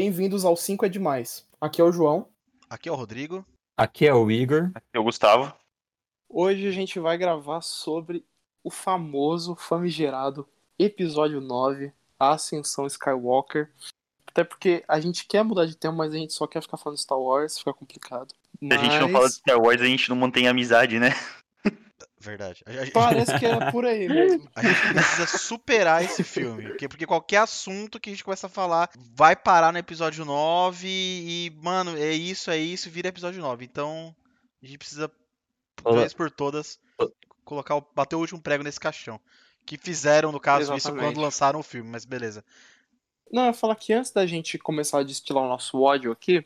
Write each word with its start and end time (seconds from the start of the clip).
Bem-vindos 0.00 0.44
ao 0.44 0.56
5 0.56 0.86
é 0.86 0.88
Demais. 0.88 1.44
Aqui 1.60 1.80
é 1.80 1.84
o 1.84 1.90
João. 1.90 2.28
Aqui 2.70 2.88
é 2.88 2.92
o 2.92 2.94
Rodrigo. 2.94 3.44
Aqui 3.76 4.06
é 4.06 4.14
o 4.14 4.30
Igor. 4.30 4.70
Aqui 4.72 4.86
é 4.92 4.98
o 5.00 5.02
Gustavo. 5.02 5.52
Hoje 6.28 6.68
a 6.68 6.70
gente 6.70 7.00
vai 7.00 7.18
gravar 7.18 7.62
sobre 7.62 8.24
o 8.62 8.70
famoso, 8.70 9.56
famigerado 9.56 10.48
episódio 10.78 11.40
9, 11.40 11.92
A 12.16 12.34
Ascensão 12.34 12.86
Skywalker. 12.86 13.72
Até 14.28 14.44
porque 14.44 14.84
a 14.86 15.00
gente 15.00 15.26
quer 15.26 15.42
mudar 15.42 15.66
de 15.66 15.76
tema, 15.76 15.96
mas 15.96 16.14
a 16.14 16.16
gente 16.16 16.32
só 16.32 16.46
quer 16.46 16.62
ficar 16.62 16.76
falando 16.76 16.98
de 16.98 17.02
Star 17.02 17.18
Wars, 17.18 17.58
fica 17.58 17.74
complicado. 17.74 18.32
Se 18.56 18.72
a 18.72 18.78
gente 18.78 19.00
não 19.00 19.08
fala 19.08 19.26
de 19.26 19.34
Star 19.34 19.60
Wars, 19.60 19.82
a 19.82 19.86
gente 19.86 20.08
não 20.08 20.16
mantém 20.16 20.46
amizade, 20.46 21.00
né? 21.00 21.08
Verdade. 22.20 22.64
A, 22.66 22.70
a- 22.70 22.90
Parece 22.92 23.38
que 23.38 23.46
é 23.46 23.70
por 23.70 23.84
aí 23.86 24.08
mesmo. 24.08 24.48
a 24.56 24.62
gente 24.62 24.80
precisa 24.92 25.26
superar 25.38 26.02
esse 26.04 26.24
filme. 26.24 26.68
Porque, 26.68 26.88
porque 26.88 27.06
qualquer 27.06 27.38
assunto 27.38 28.00
que 28.00 28.10
a 28.10 28.12
gente 28.12 28.24
começa 28.24 28.46
a 28.48 28.50
falar 28.50 28.90
vai 29.14 29.36
parar 29.36 29.72
no 29.72 29.78
episódio 29.78 30.24
9 30.24 30.86
e, 30.88 31.52
mano, 31.62 31.96
é 31.96 32.12
isso, 32.12 32.50
é 32.50 32.58
isso, 32.58 32.90
vira 32.90 33.08
episódio 33.08 33.40
9. 33.40 33.64
Então, 33.64 34.14
a 34.62 34.66
gente 34.66 34.78
precisa, 34.78 35.08
de 35.08 35.88
uma 35.88 36.00
vez 36.00 36.12
por 36.12 36.30
todas, 36.30 36.80
colocar, 37.44 37.76
o- 37.76 37.86
bater 37.94 38.16
o 38.16 38.20
último 38.20 38.40
prego 38.40 38.64
nesse 38.64 38.80
caixão. 38.80 39.20
Que 39.64 39.76
fizeram, 39.78 40.32
no 40.32 40.40
caso, 40.40 40.74
isso 40.74 40.88
Exatamente. 40.88 41.04
quando 41.14 41.20
lançaram 41.22 41.60
o 41.60 41.62
filme, 41.62 41.88
mas 41.90 42.04
beleza. 42.04 42.44
Não, 43.30 43.42
eu 43.42 43.46
ia 43.48 43.52
falar 43.54 43.76
que 43.76 43.92
antes 43.92 44.10
da 44.10 44.26
gente 44.26 44.56
começar 44.58 45.00
a 45.00 45.02
destilar 45.04 45.44
o 45.44 45.48
nosso 45.48 45.78
ódio 45.82 46.10
aqui, 46.10 46.44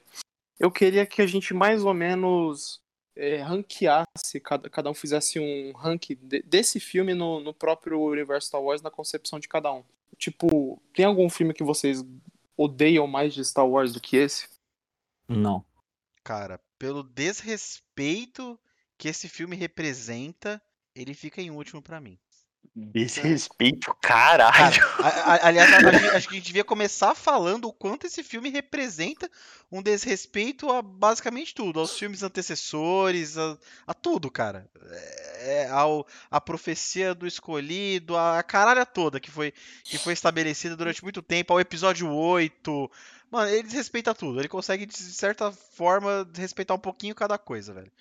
eu 0.58 0.70
queria 0.70 1.06
que 1.06 1.22
a 1.22 1.26
gente 1.26 1.54
mais 1.54 1.84
ou 1.84 1.94
menos 1.94 2.81
é, 3.16 3.36
ranqueasse, 3.36 4.40
cada, 4.42 4.68
cada 4.70 4.90
um 4.90 4.94
fizesse 4.94 5.38
um 5.38 5.72
ranking 5.72 6.16
de- 6.16 6.42
desse 6.42 6.80
filme 6.80 7.14
no, 7.14 7.40
no 7.40 7.52
próprio 7.52 8.00
universo 8.00 8.48
Star 8.48 8.62
Wars, 8.62 8.82
na 8.82 8.90
concepção 8.90 9.38
de 9.38 9.48
cada 9.48 9.72
um. 9.72 9.84
Tipo, 10.16 10.80
tem 10.94 11.04
algum 11.04 11.28
filme 11.28 11.54
que 11.54 11.64
vocês 11.64 12.04
odeiam 12.56 13.06
mais 13.06 13.34
de 13.34 13.44
Star 13.44 13.66
Wars 13.68 13.92
do 13.92 14.00
que 14.00 14.16
esse? 14.16 14.48
Não. 15.28 15.64
Cara, 16.24 16.60
pelo 16.78 17.02
desrespeito 17.02 18.58
que 18.96 19.08
esse 19.08 19.28
filme 19.28 19.56
representa, 19.56 20.62
ele 20.94 21.14
fica 21.14 21.40
em 21.42 21.50
último 21.50 21.82
pra 21.82 22.00
mim. 22.00 22.18
Desrespeito, 22.74 23.94
Cara, 24.00 24.50
caralho. 24.50 24.82
a- 25.00 25.08
a- 25.34 25.46
aliás, 25.48 25.70
acho 26.14 26.28
que 26.28 26.34
a 26.34 26.38
gente 26.38 26.46
devia 26.46 26.64
começar 26.64 27.14
falando 27.14 27.66
o 27.68 27.72
quanto 27.72 28.06
esse 28.06 28.22
filme 28.22 28.48
representa 28.48 29.30
um 29.70 29.82
desrespeito 29.82 30.70
a 30.70 30.80
basicamente 30.80 31.54
tudo, 31.54 31.80
aos 31.80 31.98
filmes 31.98 32.22
antecessores, 32.22 33.36
a, 33.36 33.58
a 33.86 33.92
tudo, 33.92 34.30
cara. 34.30 34.66
É, 35.40 35.68
ao, 35.68 36.06
a 36.30 36.40
profecia 36.40 37.14
do 37.14 37.26
escolhido, 37.26 38.16
a, 38.16 38.38
a 38.38 38.42
caralha 38.42 38.86
toda 38.86 39.20
que 39.20 39.30
foi, 39.30 39.52
que 39.84 39.98
foi 39.98 40.14
estabelecida 40.14 40.74
durante 40.76 41.02
muito 41.02 41.20
tempo, 41.20 41.52
ao 41.52 41.60
episódio 41.60 42.10
8. 42.10 42.90
Mano, 43.30 43.50
ele 43.50 43.64
desrespeita 43.64 44.14
tudo. 44.14 44.40
Ele 44.40 44.48
consegue, 44.48 44.86
de 44.86 44.94
certa 44.96 45.52
forma, 45.52 46.26
respeitar 46.36 46.74
um 46.74 46.78
pouquinho 46.78 47.14
cada 47.14 47.36
coisa, 47.36 47.72
velho. 47.74 47.92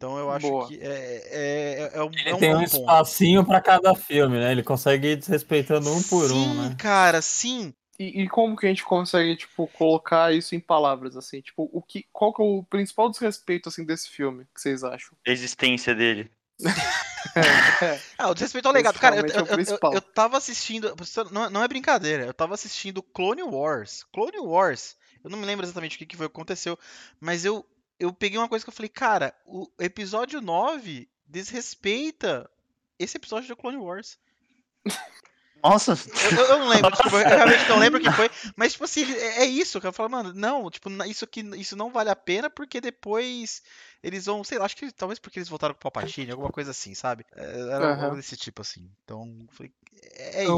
Então 0.00 0.16
eu 0.16 0.30
acho 0.30 0.48
Boa. 0.48 0.66
que 0.66 0.80
é, 0.80 0.88
é, 1.26 1.90
é 1.92 2.02
um, 2.02 2.10
Ele 2.10 2.30
é 2.30 2.34
um 2.34 2.38
tem 2.38 2.56
um 2.56 2.62
espacinho 2.62 3.44
pra 3.44 3.60
cada 3.60 3.94
filme, 3.94 4.38
né? 4.38 4.50
Ele 4.50 4.62
consegue 4.62 5.08
ir 5.08 5.16
desrespeitando 5.16 5.92
um 5.92 6.02
por 6.02 6.26
sim, 6.26 6.34
um, 6.34 6.54
né? 6.54 6.74
cara, 6.78 7.20
sim. 7.20 7.74
E, 7.98 8.22
e 8.22 8.28
como 8.30 8.56
que 8.56 8.64
a 8.64 8.70
gente 8.70 8.82
consegue, 8.82 9.36
tipo, 9.36 9.66
colocar 9.66 10.32
isso 10.34 10.54
em 10.54 10.60
palavras, 10.60 11.18
assim? 11.18 11.42
Tipo, 11.42 11.68
o 11.70 11.82
que, 11.82 12.06
qual 12.10 12.32
que 12.32 12.40
é 12.40 12.44
o 12.46 12.62
principal 12.62 13.10
desrespeito, 13.10 13.68
assim, 13.68 13.84
desse 13.84 14.08
filme, 14.08 14.46
que 14.54 14.62
vocês 14.62 14.82
acham? 14.82 15.14
A 15.28 15.30
existência 15.30 15.94
dele. 15.94 16.30
É, 17.36 17.84
é. 17.84 18.00
Ah, 18.16 18.30
o 18.30 18.34
desrespeito 18.34 18.66
ao 18.66 18.74
legado. 18.74 18.98
Cara, 18.98 19.16
eu, 19.16 19.24
é 19.26 19.28
eu, 19.28 19.58
eu, 19.58 19.92
eu 19.92 20.00
tava 20.00 20.38
assistindo. 20.38 20.92
Não, 21.30 21.44
é- 21.44 21.50
não 21.50 21.62
é 21.62 21.68
brincadeira, 21.68 22.24
eu 22.24 22.32
tava 22.32 22.54
assistindo 22.54 23.02
Clone 23.02 23.42
Wars. 23.42 24.04
Clone 24.10 24.38
Wars. 24.38 24.96
Eu 25.22 25.30
não 25.30 25.38
me 25.38 25.44
lembro 25.44 25.64
exatamente 25.64 25.96
o 25.96 25.98
que, 25.98 26.06
que 26.06 26.16
foi 26.16 26.26
que 26.26 26.32
aconteceu, 26.32 26.78
mas 27.20 27.44
eu, 27.44 27.64
eu 28.00 28.12
peguei 28.12 28.38
uma 28.38 28.48
coisa 28.48 28.64
que 28.64 28.68
eu 28.70 28.74
falei, 28.74 28.88
cara, 28.88 29.34
o 29.46 29.70
episódio 29.78 30.40
9 30.40 31.08
desrespeita 31.26 32.50
esse 32.98 33.16
episódio 33.16 33.48
do 33.48 33.56
Clone 33.56 33.76
Wars. 33.76 34.18
Nossa, 35.62 35.92
Eu, 35.92 36.38
eu- 36.38 36.44
eu 36.46 36.58
não 36.58 36.68
lembro, 36.68 36.90
tipo, 36.90 37.14
eu 37.14 37.28
realmente 37.28 37.68
não 37.68 37.78
lembro 37.78 38.00
o 38.00 38.02
que 38.02 38.10
foi, 38.12 38.30
mas 38.56 38.72
tipo 38.72 38.84
assim, 38.84 39.04
é, 39.12 39.42
é 39.42 39.44
isso, 39.44 39.78
que 39.78 39.86
eu 39.86 39.92
falo, 39.92 40.08
mano, 40.08 40.32
não, 40.32 40.70
tipo, 40.70 40.88
isso 41.04 41.22
aqui, 41.26 41.42
isso 41.60 41.76
não 41.76 41.90
vale 41.90 42.08
a 42.08 42.16
pena 42.16 42.48
porque 42.48 42.80
depois 42.80 43.62
eles 44.02 44.24
vão, 44.24 44.42
sei 44.42 44.58
lá, 44.58 44.64
acho 44.64 44.74
que 44.76 44.90
talvez 44.90 45.18
porque 45.18 45.38
eles 45.38 45.50
voltaram 45.50 45.74
com 45.74 45.78
o 45.80 45.82
Palpatine, 45.82 46.30
alguma 46.30 46.50
coisa 46.50 46.70
assim, 46.70 46.94
sabe? 46.94 47.26
É, 47.36 47.44
Era 47.44 47.92
Aham. 47.92 48.04
algo 48.04 48.16
desse 48.16 48.38
tipo 48.38 48.62
assim. 48.62 48.90
Então, 49.04 49.26
eu 49.38 49.48
falei, 49.52 49.70
é, 50.14 50.44
é 50.44 50.44
isso. 50.44 50.50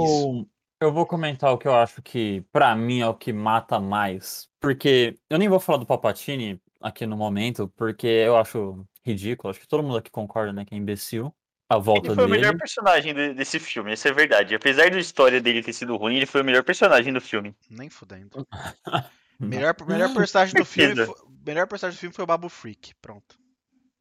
Eu, 0.80 0.88
eu 0.88 0.92
vou 0.92 1.04
comentar 1.04 1.52
o 1.52 1.58
que 1.58 1.66
eu 1.66 1.74
acho 1.74 2.00
que, 2.00 2.42
pra 2.52 2.76
mim, 2.76 3.00
é 3.00 3.08
o 3.08 3.14
que 3.14 3.32
mata 3.32 3.80
mais. 3.80 4.48
Porque 4.60 5.18
eu 5.28 5.36
nem 5.36 5.48
vou 5.48 5.58
falar 5.58 5.78
do 5.78 5.86
Palpatine 5.86 6.62
aqui 6.82 7.06
no 7.06 7.16
momento, 7.16 7.72
porque 7.76 8.06
eu 8.06 8.36
acho 8.36 8.84
ridículo. 9.04 9.50
Acho 9.50 9.60
que 9.60 9.68
todo 9.68 9.82
mundo 9.82 9.98
aqui 9.98 10.10
concorda, 10.10 10.52
né? 10.52 10.64
Que 10.64 10.74
é 10.74 10.78
imbecil. 10.78 11.34
A 11.68 11.78
volta 11.78 12.08
ele 12.08 12.14
foi 12.16 12.24
o 12.24 12.26
dele. 12.26 12.40
melhor 12.40 12.56
personagem 12.58 13.14
de- 13.14 13.32
desse 13.34 13.58
filme, 13.58 13.94
isso 13.94 14.06
é 14.06 14.12
verdade. 14.12 14.54
Apesar 14.54 14.90
da 14.90 14.98
história 14.98 15.40
dele 15.40 15.62
ter 15.62 15.72
sido 15.72 15.96
ruim, 15.96 16.16
ele 16.16 16.26
foi 16.26 16.42
o 16.42 16.44
melhor 16.44 16.62
personagem 16.62 17.12
do 17.12 17.20
filme. 17.20 17.54
Nem 17.70 17.88
fudendo. 17.88 18.46
Melhor, 19.40 19.74
melhor 19.88 20.14
personagem 20.14 20.54
do 20.54 20.64
filme, 20.64 21.04
foi, 21.04 21.14
melhor 21.44 21.66
personagem 21.66 21.96
do 21.96 22.00
filme 22.00 22.14
foi 22.14 22.22
o 22.22 22.26
Babu 22.26 22.48
Freak. 22.48 22.94
Pronto. 23.02 23.36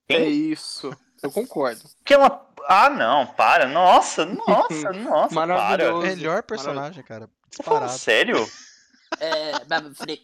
É 0.07 0.19
isso. 0.27 0.95
Eu 1.23 1.31
concordo. 1.31 1.81
Que 2.05 2.13
é 2.13 2.17
uma. 2.17 2.45
Ah, 2.67 2.89
não, 2.91 3.25
para. 3.25 3.67
Nossa, 3.67 4.23
nossa, 4.25 4.91
nossa. 4.93 5.33
Para. 5.33 5.55
Maravilhoso. 5.55 6.05
Melhor 6.05 6.43
personagem, 6.43 7.03
cara. 7.03 7.27
Disparado. 7.49 7.91
sério? 7.93 8.35
É, 9.21 9.63
Babu 9.65 9.93
Freak. 9.93 10.23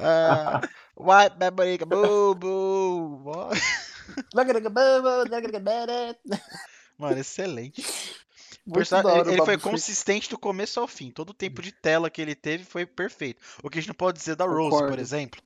Ah, 0.00 0.60
White 0.96 1.36
Babarica, 1.38 1.86
boo, 1.86 2.34
boo. 2.34 3.48
Mano, 6.98 7.18
excelente. 7.18 7.82
Hora 8.70 9.20
ele 9.20 9.32
ele 9.32 9.44
foi 9.44 9.58
consistente 9.58 10.28
do 10.30 10.38
começo 10.38 10.78
ao 10.78 10.86
fim. 10.86 11.10
Todo 11.10 11.30
o 11.30 11.34
tempo 11.34 11.62
de 11.62 11.72
tela 11.72 12.10
que 12.10 12.20
ele 12.20 12.34
teve 12.34 12.64
foi 12.64 12.86
perfeito. 12.86 13.40
O 13.62 13.70
que 13.70 13.78
a 13.78 13.80
gente 13.80 13.88
não 13.88 13.94
pode 13.94 14.18
dizer 14.18 14.36
da 14.36 14.44
Rose, 14.44 14.70
por 14.70 14.80
Concordo. 14.80 15.00
exemplo. 15.00 15.40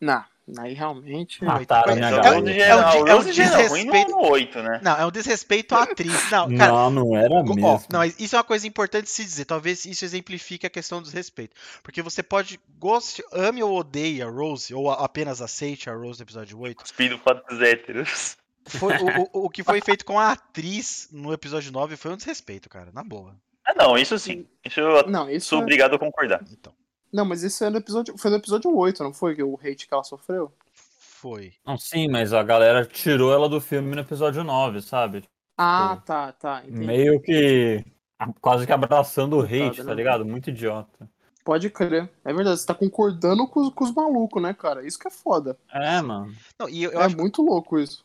Não, 0.00 0.24
aí 0.58 0.74
realmente. 0.74 1.44
Mataram 1.44 1.92
a 1.92 1.96
minha 1.96 2.08
É- 2.08 2.10
Mas 2.10 2.24
é- 2.56 2.60
é 2.68 2.76
um 2.76 3.06
é 3.08 3.14
um 3.14 3.22
desrespeito. 3.24 4.16
8, 4.16 4.62
né? 4.62 4.80
Não, 4.82 4.96
é 4.96 5.06
um 5.06 5.10
desrespeito 5.10 5.74
à 5.74 5.82
atriz. 5.84 6.30
Não, 6.30 6.56
cara, 6.56 6.72
Não, 6.72 6.90
não 6.90 7.16
era 7.16 7.32
Ó, 7.34 7.42
mesmo. 7.42 7.66
Ó, 7.66 7.80
não, 7.90 7.98
mas 8.00 8.18
isso 8.18 8.34
é 8.34 8.38
uma 8.38 8.44
coisa 8.44 8.66
importante 8.66 9.04
de 9.04 9.10
se 9.10 9.24
dizer. 9.24 9.44
Talvez 9.44 9.84
isso 9.84 10.04
exemplifique 10.04 10.66
a 10.66 10.70
questão 10.70 11.00
do 11.00 11.04
desrespeito. 11.04 11.54
Porque 11.82 12.02
você 12.02 12.22
pode 12.22 12.58
goste, 12.78 13.22
ame 13.32 13.62
ou 13.62 13.76
odeie 13.78 14.22
a 14.22 14.28
Rose, 14.28 14.74
ou 14.74 14.90
a- 14.90 15.04
apenas 15.04 15.40
aceite 15.42 15.88
a 15.90 15.94
Rose 15.94 16.18
no 16.20 16.24
episódio 16.24 16.58
8. 16.58 16.76
Cuspido 16.82 17.18
para 17.18 17.42
os 17.50 17.60
héteros. 17.60 18.36
Foi, 18.66 18.94
o, 18.98 19.22
o- 19.32 19.44
o 19.46 19.50
que 19.50 19.62
foi 19.62 19.80
feito 19.96 20.04
com 20.04 20.18
a 20.18 20.32
atriz 20.32 21.08
no 21.12 21.32
episódio 21.32 21.72
9 21.72 21.96
foi 21.96 22.12
um 22.12 22.16
desrespeito, 22.16 22.68
cara. 22.68 22.90
Na 22.92 23.02
boa. 23.02 23.34
Ah, 23.66 23.74
não, 23.74 23.96
isso 23.96 24.18
sim. 24.18 24.46
Isso 24.64 24.80
eu 24.80 25.06
Não, 25.08 25.30
isso 25.30 25.48
sou 25.48 25.58
é... 25.60 25.62
obrigado 25.62 25.94
a 25.94 25.98
concordar. 25.98 26.40
Então, 26.50 26.72
Não, 27.12 27.24
mas 27.24 27.42
isso 27.42 27.64
é 27.64 27.70
no 27.70 27.78
episódio. 27.78 28.16
Foi 28.18 28.30
no 28.30 28.36
episódio 28.36 28.74
8, 28.74 29.02
não 29.02 29.12
foi? 29.12 29.34
Que 29.34 29.42
o 29.42 29.58
hate 29.62 29.86
que 29.88 29.94
ela 29.94 30.04
sofreu? 30.04 30.52
foi. 31.20 31.52
Não, 31.66 31.76
sim, 31.76 32.08
mas 32.08 32.32
a 32.32 32.42
galera 32.42 32.86
tirou 32.86 33.30
ela 33.32 33.46
do 33.48 33.60
filme 33.60 33.94
no 33.94 34.00
episódio 34.00 34.42
9, 34.42 34.80
sabe? 34.80 35.24
Ah, 35.58 35.96
Pô. 35.96 36.02
tá, 36.06 36.32
tá. 36.32 36.62
Entendi. 36.66 36.86
Meio 36.86 37.20
que. 37.20 37.84
Quase 38.40 38.66
que 38.66 38.72
abraçando 38.72 39.36
o 39.36 39.42
hate, 39.42 39.78
tá 39.78 39.84
né? 39.84 39.94
ligado? 39.94 40.24
Muito 40.24 40.48
idiota. 40.50 41.08
Pode 41.44 41.68
crer. 41.70 42.10
É 42.24 42.32
verdade, 42.32 42.58
você 42.60 42.66
tá 42.66 42.74
concordando 42.74 43.46
com, 43.48 43.60
os- 43.60 43.70
com 43.74 43.84
os 43.84 43.92
malucos, 43.94 44.42
né, 44.42 44.52
cara? 44.54 44.86
Isso 44.86 44.98
que 44.98 45.08
é 45.08 45.10
foda. 45.10 45.58
É, 45.72 46.00
mano. 46.00 46.34
Não, 46.58 46.68
e 46.68 46.82
eu, 46.84 46.90
eu 46.92 47.00
é 47.00 47.04
acho 47.06 47.16
muito 47.16 47.42
louco 47.42 47.78
isso. 47.78 48.04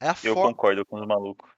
é 0.00 0.08
a 0.08 0.16
Eu 0.24 0.34
forma. 0.34 0.50
concordo 0.50 0.84
com 0.86 1.00
os 1.00 1.06
malucos. 1.06 1.50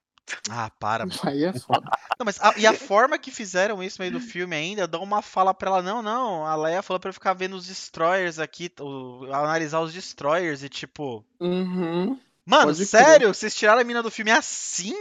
Ah, 0.49 0.69
para, 0.79 1.05
mano. 1.05 1.19
Aí 1.23 1.43
é 1.43 1.53
foda. 1.53 1.89
Não, 2.17 2.25
mas 2.25 2.39
a- 2.41 2.53
e 2.57 2.65
a 2.65 2.73
forma 2.73 3.17
que 3.17 3.31
fizeram 3.31 3.83
isso 3.83 3.99
no 4.01 4.03
meio 4.07 4.19
do 4.19 4.25
filme 4.25 4.55
ainda, 4.55 4.87
dão 4.87 5.03
uma 5.03 5.21
fala 5.21 5.53
pra 5.53 5.69
ela, 5.69 5.81
não, 5.81 6.01
não, 6.01 6.45
a 6.45 6.55
Leia 6.55 6.81
falou 6.81 6.99
pra 6.99 7.09
eu 7.09 7.13
ficar 7.13 7.33
vendo 7.33 7.55
os 7.55 7.65
destroyers 7.67 8.39
aqui, 8.39 8.71
o- 8.79 9.25
analisar 9.33 9.79
os 9.81 9.93
destroyers 9.93 10.63
e 10.63 10.69
tipo, 10.69 11.25
Uhum. 11.39 12.17
Mano, 12.45 12.67
Pode 12.67 12.85
sério? 12.85 13.33
Vocês 13.33 13.53
tiraram 13.55 13.81
a 13.81 13.83
mina 13.83 14.01
do 14.01 14.09
filme 14.11 14.31
assim? 14.31 14.95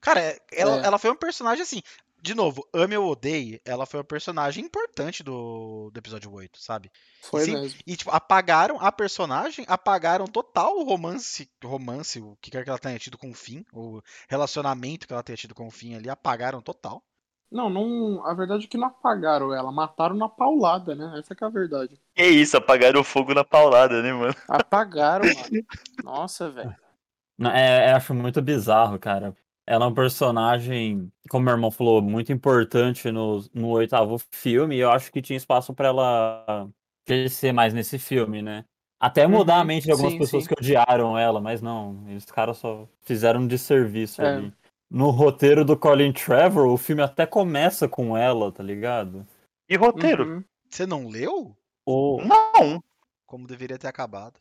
Cara, 0.00 0.20
é- 0.20 0.38
ela, 0.52 0.80
É. 0.80 0.86
ela 0.86 0.98
foi 0.98 1.10
um 1.10 1.16
personagem 1.16 1.62
assim. 1.62 1.82
De 2.22 2.34
novo, 2.34 2.66
ame 2.74 2.96
ou 2.96 3.10
odeie, 3.10 3.60
ela 3.64 3.86
foi 3.86 4.00
um 4.00 4.04
personagem 4.04 4.64
importante 4.64 5.22
do, 5.22 5.90
do 5.90 5.98
episódio 5.98 6.32
8, 6.32 6.60
sabe? 6.60 6.90
Foi 7.22 7.44
Sim. 7.44 7.54
mesmo. 7.54 7.80
E, 7.86 7.96
tipo, 7.96 8.10
apagaram 8.10 8.78
a 8.80 8.92
personagem, 8.92 9.64
apagaram 9.68 10.26
total 10.26 10.76
o 10.78 10.84
romance, 10.84 11.50
romance, 11.64 12.20
o 12.20 12.36
que 12.40 12.50
quer 12.50 12.62
que 12.62 12.68
ela 12.68 12.78
tenha 12.78 12.98
tido 12.98 13.16
com 13.16 13.30
o 13.30 13.34
fim, 13.34 13.64
o 13.72 14.02
relacionamento 14.28 15.06
que 15.06 15.12
ela 15.12 15.22
tenha 15.22 15.36
tido 15.36 15.54
com 15.54 15.66
o 15.66 15.70
fim 15.70 15.94
ali, 15.94 16.10
apagaram 16.10 16.60
total. 16.60 17.02
Não, 17.50 17.68
não. 17.68 18.24
A 18.26 18.32
verdade 18.32 18.66
é 18.66 18.68
que 18.68 18.78
não 18.78 18.86
apagaram 18.86 19.52
ela, 19.52 19.72
mataram 19.72 20.14
na 20.14 20.28
paulada, 20.28 20.94
né? 20.94 21.18
Essa 21.18 21.34
que 21.34 21.42
é 21.42 21.46
a 21.46 21.50
verdade. 21.50 22.00
Que 22.14 22.24
isso, 22.24 22.56
apagaram 22.56 23.00
o 23.00 23.04
fogo 23.04 23.34
na 23.34 23.44
paulada, 23.44 24.02
né, 24.02 24.12
mano? 24.12 24.34
Apagaram, 24.48 25.24
mano. 25.24 25.66
Nossa, 26.04 26.50
velho. 26.50 26.76
Não, 27.36 27.50
É, 27.50 27.90
eu 27.90 27.96
acho 27.96 28.14
muito 28.14 28.40
bizarro, 28.40 28.98
cara. 28.98 29.34
Ela 29.70 29.84
é 29.84 29.88
um 29.88 29.94
personagem, 29.94 31.12
como 31.28 31.44
meu 31.44 31.54
irmão 31.54 31.70
falou, 31.70 32.02
muito 32.02 32.32
importante 32.32 33.12
no, 33.12 33.40
no 33.54 33.68
oitavo 33.68 34.16
filme, 34.32 34.74
e 34.74 34.80
eu 34.80 34.90
acho 34.90 35.12
que 35.12 35.22
tinha 35.22 35.36
espaço 35.36 35.72
pra 35.72 35.86
ela 35.86 36.68
crescer 37.06 37.52
mais 37.52 37.72
nesse 37.72 37.96
filme, 37.96 38.42
né? 38.42 38.64
Até 38.98 39.28
mudar 39.28 39.58
a 39.58 39.60
Uhum, 39.60 39.66
mente 39.66 39.84
de 39.84 39.92
algumas 39.92 40.12
sim, 40.12 40.18
pessoas 40.18 40.42
sim. 40.42 40.48
que 40.48 40.60
odiaram 40.60 41.16
ela, 41.16 41.40
mas 41.40 41.62
não, 41.62 42.04
eles 42.08 42.24
caras 42.24 42.58
só 42.58 42.88
fizeram 43.02 43.42
um 43.42 43.46
desserviço 43.46 44.20
É. 44.20 44.36
ali. 44.36 44.52
No 44.90 45.10
roteiro 45.10 45.64
do 45.64 45.76
Colin 45.78 46.12
Trevor, 46.12 46.66
o 46.66 46.76
filme 46.76 47.00
até 47.00 47.24
começa 47.24 47.88
com 47.88 48.16
ela, 48.16 48.50
tá 48.50 48.64
ligado? 48.64 49.24
E 49.68 49.76
roteiro? 49.76 50.24
Uhum. 50.24 50.44
Você 50.68 50.84
não 50.84 51.06
leu? 51.08 51.56
O... 51.86 52.20
Não. 52.20 52.82
Como 53.24 53.46
deveria 53.46 53.78
ter 53.78 53.86
acabado. 53.86 54.40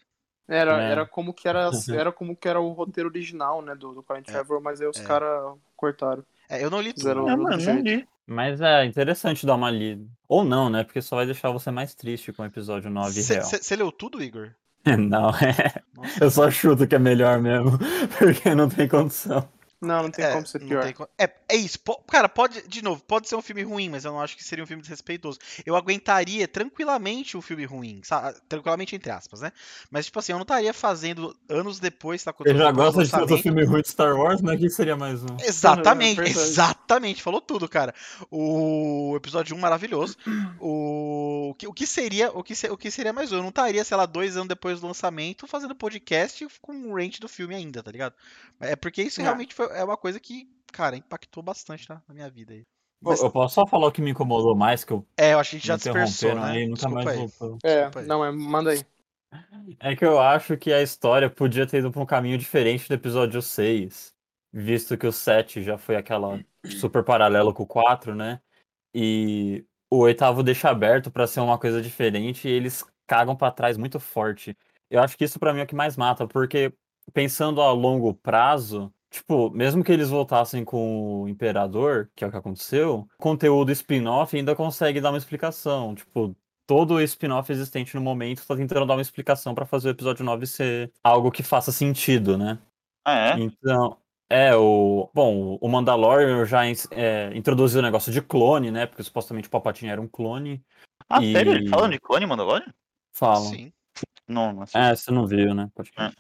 Era, 0.50 0.84
É. 0.84 0.92
era 0.92 1.06
como 1.06 1.34
que 1.34 1.48
era, 1.48 1.70
era 1.94 2.12
como 2.12 2.36
que 2.36 2.50
era 2.50 2.60
o 2.60 2.72
roteiro 2.72 3.08
original, 3.08 3.62
né, 3.62 3.76
do, 3.76 3.94
do 3.94 4.04
Colin 4.04 4.24
Trevor, 4.24 4.62
mas 4.62 4.82
aí 4.82 4.88
os 4.88 5.00
é. 5.00 5.04
caras 5.04 5.54
cortaram. 5.78 6.24
É, 6.50 6.64
eu 6.64 6.70
não 6.70 6.82
li 6.82 6.92
tudo. 6.92 7.14
Não, 7.14 7.38
mano, 7.38 7.58
não 7.58 7.80
li. 7.80 8.08
Mas 8.26 8.60
é 8.62 8.86
interessante 8.86 9.46
dar 9.46 9.56
uma 9.56 9.72
lida. 9.72 10.06
Ou 10.28 10.44
não, 10.44 10.70
né? 10.70 10.84
Porque 10.84 11.02
só 11.02 11.16
vai 11.16 11.26
deixar 11.26 11.50
você 11.52 11.72
mais 11.72 11.96
triste 11.96 12.32
com 12.32 12.44
o 12.44 12.46
episódio 12.46 12.90
9 12.90 13.22
real. 13.22 13.44
Você 13.44 13.76
leu 13.76 13.92
tudo, 13.92 14.22
Igor? 14.22 14.52
Não, 14.98 15.30
é. 15.32 15.82
Nossa. 15.96 16.24
Eu 16.24 16.32
só 16.32 16.50
chuto 16.50 16.88
que 16.88 16.96
é 16.96 17.00
melhor 17.00 17.40
mesmo. 17.40 17.78
Porque 18.18 18.56
não 18.56 18.70
tem 18.70 18.88
condição. 18.88 19.48
Não, 19.82 20.04
não 20.04 20.12
tem 20.12 20.26
É, 20.26 20.34
como 20.34 20.46
ser 20.46 20.60
não 20.60 20.68
pior. 20.68 20.84
tem 20.84 20.94
co- 20.94 21.08
É, 21.18 21.30
é 21.48 21.56
isso. 21.56 21.80
Po- 21.80 22.02
Cara, 22.04 22.28
pode, 22.28 22.68
de 22.68 22.82
novo, 22.84 23.02
pode 23.04 23.30
ser 23.30 23.36
um 23.36 23.42
filme 23.42 23.64
ruim, 23.64 23.88
mas 23.90 24.04
eu 24.04 24.12
não 24.12 24.20
acho 24.22 24.36
que 24.36 24.44
seria 24.44 24.64
um 24.64 24.68
filme 24.68 24.82
desrespeitoso. 24.82 25.40
Eu 25.66 25.76
aguentaria 25.76 26.48
tranquilamente 26.48 27.38
um 27.38 27.42
filme 27.42 27.64
ruim, 27.66 28.02
sabe? 28.04 28.38
Tranquilamente 28.50 28.96
entre 28.96 29.10
aspas, 29.12 29.42
né? 29.42 29.52
Mas, 29.90 30.06
tipo 30.06 30.20
assim, 30.20 30.34
eu 30.34 30.38
não 30.38 30.44
estaria 30.44 30.74
fazendo 30.74 31.36
anos 31.48 31.80
depois, 31.80 32.22
tá? 32.24 32.34
Eu 32.46 32.58
já 32.58 32.72
gosto 32.72 33.04
de 33.04 33.12
lançamento. 33.12 33.42
filme 33.42 33.64
ruim 33.64 33.82
de 33.82 33.90
Star 33.90 34.16
Wars, 34.18 34.42
mas 34.42 34.56
aqui 34.56 34.70
seria 34.70 34.98
mais 34.98 35.24
um. 35.24 35.38
Exatamente, 35.42 36.20
É 36.22 36.28
exatamente, 36.28 37.24
falou 37.24 37.40
tudo, 37.40 37.68
cara. 37.70 37.94
O 38.30 39.14
episódio 39.16 39.56
1 39.56 39.60
maravilhoso. 39.60 40.18
O, 40.60 41.50
o, 41.52 41.56
que, 41.56 41.68
o 41.68 41.74
que 41.74 41.88
seria, 41.88 42.32
o 42.32 42.44
que, 42.44 42.54
se- 42.56 42.70
o 42.70 42.78
que 42.78 42.92
seria 42.92 43.14
mais 43.14 43.32
um? 43.32 43.38
Eu 43.38 43.42
não 43.42 43.50
estaria, 43.50 43.84
sei 43.84 43.96
lá, 43.98 44.06
dois 44.06 44.36
anos 44.36 44.48
depois 44.50 44.80
do 44.82 44.88
lançamento 44.88 45.48
fazendo 45.48 45.74
podcast 45.74 46.46
com 46.62 46.74
o 46.74 46.96
range 46.96 47.20
do 47.20 47.28
filme 47.28 47.56
ainda, 47.56 47.82
tá 47.82 47.92
ligado? 47.92 48.14
É 48.60 48.76
porque 48.76 49.02
isso 49.02 49.22
É. 49.22 49.24
realmente 49.24 49.54
foi, 49.56 49.68
é 49.70 49.84
uma 49.84 49.98
coisa 49.98 50.20
que, 50.20 50.48
cara, 50.72 50.96
impactou 50.96 51.44
bastante 51.44 51.88
na, 51.90 52.02
na 52.08 52.14
minha 52.14 52.30
vida 52.30 52.54
aí. 52.54 52.66
Pô, 53.02 53.14
Eu 53.14 53.32
posso 53.32 53.56
só 53.56 53.66
falar 53.66 53.88
o 53.88 53.92
que 53.92 54.02
me 54.02 54.12
incomodou 54.12 54.56
mais, 54.56 54.84
que 54.84 54.92
eu 54.92 55.06
É, 55.18 55.34
eu 55.34 55.40
acho 55.40 55.52
que 55.52 55.56
a 55.56 55.60
gente 55.60 55.68
já 55.68 55.76
dispersou, 55.78 56.36
né? 56.36 56.52
aí, 56.52 56.68
nunca 56.68 56.88
Desculpa 56.88 57.04
mais 57.06 57.12
aí. 57.12 57.18
voltou. 57.18 57.58
É, 57.64 58.02
não, 58.06 58.26
é, 58.26 58.32
manda 58.32 58.72
aí. 58.72 58.86
É 59.80 59.96
que 59.96 60.04
eu 60.04 60.20
acho 60.20 60.58
que 60.58 60.74
a 60.74 60.82
história 60.82 61.30
podia 61.30 61.66
ter 61.66 61.78
ido 61.80 61.92
pra 61.92 62.02
um 62.02 62.06
caminho 62.06 62.38
diferente 62.38 62.88
do 62.88 62.94
episódio 62.94 63.42
6. 63.42 64.14
Visto 64.52 64.98
que 64.98 65.06
o 65.06 65.12
7 65.12 65.62
já 65.62 65.78
foi 65.78 65.96
aquela 65.96 66.44
super 66.80 67.04
paralelo 67.04 67.54
com 67.54 67.64
o 67.64 67.68
4, 67.68 68.16
né? 68.16 68.42
E 68.94 69.64
o 69.90 70.00
oitavo 70.00 70.44
deixa 70.44 70.70
aberto 70.70 71.12
pra 71.12 71.28
ser 71.28 71.40
uma 71.40 71.58
coisa 71.58 71.82
diferente 71.82 72.48
e 72.48 72.52
eles 72.52 72.84
cagam 73.08 73.36
pra 73.36 73.52
trás 73.52 73.78
muito 73.78 74.00
forte. 74.00 74.58
Eu 74.90 75.02
acho 75.02 75.16
que 75.18 75.24
isso 75.24 75.40
pra 75.40 75.54
mim 75.54 75.60
é 75.60 75.64
o 75.64 75.68
que 75.68 75.76
mais 75.76 75.96
mata, 75.96 76.28
porque 76.28 76.74
pensando 77.14 77.62
a 77.62 77.72
longo 77.72 78.14
prazo, 78.14 78.92
tipo, 79.10 79.50
mesmo 79.52 79.84
que 79.84 79.92
eles 79.92 80.10
voltassem 80.10 80.64
com 80.64 81.24
o 81.24 81.30
Imperador, 81.30 82.10
que 82.16 82.24
é 82.24 82.28
o 82.28 82.32
que 82.32 82.38
aconteceu, 82.38 83.08
conteúdo 83.18 83.72
spin-off 83.72 84.36
ainda 84.36 84.56
consegue 84.56 85.02
dar 85.02 85.10
uma 85.10 85.18
explicação. 85.18 85.96
Tipo, 85.96 86.36
todo 86.68 86.96
o 86.96 87.02
spin-off 87.02 87.52
existente 87.52 87.96
no 87.96 88.02
momento 88.02 88.46
tá 88.46 88.56
tentando 88.56 88.86
dar 88.86 88.96
uma 88.96 89.02
explicação 89.02 89.56
pra 89.56 89.66
fazer 89.66 89.90
o 89.90 89.92
episódio 89.92 90.24
9 90.24 90.46
ser 90.46 90.92
algo 91.04 91.32
que 91.32 91.42
faça 91.42 91.72
sentido, 91.72 92.38
né? 92.38 92.60
Ah, 93.04 93.30
é? 93.30 93.40
Então, 93.40 93.98
é, 94.30 94.56
o. 94.56 95.10
Bom, 95.14 95.58
o 95.60 95.68
Mandalorian 95.68 96.46
já 96.46 96.64
é, 96.92 97.32
introduziu 97.36 97.80
o 97.80 97.84
negócio 97.84 98.12
de 98.12 98.22
clone, 98.22 98.70
né? 98.70 98.86
Porque 98.86 99.02
supostamente 99.02 99.48
o 99.48 99.52
Palpatine 99.52 99.90
era 99.90 100.00
um 100.00 100.08
clone. 100.08 100.64
Ah, 101.10 101.24
E- 101.24 101.34
sério? 101.34 101.54
Ele 101.54 101.70
falando 101.70 101.94
de 101.94 102.00
clone, 102.00 102.28
Mandalorian? 102.28 102.72
Falam. 103.12 103.46
Sim. 103.46 103.74
Não, 104.28 104.54
não 104.54 104.62
assisti. 104.62 104.78
É, 104.78 104.96
você 104.96 105.12
não 105.12 105.26
viu, 105.26 105.56
né? 105.56 105.68
É. 105.98 106.12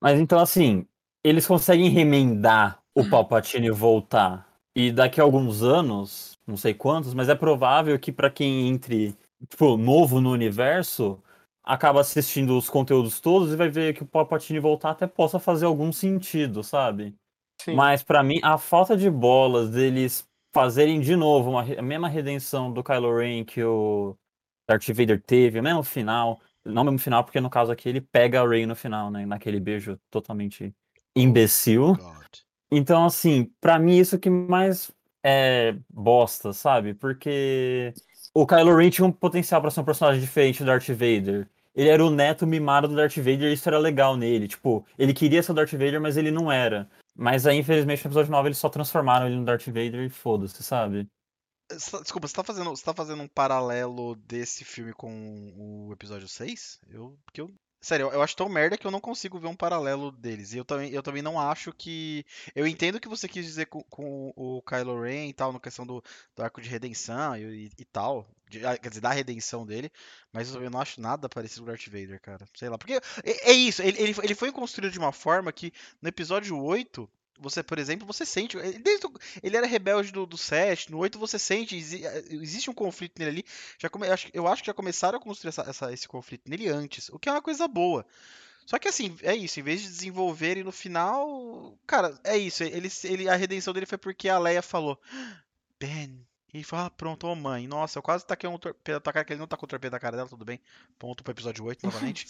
Mas 0.00 0.20
então, 0.20 0.38
assim, 0.38 0.86
eles 1.28 1.46
conseguem 1.46 1.88
remendar 1.88 2.78
o 2.94 3.08
Palpatine 3.08 3.70
voltar. 3.70 4.46
E 4.74 4.92
daqui 4.92 5.20
a 5.20 5.24
alguns 5.24 5.62
anos, 5.62 6.38
não 6.46 6.56
sei 6.56 6.74
quantos, 6.74 7.14
mas 7.14 7.28
é 7.28 7.34
provável 7.34 7.98
que 7.98 8.12
pra 8.12 8.30
quem 8.30 8.68
entre, 8.68 9.16
tipo, 9.48 9.76
novo 9.76 10.20
no 10.20 10.30
universo, 10.30 11.20
acaba 11.64 12.00
assistindo 12.00 12.56
os 12.56 12.70
conteúdos 12.70 13.20
todos 13.20 13.52
e 13.52 13.56
vai 13.56 13.68
ver 13.68 13.94
que 13.94 14.02
o 14.02 14.06
Palpatine 14.06 14.60
voltar 14.60 14.90
até 14.90 15.06
possa 15.06 15.38
fazer 15.38 15.66
algum 15.66 15.90
sentido, 15.90 16.62
sabe? 16.62 17.14
Sim. 17.60 17.74
Mas 17.74 18.02
pra 18.02 18.22
mim, 18.22 18.38
a 18.42 18.56
falta 18.58 18.96
de 18.96 19.10
bolas 19.10 19.70
deles 19.70 20.28
fazerem 20.54 21.00
de 21.00 21.16
novo 21.16 21.50
uma 21.50 21.62
a 21.62 21.82
mesma 21.82 22.08
redenção 22.08 22.72
do 22.72 22.84
Kylo 22.84 23.16
Ren 23.16 23.44
que 23.44 23.62
o 23.64 24.16
Darth 24.68 24.88
Vader 24.88 25.20
teve, 25.20 25.58
o 25.58 25.62
mesmo 25.62 25.82
final. 25.82 26.40
Não 26.64 26.82
o 26.82 26.84
mesmo 26.84 26.98
final, 26.98 27.24
porque 27.24 27.40
no 27.40 27.50
caso 27.50 27.70
aqui 27.72 27.88
ele 27.88 28.00
pega 28.00 28.42
a 28.42 28.48
Rey 28.48 28.66
no 28.66 28.74
final, 28.74 29.10
né? 29.10 29.24
Naquele 29.24 29.60
beijo 29.60 29.98
totalmente 30.10 30.74
imbecil. 31.16 31.94
God. 31.94 32.26
Então, 32.70 33.04
assim, 33.06 33.50
pra 33.60 33.78
mim 33.78 33.96
isso 33.98 34.18
que 34.18 34.28
mais 34.30 34.90
é 35.24 35.76
bosta, 35.88 36.52
sabe? 36.52 36.94
Porque 36.94 37.92
o 38.34 38.46
Kylo 38.46 38.76
Ren 38.76 38.90
tinha 38.90 39.06
um 39.06 39.12
potencial 39.12 39.60
pra 39.60 39.70
ser 39.70 39.80
um 39.80 39.84
personagem 39.84 40.20
diferente 40.20 40.60
do 40.60 40.66
Darth 40.66 40.88
Vader. 40.88 41.48
Ele 41.74 41.88
era 41.88 42.04
o 42.04 42.10
neto 42.10 42.46
mimado 42.46 42.88
do 42.88 42.96
Darth 42.96 43.16
Vader 43.16 43.50
e 43.50 43.52
isso 43.52 43.68
era 43.68 43.78
legal 43.78 44.16
nele. 44.16 44.48
Tipo, 44.48 44.84
ele 44.98 45.12
queria 45.12 45.42
ser 45.42 45.52
o 45.52 45.54
Darth 45.54 45.72
Vader, 45.72 46.00
mas 46.00 46.16
ele 46.16 46.30
não 46.30 46.50
era. 46.50 46.88
Mas 47.14 47.46
aí, 47.46 47.58
infelizmente, 47.58 48.04
no 48.04 48.08
episódio 48.08 48.30
9 48.30 48.48
eles 48.48 48.58
só 48.58 48.68
transformaram 48.68 49.26
ele 49.26 49.36
no 49.36 49.44
Darth 49.44 49.66
Vader 49.66 50.00
e 50.04 50.08
foda-se, 50.10 50.62
sabe? 50.62 51.06
Você 51.70 51.90
tá- 51.90 52.00
Desculpa, 52.00 52.28
você 52.28 52.34
tá, 52.34 52.44
fazendo, 52.44 52.70
você 52.70 52.84
tá 52.84 52.94
fazendo 52.94 53.22
um 53.22 53.28
paralelo 53.28 54.14
desse 54.14 54.64
filme 54.64 54.92
com 54.92 55.52
o 55.56 55.92
episódio 55.92 56.28
6? 56.28 56.78
Eu, 56.88 57.18
porque 57.24 57.40
eu, 57.40 57.50
sério, 57.86 58.10
eu, 58.12 58.22
acho 58.22 58.36
tão 58.36 58.48
merda 58.48 58.76
que 58.76 58.86
eu 58.86 58.90
não 58.90 59.00
consigo 59.00 59.38
ver 59.38 59.46
um 59.48 59.56
paralelo 59.56 60.10
deles. 60.12 60.52
E 60.52 60.58
eu 60.58 60.64
também, 60.64 60.90
eu 60.92 61.02
também 61.02 61.22
não 61.22 61.38
acho 61.40 61.72
que. 61.72 62.24
Eu 62.54 62.66
entendo 62.66 62.96
o 62.96 63.00
que 63.00 63.08
você 63.08 63.28
quis 63.28 63.44
dizer 63.44 63.66
com, 63.66 63.82
com 63.84 64.32
o 64.36 64.62
Kylo 64.62 65.00
Ren 65.02 65.28
e 65.28 65.32
tal, 65.32 65.52
na 65.52 65.60
questão 65.60 65.86
do, 65.86 66.02
do 66.34 66.42
arco 66.42 66.60
de 66.60 66.68
redenção 66.68 67.36
e, 67.36 67.70
e 67.78 67.84
tal. 67.84 68.28
de- 68.50 68.64
ah, 68.66 68.76
quer 68.76 68.88
dizer, 68.88 69.00
da 69.00 69.12
redenção 69.12 69.64
dele. 69.66 69.90
Mas 70.32 70.54
eu 70.54 70.70
não 70.70 70.80
acho 70.80 71.00
nada 71.00 71.28
parecido 71.28 71.62
com 71.62 71.70
o 71.70 71.72
Darth 71.72 71.86
Vader, 71.86 72.20
cara. 72.20 72.46
Sei 72.54 72.68
lá. 72.68 72.76
Porque 72.78 72.94
é, 73.24 73.50
é 73.50 73.52
isso, 73.52 73.82
ele, 73.82 74.00
ele, 74.00 74.14
ele 74.22 74.34
foi 74.34 74.50
construído 74.52 74.92
de 74.92 74.98
uma 74.98 75.12
forma 75.12 75.52
que 75.52 75.72
no 76.02 76.08
episódio 76.08 76.58
8. 76.60 77.08
Você, 77.38 77.62
por 77.62 77.78
exemplo, 77.78 78.06
você 78.06 78.24
sente. 78.24 78.56
ele- 78.56 78.78
Desde 78.78 79.06
o- 79.06 79.12
ele 79.42 79.56
era 79.56 79.66
rebelde 79.66 80.10
do, 80.12 80.24
do 80.26 80.38
7, 80.38 80.90
no 80.90 80.98
8 80.98 81.18
você 81.18 81.38
sente, 81.38 81.76
eh, 81.76 82.24
existe 82.30 82.70
um 82.70 82.74
conflito 82.74 83.18
nele 83.18 83.30
ali. 83.30 83.44
Já 83.78 83.88
come- 83.88 84.06
eu, 84.32 84.46
acho, 84.48 84.62
que 84.62 84.66
já 84.68 84.74
começaram 84.74 85.18
a 85.18 85.20
construir 85.20 85.48
essa- 85.50 85.62
essa- 85.68 85.92
esse 85.92 86.08
conflito 86.08 86.48
nele 86.48 86.68
antes, 86.68 87.08
o 87.10 87.18
que 87.18 87.28
é 87.28 87.32
uma 87.32 87.42
coisa 87.42 87.66
boa. 87.68 88.06
Só 88.64 88.78
que 88.80 88.88
assim, 88.88 89.16
é 89.22 89.34
isso, 89.36 89.60
em 89.60 89.62
vez 89.62 89.80
de 89.80 89.88
desenvolverem 89.88 90.64
no 90.64 90.72
final. 90.72 91.78
Cara, 91.86 92.18
é 92.24 92.36
isso. 92.36 92.64
Ele, 92.64 92.90
ele, 93.04 93.28
a 93.28 93.36
redenção 93.36 93.72
dele 93.72 93.86
foi 93.86 93.96
porque 93.98 94.28
a 94.28 94.38
Leia 94.38 94.60
falou: 94.62 95.00
Ben. 95.78 96.26
E 96.54 96.64
falou, 96.64 96.86
ah, 96.86 96.90
pronto, 96.90 97.26
ô 97.26 97.34
mãe. 97.36 97.66
Nossa, 97.68 97.98
eu 97.98 98.02
quase 98.02 98.24
taquei 98.24 98.48
um 98.48 98.56
torpedo 98.58 99.02
na 99.04 99.12
cara, 99.12 99.24
que 99.26 99.32
ele 99.34 99.40
não 99.40 99.46
tacou 99.46 99.66
o 99.66 99.68
torpedo 99.68 99.92
na 99.92 100.00
cara 100.00 100.16
dela, 100.16 100.28
tudo 100.28 100.42
bem. 100.44 100.58
Ponto 100.98 101.22
pro 101.22 101.32
episódio 101.32 101.62
8 101.64 101.84
novamente. 101.84 102.26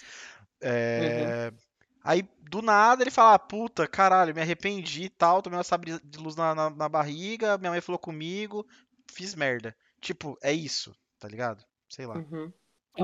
É, 0.60 1.52
Aí, 2.06 2.22
do 2.48 2.62
nada, 2.62 3.02
ele 3.02 3.10
fala, 3.10 3.34
ah, 3.34 3.38
puta, 3.38 3.86
caralho, 3.86 4.34
me 4.34 4.40
arrependi 4.40 5.04
e 5.04 5.08
tal, 5.08 5.42
tomei 5.42 5.56
uma 5.58 5.64
sabre 5.64 5.98
de 6.02 6.18
luz 6.18 6.36
na, 6.36 6.54
na, 6.54 6.70
na 6.70 6.88
barriga, 6.88 7.58
minha 7.58 7.70
mãe 7.72 7.80
falou 7.80 7.98
comigo, 7.98 8.64
fiz 9.10 9.34
merda. 9.34 9.74
Tipo, 10.00 10.38
é 10.42 10.52
isso, 10.52 10.94
tá 11.18 11.26
ligado? 11.28 11.64
Sei 11.88 12.06
lá. 12.06 12.16
Uhum. 12.16 12.52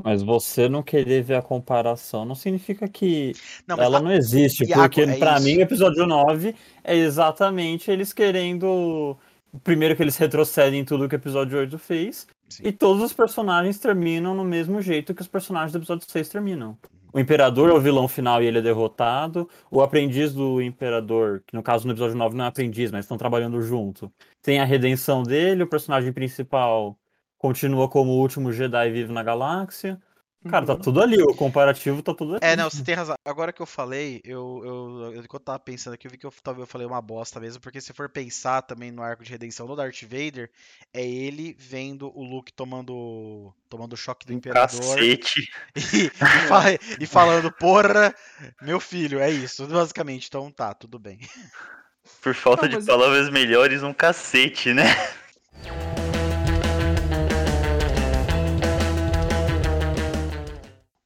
Mas 0.02 0.22
você 0.22 0.68
não 0.70 0.82
querer 0.82 1.22
ver 1.22 1.34
a 1.34 1.42
comparação 1.42 2.24
não 2.24 2.34
significa 2.34 2.88
que 2.88 3.32
Não, 3.66 3.76
ela 3.76 3.98
a- 3.98 4.00
não 4.00 4.10
existe, 4.12 4.64
Iago, 4.64 4.82
porque 4.84 5.02
é 5.02 5.18
pra 5.18 5.34
isso. 5.36 5.44
mim 5.44 5.56
o 5.58 5.60
episódio 5.60 6.06
9 6.06 6.54
é 6.82 6.96
exatamente 6.96 7.90
eles 7.90 8.12
querendo. 8.12 9.18
Primeiro 9.62 9.94
que 9.94 10.02
eles 10.02 10.16
retrocedem 10.16 10.80
em 10.80 10.84
tudo 10.84 11.06
que 11.06 11.14
o 11.14 11.18
episódio 11.18 11.58
8 11.58 11.78
fez, 11.78 12.26
Sim. 12.48 12.62
e 12.68 12.72
todos 12.72 13.02
os 13.02 13.12
personagens 13.12 13.78
terminam 13.78 14.34
no 14.34 14.44
mesmo 14.44 14.80
jeito 14.80 15.12
que 15.14 15.20
os 15.20 15.28
personagens 15.28 15.72
do 15.72 15.78
episódio 15.78 16.08
6 16.10 16.26
terminam. 16.30 16.78
O 17.12 17.20
Imperador 17.20 17.68
é 17.68 17.72
o 17.72 17.80
vilão 17.80 18.08
final 18.08 18.42
e 18.42 18.46
ele 18.46 18.58
é 18.58 18.62
derrotado. 18.62 19.48
O 19.70 19.82
aprendiz 19.82 20.32
do 20.32 20.62
Imperador, 20.62 21.42
que 21.46 21.54
no 21.54 21.62
caso 21.62 21.86
no 21.86 21.92
episódio 21.92 22.16
9 22.16 22.36
não 22.36 22.44
é 22.46 22.48
aprendiz, 22.48 22.90
mas 22.90 23.04
estão 23.04 23.18
trabalhando 23.18 23.60
junto, 23.60 24.10
tem 24.40 24.60
a 24.60 24.64
redenção 24.64 25.22
dele, 25.22 25.62
o 25.62 25.66
personagem 25.68 26.12
principal 26.12 26.98
continua 27.36 27.88
como 27.88 28.12
o 28.12 28.20
último 28.20 28.52
Jedi 28.52 28.90
vivo 28.90 29.12
na 29.12 29.22
galáxia. 29.22 30.00
Cara, 30.48 30.66
tá 30.66 30.72
Uhum. 30.74 30.80
tudo 30.80 31.00
ali, 31.00 31.22
o 31.22 31.34
comparativo 31.34 32.02
tá 32.02 32.12
tudo 32.14 32.32
ali. 32.34 32.40
É, 32.42 32.56
não, 32.56 32.68
você 32.68 32.82
tem 32.82 32.94
razão. 32.94 33.14
Agora 33.24 33.52
que 33.52 33.62
eu 33.62 33.66
falei, 33.66 34.20
eu, 34.24 34.60
eu, 34.64 35.12
eu, 35.14 35.22
enquanto 35.22 35.42
eu 35.42 35.46
tava 35.46 35.58
pensando 35.60 35.94
aqui, 35.94 36.06
eu 36.06 36.10
vi 36.10 36.18
que 36.18 36.26
eu, 36.26 36.32
talvez 36.42 36.62
eu 36.62 36.66
falei 36.66 36.86
uma 36.86 37.00
bosta 37.00 37.38
mesmo, 37.38 37.60
porque 37.60 37.80
se 37.80 37.92
for 37.92 38.08
pensar 38.08 38.62
também 38.62 38.90
no 38.90 39.02
arco 39.02 39.22
de 39.22 39.30
redenção 39.30 39.66
do 39.66 39.76
Darth 39.76 40.02
Vader, 40.02 40.50
é 40.92 41.06
ele 41.06 41.54
vendo 41.58 42.10
o 42.18 42.24
Luke 42.24 42.52
tomando, 42.52 43.54
tomando 43.68 43.92
o 43.92 43.96
choque 43.96 44.26
do 44.26 44.32
Imperador 44.32 44.80
Cacete. 44.80 45.48
e, 45.76 46.06
e 46.06 46.08
fa- 46.10 46.72
e 47.00 47.06
falando, 47.06 47.52
porra, 47.52 48.14
meu 48.60 48.80
filho, 48.80 49.20
é 49.20 49.30
isso, 49.30 49.66
basicamente. 49.66 50.26
Então 50.26 50.50
tá, 50.50 50.74
tudo 50.74 50.98
bem. 50.98 51.20
Por 52.20 52.34
falta 52.34 52.68
Não, 52.68 52.80
de 52.80 52.86
palavras 52.86 53.30
melhores, 53.30 53.82
um 53.82 53.92
cacete, 53.92 54.74
né? 54.74 54.84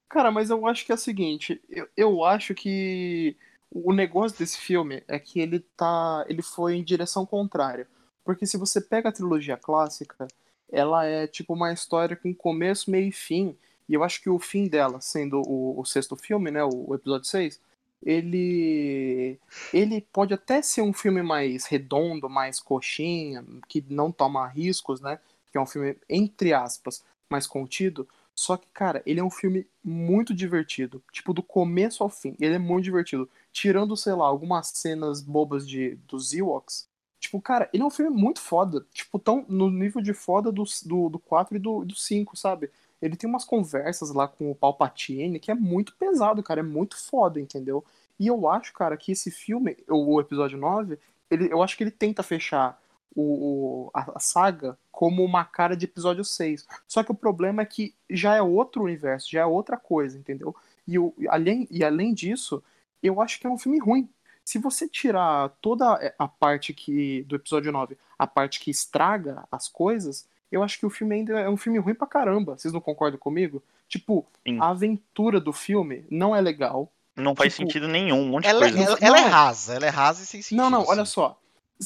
Cara, 0.09 0.31
mas 0.31 0.51
eu 0.51 0.67
acho 0.67 0.87
que 0.87 0.93
é 0.93 0.95
o 0.95 0.99
seguinte, 0.99 1.61
eu, 1.69 1.89
eu 1.97 2.25
acho 2.25 2.55
que 2.55 3.37
o 3.71 3.93
negócio 3.93 4.39
desse 4.39 4.59
filme 4.59 5.03
é 5.09 5.19
que 5.19 5.41
ele 5.41 5.61
tá. 5.77 6.25
ele 6.29 6.43
foi 6.43 6.77
em 6.77 6.85
direção 6.85 7.27
contrária. 7.27 7.89
Porque 8.25 8.47
se 8.47 8.57
você 8.57 8.81
pega 8.81 9.09
a 9.09 9.13
trilogia 9.13 9.57
clássica, 9.57 10.27
ela 10.71 11.05
é 11.05 11.27
tipo 11.27 11.55
uma 11.55 11.73
história 11.73 12.17
com 12.17 12.35
começo, 12.35 12.91
meio 12.91 13.09
e 13.09 13.13
fim. 13.13 13.57
E 13.89 13.95
eu 13.95 14.03
acho 14.03 14.21
que 14.21 14.29
o 14.29 14.39
fim 14.39 14.67
dela, 14.67 15.01
sendo 15.01 15.41
o, 15.47 15.81
o 15.81 15.85
sexto 15.85 16.17
filme, 16.17 16.51
né? 16.51 16.65
O, 16.65 16.91
o 16.91 16.95
episódio 16.95 17.27
6, 17.27 17.61
ele. 18.03 19.39
Ele 19.73 20.01
pode 20.13 20.35
até 20.35 20.63
ser 20.63 20.83
um 20.83 20.93
filme 20.93 21.23
mais 21.23 21.67
redondo, 21.67 22.29
mais 22.29 22.61
coxinha, 22.61 23.45
que 23.69 23.85
não 23.89 24.11
toma 24.11 24.47
riscos, 24.47 25.01
né? 25.01 25.19
Que 25.53 25.59
é 25.59 25.61
um 25.61 25.67
filme, 25.67 25.97
entre 26.09 26.53
aspas, 26.53 27.05
mais 27.31 27.47
contido. 27.47 28.09
Só 28.37 28.59
que, 28.59 28.67
cara, 28.73 29.03
ele 29.07 29.19
é 29.19 29.25
um 29.25 29.31
filme 29.31 29.67
muito 29.83 30.35
divertido. 30.35 31.03
Tipo, 31.11 31.33
do 31.33 31.43
começo 31.43 32.03
ao 32.03 32.11
fim. 32.11 32.37
Ele 32.39 32.55
é 32.55 32.59
muito 32.59 32.85
divertido. 32.85 33.29
Tirando, 33.51 33.97
sei 33.97 34.13
lá, 34.13 34.27
algumas 34.27 34.69
cenas 34.69 35.23
bobas 35.23 35.67
de, 35.67 35.97
dos 36.07 36.35
Ewoks. 36.35 36.87
Tipo, 37.19 37.41
cara, 37.41 37.71
ele 37.73 37.83
é 37.83 37.87
um 37.87 37.91
filme 37.91 38.15
muito 38.15 38.41
foda. 38.41 38.87
Tipo, 38.93 39.19
tão 39.19 39.47
no 39.49 39.71
nível 39.71 40.03
de 40.03 40.13
foda 40.13 40.53
do, 40.53 40.65
do, 40.85 41.09
do 41.09 41.19
4 41.19 41.57
e 41.57 41.59
do, 41.59 41.83
do 41.83 41.97
5, 41.97 42.37
sabe? 42.37 42.71
Ele 43.01 43.17
tem 43.17 43.29
umas 43.29 43.45
conversas 43.45 44.11
lá 44.11 44.29
com 44.29 44.51
o 44.51 44.55
Palpatine 44.55 45.41
que 45.41 45.51
é 45.51 45.55
muito 45.55 45.95
pesado, 45.97 46.43
cara. 46.43 46.61
É 46.61 46.63
muito 46.63 47.03
foda, 47.03 47.41
entendeu? 47.41 47.83
E 48.21 48.27
eu 48.27 48.47
acho, 48.49 48.73
cara, 48.75 48.99
que 48.99 49.13
esse 49.13 49.31
filme, 49.31 49.79
o, 49.89 50.21
episódio 50.21 50.59
9, 50.59 50.99
ele, 51.31 51.51
eu 51.51 51.63
acho 51.63 51.75
que 51.75 51.85
ele 51.85 51.91
tenta 51.91 52.23
fechar 52.23 52.81
o, 53.17 53.87
o- 53.87 53.91
a, 53.95 54.21
saga 54.21 54.79
como 54.93 55.25
uma 55.25 55.45
cara 55.45 55.77
de 55.77 55.87
episódio 55.87 56.25
6. 56.25 56.67
Só 56.87 57.03
que 57.03 57.11
o 57.11 57.15
problema 57.15 57.63
é 57.63 57.67
que 57.67 57.95
já 58.09 58.35
é 58.37 58.43
outro 58.43 58.83
universo, 58.85 59.31
já 59.31 59.41
é 59.41 59.47
outra 59.47 59.77
coisa, 59.77 60.17
entendeu? 60.19 60.55
E, 60.87 60.99
o, 60.99 61.13
além, 61.29 61.67
e 61.71 61.83
além 61.83 62.15
disso, 62.15 62.63
eu 63.03 63.21
acho 63.21 63.41
que 63.41 63.47
é 63.47 63.51
um 63.51 63.59
filme 63.59 63.79
ruim. 63.79 64.09
Se 64.45 64.59
você 64.59 64.87
tirar 64.89 65.49
toda 65.61 66.15
a 66.19 66.29
parte 66.29 66.73
que 66.73 67.23
do 67.25 67.35
episódio 67.35 67.73
9, 67.73 67.97
a 68.19 68.27
parte 68.29 68.61
que 68.61 68.71
estraga 68.71 69.43
as 69.51 69.67
coisas, 69.69 70.29
eu 70.53 70.63
acho 70.63 70.79
que 70.79 70.87
o 70.87 70.91
filme 70.91 71.17
ainda 71.17 71.41
é 71.41 71.49
um 71.49 71.57
filme 71.57 71.79
ruim 71.81 71.95
pra 71.95 72.07
caramba. 72.07 72.57
Vocês 72.57 72.73
não 72.73 72.81
concordam 72.81 73.19
comigo? 73.19 73.61
Tipo, 73.89 74.25
Sim. 74.47 74.59
a 74.61 74.69
aventura 74.69 75.41
do 75.41 75.53
filme 75.53 76.05
não 76.09 76.35
é 76.35 76.41
legal. 76.41 76.91
Não 77.17 77.35
faz 77.35 77.55
Tipo, 77.55 77.67
sentido 77.67 77.89
nenhum, 77.89 78.21
um 78.21 78.29
monte 78.29 78.45
de 78.45 78.51
Ela, 78.51 78.61
coisa. 78.61 78.79
ela, 78.83 78.99
ela 79.01 79.19
é 79.19 79.23
rasa, 79.23 79.75
ela 79.75 79.87
é 79.87 79.91
rasa 79.91 80.23
e 80.23 80.27
sem 80.27 80.41
sentido. 80.43 80.59
Não, 80.59 80.71
não, 80.71 80.85
olha 80.87 81.03
assim. 81.03 81.13
só. 81.13 81.41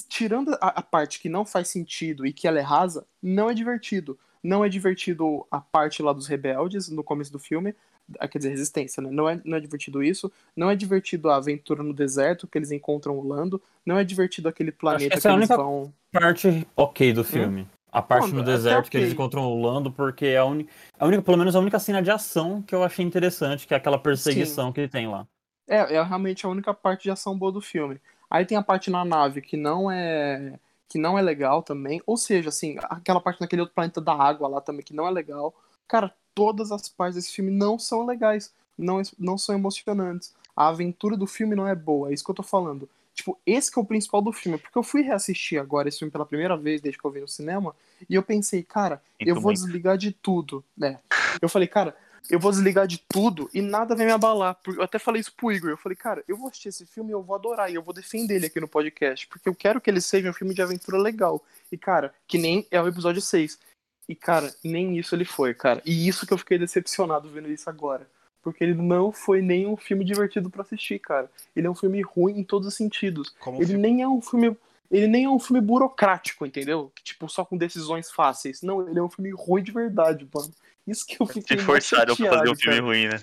Tirando 0.09 0.55
a, 0.61 0.69
a 0.69 0.83
parte 0.83 1.21
que 1.21 1.29
não 1.29 1.45
faz 1.45 1.69
sentido 1.69 2.27
e 2.27 2.33
que 2.33 2.47
ela 2.47 2.59
é 2.59 2.63
rasa, 2.63 3.07
não 3.23 3.51
é 3.51 3.55
divertido. 3.55 4.19
Não 4.43 4.65
é 4.65 4.69
divertido 4.69 5.47
a 5.51 5.61
parte 5.61 6.03
lá 6.03 6.13
dos 6.13 6.27
rebeldes 6.27 6.89
no 6.89 7.05
começo 7.05 7.33
do 7.33 7.39
filme. 7.39 7.75
ah, 8.19 8.27
Quer 8.27 8.39
dizer, 8.39 8.51
resistência, 8.51 9.03
né? 9.03 9.11
Não 9.11 9.29
é, 9.29 9.41
não 9.45 9.57
é 9.57 9.61
divertido 9.61 10.03
isso. 10.03 10.33
Não 10.57 10.71
é 10.71 10.77
divertido 10.77 11.29
a 11.29 11.37
aventura 11.37 11.83
no 11.83 11.93
deserto, 11.93 12.47
que 12.47 12.57
eles 12.57 12.71
encontram 12.71 13.19
o 13.19 13.27
Lando. 13.27 13.61
Não 13.85 13.99
é 13.99 14.05
divertido 14.05 14.49
aquele 14.49 14.73
planeta 14.73 15.11
que, 15.11 15.17
essa 15.17 15.29
é 15.29 15.33
a 15.33 15.37
eles 15.37 15.49
vão. 15.49 15.93
Parte 16.13 16.67
ok 16.77 17.13
do 17.13 17.25
filme. 17.25 17.67
A 17.93 18.01
parte 18.01 18.29
Não, 18.29 18.37
no 18.37 18.43
até 18.43 18.53
deserto 18.53 18.91
que 18.91 18.97
eles 18.97 19.13
encontram 19.13 19.43
o 19.43 19.61
Lando, 19.61 19.91
porque 19.91 20.27
é 20.27 20.37
a 20.37 20.45
única, 20.45 20.73
a 20.99 21.07
única, 21.07 21.23
pelo 21.23 21.37
menos 21.37 21.57
a 21.57 21.59
única 21.59 21.79
cena 21.79 22.01
de 22.01 22.11
ação 22.11 22.63
que 22.63 22.75
eu 22.75 22.85
achei 22.85 23.05
interessante, 23.05 23.67
que 23.67 23.75
é 23.75 23.77
aquela 23.77 23.99
perseguição 23.99 24.73
que 24.73 24.87
tem 24.87 25.09
lá. 25.09 25.27
É, 25.69 25.97
é 25.97 26.03
realmente 26.03 26.47
a 26.47 26.49
única 26.49 26.73
parte 26.73 27.05
de 27.05 27.11
ação 27.11 27.37
boa 27.37 27.51
do 27.51 27.61
filme. 27.61 28.01
Aí 28.31 28.47
tem 28.47 28.57
a 28.57 28.63
parte 28.63 28.91
na 28.91 29.05
nave 29.05 29.43
que 29.43 29.57
não 29.57 29.91
é 29.91 30.55
que 30.89 30.99
não 30.99 31.17
é 31.19 31.23
legal 31.23 31.63
também. 31.63 32.03
Ou 32.07 32.17
seja, 32.17 32.49
assim, 32.49 32.77
aquela 32.85 33.21
parte 33.21 33.41
naquele 33.41 33.63
outro 33.63 33.75
planeta 33.75 34.01
da 34.01 34.13
água 34.13 34.49
lá 34.49 34.61
também 34.61 34.85
que 34.85 34.95
não 34.95 35.07
é 35.07 35.11
legal. 35.11 35.55
Cara, 35.87 36.13
todas 36.35 36.73
as 36.73 36.89
partes 36.89 37.17
desse 37.17 37.33
filme 37.33 37.51
não 37.51 37.79
são 37.79 38.05
legais, 38.05 38.53
não, 38.77 39.01
não 39.19 39.39
são 39.39 39.55
emocionantes. 39.55 40.35
A 40.57 40.69
aventura 40.69 41.17
do 41.17 41.27
filme 41.27 41.55
não 41.55 41.67
é 41.67 41.75
boa, 41.75 42.11
é 42.11 42.15
isso 42.15 42.25
que 42.25 42.31
eu 42.31 42.35
tô 42.35 42.43
falando. 42.43 42.89
Tipo, 43.15 43.39
esse 43.45 43.71
que 43.71 43.79
é 43.79 43.83
o 43.83 43.85
principal 43.85 44.23
do 44.23 44.33
filme, 44.33 44.59
porque 44.59 44.77
eu 44.77 44.83
fui 44.83 45.03
reassistir 45.03 45.61
agora 45.61 45.89
esse 45.89 45.99
filme 45.99 46.11
pela 46.11 46.27
primeira 46.27 46.57
vez 46.57 46.81
desde 46.81 46.99
que 46.99 47.05
eu 47.05 47.11
vi 47.11 47.21
no 47.21 47.29
cinema, 47.29 47.75
e 48.09 48.15
eu 48.15 48.23
pensei, 48.23 48.63
cara, 48.63 49.03
eu 49.19 49.27
Sinto 49.27 49.35
vou 49.35 49.53
muito. 49.53 49.63
desligar 49.63 49.99
de 49.99 50.13
tudo, 50.13 50.65
né? 50.77 50.99
Eu 51.41 51.49
falei, 51.49 51.69
cara, 51.69 51.95
eu 52.29 52.39
vou 52.39 52.51
desligar 52.51 52.87
de 52.87 52.99
tudo 53.09 53.49
e 53.55 53.61
nada 53.63 53.95
vai 53.95 54.07
me 54.07 54.13
abalar. 54.13 54.57
Eu 54.67 54.83
até 54.83 54.99
falei 54.99 55.21
isso 55.21 55.33
pro 55.33 55.51
Igor. 55.53 55.71
Eu 55.71 55.77
falei, 55.77 55.97
cara, 55.97 56.23
eu 56.29 56.37
vou 56.37 56.49
assistir 56.49 56.69
esse 56.69 56.85
filme 56.87 57.11
e 57.11 57.13
eu 57.13 57.23
vou 57.23 57.35
adorar. 57.35 57.71
E 57.71 57.75
eu 57.75 57.83
vou 57.83 57.95
defender 57.95 58.35
ele 58.37 58.47
aqui 58.47 58.61
no 58.61 58.69
podcast. 58.69 59.27
Porque 59.29 59.49
eu 59.49 59.55
quero 59.55 59.81
que 59.81 59.89
ele 59.91 60.01
seja 60.01 60.29
um 60.31 60.33
filme 60.33 60.55
de 60.55 60.63
aventura 60.63 60.99
legal. 60.99 61.43
E, 61.71 61.77
cara, 61.79 62.13
que 62.27 62.39
nem 62.39 62.67
é 62.71 62.81
o 62.81 62.89
episódio 62.89 63.23
6. 63.23 63.59
E, 64.09 64.15
cara, 64.15 64.53
nem 64.65 64.99
isso 64.99 65.15
ele 65.15 65.25
foi, 65.25 65.55
cara. 65.55 65.81
E 65.87 66.09
isso 66.09 66.27
que 66.27 66.33
eu 66.33 66.39
fiquei 66.39 66.59
decepcionado 66.59 67.29
vendo 67.29 67.51
isso 67.51 67.71
agora. 67.71 68.07
Porque 68.43 68.65
ele 68.65 68.75
não 68.75 69.13
foi 69.13 69.43
nem 69.43 69.67
um 69.67 69.77
filme 69.77 70.05
divertido 70.05 70.49
pra 70.51 70.63
assistir, 70.63 70.99
cara. 70.99 71.31
Ele 71.55 71.67
é 71.67 71.71
um 71.71 71.75
filme 71.75 72.01
ruim 72.03 72.39
em 72.39 72.45
todos 72.45 72.67
os 72.67 72.75
sentidos. 72.75 73.29
Como 73.39 73.59
Ele 73.59 73.67
filme- 73.67 73.83
nem 73.83 74.03
é 74.03 74.09
um 74.09 74.21
filme. 74.21 74.57
Ele 74.91 75.07
nem 75.07 75.25
é 75.27 75.31
um 75.31 75.39
filme 75.39 75.61
burocrático, 75.61 76.45
entendeu? 76.45 76.91
Tipo, 77.05 77.29
só 77.29 77.45
com 77.45 77.57
decisões 77.57 78.11
fáceis. 78.11 78.61
Não, 78.63 78.89
ele 78.89 78.99
é 78.99 79.03
um 79.03 79.09
filme 79.11 79.31
ruim 79.31 79.63
de 79.63 79.71
verdade, 79.71 80.27
mano. 80.35 80.51
Isso 80.87 81.07
que 81.07 81.21
eu 81.21 81.27
fiquei 81.27 81.59
Se 81.59 81.65
mais 81.67 81.85
esforçaram 81.85 82.17
pra 82.17 82.31
fazer 82.31 82.51
um 82.51 82.57
filme 82.57 82.77
cara. 82.79 82.87
ruim, 82.87 83.09
né? 83.09 83.23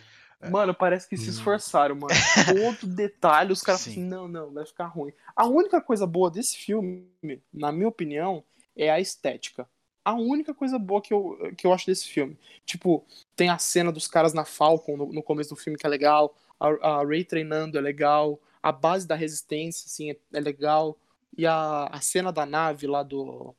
Mano, 0.51 0.73
parece 0.73 1.09
que 1.09 1.17
se 1.17 1.27
Hum. 1.27 1.31
esforçaram, 1.31 1.95
mano. 1.95 2.13
Todo 2.77 2.87
detalhe, 2.87 3.51
os 3.51 3.61
caras 3.61 3.81
assim, 3.81 4.03
não, 4.03 4.27
não, 4.27 4.53
vai 4.53 4.65
ficar 4.65 4.85
ruim. 4.85 5.11
A 5.35 5.47
única 5.47 5.81
coisa 5.81 6.05
boa 6.05 6.29
desse 6.29 6.55
filme, 6.57 7.07
na 7.51 7.71
minha 7.71 7.87
opinião, 7.87 8.43
é 8.75 8.89
a 8.91 8.99
estética. 8.99 9.67
A 10.05 10.13
única 10.13 10.53
coisa 10.53 10.77
boa 10.79 11.01
que 11.01 11.13
eu, 11.13 11.37
que 11.57 11.65
eu 11.67 11.73
acho 11.73 11.87
desse 11.87 12.07
filme. 12.07 12.37
Tipo, 12.65 13.03
tem 13.35 13.49
a 13.49 13.57
cena 13.57 13.91
dos 13.91 14.07
caras 14.07 14.31
na 14.33 14.45
Falcon 14.45 14.95
no, 14.95 15.11
no 15.11 15.23
começo 15.23 15.49
do 15.49 15.55
filme 15.55 15.77
que 15.77 15.85
é 15.85 15.89
legal. 15.89 16.33
A, 16.59 16.67
a 16.99 17.03
Ray 17.05 17.25
treinando 17.25 17.77
é 17.77 17.81
legal. 17.81 18.39
A 18.63 18.71
base 18.71 19.07
da 19.07 19.15
resistência, 19.15 19.85
assim, 19.87 20.11
é, 20.11 20.17
é 20.33 20.39
legal. 20.39 20.97
E 21.35 21.45
a, 21.45 21.89
a 21.91 21.99
cena 21.99 22.31
da 22.31 22.45
nave 22.45 22.87
lá 22.87 23.03
do. 23.03 23.53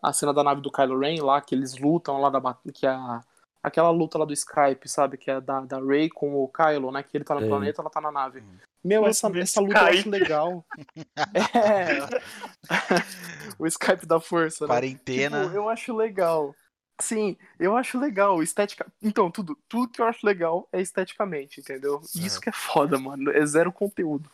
A 0.00 0.12
cena 0.12 0.32
da 0.32 0.42
nave 0.44 0.60
do 0.62 0.70
Kylo 0.70 0.98
Ren 0.98 1.20
lá, 1.22 1.40
que 1.40 1.54
eles 1.54 1.76
lutam 1.76 2.18
lá 2.20 2.30
da. 2.30 2.40
Que 2.72 2.86
é 2.86 2.90
a, 2.90 3.20
aquela 3.62 3.90
luta 3.90 4.18
lá 4.18 4.24
do 4.24 4.32
Skype, 4.32 4.88
sabe? 4.88 5.16
Que 5.16 5.30
é 5.30 5.40
da, 5.40 5.60
da 5.60 5.78
Ray 5.78 6.08
com 6.08 6.34
o 6.42 6.48
Kylo, 6.48 6.90
né? 6.90 7.02
Que 7.02 7.16
ele 7.16 7.24
tá 7.24 7.34
no 7.34 7.40
Sei. 7.40 7.48
planeta, 7.48 7.82
ela 7.82 7.90
tá 7.90 8.00
na 8.00 8.10
nave. 8.10 8.40
Hum. 8.40 8.58
Meu, 8.82 9.06
essa, 9.06 9.30
essa 9.38 9.60
luta 9.60 9.78
eu 9.78 9.86
acho 9.86 9.96
Skype. 9.98 10.10
legal. 10.10 10.64
É. 11.54 12.00
o 13.58 13.66
Skype 13.66 14.06
da 14.06 14.20
força, 14.20 14.66
né? 14.66 14.74
Quarentena. 14.74 15.44
Tipo, 15.44 15.56
eu 15.56 15.68
acho 15.68 15.94
legal. 15.94 16.54
Sim, 17.00 17.36
eu 17.58 17.76
acho 17.76 17.98
legal. 17.98 18.42
Estética. 18.42 18.86
Então, 19.02 19.30
tudo, 19.30 19.56
tudo 19.68 19.90
que 19.92 20.00
eu 20.00 20.06
acho 20.06 20.24
legal 20.24 20.68
é 20.72 20.80
esteticamente, 20.80 21.60
entendeu? 21.60 22.00
Isso 22.14 22.40
que 22.40 22.48
é 22.48 22.52
foda, 22.52 22.98
mano. 22.98 23.30
É 23.30 23.44
zero 23.44 23.72
conteúdo. 23.72 24.30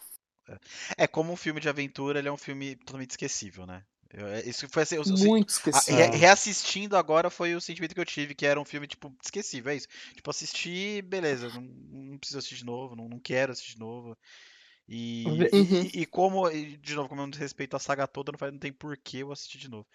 É 0.96 1.06
como 1.06 1.32
um 1.32 1.36
filme 1.36 1.60
de 1.60 1.68
aventura, 1.68 2.18
ele 2.18 2.28
é 2.28 2.32
um 2.32 2.36
filme 2.36 2.76
totalmente 2.76 3.10
esquecível, 3.10 3.66
né? 3.66 3.82
Eu- 4.16 4.28
é- 4.28 4.40
isso 4.48 4.66
foi 4.70 4.82
assim, 4.82 4.96
eu- 4.96 5.04
Muito 5.04 5.50
a- 5.50 5.52
esquecido. 5.52 5.94
re- 5.94 6.16
reassistindo 6.16 6.96
agora 6.96 7.28
foi 7.28 7.54
o 7.54 7.60
sentimento 7.60 7.94
que 7.94 8.00
eu 8.00 8.04
tive, 8.06 8.34
que 8.34 8.46
era 8.46 8.58
um 8.58 8.64
filme, 8.64 8.86
tipo, 8.86 9.14
esquecível, 9.22 9.70
é 9.70 9.76
isso. 9.76 9.86
Tipo, 10.14 10.30
assisti, 10.30 11.02
beleza, 11.02 11.50
não, 11.50 11.60
não 11.60 12.18
preciso 12.18 12.38
assistir 12.38 12.56
de 12.56 12.64
novo, 12.64 12.96
não, 12.96 13.10
não 13.10 13.18
quero 13.20 13.52
assistir 13.52 13.74
de 13.74 13.80
novo. 13.80 14.16
E, 14.88 15.24
Uhum. 15.26 15.82
e, 15.82 16.00
e 16.00 16.06
como, 16.06 16.48
de 16.48 16.94
novo, 16.94 17.10
como 17.10 17.20
eu 17.20 17.26
não 17.26 17.38
respeito 17.38 17.76
a 17.76 17.78
saga 17.78 18.06
toda, 18.06 18.32
não, 18.32 18.38
faz, 18.38 18.50
não 18.52 18.58
tem 18.58 18.72
porquê 18.72 19.18
eu 19.18 19.30
assistir 19.32 19.58
de 19.58 19.68
novo. 19.68 19.86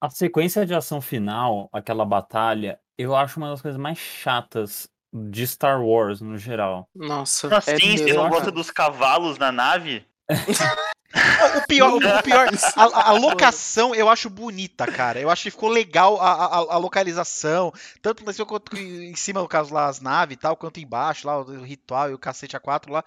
A 0.00 0.10
sequência 0.10 0.66
de 0.66 0.74
ação 0.74 1.00
final, 1.00 1.68
aquela 1.72 2.04
batalha, 2.04 2.80
eu 2.98 3.14
acho 3.14 3.38
uma 3.38 3.50
das 3.50 3.62
coisas 3.62 3.78
mais 3.80 3.98
chatas 3.98 4.88
de 5.12 5.46
Star 5.46 5.80
Wars 5.84 6.20
no 6.20 6.36
geral. 6.36 6.88
Nossa. 6.92 7.56
Assim, 7.56 7.94
é 7.94 7.96
você 7.96 8.12
não 8.12 8.28
gosta 8.28 8.50
dos 8.50 8.72
cavalos 8.72 9.38
na 9.38 9.52
nave? 9.52 10.04
O 11.12 11.66
pior, 11.66 11.94
o 11.96 12.22
pior 12.22 12.48
a, 12.76 13.10
a- 13.10 13.12
locação 13.12 13.94
eu 13.94 14.08
acho 14.08 14.30
bonita, 14.30 14.86
cara. 14.86 15.18
Eu 15.20 15.28
acho 15.28 15.42
que 15.44 15.50
ficou 15.50 15.68
legal 15.68 16.20
a, 16.20 16.30
a, 16.32 16.56
a 16.74 16.76
localização, 16.78 17.72
tanto 18.00 18.22
em 18.28 18.32
cima 18.32 18.46
quanto 18.46 18.76
em 18.76 19.14
cima, 19.16 19.40
no 19.40 19.48
caso 19.48 19.74
lá, 19.74 19.86
as 19.88 20.00
naves 20.00 20.34
e 20.34 20.38
tal, 20.38 20.56
quanto 20.56 20.78
embaixo, 20.78 21.26
lá, 21.26 21.38
o 21.40 21.62
ritual 21.62 22.10
e 22.10 22.14
o 22.14 22.18
cacete 22.18 22.56
A4 22.56 22.90
lá. 22.90 23.04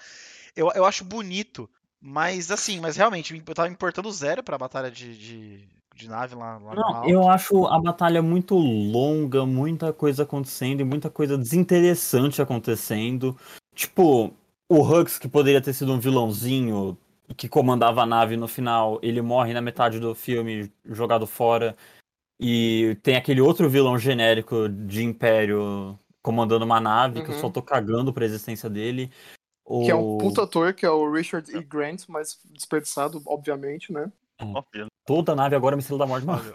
Eu, 0.56 0.70
eu 0.76 0.86
acho 0.86 1.06
bonito, 1.06 1.70
mas 2.02 2.52
assim, 2.52 2.80
mas 2.82 2.98
realmente, 2.98 3.42
eu 3.48 3.56
tava 3.56 3.70
importando 3.70 4.12
zero 4.12 4.44
pra 4.44 4.58
batalha 4.58 4.92
de, 4.92 5.18
de, 5.18 5.68
de 5.96 6.08
nave 6.10 6.36
lá, 6.36 6.58
lá 6.58 6.76
no 6.76 6.82
Não, 6.82 6.96
alto. 6.96 7.10
eu 7.10 7.30
acho 7.30 7.66
a 7.68 7.80
batalha 7.80 8.22
muito 8.22 8.56
longa, 8.56 9.46
muita 9.46 9.94
coisa 9.94 10.24
acontecendo 10.24 10.82
e 10.82 10.84
muita 10.84 11.10
coisa 11.10 11.38
desinteressante 11.38 12.42
acontecendo. 12.42 13.38
Tipo, 13.74 14.34
o 14.68 14.82
Hux, 14.82 15.18
que 15.18 15.28
poderia 15.30 15.62
ter 15.62 15.74
sido 15.74 15.94
um 15.94 16.00
vilãozinho 16.00 16.98
que 17.38 17.48
comandava 17.50 18.01
a 18.01 18.06
nave 18.06 18.36
no 18.38 18.48
final, 18.48 19.00
ele 19.01 19.22
morre 19.22 19.53
na 19.53 19.62
metade 19.62 20.00
do 20.00 20.13
filme, 20.13 20.72
jogado 20.86 21.25
fora. 21.25 21.75
E 22.39 22.98
tem 23.01 23.15
aquele 23.15 23.42
outro 23.42 23.70
vilão 23.70 23.98
genérico 23.98 24.68
de 24.68 25.03
Império 25.03 25.98
comandando 26.22 26.65
uma 26.65 26.80
nave, 26.80 27.22
que 27.22 27.32
eu 27.32 27.36
só 27.36 27.48
Uhum. 27.48 27.51
tô 27.53 27.62
cagando 27.62 28.13
pra 28.13 28.25
existência 28.25 28.70
dele. 28.70 29.12
Que 29.65 29.92
é 29.92 29.96
um 29.96 30.15
O- 30.15 30.18
puta 30.18 30.44
ator, 30.44 30.74
que 30.74 30.86
é 30.86 30.89
o 30.89 31.10
Richard 31.12 31.50
E. 31.56 31.62
Grant, 31.63 32.03
mas 32.10 32.39
desperdiçado, 32.51 33.22
obviamente, 33.25 33.92
né? 33.94 34.12
Óbvio. 34.42 34.88
Toda 35.06 35.36
nave 35.36 35.56
agora 35.56 35.74
é 35.74 35.77
uma 35.77 35.80
estrela 35.80 36.00
da 36.00 36.08
morte. 36.08 36.25
Mano, 36.25 36.53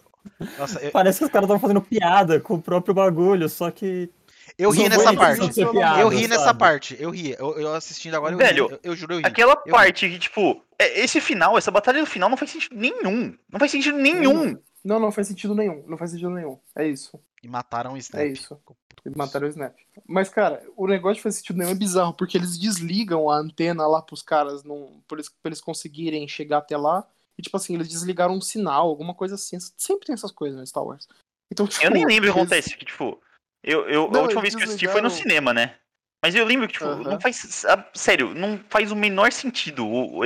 Nossa, 0.58 0.78
eu, 0.80 0.90
parece 0.92 1.18
que 1.20 1.24
os 1.24 1.30
caras 1.30 1.46
estão 1.46 1.58
fazendo 1.60 1.80
piada 1.80 2.38
com 2.40 2.54
o 2.54 2.62
próprio 2.62 2.94
bagulho, 2.94 3.48
só 3.48 3.70
que. 3.70 4.10
Eu 4.58 4.70
ri 4.70 4.88
nessa 4.88 5.14
parte. 5.14 5.60
Eu 5.60 6.08
ri 6.08 6.28
nessa 6.28 6.52
parte. 6.54 6.96
Eu 6.98 7.10
ri. 7.10 7.34
Eu, 7.38 7.58
eu 7.58 7.74
assistindo 7.74 8.14
agora, 8.14 8.34
eu 8.34 8.38
Velho, 8.38 8.66
ri. 8.66 8.72
Eu, 8.72 8.80
eu 8.82 8.96
juro, 8.96 9.14
eu 9.14 9.18
ri. 9.18 9.26
Aquela 9.26 9.62
Eu- 9.64 9.72
parte 9.72 10.08
que, 10.08 10.18
tipo, 10.18 10.60
é- 10.78 11.00
esse 11.00 11.20
final, 11.20 11.56
essa 11.56 11.70
batalha 11.70 12.00
no 12.00 12.06
final 12.06 12.28
não 12.28 12.36
faz 12.36 12.50
sentido 12.50 12.74
nenhum. 12.76 13.36
Não 13.50 13.58
faz 13.58 13.70
sentido 13.70 13.96
nenhum. 13.96 14.58
Não, 14.84 14.98
não 15.00 15.12
faz 15.12 15.28
sentido 15.28 15.54
nenhum. 15.54 15.84
Não 15.86 15.96
faz 15.96 16.10
sentido 16.10 16.30
nenhum. 16.30 16.58
É 16.76 16.86
isso. 16.86 17.18
E 17.42 17.48
mataram 17.48 17.92
o 17.92 17.96
Snap. 17.96 18.20
É 18.22 18.26
isso. 18.26 18.58
Eles 19.04 19.16
mataram 19.16 19.46
o 19.46 19.50
Snap. 19.50 19.74
Mas, 20.06 20.28
cara, 20.28 20.62
o 20.76 20.86
negócio 20.86 21.16
de 21.16 21.22
fazer 21.22 21.38
sentido 21.38 21.58
nenhum 21.58 21.70
é 21.70 21.74
bizarro, 21.74 22.12
porque 22.12 22.36
eles 22.36 22.58
desligam 22.58 23.30
a 23.30 23.36
antena 23.38 23.86
lá 23.86 24.02
pros 24.02 24.22
caras, 24.22 24.64
não, 24.64 25.00
pra, 25.06 25.16
eles, 25.16 25.28
pra 25.28 25.48
eles 25.50 25.60
conseguirem 25.60 26.26
chegar 26.26 26.58
até 26.58 26.76
lá. 26.76 27.06
E, 27.38 27.42
tipo 27.42 27.56
assim, 27.56 27.74
eles 27.74 27.88
desligaram 27.88 28.34
um 28.34 28.40
sinal, 28.40 28.88
alguma 28.88 29.14
coisa 29.14 29.36
assim. 29.36 29.56
Sempre 29.76 30.06
tem 30.06 30.14
essas 30.14 30.32
coisas 30.32 30.58
no 30.58 30.66
Star 30.66 30.82
Wars. 30.84 31.06
Então, 31.50 31.66
tipo, 31.66 31.84
Eu 31.84 31.90
nem 31.90 32.04
lembro 32.04 32.30
o 32.30 32.32
que 32.34 32.38
acontece, 32.40 32.76
que, 32.76 32.84
tipo, 32.84 33.20
eu, 33.62 33.88
eu, 33.88 34.10
Não, 34.10 34.20
a 34.20 34.22
última 34.24 34.42
vez 34.42 34.54
que 34.54 34.62
eu 34.62 34.64
assisti 34.64 34.88
foi 34.88 35.00
no 35.00 35.10
cinema, 35.10 35.52
né? 35.52 35.76
Mas 36.22 36.34
eu 36.34 36.44
lembro 36.44 36.66
que, 36.66 36.74
tipo, 36.74 36.86
não 36.86 37.20
faz. 37.20 37.64
Sério, 37.94 38.34
não 38.34 38.58
faz 38.68 38.90
o 38.90 38.96
menor 38.96 39.32
sentido 39.32 39.86
o, 39.86 40.20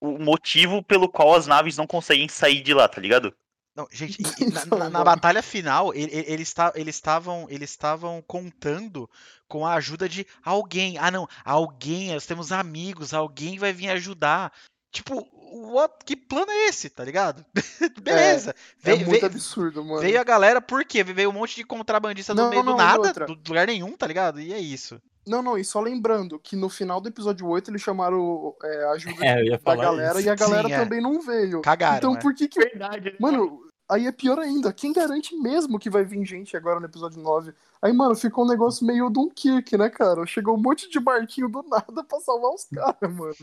o, 0.00 0.18
motivo 0.18 0.82
pelo 0.82 1.08
qual 1.08 1.34
as 1.34 1.46
naves 1.46 1.76
não 1.76 1.86
conseguem 1.86 2.28
sair 2.28 2.60
de 2.62 2.74
lá, 2.74 2.88
tá 2.88 3.00
ligado? 3.00 3.32
Não, 3.74 3.86
gente, 3.90 4.18
na, 4.52 4.66
na- 4.66 4.90
na 4.90 5.04
batalha 5.04 5.42
final, 5.42 5.94
ele- 5.94 6.12
ele- 6.12 6.32
eles 6.32 6.52
ta- 6.52 6.72
eles 6.74 6.96
estavam 6.96 7.46
eles 7.48 7.70
estavam 7.70 8.20
contando 8.20 9.08
com 9.48 9.64
a 9.64 9.74
ajuda 9.74 10.08
de 10.08 10.26
alguém. 10.44 10.98
Ah, 10.98 11.10
não, 11.10 11.28
alguém, 11.44 12.12
nós 12.12 12.26
temos 12.26 12.50
amigos, 12.52 13.14
alguém 13.14 13.58
vai 13.58 13.72
vir 13.72 13.90
ajudar. 13.90 14.52
Tipo, 14.92 15.26
what, 15.72 15.94
que 16.04 16.14
plano 16.14 16.52
é 16.52 16.68
esse, 16.68 16.90
tá 16.90 17.02
ligado? 17.02 17.44
Beleza. 18.02 18.50
É 18.50 18.54
veio, 18.94 18.98
muito 19.06 19.12
veio- 19.12 19.26
absurdo, 19.26 19.82
mano. 19.82 20.00
veio 20.02 20.20
a 20.20 20.24
galera, 20.24 20.60
por 20.60 20.84
quê? 20.84 21.02
Veio 21.02 21.30
um 21.30 21.32
monte 21.32 21.56
de 21.56 21.64
contrabandista 21.64 22.34
no 22.34 22.42
Não, 22.42 22.50
meio 22.50 22.62
do 22.62 22.70
não, 22.70 22.74
e 22.74 22.78
nada, 22.78 23.12
do 23.26 23.38
lugar 23.48 23.66
nenhum, 23.66 23.96
tá 23.96 24.06
ligado? 24.06 24.38
E 24.40 24.52
é 24.52 24.58
isso. 24.58 25.00
Não, 25.26 25.40
não, 25.40 25.56
e 25.56 25.64
só 25.64 25.80
lembrando 25.80 26.38
que 26.38 26.56
no 26.56 26.68
final 26.68 27.00
do 27.00 27.08
episódio 27.08 27.46
8 27.46 27.70
eles 27.70 27.80
chamaram 27.80 28.54
é, 28.62 28.84
a 28.84 28.90
ajuda 28.90 29.16
É, 29.24 29.56
da 29.56 29.76
galera 29.76 30.18
isso. 30.18 30.28
e 30.28 30.30
a 30.30 30.34
galera 30.34 30.68
Sim, 30.68 30.74
é. 30.74 30.78
também 30.80 31.00
não 31.00 31.20
veio. 31.22 31.62
Cagaram, 31.62 31.96
então 31.96 32.12
né? 32.14 32.20
por 32.20 32.34
que 32.34 32.48
que. 32.48 32.58
Verdade. 32.58 33.16
Mano, 33.18 33.60
aí 33.88 34.06
é 34.06 34.12
pior 34.12 34.38
ainda. 34.38 34.72
Quem 34.72 34.92
garante 34.92 35.34
mesmo 35.36 35.78
que 35.78 35.90
vai 35.90 36.04
vir 36.04 36.24
gente 36.24 36.56
agora 36.56 36.80
no 36.80 36.86
episódio 36.86 37.20
9? 37.20 37.52
Aí, 37.80 37.92
mano, 37.92 38.14
ficou 38.14 38.44
um 38.44 38.48
negócio 38.48 38.86
meio 38.86 39.10
Dunkirk, 39.10 39.76
né, 39.76 39.90
cara? 39.90 40.24
Chegou 40.26 40.56
um 40.56 40.60
monte 40.60 40.88
de 40.88 41.00
barquinho 41.00 41.48
do 41.48 41.62
nada 41.64 42.04
pra 42.04 42.20
salvar 42.20 42.52
os 42.52 42.64
caras, 42.64 43.14
mano. 43.14 43.34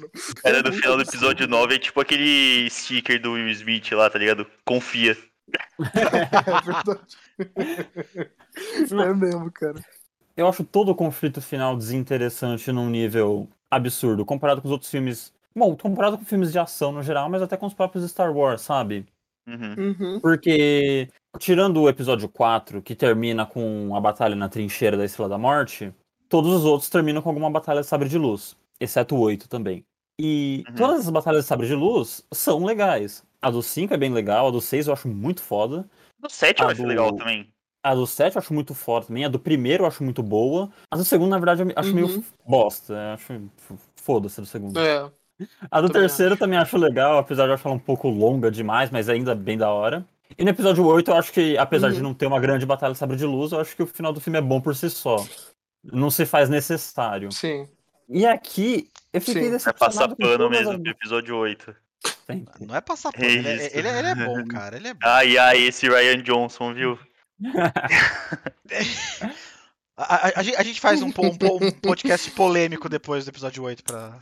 Cara, 0.42 0.58
É 0.58 0.64
no 0.64 0.74
final 0.74 0.96
do 0.96 1.04
episódio 1.04 1.48
9 1.48 1.76
é 1.76 1.80
tipo 1.80 2.00
aquele 2.00 2.70
sticker 2.70 3.22
do 3.22 3.34
Will 3.34 3.50
Smith 3.50 3.92
lá, 3.92 4.10
tá 4.10 4.18
ligado? 4.18 4.46
Confia. 4.66 5.18
É 5.82 6.62
verdade. 6.62 7.18
é 8.92 9.14
mesmo, 9.14 9.52
cara. 9.52 9.84
Eu 10.36 10.48
acho 10.48 10.64
todo 10.64 10.90
o 10.90 10.96
conflito 10.96 11.42
final 11.42 11.76
desinteressante 11.76 12.72
num 12.72 12.90
nível 12.90 13.48
absurdo, 13.70 14.26
comparado 14.26 14.62
com 14.62 14.68
os 14.68 14.72
outros 14.72 14.90
filmes. 14.90 15.34
Bom, 15.56 15.76
comparado 15.76 16.18
com 16.18 16.26
filmes 16.26 16.52
de 16.52 16.60
ação 16.60 16.92
no 16.92 17.04
geral, 17.04 17.30
mas 17.30 17.42
até 17.42 17.58
com 17.58 17.66
os 17.66 17.74
próprios 17.74 18.10
Star 18.10 18.32
Wars, 18.36 18.62
sabe? 18.62 19.06
Uhum. 19.56 19.96
Uhum. 20.00 20.20
Porque, 20.20 21.10
tirando 21.40 21.82
o 21.82 21.90
episódio 21.90 22.30
4, 22.30 22.82
que 22.82 22.96
termina 22.96 23.46
com 23.46 23.96
a 23.96 24.00
batalha 24.02 24.36
na 24.36 24.50
trincheira 24.50 24.96
da 24.98 25.06
Estrela 25.06 25.30
da 25.30 25.38
Morte, 25.38 25.94
todos 26.28 26.52
os 26.54 26.66
outros 26.66 26.90
terminam 26.90 27.22
com 27.22 27.30
alguma 27.30 27.50
batalha 27.50 27.82
de 27.82 27.88
sabre 27.88 28.08
de 28.10 28.18
luz, 28.18 28.56
exceto 28.80 29.16
o 29.16 29.20
8 29.20 29.48
também. 29.50 29.84
E 30.22 30.64
Uhum. 30.70 30.76
todas 30.76 31.00
as 31.00 31.10
batalhas 31.10 31.44
de 31.44 31.48
sabre 31.48 31.66
de 31.68 31.76
luz 31.76 32.24
são 32.34 32.64
legais. 32.66 33.24
A 33.42 33.50
do 33.50 33.62
5 33.64 33.94
é 33.94 33.98
bem 33.98 34.12
legal, 34.12 34.48
a 34.48 34.52
do 34.52 34.60
6 34.60 34.88
eu 34.88 34.94
acho 34.94 35.08
muito 35.08 35.42
foda. 35.42 35.90
Do 36.20 36.30
7 36.30 36.62
eu 36.62 36.68
A 36.68 36.72
acho 36.72 36.82
do- 36.82 36.88
legal 36.88 37.14
também. 37.16 37.48
A 37.82 37.96
do 37.96 38.06
7 38.06 38.36
eu 38.36 38.40
acho 38.42 38.54
muito 38.54 38.76
foda 38.76 39.06
também. 39.06 39.24
A 39.24 39.30
do 39.30 39.40
primeiro 39.40 39.84
eu 39.84 39.88
acho 39.88 40.04
muito 40.04 40.22
boa. 40.22 40.70
A 40.92 40.98
do 40.98 41.06
segundo, 41.06 41.30
na 41.30 41.38
verdade, 41.40 41.62
eu 41.62 41.72
acho 41.74 41.96
meio 41.96 42.08
Uhum. 42.08 42.24
bosta. 42.46 42.94
Eu 42.94 43.14
acho 43.14 43.50
foda-se 43.96 44.42
a 44.42 44.44
do 44.44 44.48
segundo. 44.48 44.78
É. 44.78 45.10
A 45.72 45.80
do 45.82 45.88
também 45.88 46.02
terceiro 46.02 46.36
também 46.38 46.58
acho 46.60 46.78
legal, 46.78 47.18
apesar 47.18 47.44
de 47.44 47.50
eu 47.50 47.54
achar 47.56 47.70
ela 47.70 47.76
um 47.76 47.80
pouco 47.80 48.10
longa 48.10 48.52
demais, 48.52 48.90
mas 48.90 49.08
ainda 49.10 49.34
bem 49.36 49.58
da 49.58 49.70
hora. 49.70 50.06
E 50.38 50.44
no 50.44 50.50
episódio 50.50 50.86
8, 50.86 51.10
eu 51.12 51.16
acho 51.16 51.32
que, 51.32 51.58
apesar 51.58 51.90
de 51.90 51.98
Uhum. 51.98 52.04
não 52.04 52.14
ter 52.14 52.26
uma 52.28 52.40
grande 52.40 52.66
batalha 52.66 52.94
de 52.94 53.00
sabre 53.00 53.16
de 53.18 53.26
luz, 53.26 53.52
eu 53.52 53.60
acho 53.60 53.76
que 53.76 53.84
o 53.84 53.88
final 53.88 54.12
do 54.14 54.20
filme 54.22 54.38
é 54.38 54.42
bom 54.42 54.60
por 54.62 54.76
si 54.76 54.90
só. 54.90 55.26
Não 55.84 56.12
se 56.12 56.26
faz 56.26 56.50
necessário. 56.50 57.32
Sim. 57.32 57.68
E 58.08 58.26
aqui, 58.26 58.90
eu 59.14 59.22
fiquei 59.22 59.36
Sim. 59.36 59.50
Vai 59.50 59.58
decepcionado 59.58 59.96
passar 59.96 60.10
com 60.10 60.16
pano 60.16 60.50
mesmo 60.50 60.80
pro 60.82 60.92
episódio 60.92 61.36
8. 61.36 61.76
Sempre. 62.28 62.66
Não 62.66 62.76
é 62.76 62.82
passar 62.82 63.12
pano, 63.12 63.26
ele, 63.26 63.48
é- 63.48 63.78
ele 63.78 63.88
é- 63.88 64.00
ele 64.00 64.08
é 64.10 64.16
bom, 64.16 64.46
cara. 64.48 64.76
Ele 64.78 64.88
é 64.90 64.94
bom. 64.94 65.00
Ai, 65.04 65.38
ai, 65.38 65.58
esse 65.64 65.88
Ryan 65.90 66.22
Johnson, 66.22 66.74
viu? 66.74 67.00
A, 69.98 70.28
a- 70.28 70.32
a 70.38 70.44
gente, 70.44 70.56
a 70.58 70.64
gente 70.64 70.80
faz 70.80 71.02
um, 71.02 71.08
um 71.08 71.66
um 71.68 71.72
podcast 71.72 72.32
polêmico 72.32 72.88
depois 72.88 73.26
do 73.26 73.30
episódio 73.30 73.64
8 73.64 73.84
pra, 73.84 74.18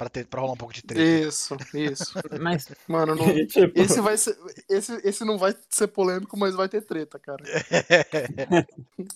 pra, 0.00 0.08
ter, 0.08 0.26
pra 0.26 0.40
rolar 0.40 0.54
um 0.54 0.56
pouco 0.56 0.72
de 0.72 0.82
treta. 0.82 1.02
Isso, 1.02 1.54
isso. 1.74 2.14
Mas, 2.40 2.72
Mano, 2.88 3.14
não... 3.14 3.26
tipo, 3.46 3.78
esse 3.78 4.00
vai 4.00 4.16
ser. 4.16 4.34
Esse, 4.66 4.94
esse 5.06 5.24
não 5.26 5.36
vai 5.36 5.54
ser 5.68 5.88
polêmico, 5.88 6.38
mas 6.38 6.54
vai 6.54 6.68
ter 6.68 6.80
treta, 6.80 7.18
cara. 7.18 7.44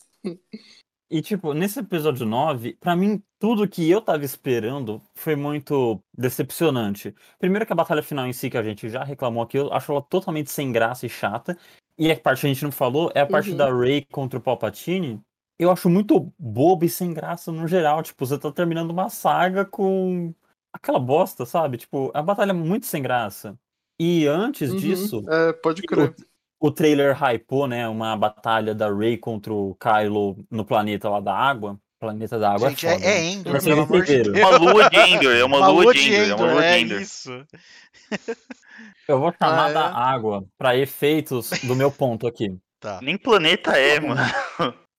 E, 1.11 1.23
tipo, 1.23 1.53
nesse 1.53 1.79
episódio 1.79 2.27
9, 2.27 2.77
pra 2.81 2.97
mim, 2.97 3.23
tudo 3.39 3.69
que 3.69 3.89
eu 3.89 4.01
tava 4.01 4.25
esperando 4.25 5.01
foi 5.15 5.37
muito 5.37 6.03
decepcionante. 6.17 7.15
Primeiro 7.39 7.67
que 7.67 7.73
a 7.73 7.77
batalha 7.77 8.03
final 8.03 8.27
em 8.27 8.33
si, 8.33 8.51
que 8.51 8.57
a 8.57 8.63
gente 8.63 8.89
já 8.89 9.05
reclamou 9.05 9.43
aqui, 9.43 9.59
eu 9.59 9.73
acho 9.73 9.93
ela 9.93 10.03
totalmente 10.03 10.51
sem 10.51 10.73
graça 10.73 11.07
e 11.07 11.09
chata. 11.09 11.57
E 11.97 12.11
a 12.11 12.19
parte 12.19 12.41
que 12.41 12.47
a 12.47 12.53
gente 12.53 12.65
não 12.65 12.73
falou 12.73 13.13
é 13.15 13.21
a 13.21 13.27
parte 13.27 13.51
Uhum. 13.51 13.57
da 13.57 13.73
Rey 13.73 14.05
contra 14.11 14.39
o 14.39 14.43
Palpatine. 14.43 15.21
Eu 15.57 15.71
acho 15.71 15.89
muito 15.89 16.33
bobo 16.37 16.85
e 16.85 16.89
sem 16.89 17.13
graça 17.13 17.53
no 17.53 17.69
geral. 17.69 18.03
Tipo, 18.03 18.27
você 18.27 18.39
tá 18.39 18.51
terminando 18.51 18.91
uma 18.91 19.09
saga 19.09 19.65
com 19.65 20.35
aquela 20.75 20.99
bosta, 20.99 21.47
sabe? 21.47 21.79
Tipo, 21.79 22.11
a 22.13 22.21
batalha 22.21 22.51
é 22.51 22.55
muito 22.55 22.87
sem 22.87 23.01
graça. 23.03 23.57
E 23.99 24.27
antes 24.27 24.71
Uhum. 24.71 24.77
disso, 24.77 25.23
É, 25.29 25.53
pode 25.53 25.83
crer. 25.83 26.15
o 26.61 26.71
trailer 26.71 27.17
hypou, 27.17 27.67
né, 27.69 27.89
uma 27.89 28.17
batalha 28.17 28.75
da 28.75 28.93
Rey 28.93 29.17
contra 29.17 29.53
o 29.53 29.75
Kylo 29.77 30.37
no 30.51 30.65
planeta 30.65 31.09
lá 31.09 31.21
da 31.21 31.33
água. 31.35 31.79
Planeta 32.01 32.39
da 32.39 32.53
água 32.53 32.69
Gente, 32.71 32.87
é 32.87 32.91
é, 32.91 32.95
foda. 32.95 33.05
é 33.07 33.09
né? 33.21 33.25
Endor, 33.31 33.53
Vocês 33.53 33.65
pelo 33.65 33.83
amor 33.83 34.05
de. 34.05 34.23
Deus. 34.23 34.39
Uma 34.39 34.59
lua 34.59 34.91
de 34.91 34.97
Endor, 34.99 35.33
é 35.37 35.45
uma, 35.45 35.69
lua, 35.69 35.93
de 35.95 36.01
Endor, 36.15 36.29
é 36.29 36.35
uma 36.35 36.53
lua 36.53 36.61
de 36.63 36.67
é 36.69 36.81
Endor. 36.81 37.01
isso. 37.01 37.31
Eu 39.09 39.21
vou 39.21 39.33
chamar 39.41 39.67
Ah, 39.67 39.71
é? 39.71 39.73
da 39.75 39.95
água 39.95 40.45
pra 40.59 40.77
efeitos 40.77 41.51
do 41.63 41.75
meu 41.77 41.91
ponto 41.91 42.27
aqui. 42.27 42.57
Tá. 42.81 43.01
Nem 43.01 43.17
planeta 43.17 43.73
é, 43.79 44.01
mano. 44.01 44.21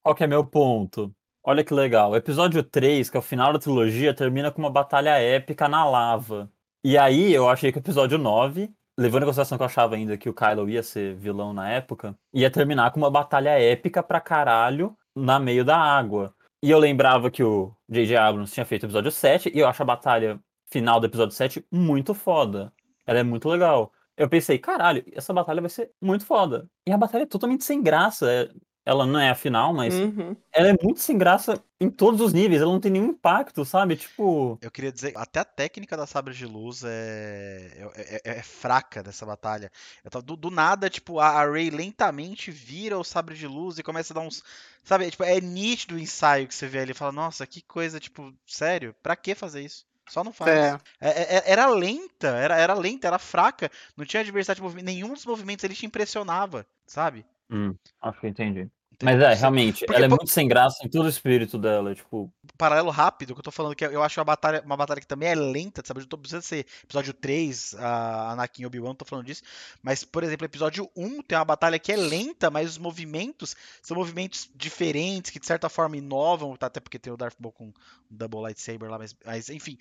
Qual 0.03 0.15
que 0.15 0.23
é 0.23 0.27
meu 0.27 0.43
ponto? 0.45 1.13
Olha 1.47 1.63
que 1.63 1.75
legal. 1.75 2.09
O 2.09 2.15
episódio 2.15 2.63
3, 2.63 3.07
que 3.07 3.15
é 3.15 3.19
o 3.19 3.21
final 3.21 3.53
da 3.53 3.59
trilogia, 3.59 4.15
termina 4.15 4.51
com 4.51 4.59
uma 4.63 4.69
batalha 4.69 5.11
épica 5.19 5.67
na 5.69 5.85
lava. 5.85 6.51
E 6.83 6.97
aí 6.97 7.31
eu 7.31 7.47
achei 7.47 7.71
que 7.71 7.77
o 7.77 7.81
episódio 7.81 8.17
9, 8.17 8.73
levando 8.97 9.21
em 9.21 9.25
consideração 9.27 9.55
que 9.55 9.61
eu 9.61 9.67
achava 9.67 9.93
ainda 9.93 10.17
que 10.17 10.27
o 10.27 10.33
Kylo 10.33 10.67
ia 10.67 10.81
ser 10.81 11.15
vilão 11.15 11.53
na 11.53 11.69
época, 11.69 12.17
ia 12.33 12.49
terminar 12.49 12.89
com 12.91 12.97
uma 12.99 13.11
batalha 13.11 13.51
épica 13.59 14.01
pra 14.01 14.19
caralho 14.19 14.97
na 15.15 15.39
meio 15.39 15.63
da 15.63 15.77
água. 15.77 16.33
E 16.63 16.71
eu 16.71 16.79
lembrava 16.79 17.29
que 17.29 17.43
o 17.43 17.71
J.J. 17.87 18.17
Abrams 18.17 18.51
tinha 18.51 18.65
feito 18.65 18.81
o 18.81 18.85
episódio 18.87 19.11
7, 19.11 19.51
e 19.53 19.59
eu 19.59 19.67
acho 19.67 19.83
a 19.83 19.85
batalha 19.85 20.39
final 20.71 20.99
do 20.99 21.05
episódio 21.05 21.35
7 21.35 21.63
muito 21.71 22.15
foda. 22.15 22.73
Ela 23.05 23.19
é 23.19 23.23
muito 23.23 23.47
legal. 23.47 23.91
Eu 24.17 24.27
pensei, 24.27 24.57
caralho, 24.57 25.03
essa 25.13 25.31
batalha 25.31 25.61
vai 25.61 25.69
ser 25.69 25.91
muito 26.01 26.25
foda. 26.25 26.67
E 26.87 26.91
a 26.91 26.97
batalha 26.97 27.21
é 27.23 27.27
totalmente 27.27 27.63
sem 27.63 27.83
graça. 27.83 28.49
É- 28.85 28.89
Ela 28.91 29.05
não 29.05 29.19
é 29.19 29.29
a 29.31 29.35
final, 29.35 29.73
mas 29.73 29.93
Uhum. 29.95 30.35
ela 30.53 30.69
é 30.69 30.75
muito 30.81 30.99
sem 30.99 31.17
graça 31.17 31.61
em 31.81 31.89
todos 31.89 32.21
os 32.21 32.31
níveis. 32.33 32.61
Ela 32.61 32.71
não 32.71 32.79
tem 32.79 32.91
nenhum 32.91 33.07
impacto, 33.07 33.65
sabe? 33.65 33.95
Tipo. 33.95 34.57
Eu 34.61 34.69
queria 34.71 34.91
dizer, 34.91 35.11
até 35.15 35.39
a 35.39 35.45
técnica 35.45 35.97
da 35.97 36.05
sabre 36.05 36.33
de 36.33 36.45
luz 36.45 36.83
é, 36.83 37.89
é, 37.95 38.21
é- 38.23 38.37
é 38.39 38.43
fraca 38.43 39.01
dessa 39.01 39.25
batalha. 39.25 39.71
Tava- 40.09 40.21
do, 40.23 40.35
do 40.35 40.51
nada, 40.51 40.89
tipo, 40.89 41.19
a, 41.19 41.29
a 41.41 41.49
Rey 41.51 41.69
lentamente 41.69 42.51
vira 42.51 42.97
o 42.97 43.03
sabre 43.03 43.35
de 43.35 43.47
luz 43.47 43.77
e 43.79 43.83
começa 43.83 44.13
a 44.13 44.15
dar 44.15 44.21
uns. 44.21 44.43
Sabe, 44.83 45.09
tipo, 45.09 45.23
é 45.23 45.41
nítido 45.41 45.95
o 45.95 45.99
ensaio 45.99 46.47
que 46.47 46.53
você 46.53 46.67
vê 46.67 46.79
ali. 46.79 46.93
Fala, 46.93 47.11
nossa, 47.11 47.45
que 47.47 47.61
coisa, 47.61 47.99
tipo, 47.99 48.31
sério? 48.45 48.95
Pra 49.01 49.15
que 49.15 49.33
fazer 49.33 49.61
isso? 49.61 49.83
Só 50.07 50.23
não 50.23 50.31
faz. 50.31 50.51
É. 50.51 50.79
É- 51.01 51.37
é- 51.37 51.43
era 51.51 51.65
lenta, 51.65 52.27
era, 52.27 52.55
era 52.55 52.75
lenta, 52.75 53.07
era 53.07 53.17
fraca. 53.17 53.71
Não 53.97 54.05
tinha 54.05 54.23
diversidade 54.23 54.57
de 54.57 54.61
movimento. 54.63 54.85
Nenhum 54.85 55.13
dos 55.13 55.25
movimentos 55.25 55.63
ele 55.63 55.73
te 55.73 55.87
impressionava, 55.87 56.63
sabe? 56.85 57.25
Hum, 57.49 57.75
acho 58.01 58.19
que 58.19 58.27
entendi. 58.27 58.69
Mas 59.03 59.19
é, 59.21 59.33
realmente, 59.33 59.79
Porque, 59.85 59.93
ela 59.93 60.05
é 60.05 60.09
pô- 60.09 60.15
muito 60.15 60.29
sem 60.31 60.47
graça 60.47 60.85
em 60.85 60.89
todo 60.89 61.05
o 61.05 61.09
espírito 61.09 61.57
dela. 61.57 61.93
Tipo, 61.93 62.31
paralelo 62.57 62.89
rápido, 62.89 63.33
que 63.33 63.39
eu 63.39 63.43
tô 63.43 63.51
falando 63.51 63.75
que 63.75 63.83
eu 63.85 64.01
acho 64.01 64.19
uma 64.19 64.23
batalha, 64.25 64.61
uma 64.65 64.77
batalha 64.77 65.01
que 65.01 65.07
também 65.07 65.29
é 65.29 65.35
lenta, 65.35 65.81
sabe? 65.85 65.99
Eu 65.99 66.07
tô 66.07 66.17
precisando 66.17 66.43
ser 66.43 66.65
episódio 66.83 67.13
3, 67.13 67.75
a 67.75 68.31
Anakin 68.31 68.63
e 68.63 68.65
Obi-Wan, 68.65 68.95
tô 68.95 69.03
falando 69.03 69.25
disso. 69.25 69.43
Mas, 69.83 70.05
por 70.05 70.23
exemplo, 70.23 70.45
episódio 70.45 70.89
1 70.95 71.21
tem 71.21 71.37
uma 71.37 71.43
batalha 71.43 71.77
que 71.77 71.91
é 71.91 71.97
lenta, 71.97 72.49
mas 72.49 72.69
os 72.71 72.77
movimentos 72.77 73.55
são 73.81 73.97
movimentos 73.97 74.49
diferentes, 74.55 75.29
que 75.29 75.39
de 75.39 75.45
certa 75.45 75.67
forma 75.67 75.97
inovam, 75.97 76.55
tá? 76.55 76.67
até 76.67 76.79
porque 76.79 76.97
tem 76.97 77.11
o 77.11 77.17
Darth 77.17 77.35
Maul 77.39 77.51
com 77.51 77.65
um 77.65 77.73
Double 78.09 78.39
Lightsaber 78.41 78.89
lá, 78.89 78.97
mas, 78.97 79.13
mas 79.25 79.49
enfim. 79.49 79.77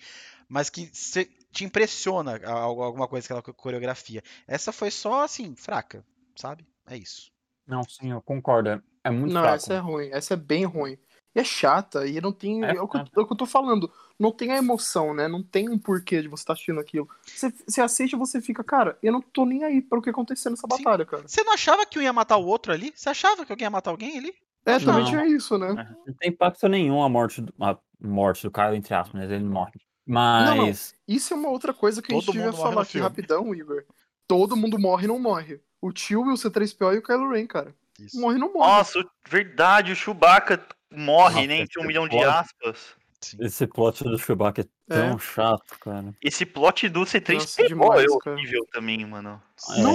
Mas 0.49 0.69
que 0.69 0.89
cê- 0.93 1.29
te 1.53 1.63
impressiona 1.63 2.37
alguma 2.45 3.07
coisa, 3.07 3.25
aquela 3.25 3.41
coreografia. 3.41 4.21
Essa 4.45 4.73
foi 4.73 4.91
só, 4.91 5.23
assim, 5.23 5.55
fraca, 5.55 6.05
sabe? 6.35 6.65
É 6.85 6.97
isso. 6.97 7.33
Não, 7.67 7.83
sim, 7.83 8.11
eu 8.11 8.21
concordo. 8.21 8.69
é- 8.69 8.81
É 9.03 9.09
muito 9.11 9.33
Não, 9.33 9.41
fraco. 9.41 9.57
essa 9.57 9.73
é 9.75 9.77
ruim. 9.77 10.09
Essa 10.11 10.33
é 10.33 10.37
bem 10.37 10.65
ruim. 10.65 10.97
E 11.35 11.39
é 11.39 11.43
chata, 11.43 12.07
e 12.07 12.19
não 12.19 12.31
tem. 12.31 12.63
É 12.65 12.71
É, 12.75 12.81
o, 12.81 12.87
que, 12.87 12.97
eu- 12.97 13.01
é 13.01 13.19
o 13.21 13.25
que 13.27 13.33
eu 13.33 13.37
tô 13.37 13.45
falando. 13.45 13.91
Não 14.17 14.31
tem 14.31 14.51
a 14.51 14.57
emoção, 14.57 15.13
né? 15.13 15.27
Não 15.27 15.43
tem 15.43 15.69
um 15.69 15.77
porquê 15.77 16.21
de 16.23 16.27
você 16.27 16.41
estar 16.41 16.53
assistindo 16.53 16.79
aquilo. 16.79 17.07
Você, 17.23 17.51
você 17.67 17.81
assiste 17.81 18.13
e 18.13 18.17
você 18.17 18.41
fica, 18.41 18.63
cara, 18.63 18.97
eu 19.03 19.11
não 19.11 19.21
tô 19.21 19.45
nem 19.45 19.63
aí 19.63 19.81
para 19.81 19.99
o 19.99 20.01
que 20.01 20.09
aconteceu 20.09 20.49
nessa 20.49 20.65
Sim. 20.71 20.83
batalha, 20.83 21.05
cara. 21.05 21.27
Você 21.27 21.43
não 21.43 21.53
achava 21.53 21.85
que 21.85 21.99
um 21.99 22.01
ia 22.01 22.13
matar 22.13 22.37
o 22.37 22.45
outro 22.45 22.71
ali? 22.73 22.91
Você 22.95 23.09
achava 23.09 23.45
que 23.45 23.51
alguém 23.51 23.65
ia 23.65 23.69
matar 23.69 23.91
alguém 23.91 24.17
ali? 24.17 24.33
É, 24.65 24.79
também 24.79 25.03
Não. 25.03 25.09
tinha 25.09 25.25
isso, 25.27 25.57
né? 25.57 25.95
Não 26.07 26.13
tem 26.15 26.29
impacto 26.31 26.67
nenhum 26.67 27.03
a 27.03 27.09
morte 27.09 27.41
do, 27.41 27.53
a 27.61 27.77
morte 28.01 28.41
do 28.43 28.49
Kyle, 28.51 28.75
entre 28.75 28.93
aspas, 28.95 29.21
mas 29.21 29.29
ele 29.29 29.43
morre. 29.43 29.73
Mas. 30.07 30.95
Isso 31.07 31.33
é 31.33 31.37
uma 31.37 31.49
outra 31.49 31.73
coisa 31.73 32.01
que 32.01 32.11
a 32.11 32.15
Todo 32.15 32.23
gente 32.25 32.31
devia 32.33 32.47
mundo 32.47 32.57
morre 32.57 32.69
falar 32.69 32.81
aqui 32.81 32.91
filme. 32.93 33.07
rapidão, 33.07 33.53
Igor. 33.53 33.83
Todo 34.27 34.55
mundo 34.57 34.79
morre 34.79 35.03
e 35.05 35.07
não 35.07 35.19
morre. 35.19 35.59
O 35.85 35.91
tio 35.93 36.25
e 36.25 36.33
o 36.33 36.35
C3PO 36.35 36.95
e 36.95 36.97
o 36.97 37.03
Kylo 37.03 37.29
Ren, 37.31 37.45
cara. 37.45 37.75
Isso. 37.99 38.19
Morre 38.19 38.39
não 38.39 38.51
morre. 38.51 38.71
Nossa, 38.77 39.05
verdade, 39.29 39.91
o 39.91 39.95
Chewbacca 39.95 40.65
morre, 40.91 41.35
Nossa, 41.35 41.47
né? 41.47 41.57
Entre 41.59 41.79
um 41.81 41.85
milhão 41.85 42.07
de 42.07 42.17
aspas. 42.23 42.95
Esse 43.39 43.67
plot 43.67 44.03
do 44.03 44.17
Chewbacca 44.17 44.61
é 44.61 44.65
tão 44.87 45.19
chato, 45.19 45.77
cara. 45.79 46.11
Esse 46.21 46.43
plot 46.45 46.89
do 46.89 47.01
C3 47.01 47.33
Nossa, 47.35 47.61
PO 47.61 47.67
demais, 47.67 48.03
é 48.03 48.17
cara. 48.19 48.35
horrível 48.35 48.65
também, 48.71 49.05
mano. 49.05 49.39
É, 49.77 49.81
Não, 49.83 49.93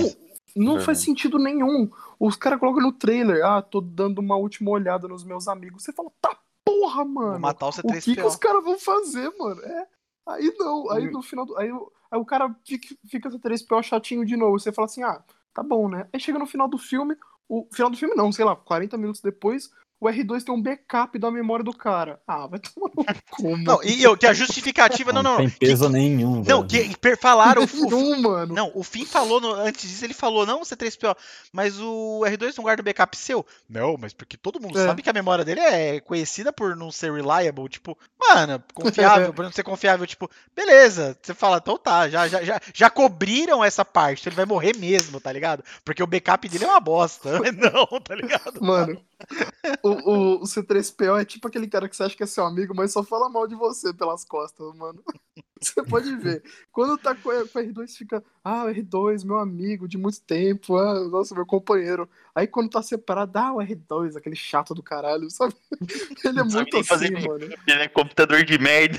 não 0.54 0.66
verdade. 0.74 0.84
faz 0.86 0.98
sentido 1.02 1.38
nenhum. 1.38 1.90
Os 2.20 2.36
caras 2.36 2.60
colocam 2.60 2.82
no 2.82 2.92
trailer, 2.92 3.44
ah, 3.44 3.60
tô 3.60 3.80
dando 3.80 4.20
uma 4.20 4.36
última 4.36 4.70
olhada 4.70 5.08
nos 5.08 5.24
meus 5.24 5.48
amigos. 5.48 5.82
Você 5.82 5.92
fala, 5.92 6.10
tá 6.20 6.36
porra, 6.64 7.04
Vou 7.04 7.12
mano. 7.12 7.40
matar 7.40 7.66
o 7.66 7.68
O 7.70 7.72
que, 7.72 7.82
que 7.82 8.12
C3PO. 8.12 8.26
os 8.26 8.36
caras 8.36 8.62
vão 8.64 8.78
fazer, 8.78 9.28
mano? 9.36 9.60
É. 9.64 9.86
Aí 10.28 10.54
não, 10.56 10.88
aí 10.92 11.08
Hum. 11.08 11.12
no 11.12 11.22
final 11.22 11.44
do. 11.44 11.56
Aí, 11.58 11.70
o- 11.72 11.90
aí 12.12 12.18
o 12.18 12.24
cara 12.24 12.54
fica, 12.64 12.94
fica 13.08 13.28
C3PO 13.28 13.82
chatinho 13.82 14.24
de 14.24 14.36
novo. 14.36 14.58
Você 14.58 14.72
fala 14.72 14.86
assim, 14.86 15.02
ah, 15.02 15.22
tá 15.54 15.62
bom, 15.62 15.88
né? 15.88 16.08
Aí 16.12 16.20
chega 16.20 16.38
no 16.38 16.46
final 16.46 16.68
do 16.68 16.78
filme, 16.78 17.16
o 17.48 17.66
final 17.72 17.90
do 17.90 17.96
filme 17.96 18.14
não, 18.14 18.30
sei 18.32 18.44
lá, 18.44 18.54
40 18.56 18.96
minutos 18.96 19.20
depois, 19.20 19.70
o 20.00 20.06
R2 20.08 20.42
tem 20.42 20.54
um 20.54 20.62
backup 20.62 21.18
da 21.18 21.30
memória 21.30 21.62
do 21.64 21.72
cara. 21.74 22.18
Ah, 22.26 22.46
vai 22.46 22.58
tomar 22.58 22.90
no 22.96 23.04
cu. 23.30 23.56
Não, 23.58 23.82
e 23.84 24.02
eu, 24.02 24.16
que 24.16 24.26
a 24.26 24.32
justificativa. 24.32 25.12
Não, 25.12 25.22
não, 25.22 25.36
tem 25.36 25.46
não. 25.46 25.54
peso 25.58 25.86
Que- 25.86 25.92
nenhum, 25.92 26.42
Não, 26.42 26.66
velho. 26.66 26.94
que 26.96 27.16
falaram. 27.16 27.62
o- 27.62 27.64
o- 27.64 27.68
Nenhum, 27.90 28.20
mano. 28.22 28.54
Não, 28.54 28.72
o 28.74 28.82
Finn 28.82 29.04
falou, 29.04 29.40
no- 29.40 29.52
antes 29.54 29.88
disso, 29.88 30.04
ele 30.04 30.14
falou, 30.14 30.46
não, 30.46 30.62
C3PO, 30.62 31.14
mas 31.52 31.78
o 31.78 32.22
R2 32.24 32.56
não 32.56 32.64
guarda 32.64 32.80
o 32.80 32.84
backup 32.84 33.16
seu? 33.16 33.44
Não, 33.68 33.96
mas 33.98 34.12
porque 34.12 34.36
todo 34.36 34.60
mundo 34.60 34.78
É. 34.78 34.86
sabe 34.86 35.02
que 35.02 35.10
a 35.10 35.12
memória 35.12 35.44
dele 35.44 35.60
é 35.60 36.00
conhecida 36.00 36.52
por 36.52 36.74
não 36.74 36.90
ser 36.90 37.12
reliable, 37.12 37.68
tipo, 37.68 37.96
mano, 38.18 38.62
confiável, 38.74 39.32
por 39.34 39.42
não 39.44 39.52
ser 39.52 39.62
confiável, 39.62 40.06
tipo, 40.06 40.30
beleza, 40.56 41.16
você 41.20 41.34
fala, 41.34 41.58
então 41.58 41.76
tá, 41.76 42.08
já, 42.08 42.26
já, 42.26 42.42
já, 42.42 42.60
já 42.72 42.88
cobriram 42.90 43.62
essa 43.62 43.84
parte, 43.84 44.20
então 44.20 44.30
ele 44.30 44.36
vai 44.36 44.46
morrer 44.46 44.76
mesmo, 44.76 45.20
tá 45.20 45.30
ligado? 45.32 45.62
Porque 45.84 46.02
o 46.02 46.06
backup 46.06 46.48
dele 46.48 46.64
é 46.64 46.68
uma 46.68 46.80
bosta. 46.80 47.38
Não, 47.52 48.00
tá 48.00 48.14
ligado? 48.14 48.60
Mano, 48.62 49.00
o, 49.82 49.88
o, 49.90 50.34
o 50.36 50.42
C3PO 50.44 51.20
é 51.20 51.24
tipo 51.24 51.48
aquele 51.48 51.68
cara 51.68 51.88
que 51.88 51.96
você 51.96 52.02
acha 52.04 52.16
que 52.16 52.22
é 52.22 52.26
seu 52.26 52.44
amigo, 52.44 52.74
mas 52.74 52.92
só 52.92 53.02
fala 53.02 53.28
mal 53.28 53.46
de 53.46 53.54
você 53.54 53.92
pelas 53.92 54.24
costas, 54.24 54.74
mano. 54.76 55.02
Você 55.62 55.82
pode 55.82 56.16
ver. 56.16 56.42
Quando 56.72 56.96
tá 56.96 57.14
com, 57.14 57.28
com 57.30 57.58
o 57.58 57.62
R2, 57.62 57.94
fica, 57.94 58.24
ah, 58.42 58.64
o 58.64 58.68
R2, 58.68 59.24
meu 59.26 59.36
amigo 59.36 59.86
de 59.86 59.98
muito 59.98 60.22
tempo, 60.22 60.74
ah, 60.78 61.06
nossa, 61.06 61.34
meu 61.34 61.44
companheiro. 61.44 62.08
Aí 62.34 62.46
quando 62.46 62.70
tá 62.70 62.82
separado, 62.82 63.38
ah, 63.38 63.52
o 63.52 63.58
R2, 63.58 64.16
aquele 64.16 64.34
chato 64.36 64.72
do 64.72 64.82
caralho, 64.82 65.30
sabe? 65.30 65.54
Ele 66.24 66.40
é 66.40 66.44
Não 66.44 66.46
muito 66.46 66.78
assim, 66.78 66.88
fazer 66.88 67.10
mano. 67.10 67.44
Ele 67.44 67.82
é 67.82 67.88
computador 67.88 68.42
de 68.42 68.58
merda. 68.58 68.98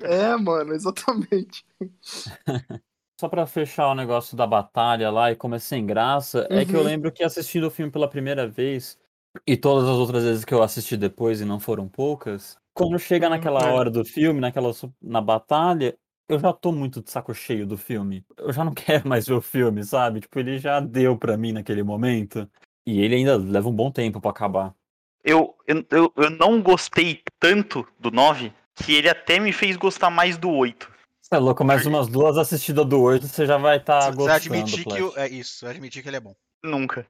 É, 0.00 0.34
mano, 0.36 0.72
exatamente. 0.72 1.62
Só 3.20 3.28
pra 3.28 3.46
fechar 3.46 3.88
o 3.88 3.94
negócio 3.94 4.34
da 4.34 4.46
batalha 4.46 5.10
lá 5.10 5.30
e 5.30 5.36
como 5.36 5.54
é 5.54 5.58
sem 5.58 5.84
graça, 5.84 6.46
é 6.50 6.64
que 6.64 6.74
eu 6.74 6.80
Uhum. 6.80 6.86
lembro 6.86 7.12
que 7.12 7.22
assistindo 7.22 7.66
o 7.66 7.70
filme 7.70 7.92
pela 7.92 8.08
primeira 8.08 8.48
vez, 8.48 8.98
e 9.46 9.56
todas 9.56 9.88
as 9.88 9.96
outras 9.96 10.24
vezes 10.24 10.44
que 10.44 10.54
eu 10.54 10.62
assisti 10.62 10.96
depois, 10.96 11.40
e 11.40 11.44
não 11.44 11.60
foram 11.60 11.88
poucas, 11.88 12.56
quando 12.72 12.98
chega 12.98 13.28
naquela 13.28 13.72
hora 13.72 13.90
do 13.90 14.04
filme, 14.04 14.40
naquela 14.40 14.72
na 15.02 15.20
batalha, 15.20 15.96
eu 16.28 16.38
já 16.38 16.52
tô 16.52 16.72
muito 16.72 17.02
de 17.02 17.10
saco 17.10 17.34
cheio 17.34 17.66
do 17.66 17.76
filme. 17.76 18.24
Eu 18.38 18.52
já 18.52 18.64
não 18.64 18.72
quero 18.74 19.08
mais 19.08 19.26
ver 19.26 19.34
o 19.34 19.40
filme, 19.40 19.84
sabe? 19.84 20.20
Tipo, 20.20 20.38
ele 20.38 20.58
já 20.58 20.80
deu 20.80 21.16
pra 21.16 21.36
mim 21.36 21.52
naquele 21.52 21.82
momento. 21.82 22.48
E 22.86 23.00
ele 23.00 23.16
ainda 23.16 23.36
leva 23.36 23.68
um 23.68 23.74
bom 23.74 23.90
tempo 23.90 24.20
pra 24.20 24.30
acabar. 24.30 24.74
Eu, 25.22 25.54
eu, 25.66 25.84
eu, 25.90 26.12
eu 26.16 26.30
não 26.30 26.62
gostei 26.62 27.22
tanto 27.38 27.86
do 27.98 28.10
9 28.10 28.52
que 28.74 28.94
ele 28.94 29.08
até 29.08 29.38
me 29.38 29.52
fez 29.52 29.76
gostar 29.76 30.08
mais 30.08 30.38
do 30.38 30.50
8. 30.50 30.90
Você 31.20 31.34
é 31.34 31.38
louco, 31.38 31.62
mais 31.62 31.84
umas 31.84 32.08
duas 32.08 32.38
assistidas 32.38 32.86
do 32.86 33.00
8, 33.00 33.28
você 33.28 33.44
já 33.46 33.58
vai 33.58 33.76
estar 33.76 34.00
tá 34.00 34.10
Você 34.10 34.16
gostando. 34.16 34.36
admitir 34.36 34.84
que 34.84 34.98
Plat. 34.98 35.16
é 35.16 35.28
isso, 35.28 35.66
admitir 35.66 36.02
que 36.02 36.08
ele 36.08 36.16
é 36.16 36.20
bom. 36.20 36.34
Nunca. 36.64 37.06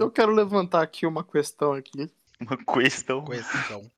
Eu 0.00 0.10
quero 0.10 0.32
levantar 0.32 0.80
aqui 0.82 1.06
uma 1.06 1.22
questão 1.22 1.74
aqui. 1.74 2.10
Uma 2.40 2.56
questão. 2.56 3.22
Questão. 3.26 3.90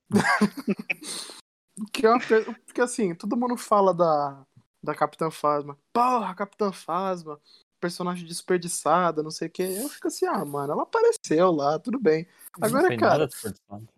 Que 1.93 2.05
é 2.05 2.09
uma 2.09 2.19
porque 2.65 2.81
assim, 2.81 3.15
todo 3.15 3.37
mundo 3.37 3.55
fala 3.55 3.93
da, 3.93 4.45
da 4.83 4.93
Capitã 4.93 5.31
Phasma. 5.31 5.77
Porra, 5.93 6.35
Capitã 6.35 6.73
Phasma, 6.73 7.39
personagem 7.79 8.27
desperdiçada, 8.27 9.23
não 9.23 9.31
sei 9.31 9.47
o 9.47 9.51
que. 9.51 9.63
Eu 9.63 9.87
fico 9.87 10.07
assim, 10.07 10.25
ah, 10.25 10.43
mano, 10.43 10.73
ela 10.73 10.83
apareceu 10.83 11.51
lá, 11.53 11.79
tudo 11.79 11.97
bem. 11.97 12.27
Agora, 12.61 12.89
cara, 12.97 13.29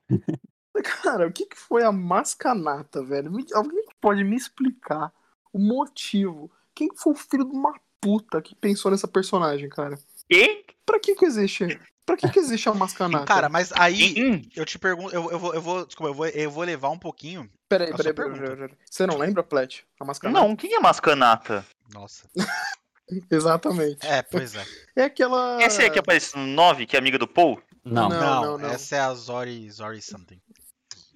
cara, 1.02 1.28
o 1.28 1.32
que, 1.32 1.48
que 1.48 1.58
foi 1.58 1.84
a 1.84 1.92
mascanata, 1.92 3.04
velho? 3.04 3.32
Me- 3.32 3.48
Alguém 3.52 3.84
pode 4.00 4.24
me 4.24 4.36
explicar 4.36 5.12
o 5.52 5.58
motivo? 5.58 6.52
Quem 6.76 6.90
foi 6.96 7.14
o 7.14 7.16
filho 7.16 7.46
de 7.46 7.56
uma 7.56 7.74
puta 8.00 8.42
que 8.44 8.54
pensou 8.54 8.92
nessa 8.92 9.08
personagem, 9.08 9.68
cara? 9.70 9.98
E? 10.30 10.64
Pra 10.86 11.00
que 11.00 11.16
que 11.16 11.26
existe? 11.26 11.80
Pra 12.06 12.16
que 12.16 12.30
que 12.30 12.40
existe 12.40 12.70
a 12.70 12.74
mascanata? 12.74 13.26
Cara, 13.26 13.50
mas 13.50 13.72
aí 13.74 14.14
Hum, 14.24 14.42
eu 14.56 14.64
te 14.66 14.78
pergunto, 14.78 15.14
eu, 15.14 15.32
eu, 15.32 15.40
vou, 15.40 15.54
eu 15.56 15.62
vou, 15.62 15.86
desculpa, 15.86 16.10
eu 16.12 16.14
vou, 16.14 16.28
eu 16.28 16.52
vou 16.52 16.64
levar 16.64 16.90
um 16.90 17.00
pouquinho. 17.00 17.50
peraí, 17.68 17.92
a 17.92 17.96
peraí, 17.96 18.14
peraí, 18.14 18.34
peraí, 18.40 18.56
peraí. 18.58 18.78
Você 18.90 19.08
não 19.08 19.18
lembra, 19.18 19.42
Plet? 19.44 19.86
A 20.00 20.06
mascanata? 20.06 20.40
não, 20.48 20.56
quem 20.56 20.76
é 20.76 20.80
Mascanata? 20.80 21.66
Nossa. 21.92 22.30
Exatamente. 23.32 24.06
É, 24.06 24.22
pois 24.22 24.56
é. 24.56 24.66
É 24.96 25.04
aquela. 25.04 25.62
Essa 25.62 25.84
é 25.84 25.90
que 25.90 26.00
aparece 26.00 26.38
no 26.38 26.46
9, 26.46 26.86
que 26.86 26.96
é 26.96 27.00
amiga 27.00 27.18
do 27.20 27.28
Paul? 27.28 27.62
Não. 27.84 28.10
Não. 28.10 28.42
Não, 28.42 28.58
não. 28.58 28.70
essa 28.70 28.96
é 28.96 29.00
a 29.00 29.14
Zori, 29.14 29.70
Zori 29.70 30.02
something. 30.02 30.42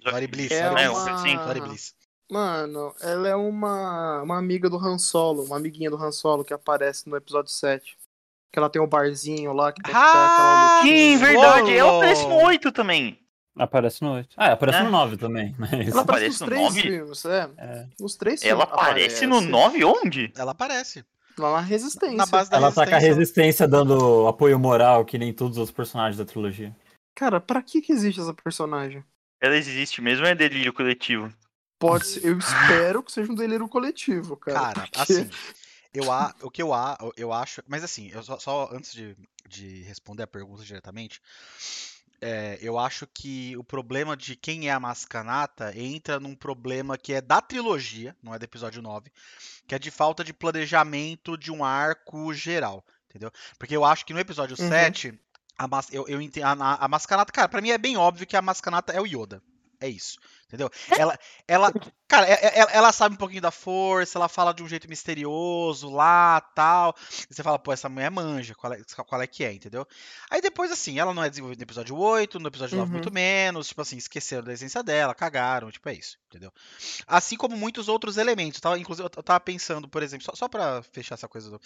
Zori 0.08 0.28
Bliss. 0.28 0.52
É 0.52 0.84
É, 0.84 0.90
uma... 0.90 1.18
sim. 1.20 1.38
Zori 1.38 1.62
Bliss. 1.62 1.94
Mano, 2.32 2.94
ela 3.02 3.28
é 3.28 3.36
uma, 3.36 4.22
uma 4.22 4.38
amiga 4.38 4.70
do 4.70 4.78
Han 4.78 5.00
Solo, 5.00 5.44
uma 5.46 5.58
amiguinha 5.58 5.90
do 5.90 5.98
Han 5.98 6.12
Solo 6.12 6.46
que 6.46 6.54
aparece 6.54 7.10
no 7.10 7.16
episódio 7.16 7.52
7. 7.52 7.98
Que 8.52 8.58
ela 8.60 8.70
tem 8.70 8.82
um 8.82 8.88
barzinho 8.88 9.54
lá 9.54 9.72
que 9.72 9.82
Ah. 9.94 10.80
Sim, 10.84 11.18
verdade. 11.18 11.76
Ela 11.76 11.98
aparece 11.98 12.26
no 12.28 12.36
8 12.44 12.72
também. 12.72 13.20
Aparece 13.58 14.02
no 14.02 14.14
8. 14.14 14.30
Ah, 14.38 14.54
aparece 14.54 14.78
É. 14.80 14.84
no 14.84 14.90
9 14.92 15.18
também. 15.18 15.54
Mas... 15.60 15.72
Ela 15.72 16.02
aparece 16.02 16.04
aparece 16.04 16.30
nos 16.30 16.40
no 16.42 16.46
três 16.48 16.62
nove? 16.64 16.82
filmes, 16.82 17.26
é. 17.26 17.50
É. 17.58 17.86
Nos 18.00 18.16
três 18.16 18.44
Ela 18.44 18.66
filmes. 18.66 18.82
aparece 18.84 19.28
no 19.28 19.42
9 19.42 19.84
onde? 19.84 20.34
Ela 20.38 20.52
aparece. 20.52 21.04
Lá 21.38 21.54
na 21.54 21.60
Resistência. 21.62 22.18
Na 22.18 22.26
base 22.26 22.50
da 22.50 22.58
Ela 22.58 22.72
tá 22.72 22.76
com 22.76 22.82
a 22.82 22.84
resistência. 22.98 23.16
resistência 23.16 23.68
dando 23.68 24.28
apoio 24.28 24.58
moral, 24.60 25.06
que 25.06 25.18
nem 25.18 25.32
todos 25.34 25.58
os 25.58 25.72
personagens 25.72 26.18
da 26.18 26.26
trilogia. 26.26 26.76
Cara, 27.16 27.40
pra 27.40 27.62
que 27.62 27.82
que 27.82 27.92
existe 27.94 28.20
essa 28.20 28.34
personagem? 28.34 29.04
Ela 29.42 29.56
existe 29.56 30.02
mesmo, 30.02 30.26
é 30.26 30.34
delírio 30.36 30.74
coletivo. 30.74 31.32
Pode 31.80 32.08
ser, 32.08 32.26
eu 32.26 32.38
espero 32.38 33.02
que 33.02 33.12
seja 33.12 33.32
um 33.32 33.36
delírio 33.36 33.70
coletivo, 33.70 34.36
cara. 34.36 34.60
Cara, 34.60 34.82
porque- 34.82 35.00
assim, 35.00 35.30
eu 35.94 36.12
a, 36.12 36.34
o 36.42 36.52
que 36.52 36.62
eu, 36.62 36.74
a, 36.74 36.98
eu 37.18 37.34
acho, 37.34 37.64
mas 37.68 37.84
assim, 37.84 38.10
eu 38.12 38.22
só, 38.24 38.38
só 38.40 38.70
antes 38.72 38.94
de, 38.94 39.18
de 39.48 39.82
responder 39.84 40.24
a 40.24 40.28
pergunta 40.28 40.64
diretamente, 40.64 41.22
é, 42.22 42.60
eu 42.62 42.78
acho 42.78 43.08
que 43.08 43.56
o 43.58 43.64
problema 43.64 44.16
de 44.16 44.36
quem 44.36 44.68
é 44.68 44.72
a 44.72 44.80
Mascanata 44.80 45.78
entra 45.78 46.20
num 46.20 46.36
problema 46.36 46.98
que 46.98 47.14
é 47.14 47.22
da 47.22 47.42
trilogia, 47.42 48.16
não 48.22 48.34
é 48.34 48.40
do 48.40 48.44
episódio 48.44 48.82
9, 48.82 49.12
que 49.68 49.74
é 49.74 49.80
de 49.80 49.90
falta 49.90 50.24
de 50.24 50.34
planejamento 50.34 51.38
de 51.38 51.52
um 51.52 51.64
arco 51.64 52.34
geral, 52.34 52.84
entendeu? 53.10 53.32
Porque 53.58 53.76
eu 53.76 53.86
acho 53.86 54.06
que 54.06 54.14
no 54.14 54.20
episódio 54.20 54.60
Uhum. 54.60 54.68
7, 54.70 55.18
a, 55.58 55.68
mas, 55.68 55.88
eu, 55.92 56.08
eu 56.08 56.20
a, 56.44 56.86
a 56.86 56.88
Mascanata, 56.88 57.32
cara, 57.32 57.48
pra 57.50 57.62
mim 57.62 57.70
é 57.70 57.78
bem 57.78 57.98
óbvio 57.98 58.28
que 58.28 58.36
a 58.36 58.42
Mascanata 58.42 58.92
é 58.94 59.00
o 59.00 59.06
Yoda. 59.06 59.42
É 59.80 59.88
isso. 59.88 60.20
Entendeu? 60.50 60.68
Ela, 60.98 61.16
ela, 61.48 61.72
cara, 62.08 62.26
é- 62.28 62.34
é- 62.48 62.60
ela, 62.60 62.72
ela 62.72 62.92
sabe 62.92 63.14
um 63.14 63.18
pouquinho 63.20 63.42
da 63.42 63.52
força, 63.52 64.18
ela 64.18 64.28
fala 64.28 64.52
de 64.52 64.64
um 64.64 64.68
jeito 64.68 64.90
misterioso 64.90 65.92
lá, 65.92 66.42
tal. 66.42 66.96
E 67.30 67.36
você 67.36 67.44
fala, 67.44 67.60
pô, 67.60 67.72
essa 67.72 67.88
mulher 67.88 68.10
manja, 68.10 68.56
qual 68.56 68.74
é, 68.74 68.82
qual 69.06 69.22
é 69.22 69.28
que 69.28 69.44
é, 69.44 69.54
entendeu? 69.54 69.86
Aí 70.28 70.42
depois, 70.42 70.72
assim, 70.72 70.98
ela 70.98 71.14
não 71.14 71.24
é 71.24 71.30
desenvolvida 71.30 71.60
no 71.60 71.66
episódio 71.68 71.96
8, 71.96 72.40
no 72.40 72.48
episódio 72.48 72.78
9 72.78 72.88
Uhum. 72.90 72.94
muito 72.94 73.14
menos, 73.14 73.68
tipo 73.68 73.80
assim, 73.80 73.98
esqueceram 73.98 74.44
da 74.44 74.52
essência 74.54 74.82
dela, 74.82 75.14
cagaram, 75.14 75.70
tipo, 75.70 75.88
é 75.88 75.94
isso, 75.94 76.18
entendeu? 76.28 76.52
Assim 77.06 77.38
como 77.38 77.56
muitos 77.56 77.88
outros 77.88 78.18
elementos, 78.18 78.60
tá? 78.60 78.76
Inclusive, 78.76 79.06
eu 79.06 79.24
tava 79.24 79.40
pensando, 79.40 79.88
por 79.88 80.02
exemplo, 80.02 80.26
só, 80.26 80.34
só 80.34 80.48
pra 80.48 80.82
fechar 80.82 81.14
essa 81.14 81.28
coisa 81.28 81.52
do. 81.52 81.62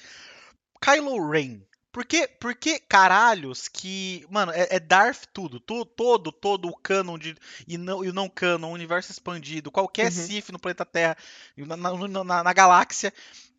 Kylo 0.81 1.29
Ren. 1.31 1.61
Por 1.93 2.03
que, 2.05 2.27
por 2.27 2.55
que 2.55 2.79
caralhos 2.79 3.67
que. 3.69 4.25
Mano, 4.29 4.51
é, 4.51 4.67
é 4.71 4.79
Darth 4.79 5.25
tudo. 5.31 5.59
Tu- 5.59 5.85
todo, 5.85 6.31
todo 6.31 6.67
o 6.67 6.75
canon 6.75 7.17
de, 7.17 7.35
e, 7.67 7.77
não, 7.77 8.03
e 8.03 8.09
o 8.09 8.13
não 8.13 8.27
canon, 8.27 8.71
o 8.71 8.73
universo 8.73 9.11
expandido, 9.11 9.71
qualquer 9.71 10.05
Uhum. 10.05 10.11
Sith 10.11 10.49
no 10.49 10.59
planeta 10.59 10.83
Terra, 10.83 11.15
na, 11.55 11.77
na, 11.77 12.23
na- 12.23 12.43
na 12.43 12.53
galáxia, 12.53 13.13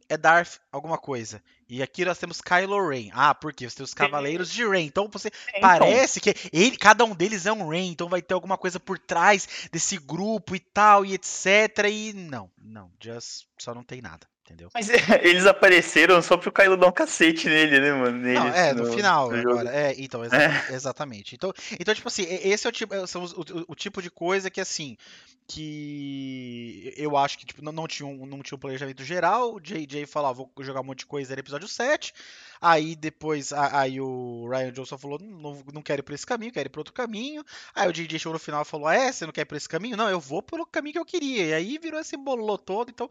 é 0.09 0.17
Darth 0.17 0.59
alguma 0.73 0.99
coisa. 0.99 1.41
E 1.69 1.83
aqui 1.83 2.05
nós 2.05 2.19
temos 2.19 2.41
Kylo 2.43 2.89
Ren. 2.89 3.09
Ah, 3.15 3.35
por 3.35 3.53
quê? 3.53 3.71
Você 3.71 3.77
tem 3.77 3.85
os 3.85 3.95
Cavaleiros 3.95 4.51
de 4.51 4.67
Ren. 4.69 4.83
Então 4.83 5.09
você 5.11 5.29
Então, 5.49 5.61
parece 5.61 6.21
que 6.21 6.35
ele, 6.53 6.77
cada 6.77 7.05
um 7.05 7.15
deles 7.15 7.47
é 7.47 7.53
um 7.53 7.69
Ren, 7.69 7.87
então 7.93 8.09
vai 8.09 8.21
ter 8.21 8.35
alguma 8.35 8.59
coisa 8.59 8.79
por 8.79 8.99
trás 8.99 9.49
desse 9.73 9.97
grupo 9.97 10.55
e 10.55 10.61
tal, 10.61 11.07
e 11.07 11.15
etc. 11.15 11.47
E 11.91 12.13
não, 12.13 12.51
não, 12.61 12.93
just 13.03 13.47
só 13.59 13.73
não 13.75 13.83
tem 13.83 14.03
nada, 14.03 14.27
entendeu? 14.45 14.69
Mas 14.75 14.89
eles 15.23 15.47
apareceram 15.47 16.21
só 16.23 16.37
pro 16.37 16.53
Kylo 16.53 16.77
dar 16.77 16.89
um 16.89 16.93
cacete 16.93 17.49
nele, 17.49 17.81
né, 17.81 17.93
mano? 17.93 18.13
Não, 18.19 18.45
Neles 18.45 18.55
é, 18.55 18.73
no, 18.75 18.93
final 18.93 19.31
no 19.31 19.51
agora. 19.51 19.71
É, 19.75 19.95
então, 19.99 20.25
exa- 20.25 20.37
exatamente. 20.73 21.35
Então, 21.35 21.53
então, 21.81 21.95
tipo 21.95 22.09
assim, 22.09 22.25
esse 22.29 22.67
é 22.67 22.71
o 22.71 22.73
tipo, 22.73 23.07
são 23.07 23.23
os- 23.23 23.33
o, 23.33 23.41
o- 23.41 23.65
o 23.69 23.75
tipo 23.75 24.01
de 24.03 24.11
coisa 24.11 24.51
que, 24.51 24.61
assim, 24.61 24.97
que 25.47 26.93
eu 26.97 27.17
acho 27.17 27.39
que 27.39 27.45
tipo, 27.47 27.63
não, 27.63 27.73
não 27.73 27.87
tinha 27.87 28.07
um, 28.07 28.25
não 28.27 28.43
tinha 28.43 28.57
um 28.57 28.59
planejamento 28.61 29.05
geral. 29.05 29.55
O 29.55 29.61
JJ 29.61 30.07
falou, 30.07 30.31
ah, 30.31 30.33
vou 30.33 30.51
jogar 30.61 30.81
um 30.81 30.85
monte 30.85 31.01
de 31.01 31.07
coisa 31.07 31.35
no 31.35 31.41
episódio 31.41 31.69
7. 31.69 32.13
Aí 32.61 32.97
depois, 32.97 33.53
aí 33.53 34.01
o 34.01 34.49
Ryan 34.49 34.73
Johnson 34.73 34.97
falou, 34.97 35.19
não, 35.21 35.63
não 35.73 35.83
quero 35.83 36.01
ir 36.01 36.03
por 36.03 36.15
esse 36.15 36.25
caminho, 36.27 36.53
quero 36.53 36.67
ir 36.69 36.71
por 36.71 36.81
outro 36.81 36.95
caminho. 36.95 37.45
Aí 37.75 37.89
o 37.89 37.93
JJ 37.93 38.19
chegou 38.19 38.33
no 38.33 38.39
final 38.39 38.63
e 38.63 38.65
falou, 38.65 38.87
ah, 38.87 38.95
é, 38.95 39.13
você 39.13 39.27
não 39.27 39.33
quer 39.33 39.43
ir 39.43 39.47
por 39.47 39.57
esse 39.57 39.69
caminho? 39.69 39.97
Não, 39.97 40.09
eu 40.09 40.19
vou 40.21 40.43
pelo 40.43 40.65
caminho 40.67 40.95
que 40.95 40.99
eu 40.99 41.05
queria. 41.05 41.45
E 41.47 41.53
aí 41.55 41.79
virou 41.79 42.01
esse 42.01 42.17
bololô 42.17 42.57
todo. 42.57 42.91
Então, 42.91 43.09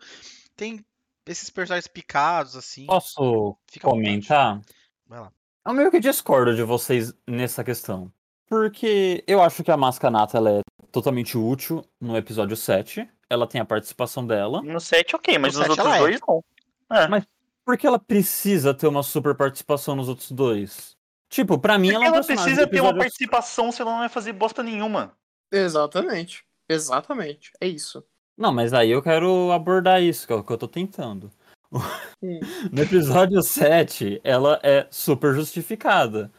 tem 0.55 0.83
esses 1.27 1.49
personagens 1.49 1.87
picados, 1.87 2.55
assim. 2.55 2.85
Posso 2.85 3.57
comentar? 3.81 4.61
Vai 5.07 5.19
lá. 5.19 5.31
Eu 5.65 5.73
meio 5.73 5.89
que 5.89 5.99
discordo 5.99 6.55
de 6.55 6.63
vocês 6.63 7.13
nessa 7.27 7.63
questão. 7.63 8.11
Porque 8.47 9.23
eu 9.25 9.41
acho 9.41 9.63
que 9.63 9.71
a 9.71 9.77
Mascanata 9.77 10.37
ela 10.37 10.51
é 10.51 10.61
totalmente 10.91 11.37
útil 11.37 11.83
no 11.99 12.17
episódio 12.17 12.55
7. 12.55 13.09
Ela 13.29 13.47
tem 13.47 13.61
a 13.61 13.65
participação 13.65 14.27
dela. 14.27 14.61
No 14.61 14.79
7, 14.79 15.15
ok, 15.15 15.37
mas 15.37 15.53
No 15.55 15.59
nos 15.59 15.67
7 15.69 15.79
outros 15.79 15.95
é. 15.95 15.99
dois 15.99 16.19
não. 16.27 16.43
É. 16.91 17.07
Mas 17.07 17.25
Por 17.65 17.77
que 17.77 17.87
ela 17.87 17.97
precisa 17.97 18.73
ter 18.73 18.87
uma 18.87 19.01
super 19.01 19.35
participação 19.35 19.95
nos 19.95 20.09
outros 20.09 20.31
dois? 20.31 20.97
Tipo, 21.29 21.57
pra 21.57 21.79
mim 21.79 21.89
ela 21.91 22.03
é 22.03 22.07
ela 22.07 22.23
precisa 22.23 22.67
ter 22.67 22.81
uma 22.81 22.95
participação, 22.95 23.71
senão 23.71 23.89
ela 23.89 23.95
não 23.95 24.03
vai 24.03 24.09
fazer 24.09 24.33
bosta 24.33 24.61
nenhuma. 24.61 25.17
Exatamente. 25.51 26.45
Exatamente. 26.69 27.51
É 27.59 27.67
isso. 27.67 28.05
Não, 28.37 28.51
mas 28.51 28.73
aí 28.73 28.89
eu 28.91 29.01
quero 29.01 29.51
abordar 29.51 30.01
isso, 30.01 30.25
que 30.25 30.33
é 30.33 30.35
o 30.35 30.43
que 30.43 30.51
eu 30.51 30.57
tô 30.57 30.67
tentando. 30.67 31.31
No 32.71 32.81
episódio 32.81 33.41
7, 33.41 34.21
ela 34.23 34.57
é 34.63 34.87
super 34.89 35.33
justificada. 35.33 36.31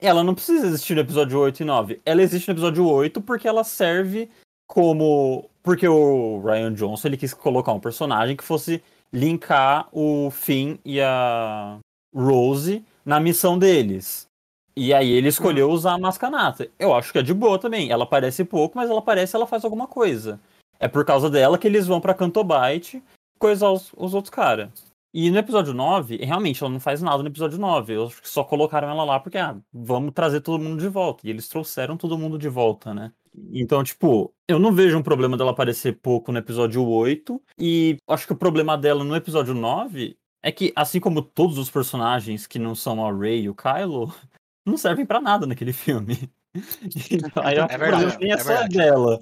Ela 0.00 0.24
não 0.24 0.34
precisa 0.34 0.66
existir 0.66 0.94
no 0.94 1.02
episódio 1.02 1.38
8 1.38 1.60
e 1.60 1.64
9. 1.64 2.00
Ela 2.06 2.22
existe 2.22 2.48
no 2.48 2.54
episódio 2.54 2.86
8 2.88 3.20
porque 3.20 3.46
ela 3.46 3.62
serve 3.62 4.30
como. 4.66 5.50
Porque 5.62 5.86
o 5.86 6.40
Ryan 6.42 6.72
Johnson 6.72 7.08
ele 7.08 7.16
quis 7.18 7.34
colocar 7.34 7.72
um 7.72 7.80
personagem 7.80 8.36
que 8.36 8.44
fosse 8.44 8.82
linkar 9.12 9.88
o 9.92 10.30
Finn 10.30 10.78
e 10.84 11.00
a 11.00 11.78
Rose 12.14 12.84
na 13.04 13.20
missão 13.20 13.58
deles. 13.58 14.26
E 14.74 14.92
aí 14.92 15.10
ele 15.10 15.28
escolheu 15.28 15.70
usar 15.70 15.94
a 15.94 15.98
Mascanata. 15.98 16.68
Eu 16.78 16.94
acho 16.94 17.12
que 17.12 17.18
é 17.18 17.22
de 17.22 17.32
boa 17.34 17.58
também. 17.58 17.90
Ela 17.90 18.04
aparece 18.04 18.44
pouco, 18.44 18.76
mas 18.76 18.90
ela 18.90 18.98
aparece 18.98 19.34
ela 19.34 19.46
faz 19.46 19.64
alguma 19.64 19.86
coisa. 19.86 20.38
É 20.78 20.88
por 20.88 21.04
causa 21.04 21.30
dela 21.30 21.58
que 21.58 21.66
eles 21.66 21.86
vão 21.86 22.00
pra 22.00 22.14
Cantobite 22.14 23.02
coisar 23.38 23.70
os, 23.70 23.92
os 23.96 24.14
outros 24.14 24.30
caras. 24.30 24.70
E 25.18 25.30
no 25.30 25.38
episódio 25.38 25.72
9, 25.72 26.18
realmente, 26.18 26.62
ela 26.62 26.70
não 26.70 26.78
faz 26.78 27.00
nada 27.00 27.22
no 27.22 27.28
episódio 27.30 27.58
9. 27.58 27.94
Eu 27.94 28.06
acho 28.06 28.20
que 28.20 28.28
só 28.28 28.44
colocaram 28.44 28.90
ela 28.90 29.02
lá 29.02 29.18
porque, 29.18 29.38
ah, 29.38 29.56
vamos 29.72 30.12
trazer 30.12 30.42
todo 30.42 30.62
mundo 30.62 30.78
de 30.78 30.88
volta. 30.88 31.26
E 31.26 31.30
eles 31.30 31.48
trouxeram 31.48 31.96
todo 31.96 32.18
mundo 32.18 32.38
de 32.38 32.50
volta, 32.50 32.92
né? 32.92 33.12
Então, 33.52 33.82
tipo, 33.82 34.34
eu 34.46 34.58
não 34.58 34.72
vejo 34.72 34.98
um 34.98 35.02
problema 35.02 35.36
dela 35.36 35.52
aparecer 35.52 35.98
pouco 36.00 36.30
no 36.30 36.38
episódio 36.38 36.86
8. 36.86 37.40
E 37.58 37.96
acho 38.06 38.26
que 38.26 38.34
o 38.34 38.36
problema 38.36 38.76
dela 38.76 39.02
no 39.02 39.16
episódio 39.16 39.54
9 39.54 40.18
é 40.42 40.52
que, 40.52 40.70
assim 40.76 41.00
como 41.00 41.22
todos 41.22 41.56
os 41.56 41.70
personagens 41.70 42.46
que 42.46 42.58
não 42.58 42.74
são 42.74 43.02
a 43.02 43.10
Rey 43.10 43.44
e 43.44 43.48
o 43.48 43.54
Kylo, 43.54 44.12
não 44.66 44.76
servem 44.76 45.06
pra 45.06 45.18
nada 45.18 45.46
naquele 45.46 45.72
filme. 45.72 46.30
Aí 47.42 47.56
que 47.56 47.74
o 47.74 47.78
verdade, 47.78 48.18
nem 48.20 48.30
é, 48.30 48.34
é 48.34 48.38
só 48.38 48.48
verdade. 48.48 48.76
dela. 48.76 49.20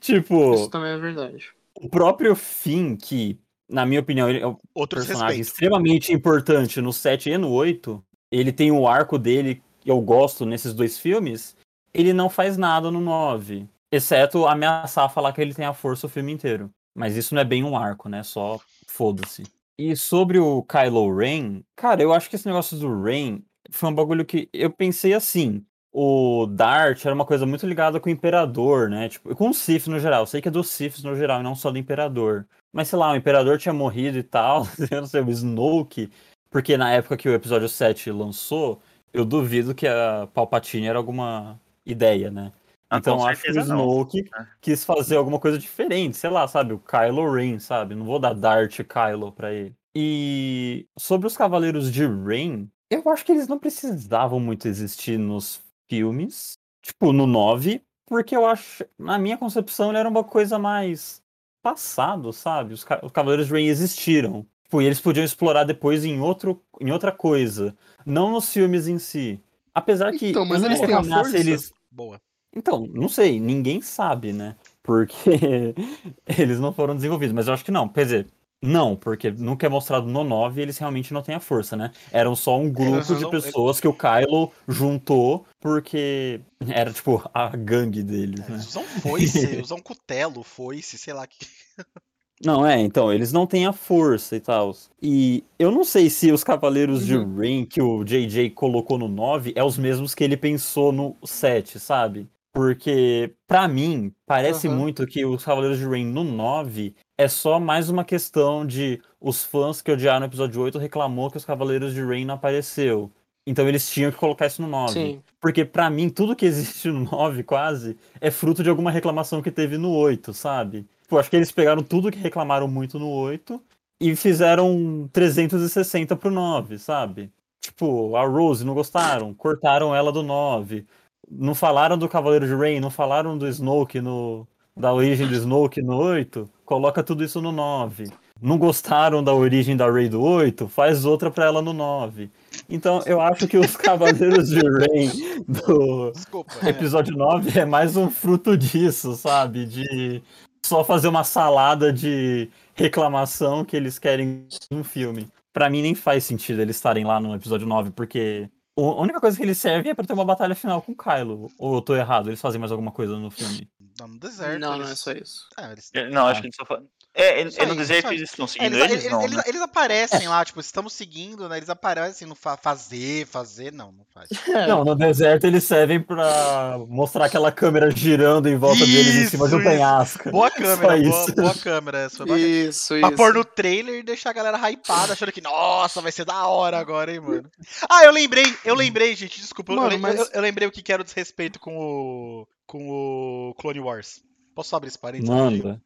Tipo, 0.00 0.54
Isso 0.54 0.70
também 0.70 0.92
é 0.92 0.98
verdade. 0.98 1.50
o 1.80 1.88
próprio 1.88 2.34
Finn, 2.34 2.96
que, 2.96 3.38
na 3.68 3.86
minha 3.86 4.00
opinião, 4.00 4.28
ele 4.28 4.40
é 4.40 4.46
um 4.46 4.56
Outros 4.74 5.06
personagem 5.06 5.38
respeitos. 5.38 5.52
extremamente 5.52 6.12
importante 6.12 6.80
no 6.80 6.92
7 6.92 7.30
e 7.30 7.38
no 7.38 7.50
8, 7.50 8.02
ele 8.30 8.52
tem 8.52 8.70
o 8.70 8.86
arco 8.88 9.18
dele 9.18 9.62
que 9.80 9.90
eu 9.90 10.00
gosto 10.00 10.44
nesses 10.44 10.74
dois 10.74 10.98
filmes, 10.98 11.56
ele 11.94 12.12
não 12.12 12.28
faz 12.28 12.56
nada 12.56 12.90
no 12.90 13.00
9. 13.00 13.68
Exceto 13.90 14.46
ameaçar 14.46 15.08
falar 15.08 15.32
que 15.32 15.40
ele 15.40 15.54
tem 15.54 15.64
a 15.64 15.72
força 15.72 16.06
o 16.06 16.10
filme 16.10 16.32
inteiro. 16.32 16.70
Mas 16.94 17.16
isso 17.16 17.34
não 17.34 17.42
é 17.42 17.44
bem 17.44 17.62
um 17.62 17.76
arco, 17.76 18.08
né? 18.08 18.22
Só 18.22 18.58
foda-se. 18.88 19.44
E 19.78 19.94
sobre 19.94 20.38
o 20.38 20.62
Kylo 20.62 21.14
Ren, 21.14 21.62
cara, 21.76 22.02
eu 22.02 22.12
acho 22.12 22.28
que 22.30 22.36
esse 22.36 22.46
negócio 22.46 22.78
do 22.78 23.02
Ren 23.02 23.40
foi 23.70 23.90
um 23.90 23.94
bagulho 23.94 24.24
que 24.24 24.48
eu 24.52 24.70
pensei 24.70 25.12
assim. 25.12 25.64
O 25.98 26.44
Dart 26.46 27.06
era 27.06 27.14
uma 27.14 27.24
coisa 27.24 27.46
muito 27.46 27.66
ligada 27.66 27.98
com 27.98 28.10
o 28.10 28.12
Imperador, 28.12 28.90
né? 28.90 29.08
Tipo, 29.08 29.34
com 29.34 29.48
o 29.48 29.54
Sith 29.54 29.86
no 29.86 29.98
geral. 29.98 30.24
Eu 30.24 30.26
sei 30.26 30.42
que 30.42 30.48
é 30.48 30.50
dos 30.50 30.68
Siths 30.68 31.02
no 31.02 31.16
geral 31.16 31.40
e 31.40 31.42
não 31.42 31.54
só 31.54 31.70
do 31.70 31.78
Imperador. 31.78 32.46
Mas 32.70 32.88
sei 32.88 32.98
lá, 32.98 33.12
o 33.12 33.16
Imperador 33.16 33.56
tinha 33.56 33.72
morrido 33.72 34.18
e 34.18 34.22
tal. 34.22 34.66
Eu 34.92 35.00
não 35.00 35.08
sei, 35.08 35.22
o 35.22 35.30
Snoke. 35.30 36.10
Porque 36.50 36.76
na 36.76 36.92
época 36.92 37.16
que 37.16 37.26
o 37.26 37.32
episódio 37.32 37.66
7 37.66 38.10
lançou, 38.10 38.78
eu 39.10 39.24
duvido 39.24 39.74
que 39.74 39.86
a 39.88 40.28
Palpatine 40.34 40.86
era 40.86 40.98
alguma 40.98 41.58
ideia, 41.86 42.30
né? 42.30 42.52
Ah, 42.90 42.98
então 42.98 43.26
acho 43.26 43.40
que 43.40 43.50
o 43.50 43.54
certeza 43.54 43.74
não. 43.74 43.80
Snoke 43.80 44.28
É. 44.38 44.46
quis 44.60 44.84
fazer 44.84 45.16
alguma 45.16 45.40
coisa 45.40 45.58
diferente, 45.58 46.18
sei 46.18 46.28
lá, 46.28 46.46
sabe? 46.46 46.74
O 46.74 46.78
Kylo 46.78 47.32
Ren, 47.32 47.58
sabe? 47.58 47.94
Não 47.94 48.04
vou 48.04 48.18
dar 48.18 48.34
Dart 48.34 48.80
Kylo 48.82 49.32
pra 49.32 49.50
ele. 49.50 49.74
E 49.94 50.86
sobre 50.98 51.26
os 51.26 51.38
Cavaleiros 51.38 51.90
de 51.90 52.06
Ren, 52.06 52.66
eu 52.90 53.08
acho 53.08 53.24
que 53.24 53.32
eles 53.32 53.48
não 53.48 53.58
precisavam 53.58 54.38
muito 54.38 54.68
existir 54.68 55.18
nos 55.18 55.64
filmes, 55.88 56.58
tipo 56.82 57.12
no 57.12 57.26
9, 57.26 57.82
porque 58.06 58.36
eu 58.36 58.46
acho, 58.46 58.84
na 58.98 59.18
minha 59.18 59.36
concepção, 59.36 59.90
ele 59.90 59.98
era 59.98 60.08
uma 60.08 60.22
coisa 60.22 60.58
mais 60.58 61.22
passado, 61.62 62.32
sabe? 62.32 62.74
Os, 62.74 62.86
os 63.02 63.12
Cavaleiros 63.12 63.48
de 63.48 63.52
Ren 63.52 63.66
existiram. 63.66 64.46
Tipo, 64.64 64.82
e 64.82 64.86
eles 64.86 65.00
podiam 65.00 65.24
explorar 65.24 65.64
depois 65.64 66.04
em, 66.04 66.20
outro, 66.20 66.62
em 66.80 66.90
outra 66.90 67.12
coisa, 67.12 67.76
não 68.04 68.30
nos 68.30 68.52
filmes 68.52 68.86
em 68.88 68.98
si. 68.98 69.40
Apesar 69.74 70.12
que 70.12 70.30
Então, 70.30 70.44
mas 70.44 70.62
eles 70.62 70.80
têm 70.80 70.94
a 70.94 71.02
força? 71.02 71.38
eles 71.38 71.72
Boa. 71.90 72.20
então, 72.54 72.86
não 72.92 73.08
sei, 73.08 73.38
ninguém 73.40 73.80
sabe, 73.80 74.32
né? 74.32 74.56
Porque 74.82 75.74
eles 76.38 76.58
não 76.60 76.72
foram 76.72 76.94
desenvolvidos, 76.94 77.34
mas 77.34 77.48
eu 77.48 77.54
acho 77.54 77.64
que 77.64 77.70
não. 77.70 77.88
Quer 77.88 78.04
dizer, 78.04 78.26
não, 78.66 78.96
porque 78.96 79.30
nunca 79.30 79.66
é 79.66 79.68
mostrado 79.68 80.06
no 80.06 80.24
9 80.24 80.60
e 80.60 80.62
eles 80.62 80.76
realmente 80.78 81.14
não 81.14 81.22
têm 81.22 81.34
a 81.34 81.40
força, 81.40 81.76
né? 81.76 81.90
Eram 82.12 82.34
só 82.36 82.58
um 82.58 82.70
grupo 82.70 82.96
Eles 82.96 83.18
de 83.18 83.30
pessoas 83.30 83.80
que 83.80 83.88
o 83.88 83.94
Kylo 83.94 84.52
juntou 84.68 85.46
porque 85.60 86.40
era 86.68 86.92
tipo 86.92 87.22
a 87.32 87.48
gangue 87.56 88.02
deles, 88.02 88.40
É, 88.40 88.48
né? 88.50 88.54
eles 88.56 88.66
usam 88.68 88.82
foice, 88.84 89.60
usam 89.62 89.78
cutelo, 89.80 90.42
foice, 90.42 90.98
sei 90.98 91.14
lá. 91.14 91.26
Que... 91.26 91.38
Não, 92.44 92.66
é, 92.66 92.78
então, 92.78 93.10
eles 93.10 93.32
não 93.32 93.46
têm 93.46 93.64
a 93.66 93.72
força 93.72 94.36
e 94.36 94.40
tal. 94.40 94.76
E 95.00 95.42
eu 95.58 95.70
não 95.70 95.82
sei 95.84 96.10
se 96.10 96.30
os 96.30 96.44
Cavaleiros 96.44 97.06
de 97.06 97.16
Uhum. 97.16 97.34
Rain 97.34 97.64
que 97.64 97.80
o 97.80 98.04
JJ 98.04 98.50
colocou 98.50 98.98
no 98.98 99.08
9 99.08 99.54
é 99.56 99.64
os 99.64 99.78
mesmos 99.78 100.14
que 100.14 100.22
ele 100.22 100.36
pensou 100.36 100.92
no 100.92 101.16
7, 101.24 101.80
sabe? 101.80 102.28
Porque, 102.56 103.34
pra 103.46 103.68
mim, 103.68 104.10
parece 104.24 104.66
Aham. 104.66 104.76
muito 104.76 105.06
que 105.06 105.26
os 105.26 105.44
Cavaleiros 105.44 105.78
de 105.78 105.84
Rain 105.84 106.06
no 106.06 106.24
9 106.24 106.94
é 107.18 107.28
só 107.28 107.60
mais 107.60 107.90
uma 107.90 108.02
questão 108.02 108.64
de 108.64 108.98
os 109.20 109.44
fãs 109.44 109.82
que 109.82 109.92
odiaram 109.92 110.24
o 110.24 110.28
episódio 110.30 110.62
8 110.62 110.78
reclamou 110.78 111.30
que 111.30 111.36
os 111.36 111.44
Cavaleiros 111.44 111.92
de 111.92 112.02
Rain 112.02 112.24
não 112.24 112.36
apareceu. 112.36 113.12
Então 113.46 113.68
eles 113.68 113.90
tinham 113.90 114.10
que 114.10 114.16
colocar 114.16 114.46
isso 114.46 114.62
no 114.62 114.68
9. 114.68 114.92
Sim. 114.94 115.22
Porque 115.38 115.66
pra 115.66 115.90
mim, 115.90 116.08
tudo 116.08 116.34
que 116.34 116.46
existe 116.46 116.88
no 116.88 117.00
9, 117.00 117.42
quase, 117.42 117.94
é 118.22 118.30
fruto 118.30 118.62
de 118.62 118.70
alguma 118.70 118.90
reclamação 118.90 119.42
que 119.42 119.50
teve 119.50 119.76
no 119.76 119.92
8, 119.92 120.32
sabe? 120.32 120.86
Tipo, 121.02 121.18
acho 121.18 121.28
que 121.28 121.36
eles 121.36 121.52
pegaram 121.52 121.82
tudo 121.82 122.10
que 122.10 122.18
reclamaram 122.18 122.66
muito 122.66 122.98
no 122.98 123.10
8 123.10 123.62
e 124.00 124.16
fizeram 124.16 125.06
360 125.12 126.16
pro 126.16 126.30
9, 126.30 126.78
sabe? 126.78 127.30
Tipo, 127.60 128.16
a 128.16 128.26
Rose 128.26 128.64
não 128.64 128.72
gostaram, 128.72 129.34
cortaram 129.34 129.94
ela 129.94 130.10
do 130.10 130.22
9. 130.22 130.86
Não 131.30 131.54
falaram 131.54 131.98
do 131.98 132.08
Cavaleiro 132.08 132.46
de 132.46 132.54
Rain, 132.54 132.80
não 132.80 132.90
falaram 132.90 133.36
do 133.36 133.48
Snoke 133.48 134.00
no, 134.00 134.46
da 134.76 134.92
origem 134.92 135.26
do 135.26 135.34
Snoke 135.34 135.80
no 135.80 135.96
8, 135.96 136.48
coloca 136.64 137.02
tudo 137.02 137.24
isso 137.24 137.40
no 137.40 137.50
9. 137.50 138.12
Não 138.40 138.58
gostaram 138.58 139.24
da 139.24 139.32
origem 139.32 139.74
da 139.74 139.90
Rey 139.90 140.10
do 140.10 140.22
8, 140.22 140.68
faz 140.68 141.06
outra 141.06 141.30
pra 141.30 141.46
ela 141.46 141.62
no 141.62 141.72
9. 141.72 142.30
Então 142.68 143.02
eu 143.06 143.18
acho 143.18 143.48
que 143.48 143.56
os 143.56 143.74
Cavaleiros 143.76 144.50
de 144.50 144.60
Rey 144.60 145.10
do 145.48 146.12
Desculpa. 146.12 146.52
é. 146.62 146.68
episódio 146.68 147.16
9 147.16 147.58
é 147.58 147.64
mais 147.64 147.96
um 147.96 148.10
fruto 148.10 148.54
disso, 148.54 149.14
sabe? 149.14 149.64
De 149.64 150.22
só 150.66 150.84
fazer 150.84 151.08
uma 151.08 151.24
salada 151.24 151.90
de 151.90 152.50
reclamação 152.74 153.64
que 153.64 153.74
eles 153.74 153.98
querem 153.98 154.46
no 154.70 154.84
filme. 154.84 155.28
Pra 155.50 155.70
mim 155.70 155.80
nem 155.80 155.94
faz 155.94 156.24
sentido 156.24 156.60
eles 156.60 156.76
estarem 156.76 157.04
lá 157.04 157.18
no 157.18 157.34
episódio 157.34 157.66
9, 157.66 157.90
porque 157.92 158.50
a 158.76 159.00
única 159.00 159.20
coisa 159.20 159.36
que 159.36 159.42
eles 159.42 159.58
servem 159.58 159.90
é 159.90 159.94
pra 159.94 160.04
ter 160.04 160.12
uma 160.12 160.24
batalha 160.24 160.54
final 160.54 160.82
com 160.82 160.92
o 160.92 160.96
Kylo. 160.96 161.48
Ou 161.58 161.76
eu 161.76 161.82
tô 161.82 161.94
errado, 161.94 162.28
eles 162.28 162.40
fazem 162.40 162.60
mais 162.60 162.70
alguma 162.70 162.92
coisa 162.92 163.18
no 163.18 163.30
filme. 163.30 163.70
Não, 163.98 164.08
no 164.08 164.18
deserto. 164.18 164.60
não, 164.60 164.74
eles... 164.74 164.86
não 164.86 164.92
é 164.92 164.96
só 164.96 165.12
isso. 165.12 165.48
É, 165.58 165.72
eles... 165.72 165.90
Não, 166.12 166.26
acho 166.26 166.40
que 166.40 166.46
eles 166.48 166.56
só 166.56 166.64
falam. 166.64 166.86
É, 167.18 167.40
é, 167.40 167.46
Isso 167.46 167.58
é 167.62 167.64
no 167.64 167.72
aí, 167.72 167.78
deserto 167.78 167.98
isso 168.04 168.08
aí. 168.12 168.16
eles 168.18 168.30
estão 168.30 168.44
É, 168.44 168.48
seguindo 168.48 168.74
eles, 168.74 168.82
eles, 168.90 168.92
eles- 169.04 169.10
não, 169.10 169.22
eles- 169.22 169.36
né? 169.38 169.42
eles 169.46 169.60
aparecem 169.62 170.28
lá, 170.28 170.44
tipo, 170.44 170.60
estamos 170.60 170.92
seguindo, 170.92 171.48
né? 171.48 171.56
Eles 171.56 171.70
aparecem 171.70 172.28
no 172.28 172.34
fa- 172.34 172.58
fazer, 172.58 173.26
fazer, 173.26 173.72
não, 173.72 173.90
não 173.90 174.04
faz. 174.12 174.28
É, 174.48 174.66
Não, 174.66 174.84
no 174.84 174.94
deserto 174.94 175.46
eles 175.46 175.64
servem 175.64 175.98
pra 175.98 176.78
mostrar 176.88 177.24
aquela 177.24 177.50
câmera 177.50 177.90
girando 177.90 178.48
em 178.48 178.56
volta 178.56 178.84
deles 178.84 179.14
em 179.14 179.26
cima 179.28 179.48
de 179.48 179.54
um 179.54 179.58
Isso, 179.60 179.66
isso. 179.66 179.76
penhasco. 179.76 180.30
Boa 180.30 180.50
câmera, 180.50 180.76
boa, 180.76 180.96
isso. 180.98 181.34
boa 181.34 181.54
câmera. 181.54 181.98
Essa 182.00 182.16
foi 182.18 182.26
bacana. 182.26 182.46
Isso, 182.46 182.88
Pra 183.00 183.08
isso. 183.08 183.16
pôr 183.16 183.32
no 183.34 183.44
trailer 183.44 183.94
e 184.00 184.02
deixar 184.02 184.30
a 184.30 184.34
galera 184.34 184.58
hypada, 184.70 185.14
achando 185.14 185.32
que, 185.32 185.40
nossa, 185.40 186.02
vai 186.02 186.12
ser 186.12 186.26
da 186.26 186.46
hora 186.46 186.78
agora, 186.78 187.10
hein, 187.12 187.20
mano. 187.20 187.50
Ah, 187.90 188.04
eu 188.04 188.12
lembrei, 188.12 188.44
eu 188.64 188.74
lembrei, 188.74 189.16
gente, 189.16 189.40
desculpa. 189.40 189.72
eu- 189.72 189.76
Mano, 189.76 189.92
eu, 189.94 189.98
mas- 189.98 190.18
eu- 190.20 190.28
eu 190.34 190.40
lembrei 190.42 190.68
o 190.68 190.70
que 190.70 190.82
que 190.82 190.92
era 190.92 191.00
o 191.00 191.04
desrespeito 191.04 191.58
com 191.58 191.76
o. 191.78 192.46
com 192.66 192.88
o 192.90 193.54
Clone 193.54 193.80
Wars. 193.80 194.20
Posso 194.54 194.74
abrir 194.76 194.88
esse 194.88 194.98
parênteses? 194.98 195.28
Manda. 195.34 195.80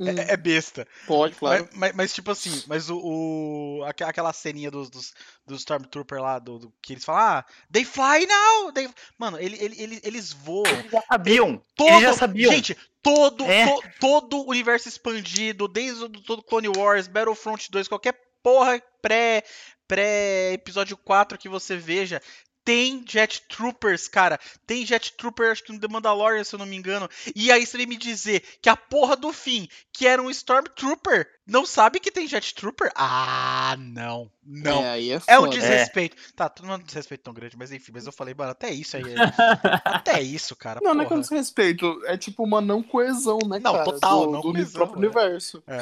Hum, 0.00 0.08
É, 0.08 0.32
é 0.32 0.36
besta. 0.36 0.86
Pode, 1.06 1.34
claro. 1.36 1.64
Mas, 1.72 1.78
mas- 1.78 1.92
mas, 1.94 2.14
tipo 2.14 2.30
assim, 2.30 2.62
mas 2.66 2.88
o. 2.90 2.98
o- 2.98 3.84
aque- 3.84 4.04
aquela 4.04 4.32
ceninha 4.32 4.70
dos, 4.70 4.88
dos, 4.90 5.14
dos 5.46 5.60
Stormtrooper 5.60 6.20
lá, 6.20 6.38
do, 6.38 6.58
do- 6.58 6.72
que 6.82 6.92
eles 6.94 7.04
falam, 7.04 7.22
ah, 7.22 7.44
they 7.72 7.84
fly 7.84 8.26
now! 8.26 8.72
They... 8.72 8.88
Mano, 9.18 9.38
ele, 9.38 9.56
ele, 9.60 9.80
ele- 9.82 10.00
eles 10.02 10.32
voam. 10.32 10.66
Eles 10.66 10.90
já 10.90 11.02
sabiam. 11.10 11.62
Todo, 11.74 11.88
Eles 11.90 12.02
já 12.02 12.12
sabiam. 12.14 12.52
Gente, 12.52 12.76
todo, 13.02 13.44
É. 13.44 13.66
to- 13.66 13.82
todo 14.00 14.38
o 14.38 14.50
universo 14.50 14.88
expandido, 14.88 15.68
desde 15.68 16.04
o 16.04 16.08
do 16.08 16.20
todo 16.22 16.42
Clone 16.42 16.68
Wars, 16.76 17.06
Battlefront 17.06 17.70
2, 17.70 17.88
qualquer 17.88 18.14
porra 18.42 18.80
pré, 19.02 19.42
pré 19.88 20.52
episódio 20.52 20.96
4 20.96 21.38
que 21.38 21.48
você 21.48 21.76
veja, 21.76 22.20
tem 22.66 23.04
Jet 23.08 23.42
Troopers, 23.48 24.08
cara. 24.08 24.40
Tem 24.66 24.84
Jet 24.84 25.12
Trooper, 25.16 25.52
acho 25.52 25.62
que 25.62 25.72
no 25.72 25.78
The 25.78 25.86
Mandalorian, 25.86 26.42
se 26.42 26.52
eu 26.52 26.58
não 26.58 26.66
me 26.66 26.74
engano. 26.76 27.08
E 27.34 27.52
aí 27.52 27.64
você 27.64 27.76
vem 27.76 27.86
me 27.86 27.96
dizer 27.96 28.42
que 28.60 28.68
a 28.68 28.76
porra 28.76 29.14
do 29.14 29.32
fim, 29.32 29.68
que 29.92 30.04
era 30.04 30.20
um 30.20 30.28
Stormtrooper, 30.28 31.28
não 31.46 31.64
sabe 31.64 32.00
que 32.00 32.10
tem 32.10 32.26
Jet 32.26 32.52
Trooper? 32.56 32.90
Ah, 32.96 33.76
não. 33.78 34.28
Não. 34.44 34.82
É, 34.82 34.90
aí 34.90 35.12
é 35.12 35.20
É 35.28 35.38
um 35.38 35.48
desrespeito. 35.48 36.16
Tá, 36.34 36.52
não 36.60 36.72
é 36.72 36.76
um 36.76 36.80
desrespeito 36.82 37.22
tão 37.22 37.32
grande, 37.32 37.56
mas 37.56 37.70
enfim, 37.70 37.92
mas 37.94 38.04
eu 38.04 38.10
falei, 38.12 38.34
mano, 38.34 38.50
até 38.50 38.68
isso 38.70 38.96
aí. 38.96 39.04
é- 39.04 39.16
Até 39.86 40.20
isso, 40.20 40.56
cara. 40.56 40.80
Não, 40.82 40.92
não 40.92 41.02
é 41.02 41.06
que 41.06 41.12
eu 41.12 41.16
porra. 41.18 41.20
desrespeito. 41.22 42.02
É 42.06 42.16
tipo 42.18 42.42
uma 42.42 42.60
não 42.60 42.82
coesão, 42.82 43.38
né, 43.46 43.60
Não, 43.60 43.74
cara? 43.74 43.84
total, 43.84 44.26
do, 44.26 44.32
não 44.32 44.40
do 44.40 44.52
coesão, 44.52 44.72
próprio 44.72 44.96
é. 44.96 45.06
universo. 45.06 45.62
É. 45.68 45.80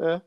É. 0.00 0.22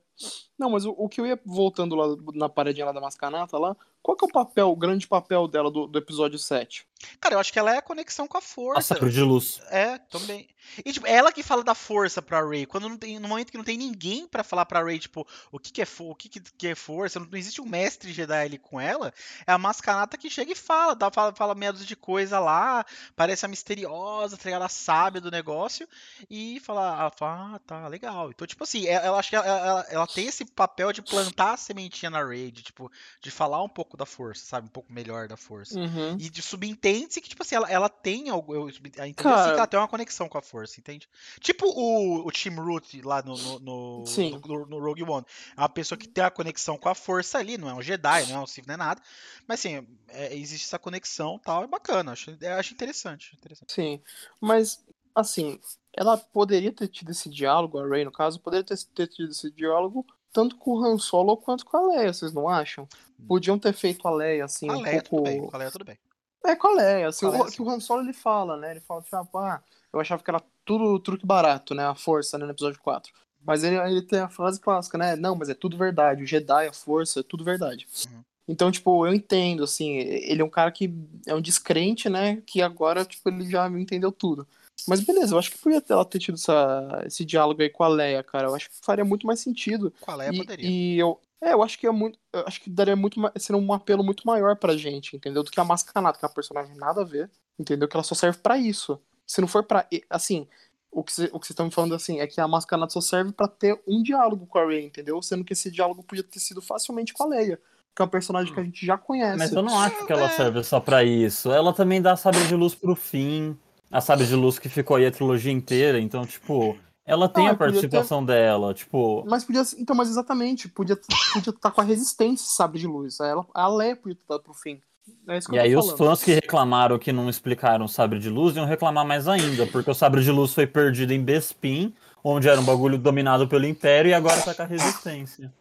Não, 0.58 0.70
mas 0.70 0.86
o, 0.86 0.92
o 0.98 1.10
que 1.10 1.20
eu 1.20 1.26
ia 1.26 1.40
voltando 1.46 1.96
lá 1.96 2.16
na 2.34 2.48
paredinha 2.50 2.86
lá 2.86 2.92
da 2.92 3.02
Mascanata 3.02 3.58
lá, 3.58 3.76
qual 4.02 4.16
que 4.16 4.24
é 4.24 4.28
o 4.28 4.32
papel, 4.32 4.70
o 4.70 4.76
grande 4.76 5.08
papel 5.08 5.48
dela 5.48 5.72
do, 5.72 5.88
do 5.88 5.98
episódio 6.00 6.38
7? 6.38 6.88
Cara, 7.20 7.36
eu 7.36 7.40
acho 7.40 7.52
que 7.52 7.60
ela 7.60 7.74
é 7.74 7.78
a 7.78 7.82
conexão 7.82 8.28
com 8.28 8.38
a 8.38 8.40
A 8.40 8.42
força. 8.42 8.96
sabre 8.96 9.12
de 9.12 9.22
luz. 9.22 9.60
É, 9.70 9.98
também. 9.98 10.48
E, 10.84 10.92
tipo, 10.92 11.06
ela 11.06 11.32
que 11.32 11.44
fala 11.44 11.64
da 11.64 11.76
força 11.76 12.22
pra 12.22 12.42
Ray. 12.42 12.66
Quando 12.66 12.88
não 12.90 12.98
tem, 12.98 13.20
no 13.20 13.28
momento 13.28 13.52
que 13.52 13.58
não 13.58 13.64
tem 13.64 13.78
ninguém 13.78 14.28
pra 14.28 14.44
falar 14.44 14.66
pra 14.66 14.82
Ray, 14.84 14.98
tipo, 15.00 15.28
o 15.52 15.60
que, 15.60 15.72
que 15.72 15.82
é 15.82 15.88
o 16.00 16.16
que, 16.16 16.30
que, 16.30 16.40
que 16.40 16.68
é 16.68 16.76
força, 16.76 17.20
não, 17.20 17.28
não 17.28 17.38
existe 17.38 17.62
um 17.62 17.66
mestre 17.66 18.12
Jedi 18.14 18.46
ali 18.46 18.58
com 18.58 18.80
ela, 18.80 19.14
é 19.46 19.52
a 19.52 19.58
Mascanata 19.58 20.18
que 20.18 20.30
chega 20.30 20.52
e 20.52 20.56
fala, 20.56 20.96
dá, 20.96 21.12
fala, 21.12 21.34
fala 21.36 21.54
meia 21.56 21.72
dúzia 21.72 21.88
de 21.88 21.96
coisa 21.96 22.40
lá, 22.40 22.86
parece 23.16 23.46
a 23.46 23.50
misteriosa, 23.50 24.38
tá 24.38 24.44
ligado? 24.46 24.64
A 24.64 24.70
sábia 24.70 25.22
do 25.22 25.30
negócio, 25.32 25.88
e 26.30 26.60
fala, 26.62 27.00
ela 27.02 27.12
fala, 27.12 27.56
ah, 27.56 27.60
tá, 27.60 27.88
legal. 27.88 28.30
Então, 28.32 28.48
tipo 28.48 28.64
assim, 28.64 28.88
ela, 28.88 29.06
ela 29.06 29.20
acho 29.20 29.30
que 29.30 29.36
ela, 29.36 29.46
ela, 29.46 29.86
ela 29.90 30.08
tem 30.08 30.28
esse 30.28 30.45
papel 30.46 30.92
de 30.94 31.02
plantar 31.02 31.54
a 31.54 31.58
sementinha 31.58 32.10
na 32.10 32.24
Ray, 32.24 32.52
de, 32.52 32.62
tipo, 32.64 32.92
de 33.22 33.32
falar 33.32 33.62
um 33.64 33.70
pouco 33.70 33.96
da 33.98 34.06
força, 34.06 34.46
sabe? 34.46 34.68
Um 34.68 34.72
pouco 34.72 34.92
melhor 34.92 35.28
da 35.28 35.38
força. 35.38 35.80
Uhum. 35.80 36.18
E 36.20 36.30
de 36.30 36.42
subentende-se 36.42 37.22
que, 37.22 37.30
tipo 37.30 37.42
assim, 37.44 37.56
ela, 37.56 37.70
ela 37.70 37.90
tem 37.90 38.30
algo. 38.30 38.54
Eu, 38.54 38.68
a 39.00 39.08
entender 39.08 39.34
assim 39.34 39.50
que 39.52 39.58
ela 39.58 39.68
tem 39.68 39.80
uma 39.80 39.88
conexão 39.88 40.28
com 40.30 40.38
a 40.38 40.42
força, 40.42 40.80
entende? 40.80 41.08
Tipo 41.40 41.66
o, 41.68 42.28
o 42.28 42.32
Team 42.32 42.56
Root 42.64 43.02
lá 43.02 43.22
no, 43.22 43.38
no, 43.38 43.60
no, 43.60 44.04
no- 44.04 44.66
no 44.66 44.80
Rogue 44.80 45.04
One. 45.04 45.26
É 45.56 45.62
uma 45.62 45.70
pessoa 45.70 45.98
que 45.98 46.08
tem 46.08 46.24
a 46.24 46.32
conexão 46.32 46.78
com 46.78 46.90
a 46.90 46.96
força 46.96 47.38
ali, 47.38 47.58
não 47.58 47.70
é 47.70 47.74
um 47.74 47.82
Jedi, 47.82 48.26
não 48.28 48.38
é 48.38 48.40
um 48.40 48.48
Sith, 48.48 48.66
não 48.68 48.74
é 48.74 48.78
nada. 48.78 49.02
Mas 49.48 49.60
assim, 49.60 49.88
é- 50.10 50.36
existe 50.36 50.66
essa 50.66 50.80
conexão 50.80 51.40
tal, 51.40 51.64
é 51.64 51.68
bacana. 51.68 52.12
Acho, 52.12 52.36
eu 52.40 52.54
acho 52.54 52.74
interessante. 52.74 53.36
interessante. 53.36 53.74
Sim. 53.74 54.02
Mas, 54.40 54.84
assim, 55.14 55.60
ela 55.94 56.18
poderia 56.18 56.72
ter 56.74 56.88
tido 56.88 57.12
esse 57.12 57.30
diálogo, 57.30 57.80
a 57.80 57.88
Rey, 57.88 58.04
no 58.04 58.12
caso, 58.12 58.40
poderia 58.40 58.64
ter 58.66 59.08
tido 59.08 59.32
esse 59.32 59.50
diálogo 59.52 60.06
tanto 60.36 60.58
com 60.58 60.72
o 60.72 60.86
Han 60.86 60.98
Solo 60.98 61.38
quanto 61.38 61.66
com 61.66 61.78
a 61.78 61.96
Leia, 61.96 62.12
vocês 62.12 62.34
não 62.34 62.50
acham? 62.50 62.86
Podiam 63.26 63.58
ter 63.58 63.72
feito 63.72 64.06
a 64.06 64.12
Leia, 64.12 64.44
assim, 64.44 64.70
a 64.70 64.74
um 64.74 64.82
Leia, 64.82 65.02
pouco... 65.02 65.16
tudo 65.16 65.24
bem. 65.24 65.48
Com 65.48 65.56
a 65.56 65.60
Leia, 65.60 65.72
tudo 65.72 65.86
bem. 65.86 65.98
É, 66.46 66.56
com 66.58 66.68
a 66.68 66.74
Leia, 66.74 67.08
assim, 67.08 67.26
Leia, 67.30 67.44
o, 67.44 67.46
que 67.50 67.62
o 67.62 67.70
Han 67.70 67.80
Solo 67.80 68.02
ele 68.02 68.12
fala, 68.12 68.58
né? 68.58 68.72
Ele 68.72 68.82
fala, 68.82 69.02
tipo, 69.02 69.38
ah, 69.38 69.64
eu 69.94 70.00
achava 70.02 70.22
que 70.22 70.30
era 70.30 70.44
tudo 70.66 71.00
truque 71.00 71.26
barato, 71.26 71.74
né? 71.74 71.86
A 71.86 71.96
força, 71.96 72.38
né, 72.38 72.44
no 72.44 72.52
episódio 72.52 72.82
4. 72.82 73.14
Mas 73.46 73.64
ele, 73.64 73.78
ele 73.78 74.02
tem 74.02 74.20
a 74.20 74.28
frase 74.28 74.60
clássica, 74.60 74.98
né? 74.98 75.16
Não, 75.16 75.38
mas 75.38 75.48
é 75.48 75.54
tudo 75.54 75.78
verdade. 75.78 76.24
O 76.24 76.28
Jedi, 76.28 76.68
a 76.68 76.74
força, 76.74 77.22
é 77.22 77.24
tudo 77.24 77.46
verdade. 77.46 77.88
Uhum. 78.12 78.22
Então, 78.46 78.70
tipo, 78.70 79.08
eu 79.08 79.14
entendo, 79.14 79.64
assim, 79.64 79.94
ele 79.96 80.42
é 80.42 80.46
um 80.46 80.50
cara 80.50 80.70
que 80.70 80.94
é 81.26 81.34
um 81.34 81.42
descrente, 81.42 82.10
né? 82.10 82.42
Que 82.46 82.62
agora, 82.62 83.06
tipo, 83.06 83.30
ele 83.30 83.50
já 83.50 83.70
entendeu 83.70 84.12
tudo. 84.12 84.46
Mas 84.88 85.02
beleza, 85.02 85.34
eu 85.34 85.40
acho 85.40 85.52
que 85.52 85.58
podia 85.58 85.82
ter- 85.82 85.94
ela 85.94 86.06
ter 86.06 86.20
tido 86.20 86.36
essa, 86.36 87.04
esse 87.06 87.26
diálogo 87.26 87.62
aí 87.62 87.70
com 87.70 87.84
a 87.84 87.88
Leia, 87.88 88.22
cara. 88.24 88.48
Eu 88.48 88.56
acho 88.56 88.70
que 88.70 88.76
faria 88.82 89.04
muito 89.06 89.26
mais 89.26 89.40
sentido. 89.40 89.92
Com 90.02 90.12
a 90.12 90.16
Leia 90.16 90.32
E, 90.34 90.38
poderia. 90.38 90.70
e 90.70 91.00
eu, 91.00 91.20
é, 91.42 91.54
eu 91.54 91.64
acho 91.64 91.80
que 91.80 91.88
é 91.88 91.92
muito, 91.92 92.20
eu 92.34 92.44
acho 92.46 92.62
que 92.62 92.70
daria 92.70 92.96
muito, 92.96 93.20
seria 93.38 93.60
um 93.62 93.74
apelo 93.74 94.04
muito 94.04 94.26
maior 94.28 94.56
pra 94.58 94.76
gente, 94.78 95.16
entendeu? 95.16 95.44
Do 95.44 95.50
que 95.52 95.60
a 95.60 95.64
Mascanata, 95.64 96.20
que 96.20 96.26
é 96.26 96.28
uma 96.28 96.34
personagem 96.34 96.76
nada 96.76 97.02
a 97.02 97.06
ver, 97.06 97.30
entendeu? 97.58 97.88
Que 97.88 97.96
ela 97.96 98.04
só 98.04 98.14
serve 98.16 98.38
pra 98.40 98.58
isso. 98.58 99.00
Se 99.26 99.42
não 99.42 99.48
for 99.48 99.64
pra, 99.64 99.88
e- 99.92 100.04
assim, 100.10 100.48
o 100.92 101.04
que 101.04 101.12
cê- 101.14 101.30
o 101.34 101.40
que 101.40 101.48
vocês 101.48 101.52
estão 101.52 101.66
me 101.66 101.72
falando 101.72 101.96
assim 101.96 102.20
é 102.20 102.28
que 102.28 102.40
a 102.40 102.48
Mascanata 102.48 102.94
só 102.94 103.02
serve 103.02 103.32
pra 103.32 103.48
ter 103.48 103.82
um 103.88 104.04
diálogo 104.04 104.46
com 104.46 104.60
a 104.60 104.66
Rey, 104.68 104.86
entendeu? 104.86 105.20
Sendo 105.22 105.44
que 105.44 105.54
esse 105.54 105.72
diálogo 105.72 106.04
podia 106.04 106.24
ter 106.24 106.40
sido 106.40 106.62
facilmente 106.62 107.12
com 107.14 107.24
a 107.24 107.28
Leia, 107.28 107.60
que 107.96 108.02
é 108.02 108.04
uma 108.04 108.12
personagem 108.12 108.54
que 108.54 108.60
a 108.60 108.64
gente 108.64 108.86
já 108.86 108.98
conhece. 108.98 109.38
Mas 109.38 109.52
eu 109.52 109.64
não 109.64 109.80
acho 109.80 110.06
que 110.06 110.14
ela 110.14 110.26
É. 110.26 110.30
serve 110.30 110.64
só 110.64 110.80
pra 110.80 111.04
isso. 111.04 111.52
Ela 111.52 111.74
também 111.74 112.02
dá 112.02 112.12
a 112.12 112.18
sabre 112.18 112.46
de 112.48 112.56
luz 112.56 112.76
pro 112.76 112.96
fim. 112.96 113.58
A 113.96 114.02
sabre 114.02 114.26
de 114.26 114.36
luz 114.36 114.60
que 114.60 114.68
ficou 114.70 114.98
aí 114.98 115.06
a 115.06 115.12
trilogia 115.12 115.52
inteira. 115.52 116.00
Então, 116.00 116.26
tipo, 116.26 116.78
ela 117.06 117.30
tem 117.30 117.48
Ah, 117.48 117.52
a 117.52 117.56
podia 117.56 117.72
ter- 117.74 117.80
participação 117.80 118.26
dela. 118.26 118.74
Tipo, 118.74 119.24
Mas 119.28 119.44
podia, 119.44 119.62
então, 119.78 119.96
mas 119.96 120.10
exatamente, 120.10 120.68
podia 120.68 121.00
podia 121.34 121.52
estar 121.52 121.72
com 121.72 121.82
a 121.82 121.84
resistência, 121.84 122.46
sabe, 122.48 122.80
de 122.80 122.88
luz. 122.88 123.22
A, 123.22 123.28
ela, 123.28 123.46
a 123.54 123.68
Leia 123.68 123.96
podia 123.96 124.16
ter 124.16 124.26
dado 124.28 124.44
pro 124.44 124.54
fim. 124.54 124.82
É 125.28 125.38
isso 125.38 125.48
que 125.50 125.56
E 125.56 125.60
aí 125.60 125.76
os 125.76 125.86
falando. 125.86 125.98
fãs 125.98 126.24
que 126.24 126.34
reclamaram 126.34 126.98
que 126.98 127.12
não 127.14 127.30
explicaram 127.30 127.86
o 127.86 127.88
sabre 127.88 128.18
de 128.20 128.28
luz 128.30 128.56
iam 128.56 128.66
reclamar 128.66 129.06
mais 129.06 129.28
ainda, 129.28 129.68
porque 129.68 129.92
o 129.92 129.94
sabre 129.94 130.24
de 130.24 130.32
luz 130.32 130.52
foi 130.54 130.66
perdido 130.66 131.14
em 131.14 131.24
Bespin, 131.24 131.94
onde 132.24 132.50
era 132.50 132.60
um 132.60 132.66
bagulho 132.66 132.98
dominado 132.98 133.48
pelo 133.48 133.66
Império, 133.68 134.10
e 134.10 134.14
agora 134.16 134.42
tá 134.42 134.54
com 134.56 134.64
a 134.64 134.66
resistência. 134.66 135.54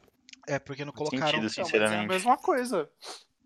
É, 0.46 0.58
porque 0.58 0.84
não 0.84 0.92
colocaram. 0.92 1.26
sentido, 1.26 1.42
mas 1.44 1.54
sinceramente. 1.54 1.94
É 2.00 2.04
a 2.04 2.08
mesma 2.08 2.36
coisa. 2.38 2.88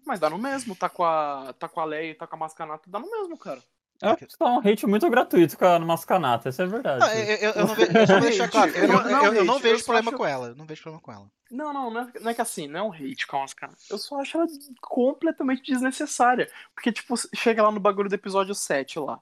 Mas 0.07 0.21
dá 0.21 0.31
no 0.31 0.39
mesmo, 0.39 0.75
tá 0.77 0.89
com 0.89 1.05
a, 1.05 1.53
tá 1.59 1.69
com 1.69 1.81
a 1.81 1.85
Leia 1.85 2.13
e 2.13 2.15
tá 2.15 2.27
com 2.27 2.37
a 2.37 2.39
Mascanata, 2.39 2.89
dá 2.89 2.99
no 2.99 3.11
mesmo, 3.11 3.37
cara. 3.37 3.61
É 4.01 4.17
só 4.29 4.47
um 4.47 4.59
hate 4.61 4.87
muito 4.87 5.11
gratuito 5.11 5.59
com 5.59 5.65
a 5.65 5.79
Mascanata, 5.81 6.49
essa 6.49 6.63
é 6.63 6.67
verdade. 6.67 7.01
Não, 7.01 7.13
eu, 7.13 7.25
eu- 7.37 7.53
eu 7.53 7.67
não 7.67 7.75
vejo, 7.75 8.13
eu 8.13 8.21
deixar 8.21 8.49
claro, 8.51 8.71
eu 8.71 8.87
não, 8.89 8.95
Eu 9.01 9.11
não 9.11 9.25
eu- 9.27 9.33
eu 9.35 9.45
não 9.45 9.55
hate, 9.55 9.63
vejo 9.65 9.81
eu 9.81 9.85
problema 9.85 10.11
acho- 10.11 10.17
com 10.19 10.27
ela. 10.27 10.47
eu 10.49 10.55
Não 10.55 10.67
vejo 10.67 10.83
problema 10.83 11.03
com 11.03 11.13
ela. 11.13 11.27
Não, 11.51 11.73
não, 11.73 11.91
não 11.91 12.01
é, 12.03 12.13
não 12.21 12.31
é 12.31 12.35
que 12.35 12.41
assim, 12.41 12.69
não 12.69 12.79
é 12.81 12.83
um 12.85 12.93
hate 12.93 13.27
com 13.27 13.39
a 13.39 13.41
Mascanata. 13.41 13.79
Eu 13.91 13.99
só 13.99 14.21
acho 14.21 14.37
ela 14.37 14.47
completamente 14.81 15.63
desnecessária. 15.63 16.49
Porque, 16.75 16.93
tipo, 16.93 17.15
chega 17.35 17.63
lá 17.63 17.71
no 17.71 17.81
bagulho 17.81 18.09
do 18.09 18.15
episódio 18.15 18.55
7 18.55 18.99
lá. 18.99 19.19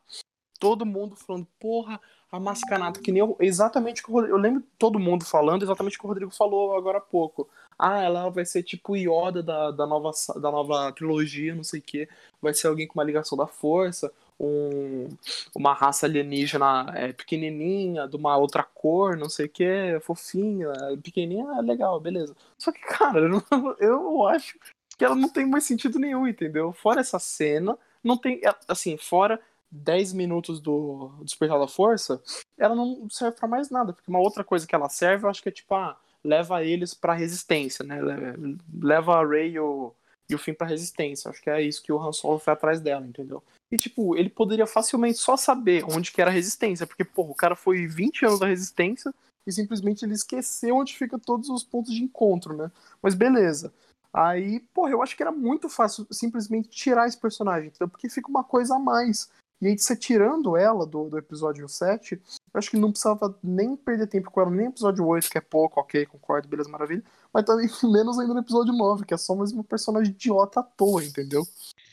Todo 0.59 0.87
mundo 0.87 1.17
falando, 1.17 1.47
porra, 1.61 2.01
a 2.33 2.41
Mascanata, 2.41 3.01
que 3.01 3.13
nem 3.13 3.21
eu, 3.21 3.37
exatamente 3.41 4.01
o 4.03 4.05
que 4.05 4.11
o 4.11 4.15
Rodrigo, 4.15 4.37
eu 4.37 4.41
lembro 4.41 4.63
todo 4.79 4.99
mundo 4.99 5.25
falando 5.25 5.63
exatamente 5.63 5.97
o 5.97 6.01
que 6.01 6.07
o 6.07 6.09
Rodrigo 6.09 6.31
falou 6.31 6.75
agora 6.77 6.99
há 6.99 7.01
pouco. 7.01 7.49
Ah, 7.79 8.03
ela 8.03 8.31
vai 8.31 8.45
ser 8.47 8.63
tipo 8.63 8.93
o 8.93 8.97
Yoda 8.97 9.43
da, 9.43 9.71
da, 9.71 9.87
nova, 9.87 10.11
da 10.41 10.51
nova 10.51 10.91
trilogia, 10.93 11.55
não 11.55 11.63
sei 11.65 11.81
o 11.81 11.83
quê. 11.83 12.09
Vai 12.41 12.55
ser 12.55 12.69
alguém 12.69 12.87
com 12.87 12.99
uma 12.99 13.05
ligação 13.05 13.37
da 13.37 13.47
força, 13.47 14.11
um, 14.39 15.09
uma 15.55 15.73
raça 15.73 16.07
alienígena 16.07 16.93
é, 16.95 17.13
pequenininha, 17.13 18.07
de 18.07 18.17
uma 18.17 18.37
outra 18.37 18.63
cor, 18.63 19.17
não 19.17 19.29
sei 19.29 19.47
o 19.47 19.49
quê, 19.51 19.99
fofinha, 20.03 20.73
pequenininha, 21.03 21.47
é 21.59 21.63
legal, 21.63 21.99
beleza. 22.01 22.37
Só 22.59 22.71
que, 22.73 22.81
cara, 22.81 23.21
eu, 23.21 23.43
eu 23.81 24.27
acho 24.29 24.59
que 24.99 25.05
ela 25.05 25.15
não 25.15 25.29
tem 25.29 25.47
mais 25.47 25.65
sentido 25.65 25.99
nenhum, 25.99 26.27
entendeu? 26.27 26.73
Fora 26.73 27.01
essa 27.01 27.19
cena, 27.19 27.79
não 28.03 28.17
tem, 28.17 28.41
assim, 28.69 28.97
fora 28.97 29.41
10 29.71 30.13
minutos 30.13 30.61
do 30.61 31.11
Despertar 31.23 31.59
da 31.59 31.69
Força, 31.69 32.23
ela 32.57 32.75
não 32.75 33.09
serve 33.11 33.37
pra 33.37 33.49
mais 33.49 33.69
nada. 33.71 33.93
Porque 33.93 34.11
uma 34.11 34.21
outra 34.21 34.45
coisa 34.45 34.67
que 34.67 34.75
ela 34.75 34.89
serve, 34.89 35.25
eu 35.25 35.31
acho 35.31 35.43
que 35.43 35.49
é 35.49 35.53
tipo, 35.53 35.75
ah, 35.75 35.97
leva 36.25 36.65
eles 36.65 36.95
pra 36.95 37.15
resistência, 37.15 37.85
né? 37.85 38.01
Le- 38.01 38.57
Leva 38.81 39.17
a 39.17 39.27
Rey 39.27 39.53
e 39.53 39.61
o, 39.61 39.93
e 40.31 40.35
o 40.35 40.39
Finn 40.39 40.55
pra 40.55 40.67
resistência. 40.67 41.31
Acho 41.31 41.43
que 41.43 41.51
é 41.51 41.61
isso 41.61 41.83
que 41.83 41.93
o 41.93 42.01
Han 42.01 42.13
Solo 42.13 42.39
foi 42.39 42.53
atrás 42.53 42.81
dela, 42.81 43.05
entendeu? 43.07 43.43
E, 43.77 43.79
tipo, 43.79 44.17
ele 44.17 44.31
poderia 44.31 44.67
facilmente 44.67 45.19
só 45.19 45.37
saber 45.37 45.85
onde 45.85 46.11
que 46.11 46.23
era 46.23 46.31
a 46.31 46.33
resistência. 46.33 46.87
Porque, 46.87 47.05
porra, 47.05 47.31
o 47.31 47.35
cara 47.35 47.55
foi 47.55 47.87
20 47.87 48.25
anos 48.25 48.41
da 48.41 48.47
resistência 48.47 49.15
e 49.47 49.53
simplesmente 49.53 50.03
ele 50.03 50.15
esqueceu 50.15 50.77
onde 50.77 50.97
fica 50.97 51.19
todos 51.19 51.51
os 51.51 51.63
pontos 51.63 51.93
de 51.93 52.03
encontro, 52.03 52.57
né? 52.57 52.73
Mas 53.03 53.15
beleza. 53.15 53.71
Aí, 54.11 54.61
porra, 54.73 54.93
eu 54.93 55.03
acho 55.03 55.15
que 55.15 55.23
era 55.23 55.31
muito 55.31 55.69
fácil 55.69 56.07
simplesmente 56.11 56.71
tirar 56.71 57.07
esse 57.07 57.19
personagem, 57.19 57.69
entendeu? 57.69 57.87
Porque 57.87 58.09
fica 58.09 58.31
uma 58.31 58.43
coisa 58.43 58.77
a 58.77 58.79
mais. 58.79 59.29
E 59.61 59.67
aí, 59.67 59.79
você 59.79 59.95
tirando 59.95 60.57
ela 60.57 60.87
do, 60.87 61.11
do 61.11 61.19
episódio 61.19 61.69
7, 61.69 62.15
eu 62.15 62.59
acho 62.59 62.71
que 62.71 62.79
não 62.79 62.91
precisava 62.91 63.39
nem 63.43 63.77
perder 63.77 64.07
tempo 64.07 64.31
com 64.31 64.41
ela, 64.41 64.51
nem 64.51 64.65
no 64.65 64.73
episódio 64.73 65.07
8, 65.07 65.29
que 65.29 65.37
é 65.37 65.43
pouco, 65.43 65.81
ok, 65.81 66.07
concordo, 66.07 66.49
beleza, 66.49 66.71
maravilha. 66.71 67.05
Mas 67.31 67.45
também 67.45 67.69
menos 67.85 68.19
ainda 68.19 68.33
no 68.33 68.41
episódio 68.41 68.73
9, 68.73 69.05
que 69.05 69.13
é 69.13 69.19
só 69.19 69.35
mais 69.35 69.53
uma 69.53 69.65
personagem 69.65 70.15
idiota 70.15 70.61
à 70.61 70.63
toa, 70.63 71.05
entendeu? 71.05 71.47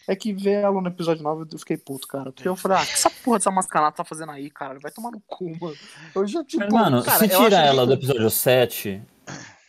É 0.08 0.16
que 0.16 0.34
ver 0.34 0.62
ela 0.64 0.82
no 0.82 0.88
episódio 0.88 1.24
9 1.24 1.46
eu 1.52 1.60
fiquei 1.60 1.78
puto, 1.78 2.08
cara. 2.08 2.32
Porque 2.32 2.48
eu 2.48 2.56
falei, 2.56 2.78
ah, 2.78 2.86
que 2.86 2.94
essa 2.94 3.10
porra 3.10 3.38
dessa 3.38 3.52
mascarada 3.52 3.96
tá 3.96 4.04
fazendo 4.04 4.32
aí, 4.32 4.50
cara? 4.50 4.78
Vai 4.80 4.92
tomar 4.92 5.12
no 5.12 5.22
cu, 5.26 5.46
mano. 5.60 5.76
Eu 6.14 6.28
já, 6.28 6.44
tipo. 6.44 6.64
Mas, 6.64 6.74
mano, 6.74 7.04
cara, 7.04 7.20
se 7.20 7.28
tira 7.30 7.50
que- 7.50 7.56
ela 7.56 7.86
do 7.86 7.94
episódio 7.94 8.30
7, 8.30 9.02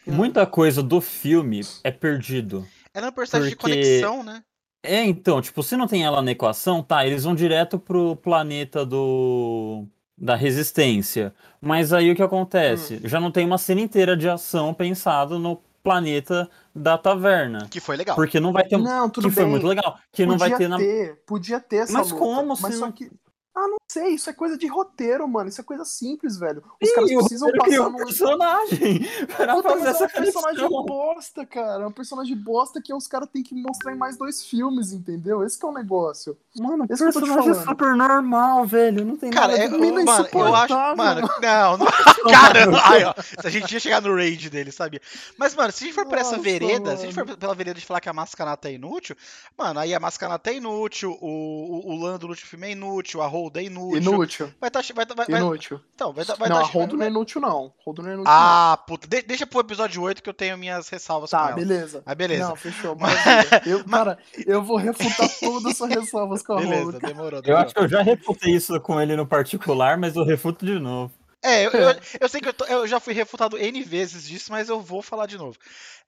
muita 0.06 0.44
coisa 0.46 0.82
do 0.82 1.00
filme 1.00 1.60
é 1.82 1.90
perdido. 1.90 2.66
Ela 2.92 3.06
é 3.06 3.10
um 3.10 3.12
personagem 3.12 3.50
de 3.50 3.56
Porque- 3.56 3.72
conexão, 3.74 4.22
né? 4.24 4.42
É, 4.86 5.02
então, 5.02 5.40
tipo, 5.40 5.62
se 5.62 5.76
não 5.76 5.86
tem 5.86 6.04
ela 6.04 6.20
na 6.20 6.32
equação, 6.32 6.82
tá, 6.82 7.06
eles 7.06 7.24
vão 7.24 7.34
direto 7.34 7.78
pro 7.78 8.16
planeta 8.16 8.84
do 8.84 9.86
da 10.16 10.36
resistência. 10.36 11.34
Mas 11.60 11.92
aí 11.92 12.10
o 12.10 12.14
que 12.14 12.22
acontece? 12.22 13.00
Já 13.04 13.18
não 13.18 13.30
tem 13.32 13.44
uma 13.46 13.58
cena 13.58 13.80
inteira 13.80 14.16
de 14.16 14.28
ação 14.28 14.72
pensado 14.74 15.38
no 15.40 15.60
planeta 15.82 16.48
da 16.74 16.98
taverna. 16.98 17.68
Que 17.70 17.80
foi 17.80 17.96
legal. 17.96 18.16
Porque 18.16 18.40
não 18.40 18.52
vai 18.52 18.64
ter 18.66 18.76
Não, 18.78 19.08
tudo 19.08 19.28
que 19.28 19.34
foi 19.34 19.44
bem. 19.44 19.50
muito 19.52 19.66
legal, 19.66 19.98
que 20.12 20.26
não 20.26 20.36
vai 20.36 20.50
Podia 20.50 20.58
ter 20.66 20.68
na 20.68 20.76
ter, 20.78 21.22
podia 21.26 21.60
ter 21.60 21.76
essa 21.76 21.92
Mas 21.92 22.10
luta, 22.10 22.18
como 22.24 22.48
mas 22.48 22.58
se 22.60 22.72
só 22.78 22.86
não- 22.86 22.92
que 22.92 23.10
ah, 23.56 23.68
não 23.68 23.76
sei, 23.88 24.14
isso 24.14 24.28
é 24.28 24.32
coisa 24.32 24.56
de 24.56 24.66
roteiro, 24.66 25.26
mano. 25.28 25.48
Isso 25.48 25.60
é 25.60 25.64
coisa 25.64 25.84
simples, 25.84 26.36
velho. 26.36 26.62
Os 26.82 26.88
Ih, 26.88 26.94
caras 26.94 27.12
precisam 27.12 27.52
passar 27.52 27.86
um 27.86 27.90
no 27.90 27.96
personagem 27.98 29.00
pra 29.36 29.54
Puta, 29.54 29.68
fazer 29.68 29.84
mas 29.84 29.86
é 29.86 29.90
essa 29.90 30.04
um 30.04 30.22
personagem 30.22 30.68
bosta, 30.68 31.46
cara. 31.46 31.84
É 31.84 31.86
um 31.86 31.92
personagem 31.92 32.36
bosta 32.36 32.82
que 32.82 32.92
os 32.92 33.06
caras 33.06 33.28
têm 33.32 33.42
que 33.42 33.54
mostrar 33.54 33.92
em 33.92 33.98
mais 33.98 34.16
dois 34.16 34.44
filmes, 34.44 34.92
entendeu? 34.92 35.44
Esse 35.44 35.58
que 35.58 35.64
é 35.64 35.68
o 35.68 35.72
negócio. 35.72 36.36
Mano, 36.56 36.86
Esse 36.88 37.04
personagem 37.04 37.50
é 37.50 37.54
super 37.54 37.94
normal, 37.94 38.66
velho. 38.66 39.04
Não 39.04 39.16
tem 39.16 39.30
Cara, 39.30 39.48
nada 39.52 39.64
é, 39.64 39.68
de 39.68 39.78
Mina 39.78 40.04
mano, 40.04 40.28
eu 40.32 40.54
acho. 40.54 40.74
Mano, 40.96 41.28
não, 41.40 41.76
não. 41.78 41.86
Cara, 42.30 42.64
ai, 42.84 43.04
ó, 43.04 43.14
se 43.20 43.46
a 43.46 43.50
gente 43.50 43.70
ia 43.72 43.80
chegar 43.80 44.00
no 44.00 44.14
raid 44.14 44.48
dele, 44.48 44.72
sabia? 44.72 45.00
Mas, 45.36 45.54
mano, 45.54 45.70
se 45.72 45.84
a 45.84 45.86
gente 45.86 45.94
for 45.94 46.06
por 46.06 46.18
essa 46.18 46.38
vereda, 46.38 46.96
se 46.96 47.02
a 47.02 47.06
gente 47.06 47.14
for 47.14 47.26
mano. 47.26 47.38
pela 47.38 47.54
vereda 47.54 47.78
de 47.78 47.86
falar 47.86 48.00
que 48.00 48.08
a 48.08 48.12
mascanata 48.12 48.68
é 48.68 48.72
inútil, 48.72 49.16
mano, 49.56 49.80
aí 49.80 49.94
a 49.94 50.00
mascanata 50.00 50.50
é 50.50 50.54
inútil, 50.56 51.16
o, 51.20 51.28
o, 51.28 51.92
o 51.92 52.02
Lando 52.02 52.26
no 52.26 52.32
último 52.32 52.48
filme 52.48 52.68
é 52.68 52.70
inútil, 52.70 53.20
a 53.20 53.26
Holda 53.26 53.60
é 53.60 53.64
inútil. 53.64 53.73
Inútil. 53.96 54.50
Vai 54.60 54.70
tá, 54.70 54.80
vai, 54.94 55.06
tá- 55.06 55.14
vai, 55.14 55.26
vai, 55.26 55.40
Inútil. 55.40 55.80
então, 55.94 56.12
vai, 56.12 56.24
tá- 56.24 56.34
vai 56.34 56.48
não, 56.48 56.56
tá- 56.56 56.62
a 56.62 56.66
Holdo 56.66 56.96
não 56.96 57.04
é 57.04 57.08
inútil, 57.08 57.40
não. 57.40 57.72
Holdo 57.84 58.02
não 58.02 58.10
é 58.10 58.14
inútil, 58.14 58.32
Ah, 58.32 58.78
puta. 58.86 59.06
de- 59.06 59.22
deixa 59.22 59.46
pro 59.46 59.60
episódio 59.60 60.00
8 60.02 60.22
que 60.22 60.28
eu 60.28 60.34
tenho 60.34 60.56
minhas 60.58 60.88
ressalvas 60.88 61.30
não. 61.32 61.40
com 61.40 61.46
Tá, 61.48 61.52
beleza. 61.52 62.02
Ah, 62.06 62.14
beleza. 62.14 62.48
Não, 62.48 62.56
fechou. 62.56 62.94
Maravilha. 62.98 63.62
Eu, 63.66 63.84
cara, 63.84 64.18
eu 64.46 64.62
vou 64.62 64.76
refutar 64.76 65.28
todas 65.40 65.66
as 65.66 65.76
suas 65.76 65.90
ressalvas 65.90 66.42
com 66.42 66.52
a 66.54 66.56
Beleza, 66.60 66.82
Holdo. 66.84 66.98
demorou, 67.00 67.38
Eu 67.38 67.42
demorou. 67.42 67.64
acho 67.66 67.74
que 67.74 67.80
eu 67.80 67.88
já 67.88 68.02
refutei 68.02 68.54
isso 68.54 68.78
com 68.80 69.00
ele 69.00 69.16
no 69.16 69.26
particular, 69.26 69.96
mas 69.98 70.16
eu 70.16 70.24
refuto 70.24 70.64
de 70.64 70.78
novo. 70.78 71.12
É, 71.44 71.66
eu, 71.66 71.70
eu, 71.72 72.00
eu 72.22 72.28
sei 72.28 72.40
que 72.40 72.48
eu, 72.48 72.54
tô- 72.54 72.64
eu 72.64 72.86
já 72.86 72.98
fui 72.98 73.12
refutado 73.12 73.58
N 73.58 73.82
vezes 73.82 74.26
disso, 74.26 74.50
mas 74.50 74.68
eu 74.70 74.80
vou 74.80 75.02
falar 75.02 75.26
de 75.26 75.36
novo. 75.36 75.58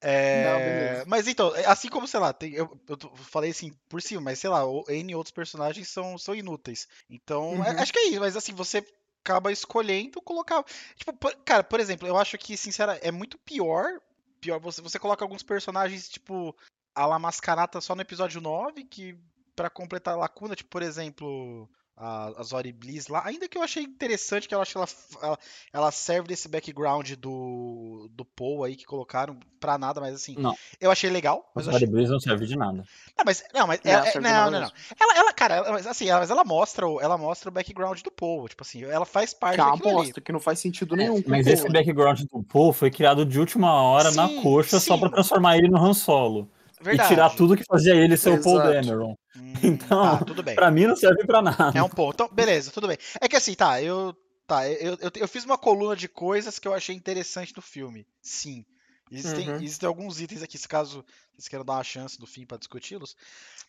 É, 0.01 0.43
Não, 0.43 1.05
mas 1.07 1.29
então, 1.29 1.53
assim 1.67 1.89
como, 1.89 2.09
sei 2.09 2.19
lá, 2.21 2.33
tem- 2.33 2.55
eu, 2.55 2.71
falei 3.17 3.51
assim 3.51 3.73
por 3.89 4.01
cima, 4.01 4.21
mas 4.23 4.39
sei 4.39 4.49
lá, 4.49 4.63
N 4.89 5.15
outros 5.15 5.33
personagens 5.33 5.89
são, 5.89 6.17
são 6.17 6.35
inúteis. 6.35 6.89
Então, 7.11 7.51
Uhum. 7.57 7.65
é- 7.65 7.83
acho 7.83 7.93
que 7.93 7.99
é 7.99 8.09
isso, 8.09 8.21
mas 8.21 8.37
assim, 8.37 8.53
você 8.55 8.83
acaba 9.23 9.53
escolhendo 9.53 10.23
colocar. 10.23 10.65
Tipo, 10.97 11.13
por- 11.13 11.35
cara, 11.45 11.63
por 11.63 11.81
exemplo, 11.81 12.09
eu 12.09 12.17
acho 12.17 12.39
que, 12.39 12.57
sincera, 12.57 12.99
é 13.03 13.11
muito 13.11 13.37
pior. 13.39 14.01
Pior, 14.41 14.59
você, 14.61 14.81
você 14.81 14.99
coloca 14.99 15.25
alguns 15.25 15.43
personagens, 15.43 16.09
tipo, 16.09 16.57
a 16.95 17.05
La 17.07 17.19
Mascarata 17.19 17.81
só 17.81 17.95
no 17.95 18.03
episódio 18.03 18.41
9, 18.41 18.85
que 18.85 19.19
pra 19.55 19.69
completar 19.69 20.15
a 20.15 20.19
lacuna, 20.19 20.55
tipo, 20.55 20.71
por 20.71 20.83
exemplo, 20.83 21.69
a, 21.97 22.33
a 22.41 22.43
Zori 22.43 22.73
Bliss 22.73 23.09
lá, 23.09 23.23
ainda 23.25 23.49
que 23.49 23.57
eu 23.57 23.63
achei 23.63 23.83
interessante 23.83 24.47
que 24.47 24.55
eu 24.55 24.61
acho 24.61 24.73
que 24.73 24.79
ela, 24.79 24.89
ela, 25.23 25.39
ela 25.73 25.91
serve 25.91 26.29
desse 26.29 26.47
background 26.49 27.11
do, 27.13 28.09
do 28.13 28.25
Paul 28.25 28.65
aí 28.65 28.77
que 28.77 28.85
colocaram 28.85 29.39
pra 29.59 29.79
nada, 29.79 30.01
mas 30.01 30.15
assim, 30.15 30.35
Não. 30.39 30.55
eu 30.81 30.91
achei 30.91 31.09
legal. 31.09 31.51
Mas 31.55 31.67
eu 31.67 31.73
o 31.73 31.77
achei... 31.77 31.89
Breeze 31.89 32.13
não 32.13 32.21
serve 32.21 32.47
de 32.47 32.57
nada. 32.57 32.85
Não, 33.17 33.25
mas, 33.25 33.43
não, 33.55 33.67
mas 33.67 33.81
Não, 33.83 33.93
ela- 33.93 34.11
de 34.11 34.21
não, 34.21 34.51
não, 34.51 34.61
não. 34.61 34.73
Ela, 35.01 35.17
ela, 35.17 35.33
cara, 35.33 35.55
ela, 35.57 35.79
assim, 35.79 36.09
ela, 36.09 36.21
mas 36.21 36.31
ela 36.31 36.45
mostra, 36.45 36.87
o, 36.87 37.01
ela 37.01 37.17
mostra 37.17 37.49
o 37.49 37.53
background 37.53 38.01
do 38.03 38.11
Paul, 38.11 38.47
tipo 38.49 38.63
assim, 38.63 38.85
ela 38.85 39.07
faz 39.07 39.33
parte 39.33 39.59
é 39.59 39.63
ali. 39.63 39.81
bosta, 39.81 40.21
que 40.21 40.33
não 40.33 40.41
faz 40.41 40.59
sentido 40.61 40.95
nenhum. 40.95 41.23
com 41.23 41.31
Mas 41.31 41.47
esse 41.47 41.63
Paul. 41.63 41.73
background 41.73 42.21
do 42.31 42.43
Paul 42.43 42.73
foi 42.73 42.91
criado 42.91 43.25
de 43.25 43.41
última 43.41 43.73
hora 43.73 44.11
na 44.11 44.29
Sim, 44.29 44.43
coxa 44.43 44.79
só 44.79 44.95
sim. 44.95 45.01
pra 45.01 45.09
transformar 45.11 45.57
ele 45.57 45.69
no 45.69 45.79
Han 45.79 45.95
Solo. 45.95 46.51
Verdade. 46.81 47.13
E 47.13 47.15
tirar 47.15 47.31
tudo 47.31 47.57
que 47.57 47.65
fazia 47.65 47.95
ele 47.95 48.17
ser 48.17 48.39
o 48.39 48.43
Paul. 48.43 48.59
Dameron. 48.59 49.15
Hum, 49.37 49.53
Então, 49.63 50.19
tá, 50.19 50.25
tudo 50.25 50.43
bem. 50.43 50.55
Pra 50.55 50.71
mim 50.71 50.87
não 50.87 50.97
serve 50.97 51.25
pra 51.27 51.41
nada. 51.43 51.73
É 51.79 51.83
um 51.83 51.89
ponto. 51.89 52.15
Então, 52.15 52.29
beleza, 52.35 52.71
tudo 52.71 52.87
bem. 52.89 52.99
É 53.21 53.29
que 53.29 53.37
assim, 53.37 53.55
tá, 53.55 53.83
eu. 53.83 54.15
Tá, 54.47 54.69
eu, 54.69 54.97
eu, 55.01 55.11
eu 55.17 55.27
fiz 55.29 55.45
uma 55.45 55.59
coluna 55.59 55.97
de 55.97 56.07
coisas 56.07 56.59
que 56.59 56.69
eu 56.69 56.75
achei 56.75 56.95
interessante 56.95 57.53
no 57.57 57.63
filme. 57.63 58.07
Sim. 58.23 58.65
Existem, 59.11 59.49
Uhum. 59.49 59.57
existem 59.57 59.87
alguns 59.87 60.21
itens 60.21 60.43
aqui, 60.43 60.59
se 60.59 60.69
caso 60.69 61.05
vocês 61.35 61.49
queiram 61.49 61.65
dar 61.65 61.75
uma 61.75 61.85
chance 61.85 62.19
no 62.21 62.27
fim 62.27 62.45
pra 62.45 62.57
discuti-los. 62.59 63.17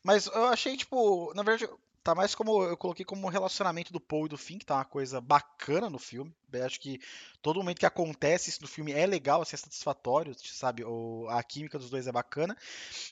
Mas 0.03 0.25
eu 0.27 0.45
achei, 0.45 0.75
tipo, 0.77 1.31
na 1.35 1.43
verdade, 1.43 1.71
tá 2.07 2.15
mais 2.15 2.33
como. 2.33 2.63
Eu 2.63 2.77
coloquei 2.77 3.05
como 3.05 3.27
relacionamento 3.29 3.91
do 3.93 3.99
Paul 3.99 4.25
e 4.25 4.29
do 4.29 4.37
Finn, 4.37 4.57
que 4.57 4.65
tá 4.65 4.75
uma 4.75 4.85
coisa 4.85 5.19
bacana 5.21 5.89
no 5.89 5.99
filme. 5.99 6.33
Eu 6.51 6.65
acho 6.65 6.79
que 6.79 6.99
todo 7.41 7.57
momento 7.57 7.79
que 7.79 7.85
acontece 7.85 8.49
isso 8.49 8.61
no 8.61 8.67
filme 8.67 8.91
é 8.93 9.05
legal, 9.05 9.41
assim, 9.41 9.55
é 9.55 9.57
satisfatório, 9.57 10.33
sabe? 10.39 10.83
O, 10.85 11.27
a 11.29 11.43
química 11.43 11.77
dos 11.77 11.89
dois 11.89 12.07
é 12.07 12.11
bacana. 12.11 12.55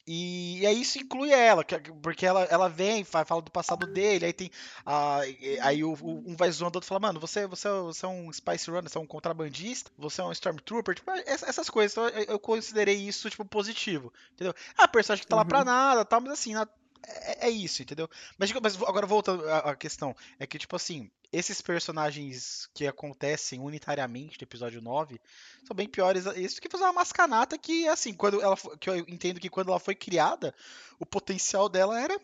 E, 0.08 0.60
e 0.62 0.66
aí 0.68 0.82
isso 0.82 0.98
inclui 0.98 1.32
ela, 1.32 1.64
que- 1.64 1.78
porque 2.02 2.26
ela, 2.26 2.44
ela 2.46 2.70
vem, 2.70 3.04
fa- 3.04 3.26
fala 3.26 3.42
do 3.42 3.52
passado 3.52 3.86
dele, 3.86 4.26
aí 4.26 4.34
tem. 4.34 4.50
a- 4.86 5.20
aí 5.62 5.84
o, 5.84 5.94
o- 5.94 6.24
um 6.32 6.36
vai 6.36 6.50
zoando 6.52 6.76
o 6.76 6.78
outro 6.78 6.88
e 6.88 6.90
fala, 6.90 7.00
mano, 7.02 7.20
você, 7.20 7.46
você, 7.48 7.68
é- 7.68 7.72
você 7.78 8.06
é 8.06 8.10
um 8.10 8.32
Spice 8.32 8.70
Runner, 8.72 8.90
você 8.90 8.98
é 8.98 9.02
um 9.02 9.08
contrabandista, 9.08 9.92
você 9.98 10.22
é 10.22 10.24
um 10.24 10.32
Stormtrooper, 10.32 10.96
tipo, 10.96 11.12
ess- 11.12 11.44
essas 11.44 11.70
coisas. 11.70 11.92
Então 11.92 12.08
eu, 12.10 12.24
eu 12.24 12.40
considerei 12.40 12.96
isso, 12.96 13.30
tipo, 13.30 13.44
positivo. 13.46 14.14
Entendeu? 14.34 14.54
Ah, 14.78 14.88
personagem 14.88 15.24
que 15.24 15.30
tá 15.30 15.36
lá 15.36 15.46
pra 15.46 15.60
Uhum. 15.60 15.66
nada, 15.66 16.06
tal, 16.06 16.22
mas 16.22 16.32
assim, 16.34 16.54
na- 16.54 16.68
é, 17.08 17.48
é 17.48 17.50
isso, 17.50 17.82
entendeu? 17.82 18.10
Mas, 18.38 18.52
mas 18.54 18.76
agora 18.84 19.06
voltando 19.06 19.48
à, 19.50 19.76
questão, 19.76 20.16
é 20.40 20.46
que, 20.48 20.58
tipo 20.58 20.76
assim, 20.76 21.10
esses 21.32 21.62
personagens 21.62 22.70
que 22.74 22.88
acontecem 22.88 23.60
unitariamente 23.60 24.38
no 24.40 24.46
episódio 24.46 24.82
9 24.82 25.20
são 25.66 25.76
bem 25.76 25.88
piores 25.88 26.26
isso 26.36 26.56
do 26.56 26.62
que 26.62 26.70
fazer 26.70 26.84
uma 26.84 26.94
mascanata 26.94 27.58
que, 27.58 27.88
assim, 27.88 28.14
quando 28.14 28.42
ela 28.42 28.56
que 28.80 28.90
eu 28.90 28.98
entendo 28.98 29.40
que 29.40 29.50
quando 29.50 29.70
ela 29.70 29.80
foi 29.80 29.96
criada, 29.96 30.54
o 31.00 31.06
potencial 31.06 31.68
dela 31.70 32.00
era 32.00 32.20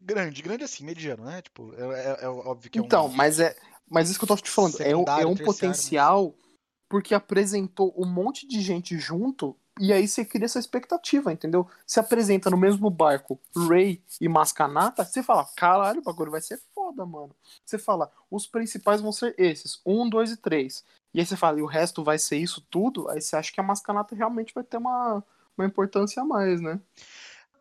grande, 0.00 0.42
grande 0.42 0.64
assim, 0.64 0.84
mediano, 0.84 1.24
né? 1.24 1.42
Tipo, 1.42 1.74
é, 1.74 1.80
é- 1.80 2.24
é 2.24 2.28
óbvio 2.28 2.70
que 2.70 2.78
é 2.78 2.82
um... 2.82 2.84
Então, 2.84 3.08
mas 3.08 3.40
é. 3.40 3.56
Mas 3.88 4.08
isso 4.08 4.18
que 4.18 4.24
eu 4.24 4.28
tô 4.28 4.36
te 4.36 4.50
falando, 4.50 4.80
é, 4.80 4.96
um- 4.96 5.00
é 5.00 5.26
um 5.26 5.34
terciário, 5.36 5.44
potencial 5.44 6.34
porque 6.88 7.14
apresentou 7.14 7.94
um 7.96 8.06
monte 8.06 8.46
de 8.46 8.60
gente 8.60 8.98
junto 8.98 9.56
e 9.80 9.92
aí 9.92 10.06
você 10.06 10.24
cria 10.24 10.44
essa 10.44 10.58
expectativa, 10.58 11.32
entendeu? 11.32 11.66
Se 11.86 11.98
apresenta 11.98 12.50
no 12.50 12.56
mesmo 12.56 12.90
barco 12.90 13.40
Ray 13.56 14.02
e 14.20 14.28
Mascanata, 14.28 15.04
você 15.04 15.22
fala, 15.22 15.46
caralho, 15.56 16.00
o 16.00 16.04
bagulho 16.04 16.30
vai 16.30 16.42
ser 16.42 16.60
foda, 16.74 17.06
mano. 17.06 17.34
Você 17.64 17.78
fala, 17.78 18.10
os 18.30 18.46
principais 18.46 19.00
vão 19.00 19.12
ser 19.12 19.34
esses, 19.38 19.80
um, 19.86 20.08
dois 20.08 20.30
e 20.30 20.36
três. 20.36 20.84
E 21.14 21.20
aí 21.20 21.26
você 21.26 21.36
fala, 21.36 21.58
e 21.58 21.62
o 21.62 21.66
resto 21.66 22.04
vai 22.04 22.18
ser 22.18 22.36
isso 22.36 22.60
tudo? 22.70 23.08
Aí 23.08 23.20
você 23.20 23.34
acha 23.34 23.52
que 23.52 23.60
a 23.60 23.64
Mascanata 23.64 24.14
realmente 24.14 24.54
vai 24.54 24.62
ter 24.62 24.76
uma, 24.76 25.24
uma 25.56 25.66
importância 25.66 26.22
a 26.22 26.24
mais, 26.24 26.60
né? 26.60 26.78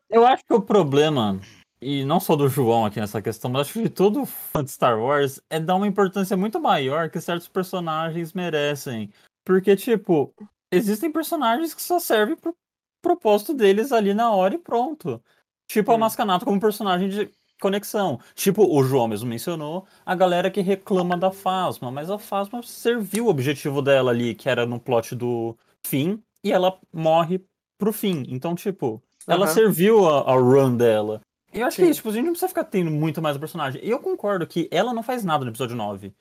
Eu 0.10 0.26
acho 0.26 0.44
que 0.44 0.54
o 0.54 0.62
problema, 0.62 1.40
e 1.82 2.04
não 2.04 2.20
só 2.20 2.36
do 2.36 2.50
João 2.50 2.86
aqui 2.86 3.00
nessa 3.00 3.22
questão, 3.22 3.50
mas 3.50 3.62
acho 3.62 3.74
que 3.74 3.84
de 3.84 3.90
todo 3.90 4.26
fã 4.26 4.62
de 4.62 4.72
Star 4.72 5.00
Wars, 5.00 5.42
é 5.50 5.62
dar 5.62 5.76
uma 5.76 5.88
importância 5.88 6.36
muito 6.36 6.60
maior 6.60 7.10
que 7.10 7.22
certos 7.22 7.48
personagens 7.48 8.34
merecem. 8.34 9.10
Porque, 9.46 9.76
tipo, 9.76 10.34
existem 10.72 11.12
personagens 11.12 11.74
que 11.74 11.82
só 11.82 12.00
servem 12.00 12.36
pro 12.36 12.56
propósito 13.02 13.54
deles 13.54 13.92
ali 13.92 14.14
na 14.14 14.32
hora 14.32 14.56
e 14.56 14.60
pronto. 14.60 15.22
Tipo 15.68 15.92
a 15.92 15.96
Hum. 15.96 16.00
Mascanata 16.00 16.46
como 16.46 16.60
personagem 16.60 17.10
de 17.10 17.32
conexão. 17.60 18.20
Tipo, 18.36 18.64
o 18.66 18.84
João 18.84 19.08
mesmo 19.08 19.30
mencionou, 19.30 19.86
a 20.06 20.16
galera 20.16 20.50
que 20.52 20.62
reclama 20.62 21.16
da 21.18 21.32
Fasma, 21.32 21.92
mas 21.92 22.10
a 22.10 22.18
Fasma 22.18 22.62
serviu 22.64 23.26
o 23.26 23.30
objetivo 23.30 23.82
dela 23.82 24.12
ali, 24.12 24.34
que 24.36 24.50
era 24.50 24.66
no 24.66 24.80
plot 24.80 25.16
do 25.16 25.56
fim, 25.86 26.22
e 26.44 26.52
ela 26.52 26.78
morre 26.92 27.44
pro 27.78 27.94
fim. 27.94 28.24
Então, 28.30 28.56
tipo, 28.56 29.02
ela 29.28 29.46
Aham. 29.46 29.54
serviu 29.54 30.08
a, 30.08 30.32
a 30.32 30.36
run 30.36 30.76
dela. 30.76 31.22
Eu 31.54 31.66
acho 31.66 31.76
Sim. 31.76 31.84
que 31.84 31.88
é 31.88 31.92
isso, 31.92 31.98
tipo, 32.00 32.10
a 32.10 32.14
gente 32.14 32.26
não 32.26 32.32
precisa 32.32 32.50
ficar 32.50 32.64
tendo 32.64 32.90
muito 32.90 33.22
mais 33.22 33.38
personagem. 33.38 33.84
E 33.84 33.90
eu 33.90 34.00
concordo 34.00 34.48
que 34.48 34.68
ela 34.72 34.94
não 34.94 35.04
faz 35.04 35.24
nada 35.24 35.44
no 35.46 35.52
episódio 35.52 35.76
9. 35.76 36.14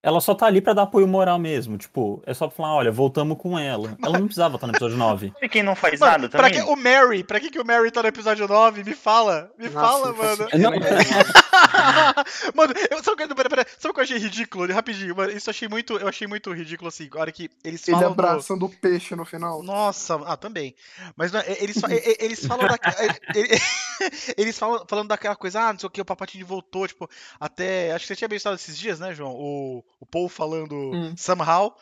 Ela 0.00 0.20
só 0.20 0.32
tá 0.32 0.46
ali 0.46 0.60
pra 0.60 0.72
dar 0.72 0.82
apoio 0.82 1.08
moral 1.08 1.38
mesmo. 1.38 1.76
Tipo, 1.76 2.22
é 2.24 2.32
só 2.32 2.46
pra 2.46 2.56
falar, 2.56 2.74
olha, 2.74 2.92
voltamos 2.92 3.36
com 3.36 3.58
ela. 3.58 3.96
Ela 4.02 4.18
não 4.18 4.26
precisava 4.26 4.54
estar 4.54 4.66
no 4.66 4.72
episódio 4.72 4.96
9. 4.96 5.32
Sabe 5.34 5.48
quem 5.48 5.62
não 5.62 5.74
faz 5.74 5.98
Mano, 5.98 6.12
nada 6.12 6.28
pra 6.28 6.42
também? 6.48 6.64
que 6.64 6.70
o 6.70 6.76
Mary? 6.76 7.24
Pra 7.24 7.40
que, 7.40 7.50
que 7.50 7.60
o 7.60 7.66
Mary 7.66 7.90
tá 7.90 8.02
no 8.02 8.08
episódio 8.08 8.46
9? 8.46 8.84
Me 8.84 8.94
fala. 8.94 9.50
Me 9.58 9.68
Nossa, 9.68 9.86
fala, 9.86 10.12
mano. 10.12 10.48
Não. 10.54 10.72
mano, 12.54 12.74
eu, 12.90 13.02
sabe, 13.02 13.34
pera, 13.34 13.48
pera, 13.48 13.66
sabe 13.78 13.90
o 13.90 13.94
que 13.94 14.00
eu 14.00 14.04
achei 14.04 14.18
ridículo? 14.18 14.72
Rapidinho, 14.72 15.16
mano. 15.16 15.32
Isso 15.32 15.48
eu 15.48 15.52
achei 15.52 15.68
muito, 15.68 15.96
eu 15.96 16.08
achei 16.08 16.26
muito 16.26 16.52
ridículo 16.52 16.88
assim. 16.88 17.08
A 17.14 17.20
hora 17.20 17.32
que 17.32 17.50
eles 17.64 17.86
Ele 17.88 17.96
falam. 17.96 18.14
do- 18.14 18.20
abraçando 18.20 18.66
o 18.66 18.68
peixe 18.68 19.14
no 19.14 19.24
final. 19.24 19.62
Nossa, 19.62 20.14
ah, 20.26 20.36
também. 20.36 20.74
Mas 21.16 21.32
não, 21.32 21.40
eles, 21.40 21.76
eles 22.20 22.46
falam 22.46 22.66
da, 22.66 22.78
eles 24.36 24.58
falam 24.58 24.84
falando 24.88 25.08
daquela 25.08 25.36
coisa, 25.36 25.60
ah, 25.60 25.72
não 25.72 25.78
sei 25.80 25.86
o 25.86 25.90
que, 25.90 26.00
o 26.00 26.04
Papatini 26.04 26.44
voltou, 26.44 26.86
tipo, 26.86 27.08
até. 27.38 27.92
Acho 27.92 28.04
que 28.04 28.08
você 28.08 28.16
tinha 28.16 28.28
mencionado 28.28 28.60
esses 28.60 28.76
dias, 28.78 29.00
né, 29.00 29.14
João? 29.14 29.32
O, 29.34 29.84
o 30.00 30.06
Paul 30.06 30.28
falando 30.28 30.92
Hum. 30.94 31.14
somehow. 31.16 31.74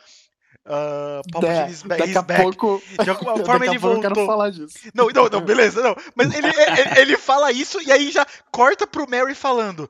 Uh, 0.65 0.69
É, 0.69 1.31
Palpatine 1.31 1.71
is 1.71 1.83
back. 1.83 2.01
daqui 2.01 2.17
a 2.17 2.21
back. 2.21 2.41
pouco. 2.43 2.83
De 3.03 3.09
alguma 3.09 3.37
forma 3.45 3.65
ele 3.65 3.79
pouco 3.79 3.97
eu 3.97 4.01
quero 4.01 4.15
voltou. 4.15 4.25
falar 4.35 4.49
disso. 4.49 4.77
Não, 4.93 5.07
não, 5.09 5.29
não, 5.29 5.41
beleza, 5.41 5.81
não. 5.81 5.95
Mas 6.13 6.33
ele, 6.33 6.47
ele, 6.47 6.99
ele 6.99 7.17
fala 7.17 7.51
isso 7.53 7.81
e 7.81 7.91
aí 7.91 8.11
já 8.11 8.25
corta 8.51 8.85
pro 8.85 9.09
Mary 9.09 9.33
falando: 9.33 9.89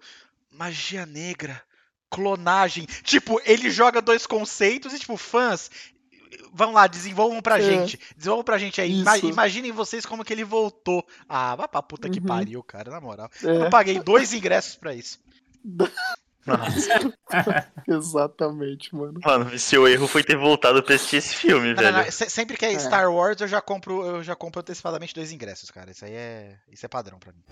magia 0.51 1.05
negra, 1.05 1.59
clonagem. 2.11 2.85
Tipo, 3.03 3.41
ele 3.45 3.71
joga 3.71 4.01
dois 4.01 4.27
conceitos 4.27 4.93
e, 4.93 4.99
tipo, 4.99 5.17
fãs. 5.17 5.71
Vão 6.53 6.73
lá, 6.73 6.85
desenvolvam 6.87 7.41
pra 7.41 7.57
É. 7.57 7.61
gente. 7.61 7.99
Desenvolvam 8.15 8.43
pra 8.43 8.57
gente 8.59 8.79
aí. 8.79 9.01
Isso. 9.01 9.25
imaginem 9.27 9.71
vocês 9.71 10.05
como 10.05 10.23
que 10.23 10.31
ele 10.33 10.43
voltou. 10.43 11.03
Ah, 11.27 11.55
vá 11.55 11.67
pra 11.67 11.81
puta 11.81 12.07
que 12.09 12.19
Uhum. 12.19 12.25
pariu, 12.25 12.61
cara, 12.63 12.91
na 12.91 13.01
moral. 13.01 13.29
É, 13.43 13.65
Eu 13.65 13.69
paguei 13.71 13.99
dois 13.99 14.31
ingressos 14.33 14.75
pra 14.75 14.93
isso. 14.93 15.19
Nossa, 16.47 17.13
exatamente, 17.87 18.95
mano. 18.95 19.19
mano, 19.23 19.59
seu 19.59 19.87
erro 19.87 20.07
foi 20.07 20.23
ter 20.23 20.37
voltado 20.37 20.81
pra 20.81 20.95
assistir 20.95 21.17
esse 21.17 21.35
filme, 21.35 21.73
Não, 21.73 21.75
não, 21.75 21.91
velho. 21.91 21.97
não, 22.05 22.11
se- 22.11 22.29
sempre 22.29 22.55
que 22.57 22.65
é, 22.65 22.73
É. 22.73 22.79
Star 22.79 23.11
Wars, 23.11 23.39
eu 23.41 23.47
já 23.47 23.61
compro, 23.61 24.03
eu 24.05 24.23
já 24.23 24.35
compro 24.35 24.61
antecipadamente 24.61 25.13
dois 25.13 25.31
ingressos, 25.31 25.69
cara. 25.71 25.91
Isso 25.91 26.05
aí 26.05 26.13
é, 26.13 26.57
isso 26.71 26.85
é 26.85 26.89
padrão 26.89 27.19
pra 27.19 27.33
mim. 27.33 27.43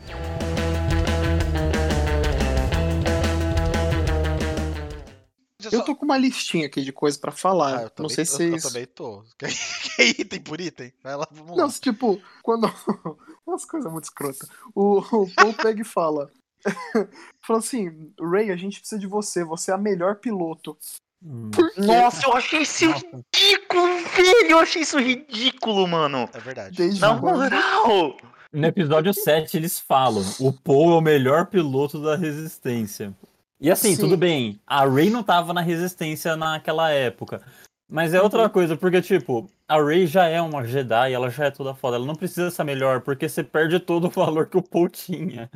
Eu 5.71 5.83
tô 5.83 5.95
com 5.95 6.05
uma 6.05 6.17
listinha 6.17 6.67
aqui 6.67 6.83
de 6.83 6.91
coisas 6.93 7.19
pra 7.19 7.31
falar. 7.31 7.79
Ah, 7.79 7.91
eu 7.97 8.03
não 8.03 8.09
sei 8.09 8.23
se 8.23 8.33
eu, 8.33 8.51
vocês. 8.51 8.63
também 8.63 8.85
tô. 8.85 9.23
Que 9.95 10.03
item 10.21 10.41
por 10.41 10.59
item? 10.61 10.93
Vai 11.01 11.15
lá, 11.15 11.27
vamos 11.31 11.51
lá. 11.57 11.63
Não, 11.63 11.69
tipo, 11.71 12.21
quando. 12.43 12.67
Umas 13.47 13.65
coisas 13.65 13.91
muito 13.91 14.03
escrotas. 14.05 14.47
O, 14.75 14.99
o 14.99 15.33
Paul 15.33 15.53
pega 15.53 15.81
e 15.81 15.85
fala. 15.85 16.29
fala 17.45 17.59
assim, 17.59 18.11
Ray, 18.19 18.51
a 18.51 18.55
gente 18.55 18.79
precisa 18.79 18.99
de 18.99 19.07
você, 19.07 19.43
você 19.43 19.71
é 19.71 19.73
a 19.73 19.77
melhor 19.77 20.15
piloto. 20.15 20.77
Hum. 21.23 21.49
Nossa, 21.77 22.25
eu 22.27 22.33
achei 22.33 22.61
isso 22.61 22.87
Nossa. 22.89 23.05
ridículo, 23.33 23.87
velho. 24.15 24.51
Eu 24.51 24.59
achei 24.59 24.81
isso 24.81 24.99
ridículo, 24.99 25.87
mano. 25.87 26.29
É 26.33 26.39
verdade. 26.39 26.77
Desde 26.77 27.01
Na 27.01 27.13
moral. 27.13 28.17
No 28.53 28.67
episódio 28.67 29.13
7, 29.13 29.57
eles 29.57 29.79
falam: 29.79 30.23
o 30.39 30.53
Paul 30.53 30.93
é 30.93 30.97
o 30.97 31.01
melhor 31.01 31.47
piloto 31.47 32.01
da 32.01 32.15
resistência. 32.15 33.13
E 33.59 33.71
assim, 33.71 33.95
Sim. 33.95 34.01
tudo 34.01 34.17
bem, 34.17 34.59
a 34.67 34.85
Rey 34.85 35.09
não 35.09 35.23
tava 35.23 35.53
na 35.53 35.61
resistência 35.61 36.35
naquela 36.35 36.91
época. 36.91 37.41
Mas 37.89 38.13
é 38.13 38.17
Uhum. 38.17 38.23
outra 38.23 38.49
coisa, 38.49 38.75
porque, 38.75 39.01
tipo, 39.01 39.49
a 39.67 39.81
Rey 39.81 40.07
já 40.07 40.27
é 40.27 40.41
uma 40.41 40.65
Jedi, 40.65 41.13
ela 41.13 41.29
já 41.29 41.45
é 41.45 41.51
toda 41.51 41.73
foda. 41.73 41.97
Ela 41.97 42.05
não 42.05 42.15
precisa 42.15 42.49
ser 42.49 42.63
melhor, 42.63 43.01
porque 43.01 43.29
você 43.29 43.43
perde 43.43 43.79
todo 43.79 44.07
o 44.07 44.09
valor 44.09 44.47
que 44.47 44.57
o 44.57 44.61
Paul 44.61 44.89
tinha. 44.89 45.49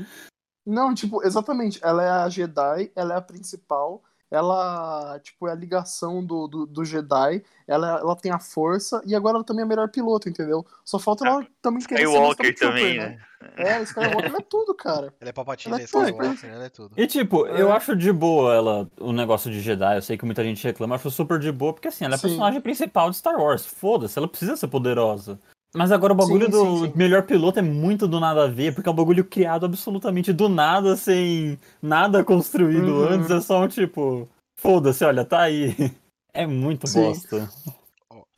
Não, 0.66 0.94
tipo, 0.94 1.26
exatamente. 1.26 1.80
Ela 1.84 2.04
é 2.04 2.10
a 2.10 2.30
Jedi, 2.30 2.92
ela 2.96 3.14
é 3.16 3.18
a 3.18 3.22
principal. 3.22 4.04
Ela, 4.32 5.20
tipo, 5.24 5.48
é 5.48 5.52
a 5.52 5.56
ligação 5.56 6.24
do, 6.24 6.48
do, 6.48 6.66
do 6.68 6.86
Jedi. 6.86 7.44
Ela, 7.68 8.00
ela 8.00 8.16
tem 8.16 8.32
a 8.32 8.38
força 8.38 9.02
e 9.04 9.16
agora 9.16 9.38
ela 9.38 9.44
também 9.44 9.62
é 9.62 9.66
a 9.66 9.68
melhor 9.68 9.90
piloto, 9.90 10.30
entendeu? 10.30 10.64
Só 10.86 11.00
falta 11.00 11.28
ela 11.28 11.44
também 11.62 11.84
querer 11.84 12.02
ser 12.02 12.10
Skywalker 12.10 12.56
também, 12.60 12.96
Stormtrooper, 12.96 13.18
né? 13.18 13.26
É, 13.58 13.82
Skywalker 13.82 14.36
é 14.36 14.42
tudo, 14.48 14.76
cara. 14.76 15.12
Ele 15.20 15.30
é 15.32 15.34
Palpatine, 15.34 15.74
Ela 15.74 15.82
ele 15.82 15.84
é 15.84 15.88
é 15.88 15.92
tudo, 15.92 16.10
Skywalker, 16.10 16.50
ela 16.52 16.66
é 16.66 16.70
tudo. 16.70 16.92
E, 16.96 17.08
tipo, 17.08 17.48
É. 17.48 17.60
eu 17.60 17.72
acho 17.74 17.96
de 17.96 18.12
boa 18.14 18.54
ela, 18.54 18.88
o 19.00 19.12
negócio 19.12 19.50
de 19.50 19.62
Jedi. 19.62 19.96
Eu 19.98 20.02
sei 20.04 20.16
que 20.16 20.26
muita 20.26 20.44
gente 20.44 20.64
reclama, 20.64 20.94
eu 20.94 20.98
acho 20.98 21.10
super 21.10 21.40
de 21.40 21.52
boa, 21.52 21.74
porque 21.74 21.88
assim, 21.88 22.06
ela 22.06 22.14
é 22.14 22.16
a 22.16 22.20
Sim. 22.20 22.28
personagem 22.28 22.62
principal 22.62 23.10
de 23.10 23.18
Star 23.18 23.36
Wars. 23.36 23.66
Foda-se, 23.66 24.20
ela 24.20 24.28
precisa 24.28 24.56
ser 24.56 24.68
poderosa. 24.68 25.40
Mas 25.76 25.92
agora 25.92 26.14
o 26.14 26.16
bagulho 26.16 26.46
Sim, 26.46 26.52
do 26.52 26.78
sim, 26.80 26.86
sim. 26.88 26.94
melhor 26.96 27.24
piloto 27.24 27.60
é 27.60 27.62
muito 27.62 28.08
do 28.08 28.20
nada 28.20 28.46
a 28.46 28.48
ver, 28.48 28.74
porque 28.74 28.90
é 28.90 28.92
um 28.92 28.96
bagulho 28.96 29.24
criado 29.24 29.66
absolutamente 29.68 30.34
do 30.34 30.50
nada, 30.50 30.96
sem 30.96 31.60
nada 31.82 32.24
construído 32.24 32.92
Uhum. 32.92 33.08
antes. 33.08 33.30
É 33.30 33.40
só 33.40 33.64
um 33.64 33.68
tipo, 33.68 34.28
foda-se, 34.60 35.04
olha, 35.06 35.24
tá 35.26 35.42
aí. 35.42 35.76
É 36.32 36.46
muito 36.46 36.88
bosta. 36.94 37.50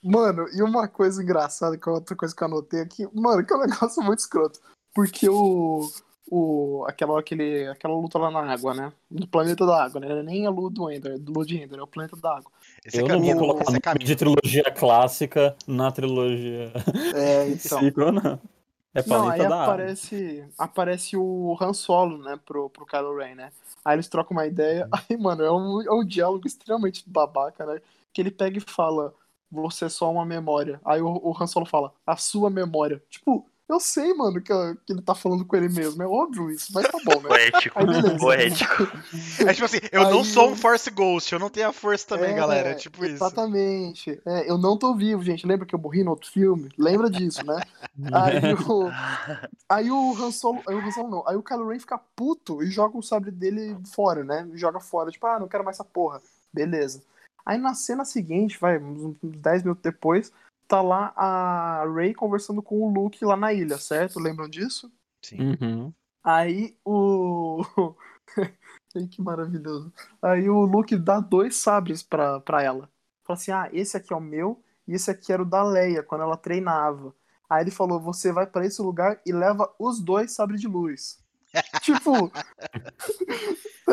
Mano, 0.02 0.48
e 0.54 0.64
uma 0.64 0.88
coisa 0.88 1.22
engraçada, 1.22 1.78
que 1.78 1.88
é 1.88 1.92
outra 1.92 2.16
coisa 2.16 2.34
que 2.34 2.42
eu 2.42 2.48
anotei 2.48 2.80
aqui, 2.82 3.06
mano, 3.14 3.46
que 3.46 3.54
é 3.54 3.56
um 3.56 3.60
negócio 3.68 4.02
muito 4.02 4.20
escroto. 4.20 4.60
Porque 4.96 5.28
o. 5.30 5.90
o 6.32 6.86
aquela, 6.88 7.12
hora 7.12 7.24
que 7.24 7.36
ele, 7.36 7.68
aquela 7.68 7.94
luta 7.94 8.18
lá 8.18 8.32
na 8.32 8.52
água, 8.54 8.74
né? 8.74 8.94
Do 9.10 9.28
planeta 9.28 9.66
da 9.66 9.84
água, 9.84 10.00
né? 10.00 10.08
Não 10.08 10.18
é 10.20 10.24
nem 10.24 10.48
a 10.48 10.50
lua 10.50 10.70
do 10.72 10.90
Ender, 10.90 11.20
do 11.20 11.34
Lua 11.34 11.46
de 11.46 11.58
Ender, 11.58 11.80
é 11.80 11.84
o 11.84 11.88
planeta 11.88 12.16
da 12.16 12.38
água. 12.38 12.50
Esse 12.86 12.98
é 12.98 13.02
eu 13.02 13.08
não 13.08 13.16
caminho, 13.16 13.38
vou 13.38 13.48
colocar 13.48 13.66
esse 13.66 13.80
caminho. 13.80 14.06
de 14.06 14.16
trilogia 14.16 14.64
clássica 14.72 15.56
na 15.68 15.92
trilogia. 15.92 16.72
É, 17.14 17.50
então. 17.50 17.80
Ficou, 17.82 18.12
não. 18.12 18.40
É 18.94 19.02
Não, 19.08 19.30
aí 19.30 19.48
da 19.48 19.64
água. 19.64 19.64
aparece, 19.64 20.46
aparece 20.58 21.16
o 21.16 21.56
Han 21.62 21.74
Solo, 21.74 22.18
né, 22.18 22.38
pro, 22.46 22.70
pro 22.70 22.86
Kylo 22.86 23.16
Ren, 23.16 23.36
né? 23.36 23.54
Aí 23.86 23.96
eles 23.96 24.08
trocam 24.10 24.36
uma 24.36 24.46
ideia. 24.46 24.88
Aí, 24.92 25.16
mano, 25.18 25.44
é 25.44 25.52
um, 25.52 25.82
é 25.82 25.92
um 25.94 26.04
diálogo 26.04 26.46
extremamente 26.46 27.04
babaca, 27.08 27.66
né? 27.66 27.82
Que 28.12 28.22
ele 28.22 28.32
pega 28.32 28.58
e 28.58 28.62
fala, 28.62 29.14
você 29.50 29.86
é 29.86 29.90
só 29.90 30.12
uma 30.12 30.26
memória. 30.26 30.82
Aí 30.84 31.02
o, 31.02 31.08
o 31.08 31.36
Han 31.40 31.48
Solo 31.48 31.66
fala, 31.66 31.94
a 32.06 32.18
sua 32.18 32.50
memória. 32.50 33.02
Tipo, 33.10 33.46
eu 33.72 33.80
sei, 33.80 34.14
mano, 34.14 34.42
que, 34.42 34.54
que 34.86 34.94
ele 34.94 35.02
tá 35.02 35.16
falando 35.16 35.46
com 35.46 35.56
ele 35.56 35.70
mesmo. 35.70 36.04
É 36.04 36.08
óbvio 36.08 36.52
isso, 36.52 36.72
mas 36.74 36.88
tá 36.88 36.98
bom, 37.06 37.22
né? 37.22 37.30
Poético, 37.30 37.80
Aí 37.80 38.18
poético. 38.18 38.84
É 39.48 39.54
tipo 39.54 39.66
assim, 39.66 39.80
eu 39.92 40.04
não 40.04 40.20
Aí 40.20 40.26
sou 40.26 40.52
um 40.52 40.56
Force 40.56 40.90
Ghost, 40.90 41.32
eu 41.32 41.40
não 41.40 41.50
tenho 41.50 41.70
a 41.70 41.74
força 41.74 42.06
também, 42.08 42.32
É, 42.32 42.34
galera. 42.34 42.70
É 42.70 42.74
tipo 42.74 43.04
isso. 43.06 43.16
Exatamente. 43.16 44.22
É, 44.26 44.50
eu 44.50 44.58
não 44.58 44.78
tô 44.78 44.94
vivo, 44.96 45.24
gente. 45.24 45.48
Lembra 45.48 45.66
que 45.66 45.74
eu 45.74 45.80
morri 45.80 46.04
no 46.04 46.12
outro 46.12 46.30
filme? 46.30 46.70
Lembra 46.78 47.10
disso, 47.10 47.46
né? 47.46 47.62
Aí 48.14 48.54
o, 48.54 48.90
aí 49.70 49.92
o 49.92 50.14
Han 50.16 50.32
Solo, 50.32 50.62
aí 50.68 50.76
o 50.76 50.80
Han 50.80 50.92
Solo 50.92 51.10
não, 51.10 51.28
aí 51.28 51.36
o 51.36 51.44
Kylo 51.44 51.68
Ren 51.68 51.80
fica 51.80 52.00
puto 52.16 52.64
e 52.64 52.68
joga 52.68 52.98
o 52.98 53.04
sabre 53.04 53.32
dele 53.32 53.78
fora, 53.94 54.24
né? 54.24 54.48
Joga 54.54 54.80
fora, 54.80 55.12
tipo, 55.12 55.26
ah, 55.28 55.40
não 55.40 55.48
quero 55.48 55.64
mais 55.64 55.76
essa 55.76 55.84
porra. 55.84 56.22
Beleza. 56.54 57.04
Aí 57.46 57.58
na 57.58 57.74
cena 57.74 58.06
seguinte, 58.06 58.58
vai, 58.60 58.78
uns 58.78 59.16
10 59.22 59.64
minutos 59.64 59.84
depois, 59.84 60.32
tá 60.72 60.82
lá 60.82 61.12
a 61.18 61.84
Rey 61.94 62.14
conversando 62.14 62.62
com 62.64 62.82
o 62.82 62.90
Luke 62.90 63.26
lá 63.26 63.36
na 63.36 63.52
ilha, 63.52 63.78
certo? 63.78 64.22
Lembram 64.22 64.48
disso? 64.48 64.90
Sim. 65.22 65.58
Uhum. 65.62 65.94
Aí 66.24 66.78
o. 66.86 67.62
Ai, 68.96 69.06
que 69.08 69.22
maravilhoso. 69.22 69.92
Aí 70.22 70.50
o 70.50 70.62
Luke 70.62 70.96
dá 70.96 71.20
dois 71.20 71.58
sabres 71.58 72.02
pra, 72.02 72.40
pra 72.40 72.64
ela. 72.64 72.90
Fala 73.26 73.38
assim: 73.38 73.52
ah, 73.52 73.70
esse 73.74 73.98
aqui 73.98 74.14
é 74.14 74.16
o 74.16 74.22
meu 74.22 74.64
e 74.88 74.94
esse 74.94 75.12
aqui 75.12 75.34
era 75.34 75.42
o 75.42 75.46
da 75.46 75.62
Leia, 75.62 76.02
quando 76.04 76.22
ela 76.22 76.38
treinava. 76.38 77.14
Aí 77.50 77.64
ele 77.64 77.72
falou: 77.72 78.00
você 78.00 78.32
vai 78.32 78.48
pra 78.48 78.66
esse 78.66 78.82
lugar 78.82 79.20
e 79.26 79.34
leva 79.34 79.70
os 79.78 80.00
dois 80.00 80.32
sabres 80.32 80.62
de 80.62 80.70
luz. 80.70 81.22
Tipo. 81.82 82.32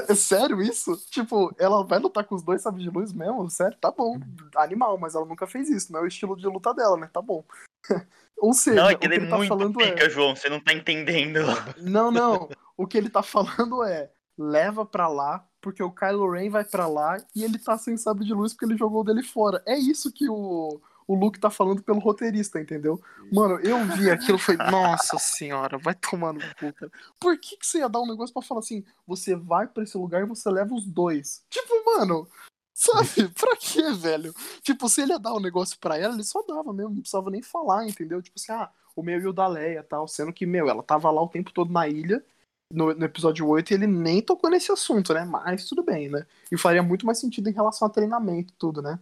é 0.08 0.14
sério 0.14 0.60
isso? 0.62 0.96
Tipo, 1.10 1.54
ela 1.58 1.84
vai 1.84 1.98
lutar 1.98 2.24
com 2.24 2.34
os 2.34 2.42
dois 2.42 2.62
sabres 2.62 2.84
de 2.84 2.90
luz 2.90 3.12
mesmo? 3.12 3.48
Sério? 3.50 3.76
Tá 3.80 3.90
bom. 3.90 4.18
Animal, 4.56 4.98
mas 4.98 5.14
ela 5.14 5.24
nunca 5.24 5.46
fez 5.46 5.68
isso. 5.68 5.92
Não 5.92 6.00
é 6.00 6.02
o 6.02 6.06
estilo 6.06 6.36
de 6.36 6.46
luta 6.46 6.72
dela, 6.74 6.96
né? 6.96 7.10
Tá 7.12 7.20
bom. 7.20 7.44
Ou 8.40 8.52
seja, 8.52 8.82
Não, 8.82 8.90
é 8.90 8.94
o 8.94 8.98
que 8.98 9.00
que 9.00 9.06
ele 9.06 9.16
ele 9.16 9.26
é 9.26 9.30
tá 9.30 9.36
muito 9.36 9.48
falando 9.48 9.80
é. 9.80 9.90
pica, 9.90 10.10
João. 10.10 10.36
Você 10.36 10.48
não 10.48 10.60
tá 10.60 10.72
entendendo. 10.72 11.40
Não, 11.78 12.10
não. 12.10 12.48
O 12.76 12.86
que 12.86 12.96
ele 12.96 13.10
tá 13.10 13.22
falando 13.22 13.82
é: 13.82 14.10
leva 14.38 14.86
pra 14.86 15.08
lá, 15.08 15.44
porque 15.60 15.82
o 15.82 15.90
Kylo 15.90 16.30
Ren 16.30 16.48
vai 16.48 16.64
pra 16.64 16.86
lá 16.86 17.16
e 17.34 17.42
ele 17.42 17.58
tá 17.58 17.76
sem 17.76 17.96
sabre 17.96 18.24
de 18.24 18.32
luz 18.32 18.52
porque 18.52 18.66
ele 18.66 18.78
jogou 18.78 19.02
dele 19.02 19.24
fora. 19.24 19.60
É 19.66 19.76
isso 19.76 20.12
que 20.12 20.28
o, 20.28 20.80
o 21.08 21.14
Luke 21.14 21.40
tá 21.40 21.48
falando 21.48 21.82
pelo 21.82 21.98
roteirista, 21.98 22.60
entendeu? 22.60 23.00
Mano, 23.32 23.58
eu 23.60 23.82
vi 23.96 24.10
aquilo 24.10 24.36
e 24.36 24.40
falei: 24.40 24.70
nossa 24.70 25.18
senhora, 25.18 25.78
vai 25.78 25.94
tomar 25.94 26.34
no 26.34 26.40
cu, 26.40 26.70
cara. 26.74 26.92
Por 27.18 27.38
que, 27.40 27.56
que 27.56 27.66
você 27.66 27.78
ia 27.78 27.88
dar 27.88 28.00
um 28.00 28.06
negócio 28.06 28.32
pra 28.32 28.42
falar 28.42 28.60
assim: 28.60 28.84
você 29.06 29.34
vai 29.34 29.66
pra 29.66 29.82
esse 29.82 29.96
lugar 29.96 30.22
e 30.22 30.26
você 30.26 30.50
leva 30.50 30.74
os 30.74 30.84
dois? 30.84 31.42
Tipo, 31.48 31.82
mano. 31.84 32.28
Sabe? 32.74 33.08
Pra 33.34 33.56
quê, 33.56 33.90
velho? 33.92 34.32
Tipo, 34.62 34.88
se 34.88 35.02
ele 35.02 35.10
ia 35.10 35.18
dar 35.18 35.34
um 35.34 35.40
negócio 35.40 35.76
pra 35.80 35.98
ela, 35.98 36.14
ele 36.14 36.22
só 36.22 36.44
dava 36.46 36.72
mesmo, 36.72 36.90
não 36.90 37.00
precisava 37.00 37.28
nem 37.28 37.42
falar, 37.42 37.84
entendeu? 37.84 38.22
Tipo 38.22 38.38
assim, 38.38 38.52
ah, 38.52 38.70
o 38.94 39.02
meu 39.02 39.20
e 39.20 39.26
o 39.26 39.32
da 39.32 39.48
Leia 39.48 39.82
tal. 39.82 40.06
Sendo 40.06 40.32
que, 40.32 40.46
meu, 40.46 40.68
ela 40.68 40.80
tava 40.80 41.10
lá 41.10 41.20
o 41.20 41.28
tempo 41.28 41.52
todo 41.52 41.72
na 41.72 41.88
ilha, 41.88 42.24
no, 42.72 42.94
no 42.94 43.04
episódio 43.04 43.48
8, 43.48 43.72
e 43.72 43.74
ele 43.74 43.88
nem 43.88 44.22
tocou 44.22 44.48
nesse 44.48 44.70
assunto, 44.70 45.12
né? 45.12 45.24
Mas 45.24 45.64
tudo 45.64 45.82
bem, 45.82 46.08
né? 46.08 46.24
E 46.52 46.56
faria 46.56 46.80
muito 46.80 47.04
mais 47.04 47.18
sentido 47.18 47.48
em 47.48 47.52
relação 47.52 47.88
a 47.88 47.90
treinamento 47.90 48.52
e 48.52 48.56
tudo, 48.56 48.80
né? 48.80 49.00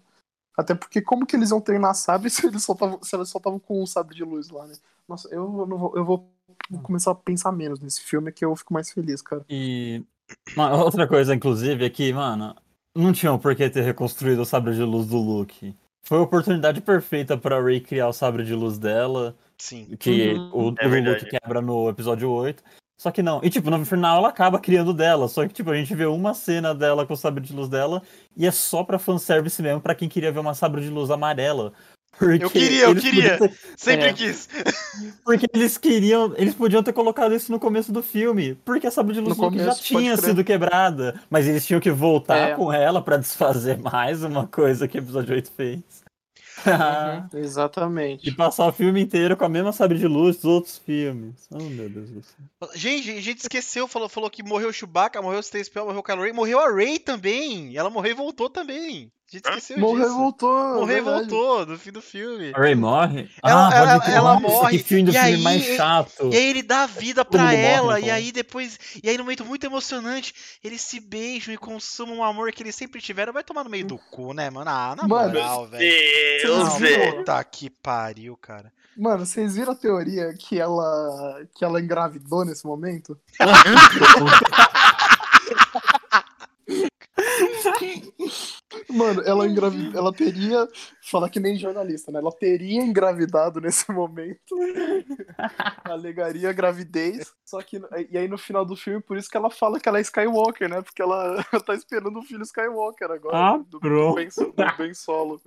Até 0.57 0.74
porque 0.74 1.02
como 1.02 1.26
que 1.26 1.36
eles 1.36 1.50
iam 1.50 1.61
treinar 1.61 1.94
sabre 1.94 2.30
se 2.30 2.46
eles 2.46 2.62
só 2.62 2.72
estavam 2.72 2.98
se 3.02 3.14
eles 3.14 3.28
só 3.28 3.38
estavam 3.38 3.59
com 3.59 3.82
um 3.82 3.86
sabre 3.86 4.14
de 4.14 4.24
luz 4.24 4.48
lá, 4.48 4.66
né? 4.66 4.74
Nossa, 5.09 5.28
eu 5.28 5.66
não 5.66 5.78
vou, 5.78 5.96
eu 5.96 6.04
vou 6.04 6.28
começar 6.82 7.11
a 7.12 7.14
pensar 7.14 7.52
menos 7.52 7.80
nesse 7.80 8.00
filme 8.00 8.32
que 8.32 8.44
eu 8.44 8.54
fico 8.57 8.72
mais 8.72 8.90
feliz, 8.90 9.22
cara. 9.22 9.44
E 9.48 10.02
uma 10.57 10.74
outra 10.82 11.07
coisa, 11.07 11.34
inclusive, 11.34 11.84
é 11.84 11.90
que, 11.90 12.12
mano, 12.12 12.57
não 12.94 13.12
tinham 13.12 13.38
por 13.38 13.54
que 13.54 13.68
ter 13.70 13.82
reconstruído 13.82 14.42
o 14.42 14.46
sabre 14.46 14.74
de 14.74 14.82
luz 14.82 15.07
do 15.07 15.18
Luke. 15.18 15.76
Foi 16.02 16.18
a 16.18 16.22
oportunidade 16.22 16.80
perfeita 16.80 17.36
pra 17.36 17.62
Rey 17.62 17.80
criar 17.80 18.09
o 18.09 18.12
sabre 18.12 18.44
de 18.44 18.54
luz 18.54 18.78
dela, 18.78 19.36
Sim. 19.59 19.96
que 19.98 20.34
Uhum. 20.34 20.70
o, 20.70 20.74
É 20.78 20.86
o. 20.86 21.11
Luke 21.12 21.26
quebra 21.26 21.61
no 21.61 21.88
episódio 21.88 22.30
8. 22.30 22.62
Só 22.99 23.11
que 23.11 23.22
não. 23.22 23.40
E, 23.42 23.51
tipo, 23.51 23.70
no 23.70 23.84
final 23.84 24.18
ela 24.18 24.28
acaba 24.28 24.59
criando 24.59 24.94
dela. 24.94 25.28
Só 25.28 25.47
que, 25.47 25.53
tipo, 25.53 25.70
a 25.70 25.76
gente 25.76 25.94
vê 25.94 26.07
uma 26.07 26.32
cena 26.34 26.74
dela 26.74 27.07
com 27.07 27.12
o 27.12 27.16
sabre 27.16 27.42
de 27.44 27.53
luz 27.53 27.68
dela 27.68 28.03
e 28.36 28.47
é 28.47 28.51
só 28.51 28.82
pra 28.82 28.99
fanservice 28.99 29.61
mesmo, 29.62 29.80
pra 29.80 29.94
quem 29.94 30.09
queria 30.09 30.32
ver 30.32 30.38
uma 30.40 30.55
sabre 30.55 30.80
de 30.80 30.88
luz 30.88 31.11
amarela. 31.11 31.72
Porque 32.18 32.42
Eu 32.44 32.49
queria, 32.51 32.84
eu 32.84 32.97
queria. 32.97 33.36
ter- 33.38 33.53
Sempre 33.76 34.07
É. 34.07 34.12
quis. 34.14 34.49
porque 35.22 35.44
eles 35.53 35.76
queriam. 35.76 36.32
Eles 36.38 36.55
podiam 36.55 36.82
ter 36.82 36.94
colocado 36.94 37.34
isso 37.34 37.53
no 37.53 37.61
começo 37.61 37.92
do 37.92 38.03
filme. 38.03 38.55
Porque 38.64 38.86
a 38.86 38.90
sabre 38.90 39.12
de 39.12 39.20
luz 39.20 39.36
já 39.36 39.42
começo, 39.42 39.66
pode 39.66 39.82
tinha 39.82 40.16
sido 40.16 40.42
quebrada. 40.42 41.20
Mas 41.28 41.47
eles 41.47 41.66
tinham 41.66 41.78
que 41.78 41.90
voltar 41.90 42.38
É. 42.53 42.55
com 42.55 42.72
ela 42.72 43.03
pra 43.03 43.18
desfazer 43.18 43.76
mais 43.84 44.24
uma 44.24 44.47
coisa 44.47 44.88
que 44.88 44.97
o 44.97 45.01
episódio 45.03 45.34
8 45.34 45.51
fez. 45.55 46.05
Uhum, 46.64 47.28
exatamente. 47.40 48.28
E 48.28 48.32
passar 48.32 48.66
o 48.66 48.72
filme 48.72 49.00
inteiro 49.00 49.36
com 49.36 49.44
a 49.44 49.48
mesma 49.48 49.72
sabre 49.72 49.98
de 49.98 50.07
luz 50.07 50.36
dos 50.36 50.44
outros 50.46 50.78
filmes. 50.78 51.46
Oh, 51.50 51.62
meu 51.62 51.88
Deus 51.88 52.11
do 52.11 52.22
céu. 52.22 52.70
Gente, 52.74 53.11
a 53.11 53.20
gente 53.20 53.38
esqueceu, 53.38 53.86
falou, 53.86 54.09
falou 54.09 54.30
que 54.30 54.42
morreu 54.42 54.70
o 54.70 54.72
Chewbacca, 54.72 55.20
morreu 55.20 55.40
o 55.40 55.42
C-3PO, 55.42 55.84
morreu 55.84 56.00
o 56.00 56.02
Kylo 56.02 56.22
Ren, 56.22 56.32
morreu 56.32 56.61
a 56.61 56.72
Rey 56.72 56.98
também. 56.98 57.76
Ela 57.76 57.90
morreu 57.90 58.12
e 58.12 58.14
voltou 58.14 58.48
também. 58.48 59.12
A 59.28 59.32
gente 59.36 59.44
esqueceu 59.44 59.78
Morreu 59.80 59.98
e 59.98 60.02
disso. 60.04 60.16
voltou. 60.16 60.74
Morreu 60.76 60.98
e 60.98 61.00
verdade. 61.00 61.28
voltou 61.28 61.66
no 61.66 61.76
fim 61.78 61.90
do 61.90 62.00
filme. 62.00 62.52
A 62.54 62.58
Ray 62.60 62.76
morre? 62.76 63.28
Ela- 63.42 63.68
ah, 63.68 63.74
ela- 63.74 64.04
ela 64.08 64.34
Nossa, 64.40 64.54
morre, 64.54 64.78
Que 64.78 64.84
fim 64.84 65.04
do 65.04 65.10
e 65.10 65.14
filme 65.14 65.26
aí- 65.28 65.42
mais 65.42 65.62
chato. 65.64 66.30
E 66.32 66.36
aí 66.36 66.46
ele 66.50 66.62
dá 66.62 66.86
vida 66.86 67.24
Todo 67.24 67.32
pra 67.32 67.42
mundo 67.42 67.50
morre, 67.56 67.64
ela, 67.66 67.98
e 67.98 68.02
então. 68.04 68.14
aí 68.14 68.30
depois. 68.32 68.78
E 69.02 69.10
aí, 69.10 69.18
no 69.18 69.24
momento 69.24 69.44
muito 69.44 69.64
emocionante, 69.66 70.32
eles 70.62 70.80
se 70.80 71.00
beijam 71.00 71.52
e 71.52 71.58
consumam 71.58 72.18
o 72.18 72.22
amor 72.24 72.52
que 72.52 72.62
eles 72.62 72.76
sempre 72.76 73.00
tiveram. 73.00 73.32
Vai 73.32 73.42
tomar 73.42 73.64
no 73.64 73.70
meio 73.70 73.84
do 73.86 73.98
cu, 73.98 74.32
né, 74.32 74.48
mano? 74.48 74.70
Ah, 74.70 74.94
na 74.96 75.08
Mano, 75.08 75.32
moral, 75.34 75.66
velho. 75.66 76.42
Deus, 76.42 76.74
velho. 76.78 77.16
Puta 77.16 77.42
que 77.44 77.68
pariu, 77.68 78.36
cara. 78.36 78.72
Mano, 78.96 79.26
vocês 79.26 79.56
viram 79.56 79.72
a 79.72 79.76
teoria 79.76 80.32
que 80.38 80.58
ela 80.58 81.42
que 81.54 81.62
ela 81.64 81.80
engravidou 81.80 82.44
nesse 82.46 82.64
momento? 82.64 83.18
Mano, 88.97 89.22
ela 89.24 89.47
engravid... 89.47 89.94
ela 89.97 90.12
teria, 90.12 90.66
fala 91.03 91.28
que 91.28 91.38
nem 91.38 91.57
jornalista, 91.59 92.11
né? 92.11 92.18
Ela 92.18 92.32
teria 92.32 92.80
engravidado 92.80 93.61
nesse 93.61 93.90
momento. 93.92 94.57
Alegaria 95.84 96.53
gravidez, 96.53 97.32
só 97.44 97.61
que 97.62 97.80
e 98.11 98.16
aí 98.18 98.28
no 98.28 98.38
final 98.38 98.64
do 98.64 98.76
filme 98.76 99.01
por 99.01 99.16
isso 99.16 99.28
que 99.28 99.36
ela 99.36 99.51
fala 99.51 99.78
que 99.80 99.88
ela 99.88 99.99
é 99.99 100.03
Skywalker, 100.03 100.68
né? 100.68 100.82
Porque 100.82 101.03
ela 101.03 101.42
tá 101.66 101.74
esperando 101.74 102.18
o 102.18 102.22
filho 102.22 102.42
Skywalker 102.42 103.11
agora, 103.11 103.36
Ah, 103.36 103.57
do, 103.59 103.64
do, 103.64 103.80
pronto. 103.80 104.14
ben, 104.16 104.28
do 104.28 104.76
Ben 104.76 104.94
Solo. 104.94 105.40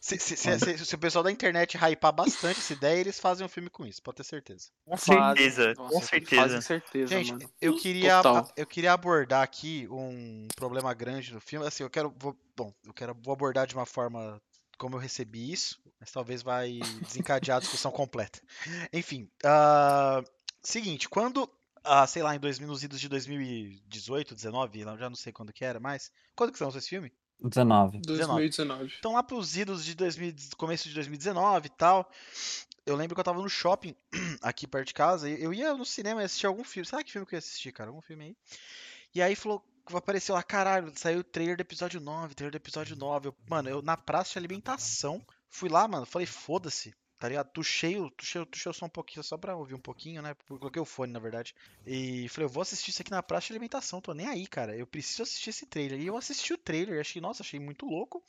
Se, 0.00 0.18
se- 0.18 0.36
se- 0.36 0.58
se- 0.58 0.84
se 0.84 0.94
o 0.94 0.98
pessoal 0.98 1.24
da 1.24 1.30
internet 1.32 1.76
hypar 1.76 2.12
bastante 2.12 2.58
essa 2.60 2.72
ideia, 2.72 3.00
eles 3.00 3.18
fazem 3.18 3.44
um 3.44 3.48
filme 3.48 3.70
com 3.70 3.86
isso, 3.86 4.02
pode 4.02 4.16
ter 4.18 4.24
certeza. 4.24 4.68
Com 4.84 4.96
certeza, 4.96 5.74
Nossa, 5.76 5.94
com 5.94 6.00
certeza. 6.02 6.42
Fazem 6.42 6.60
certeza, 6.60 7.06
Gente, 7.08 7.32
mano. 7.32 7.50
eu 7.60 7.76
queria, 7.76 8.16
Total. 8.22 8.48
eu 8.56 8.66
queria 8.66 8.92
abordar 8.92 9.42
aqui 9.42 9.86
um 9.90 10.46
problema 10.56 10.92
grande 10.94 11.32
no 11.32 11.40
filme. 11.40 11.66
Assim, 11.66 11.82
eu 11.82 11.90
quero, 11.90 12.12
vou- 12.18 12.36
bom, 12.56 12.72
eu 12.84 12.94
quero 12.94 13.14
vou 13.22 13.34
abordar 13.34 13.66
de 13.66 13.74
uma 13.74 13.86
forma 13.86 14.40
como 14.78 14.96
eu 14.96 15.00
recebi 15.00 15.52
isso, 15.52 15.80
mas 15.98 16.10
talvez 16.10 16.42
vai 16.42 16.78
desencadear 17.02 17.58
a 17.58 17.60
discussão 17.60 17.90
completa. 17.90 18.40
Enfim, 18.92 19.30
ah, 19.44 20.22
seguinte, 20.62 21.08
quando, 21.08 21.50
ah, 21.84 22.06
sei 22.06 22.22
lá, 22.22 22.34
em 22.34 22.40
2000, 22.40 22.68
nos 22.68 22.82
idos 22.82 23.00
de 23.00 23.08
2018, 23.08 24.34
19, 24.34 24.80
eu 24.80 24.98
já 24.98 25.08
não 25.08 25.16
sei 25.16 25.32
quando 25.32 25.52
que 25.52 25.64
era, 25.64 25.80
mas 25.80 26.10
quando 26.34 26.52
que 26.52 26.58
são 26.58 26.68
esse 26.68 26.88
filme? 26.88 27.12
19. 27.40 28.00
2019. 28.00 28.94
Então 28.98 29.12
lá 29.12 29.22
pros 29.22 29.56
idos 29.56 29.84
de 29.84 29.94
2000, 29.94 30.34
começo 30.56 30.88
de 30.88 30.94
2019 30.94 31.66
e 31.66 31.70
tal, 31.70 32.10
eu 32.86 32.96
lembro 32.96 33.14
que 33.14 33.20
eu 33.20 33.24
tava 33.24 33.42
no 33.42 33.48
shopping 33.48 33.94
aqui 34.40 34.66
perto 34.66 34.88
de 34.88 34.94
casa, 34.94 35.28
e 35.28 35.42
eu 35.42 35.52
ia 35.52 35.74
no 35.74 35.84
cinema 35.84 36.22
e 36.22 36.24
assistir 36.24 36.46
algum 36.46 36.64
filme. 36.64 36.86
Será 36.86 37.02
que 37.02 37.12
filme 37.12 37.26
que 37.26 37.34
eu 37.34 37.36
ia 37.36 37.40
assistir, 37.40 37.72
cara? 37.72 37.90
Algum 37.90 38.00
filme 38.00 38.24
aí. 38.24 38.36
E 39.14 39.22
aí 39.22 39.34
falou, 39.34 39.62
apareceu 39.94 40.34
lá, 40.34 40.42
caralho, 40.42 40.92
saiu 40.96 41.20
o 41.20 41.24
trailer 41.24 41.56
do 41.56 41.60
episódio 41.60 42.00
9, 42.00 42.34
trailer 42.34 42.52
do 42.52 42.56
episódio 42.62 42.96
9. 42.96 43.28
Eu- 43.28 43.36
mano, 43.48 43.68
eu 43.68 43.82
na 43.82 43.96
praça 43.96 44.32
de 44.32 44.38
alimentação, 44.38 45.24
fui 45.48 45.68
lá, 45.68 45.86
mano, 45.86 46.06
falei, 46.06 46.26
foda-se. 46.26 46.94
Tá 47.18 47.30
ligado? 47.30 47.48
Tuchei, 47.50 47.96
tuchei, 48.14 48.44
tuchei 48.44 48.70
som 48.74 48.84
um 48.84 48.88
pouquinho, 48.90 49.22
só 49.24 49.38
pra 49.38 49.56
ouvir 49.56 49.72
um 49.74 49.80
pouquinho, 49.80 50.20
né? 50.20 50.36
Coloquei 50.46 50.82
o 50.82 50.84
fone, 50.84 51.14
na 51.14 51.18
verdade. 51.18 51.54
E 51.86 52.28
falei, 52.28 52.44
eu 52.44 52.50
vou 52.52 52.60
assistir 52.60 52.90
isso 52.90 53.00
aqui 53.00 53.10
na 53.10 53.22
praça 53.22 53.46
de 53.46 53.54
alimentação, 53.54 54.02
tô 54.02 54.12
nem 54.12 54.26
aí, 54.26 54.46
cara. 54.46 54.76
Eu 54.76 54.86
preciso 54.86 55.22
assistir 55.22 55.48
esse 55.48 55.64
trailer. 55.64 55.98
E 55.98 56.06
eu 56.06 56.14
assisti 56.18 56.52
o 56.52 56.58
trailer, 56.58 57.00
achei, 57.00 57.22
nossa, 57.22 57.42
achei 57.42 57.58
muito 57.58 57.86
louco. 57.86 58.22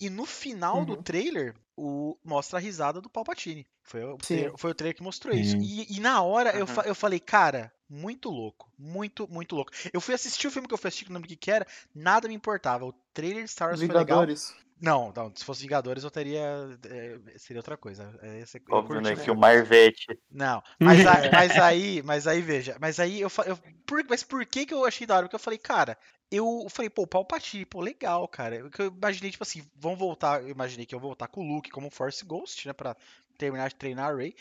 E 0.00 0.10
no 0.10 0.26
final 0.26 0.84
do 0.84 0.94
Uhum. 0.94 1.02
trailer, 1.02 1.54
o, 1.76 2.18
mostra 2.24 2.58
a 2.58 2.60
risada 2.60 3.00
do 3.00 3.08
Palpatine. 3.08 3.64
Foi 3.84 4.02
o, 4.02 4.18
Sim. 4.20 4.48
tra- 4.48 4.58
foi 4.58 4.70
o 4.72 4.74
trailer 4.74 4.96
que 4.96 5.04
mostrou 5.04 5.32
isso. 5.32 5.56
E, 5.58 5.96
e 5.96 6.00
na 6.00 6.20
hora 6.20 6.50
eu, 6.50 6.62
Uhum. 6.62 6.66
fa- 6.66 6.82
eu 6.82 6.96
falei, 6.96 7.20
cara, 7.20 7.72
muito 7.88 8.28
louco. 8.30 8.70
Muito, 8.78 9.28
muito 9.28 9.54
louco. 9.54 9.72
Eu 9.92 10.00
fui 10.00 10.14
assistir 10.14 10.46
o 10.46 10.50
filme 10.50 10.68
que 10.68 10.74
eu 10.74 10.78
fui 10.78 10.88
assistir, 10.88 11.04
que 11.04 11.10
não 11.10 11.16
lembro 11.16 11.26
o 11.26 11.30
que 11.30 11.36
que 11.36 11.50
era, 11.50 11.66
nada 11.94 12.28
me 12.28 12.34
importava. 12.34 12.84
O 12.84 12.92
trailer 13.12 13.44
de 13.44 13.50
Star 13.50 13.68
Wars 13.68 13.80
foi 13.80 13.88
legal. 13.88 14.04
Vingadores. 14.04 14.54
Não, 14.78 15.10
não, 15.16 15.32
se 15.34 15.42
fosse 15.42 15.62
Vingadores 15.62 16.04
eu 16.04 16.10
teria. 16.10 16.78
é, 16.84 17.38
seria 17.38 17.60
outra 17.60 17.76
coisa. 17.78 18.14
É, 18.20 18.40
esse- 18.40 18.62
eu 18.68 18.74
Óbvio, 18.74 19.00
né? 19.00 19.12
o 19.12 19.16
Que 19.16 19.30
o. 19.30 19.36
Marvete. 19.36 20.06
Não, 20.30 20.62
mas, 20.78 21.06
a- 21.06 21.16
mas 21.32 21.58
aí, 21.58 22.02
mas 22.02 22.26
aí 22.26 22.42
veja, 22.42 22.76
mas 22.78 23.00
aí 23.00 23.20
eu, 23.22 23.30
por, 23.86 24.04
mas 24.08 24.22
por 24.22 24.44
que 24.44 24.66
que 24.66 24.74
eu 24.74 24.84
achei 24.84 25.06
da 25.06 25.14
hora? 25.16 25.24
Porque 25.24 25.36
eu 25.36 25.40
falei, 25.40 25.58
cara, 25.58 25.96
eu 26.30 26.66
falei, 26.68 26.90
pô, 26.90 27.06
Palpatine, 27.06 27.64
pô, 27.64 27.80
legal, 27.80 28.28
cara. 28.28 28.56
Eu 28.56 28.70
imaginei 28.88 29.30
tipo 29.30 29.44
assim, 29.44 29.62
vão 29.74 29.96
voltar, 29.96 30.42
eu 30.42 30.48
imaginei 30.50 30.84
que 30.84 30.94
eu 30.94 31.00
voltar 31.00 31.28
com 31.28 31.40
o 31.40 31.48
Luke 31.54 31.70
como 31.70 31.90
Force 31.90 32.22
Ghost, 32.24 32.66
né, 32.66 32.74
para 32.74 32.94
terminar 33.36 33.68
de 33.68 33.74
treinar 33.76 34.10
a 34.12 34.16
Rey. 34.16 34.34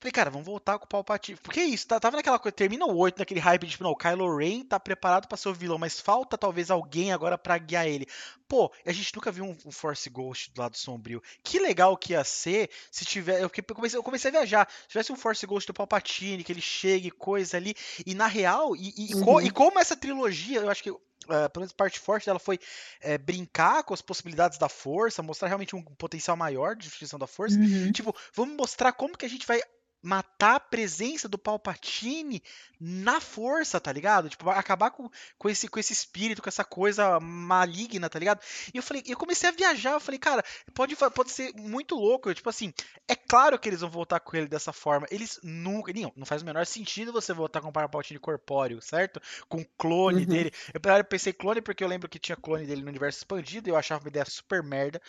Falei, 0.00 0.12
cara, 0.12 0.30
vamos 0.30 0.46
voltar 0.46 0.78
com 0.78 0.84
o 0.84 0.88
Palpatine. 0.88 1.38
Porque 1.42 1.60
é 1.60 1.64
isso, 1.64 1.86
tá- 1.86 1.98
tava 1.98 2.16
naquela 2.16 2.38
coisa, 2.38 2.54
termina 2.54 2.84
o 2.84 2.96
8, 2.96 3.18
naquele 3.18 3.40
hype 3.40 3.64
de 3.64 3.70
tipo, 3.72 3.84
não, 3.84 3.90
o 3.92 3.96
Kylo 3.96 4.36
Ren 4.36 4.62
tá 4.64 4.78
preparado 4.78 5.26
pra 5.26 5.36
ser 5.38 5.48
o 5.48 5.54
vilão, 5.54 5.78
mas 5.78 5.98
falta 5.98 6.36
talvez 6.36 6.70
alguém 6.70 7.12
agora 7.12 7.38
pra 7.38 7.56
guiar 7.58 7.86
ele. 7.86 8.06
Pô, 8.46 8.70
a 8.86 8.92
gente 8.92 9.14
nunca 9.14 9.32
viu 9.32 9.44
um, 9.44 9.56
um 9.66 9.72
Force 9.72 10.08
Ghost 10.10 10.52
do 10.52 10.60
lado 10.60 10.76
sombrio. 10.76 11.22
Que 11.42 11.58
legal 11.58 11.96
que 11.96 12.12
ia 12.12 12.22
ser 12.22 12.68
se 12.90 13.04
tiver. 13.04 13.40
Eu, 13.42 13.50
comecei, 13.74 13.98
eu 13.98 14.02
comecei 14.02 14.28
a 14.28 14.32
viajar. 14.32 14.68
Se 14.82 14.88
tivesse 14.88 15.12
um 15.12 15.16
Force 15.16 15.44
Ghost 15.46 15.66
do 15.66 15.74
Palpatine, 15.74 16.44
que 16.44 16.52
ele 16.52 16.60
chegue, 16.60 17.10
coisa 17.10 17.56
ali. 17.56 17.74
E 18.06 18.14
na 18.14 18.26
real, 18.26 18.76
e, 18.76 18.92
e- 18.96 19.10
e 19.12 19.24
co- 19.24 19.32
Uhum. 19.36 19.40
e 19.40 19.50
como 19.50 19.78
essa 19.78 19.96
trilogia, 19.96 20.60
eu 20.60 20.70
acho 20.70 20.82
que. 20.82 20.92
Eh, 21.28 21.48
pelo 21.48 21.62
menos 21.62 21.72
parte 21.72 21.98
forte 21.98 22.26
dela 22.26 22.38
foi 22.38 22.58
eh, 23.00 23.18
brincar 23.18 23.82
com 23.84 23.94
as 23.94 24.02
possibilidades 24.02 24.58
da 24.58 24.68
força, 24.68 25.22
mostrar 25.22 25.48
realmente 25.48 25.74
um 25.74 25.82
potencial 25.82 26.36
maior 26.36 26.76
de 26.76 26.88
utilização 26.88 27.18
da 27.18 27.26
força. 27.26 27.56
Tipo, 27.92 28.14
vamos 28.34 28.56
mostrar 28.56 28.92
como 28.92 29.16
que 29.16 29.24
a 29.24 29.28
gente 29.28 29.46
vai 29.46 29.60
matar 30.04 30.56
a 30.56 30.60
presença 30.60 31.26
do 31.28 31.38
Palpatine 31.38 32.42
na 32.78 33.20
força, 33.20 33.80
tá 33.80 33.90
ligado? 33.90 34.28
Tipo, 34.28 34.50
acabar 34.50 34.90
com, 34.90 35.08
com, 35.38 35.48
esse, 35.48 35.66
com 35.68 35.80
esse 35.80 35.92
espírito, 35.92 36.42
com 36.42 36.48
essa 36.48 36.64
coisa 36.64 37.18
maligna, 37.18 38.10
tá 38.10 38.18
ligado? 38.18 38.40
E 38.72 38.76
eu 38.76 38.82
falei, 38.82 39.02
eu 39.06 39.16
comecei 39.16 39.48
a 39.48 39.52
viajar, 39.52 39.92
eu 39.92 40.00
falei, 40.00 40.18
cara, 40.18 40.44
pode, 40.74 40.94
pode 40.96 41.30
ser 41.30 41.52
muito 41.56 41.94
louco. 41.94 42.32
Tipo 42.34 42.50
assim, 42.50 42.72
é 43.08 43.16
claro 43.16 43.58
que 43.58 43.68
eles 43.68 43.80
vão 43.80 43.88
voltar 43.90 44.20
com 44.20 44.36
ele 44.36 44.46
dessa 44.46 44.72
forma. 44.72 45.06
Eles 45.10 45.40
nunca. 45.42 45.92
Não, 45.94 46.12
não 46.14 46.26
faz 46.26 46.42
o 46.42 46.44
menor 46.44 46.66
sentido 46.66 47.12
você 47.12 47.32
voltar 47.32 47.60
com 47.62 47.68
o 47.68 47.72
Palpatine 47.72 48.20
corpóreo, 48.20 48.82
certo? 48.82 49.20
Com 49.48 49.62
o 49.62 49.66
clone 49.78 50.20
Uhum. 50.20 50.26
dele. 50.26 50.52
Eu 50.72 50.80
primeiro 50.80 51.04
pensei 51.06 51.32
clone 51.32 51.62
porque 51.62 51.82
eu 51.82 51.88
lembro 51.88 52.08
que 52.08 52.18
tinha 52.18 52.36
clone 52.36 52.66
dele 52.66 52.82
no 52.82 52.88
universo 52.88 53.18
expandido 53.18 53.68
e 53.68 53.70
eu 53.70 53.76
achava 53.76 54.02
uma 54.04 54.08
ideia 54.08 54.26
super 54.26 54.62
merda. 54.62 55.00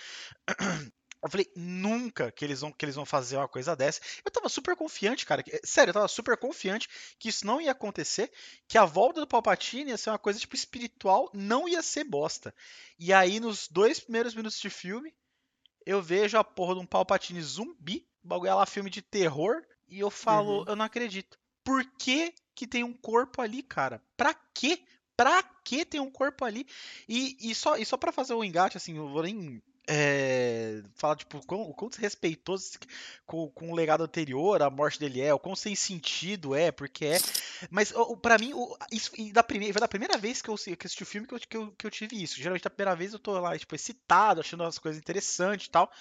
Eu 1.25 1.31
falei, 1.31 1.51
nunca 1.55 2.31
que 2.31 2.45
eles 2.45 2.61
vão 2.61 2.71
que 2.71 2.85
eles 2.85 2.95
vão 2.95 3.05
fazer 3.05 3.35
uma 3.37 3.47
coisa 3.47 3.75
dessa. 3.75 3.99
Eu 4.23 4.29
tava 4.31 4.47
super 4.47 4.75
confiante, 4.75 5.25
cara. 5.25 5.41
que- 5.41 5.59
Sério, 5.63 5.89
eu 5.89 5.93
tava 5.95 6.07
super 6.07 6.37
confiante 6.37 6.87
que 7.17 7.29
isso 7.29 7.45
não 7.45 7.59
ia 7.59 7.71
acontecer, 7.71 8.31
que 8.67 8.77
a 8.77 8.85
volta 8.85 9.19
do 9.21 9.27
Palpatine 9.27 9.89
ia 9.91 9.97
ser 9.97 10.11
uma 10.11 10.19
coisa 10.19 10.39
tipo 10.39 10.55
espiritual, 10.55 11.29
não 11.33 11.67
ia 11.67 11.81
ser 11.81 12.03
bosta. 12.03 12.53
E 12.99 13.11
aí 13.11 13.39
nos 13.39 13.67
dois 13.67 13.99
primeiros 13.99 14.35
minutos 14.35 14.59
de 14.59 14.69
filme, 14.69 15.13
eu 15.85 16.01
vejo 16.01 16.37
a 16.37 16.43
porra 16.43 16.75
de 16.75 16.81
um 16.81 16.85
Palpatine 16.85 17.41
zumbi, 17.41 18.07
bagulho 18.23 18.49
é 18.49 18.53
lá 18.53 18.65
filme 18.65 18.89
de 18.89 19.01
terror, 19.01 19.63
e 19.87 19.99
eu 19.99 20.09
falo, 20.11 20.59
Uhum. 20.59 20.65
eu 20.67 20.75
não 20.75 20.85
acredito. 20.85 21.37
Por 21.63 21.83
que 21.97 22.33
que 22.53 22.67
tem 22.67 22.83
um 22.83 22.93
corpo 22.93 23.41
ali, 23.41 23.63
cara? 23.63 24.01
Pra 24.15 24.33
quê? 24.53 24.79
Pra 25.17 25.41
que 25.63 25.83
tem 25.85 25.99
um 25.99 26.11
corpo 26.11 26.45
ali? 26.45 26.67
E, 27.09 27.35
e 27.39 27.55
só, 27.55 27.77
e 27.77 27.85
só 27.85 27.97
pra 27.97 28.11
fazer 28.11 28.33
o 28.33 28.43
engate, 28.43 28.77
assim, 28.77 28.97
eu 28.97 29.07
vou 29.09 29.23
nem 29.23 29.61
é, 29.87 30.81
falar, 30.95 31.15
tipo, 31.15 31.37
o 31.37 31.45
quão, 31.45 31.61
o 31.61 31.73
quão 31.73 31.89
desrespeitoso 31.89 32.71
com, 33.25 33.49
com 33.49 33.71
o 33.71 33.75
legado 33.75 34.03
anterior, 34.03 34.61
a 34.61 34.69
morte 34.69 34.99
dele 34.99 35.21
é, 35.21 35.33
o 35.33 35.39
quão 35.39 35.55
sem 35.55 35.75
sentido 35.75 36.55
é, 36.55 36.71
porque 36.71 37.05
é. 37.05 37.17
Mas 37.69 37.93
pra 38.21 38.37
mim, 38.37 38.53
o- 38.53 38.75
isso, 38.91 39.11
e 39.17 39.31
da 39.31 39.43
primeira, 39.43 39.73
foi 39.73 39.79
da 39.81 39.87
primeira 39.87 40.17
vez 40.17 40.41
que 40.41 40.49
eu, 40.49 40.55
que 40.55 40.85
assisti 40.87 41.03
o 41.03 41.05
filme 41.05 41.27
que 41.27 41.33
eu, 41.35 41.39
que, 41.39 41.57
eu, 41.57 41.71
que 41.77 41.85
eu 41.87 41.91
tive 41.91 42.21
isso. 42.21 42.37
Geralmente, 42.37 42.63
da 42.63 42.69
primeira 42.69 42.95
vez 42.95 43.13
eu 43.13 43.19
tô 43.19 43.39
lá, 43.39 43.57
tipo, 43.57 43.75
excitado, 43.75 44.41
achando 44.41 44.63
as 44.63 44.77
coisas 44.79 44.99
interessantes 44.99 45.67
e 45.67 45.69
tal. 45.69 45.91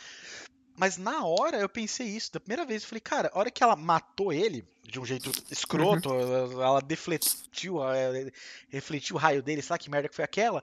Mas 0.77 0.97
na 0.97 1.25
hora 1.25 1.59
eu 1.59 1.69
pensei 1.69 2.09
isso. 2.09 2.33
Da 2.33 2.41
primeira 2.41 2.65
vez 2.67 2.83
eu 2.83 2.89
falei, 2.89 3.01
cara, 3.01 3.31
a 3.33 3.39
hora 3.39 3.51
que 3.51 3.63
ela 3.63 3.77
matou 3.77 4.33
ele, 4.33 4.67
de 4.83 4.99
um 4.99 5.05
jeito 5.05 5.31
escroto, 5.51 6.13
ela, 6.13 6.65
ela 6.65 6.81
defletiu, 6.83 7.81
ela 7.83 8.31
refletiu 8.69 9.15
o 9.15 9.19
raio 9.19 9.41
dele, 9.43 9.63
sabe 9.63 9.85
que 9.85 9.91
merda 9.91 10.09
que 10.09 10.17
foi 10.17 10.25
aquela? 10.25 10.63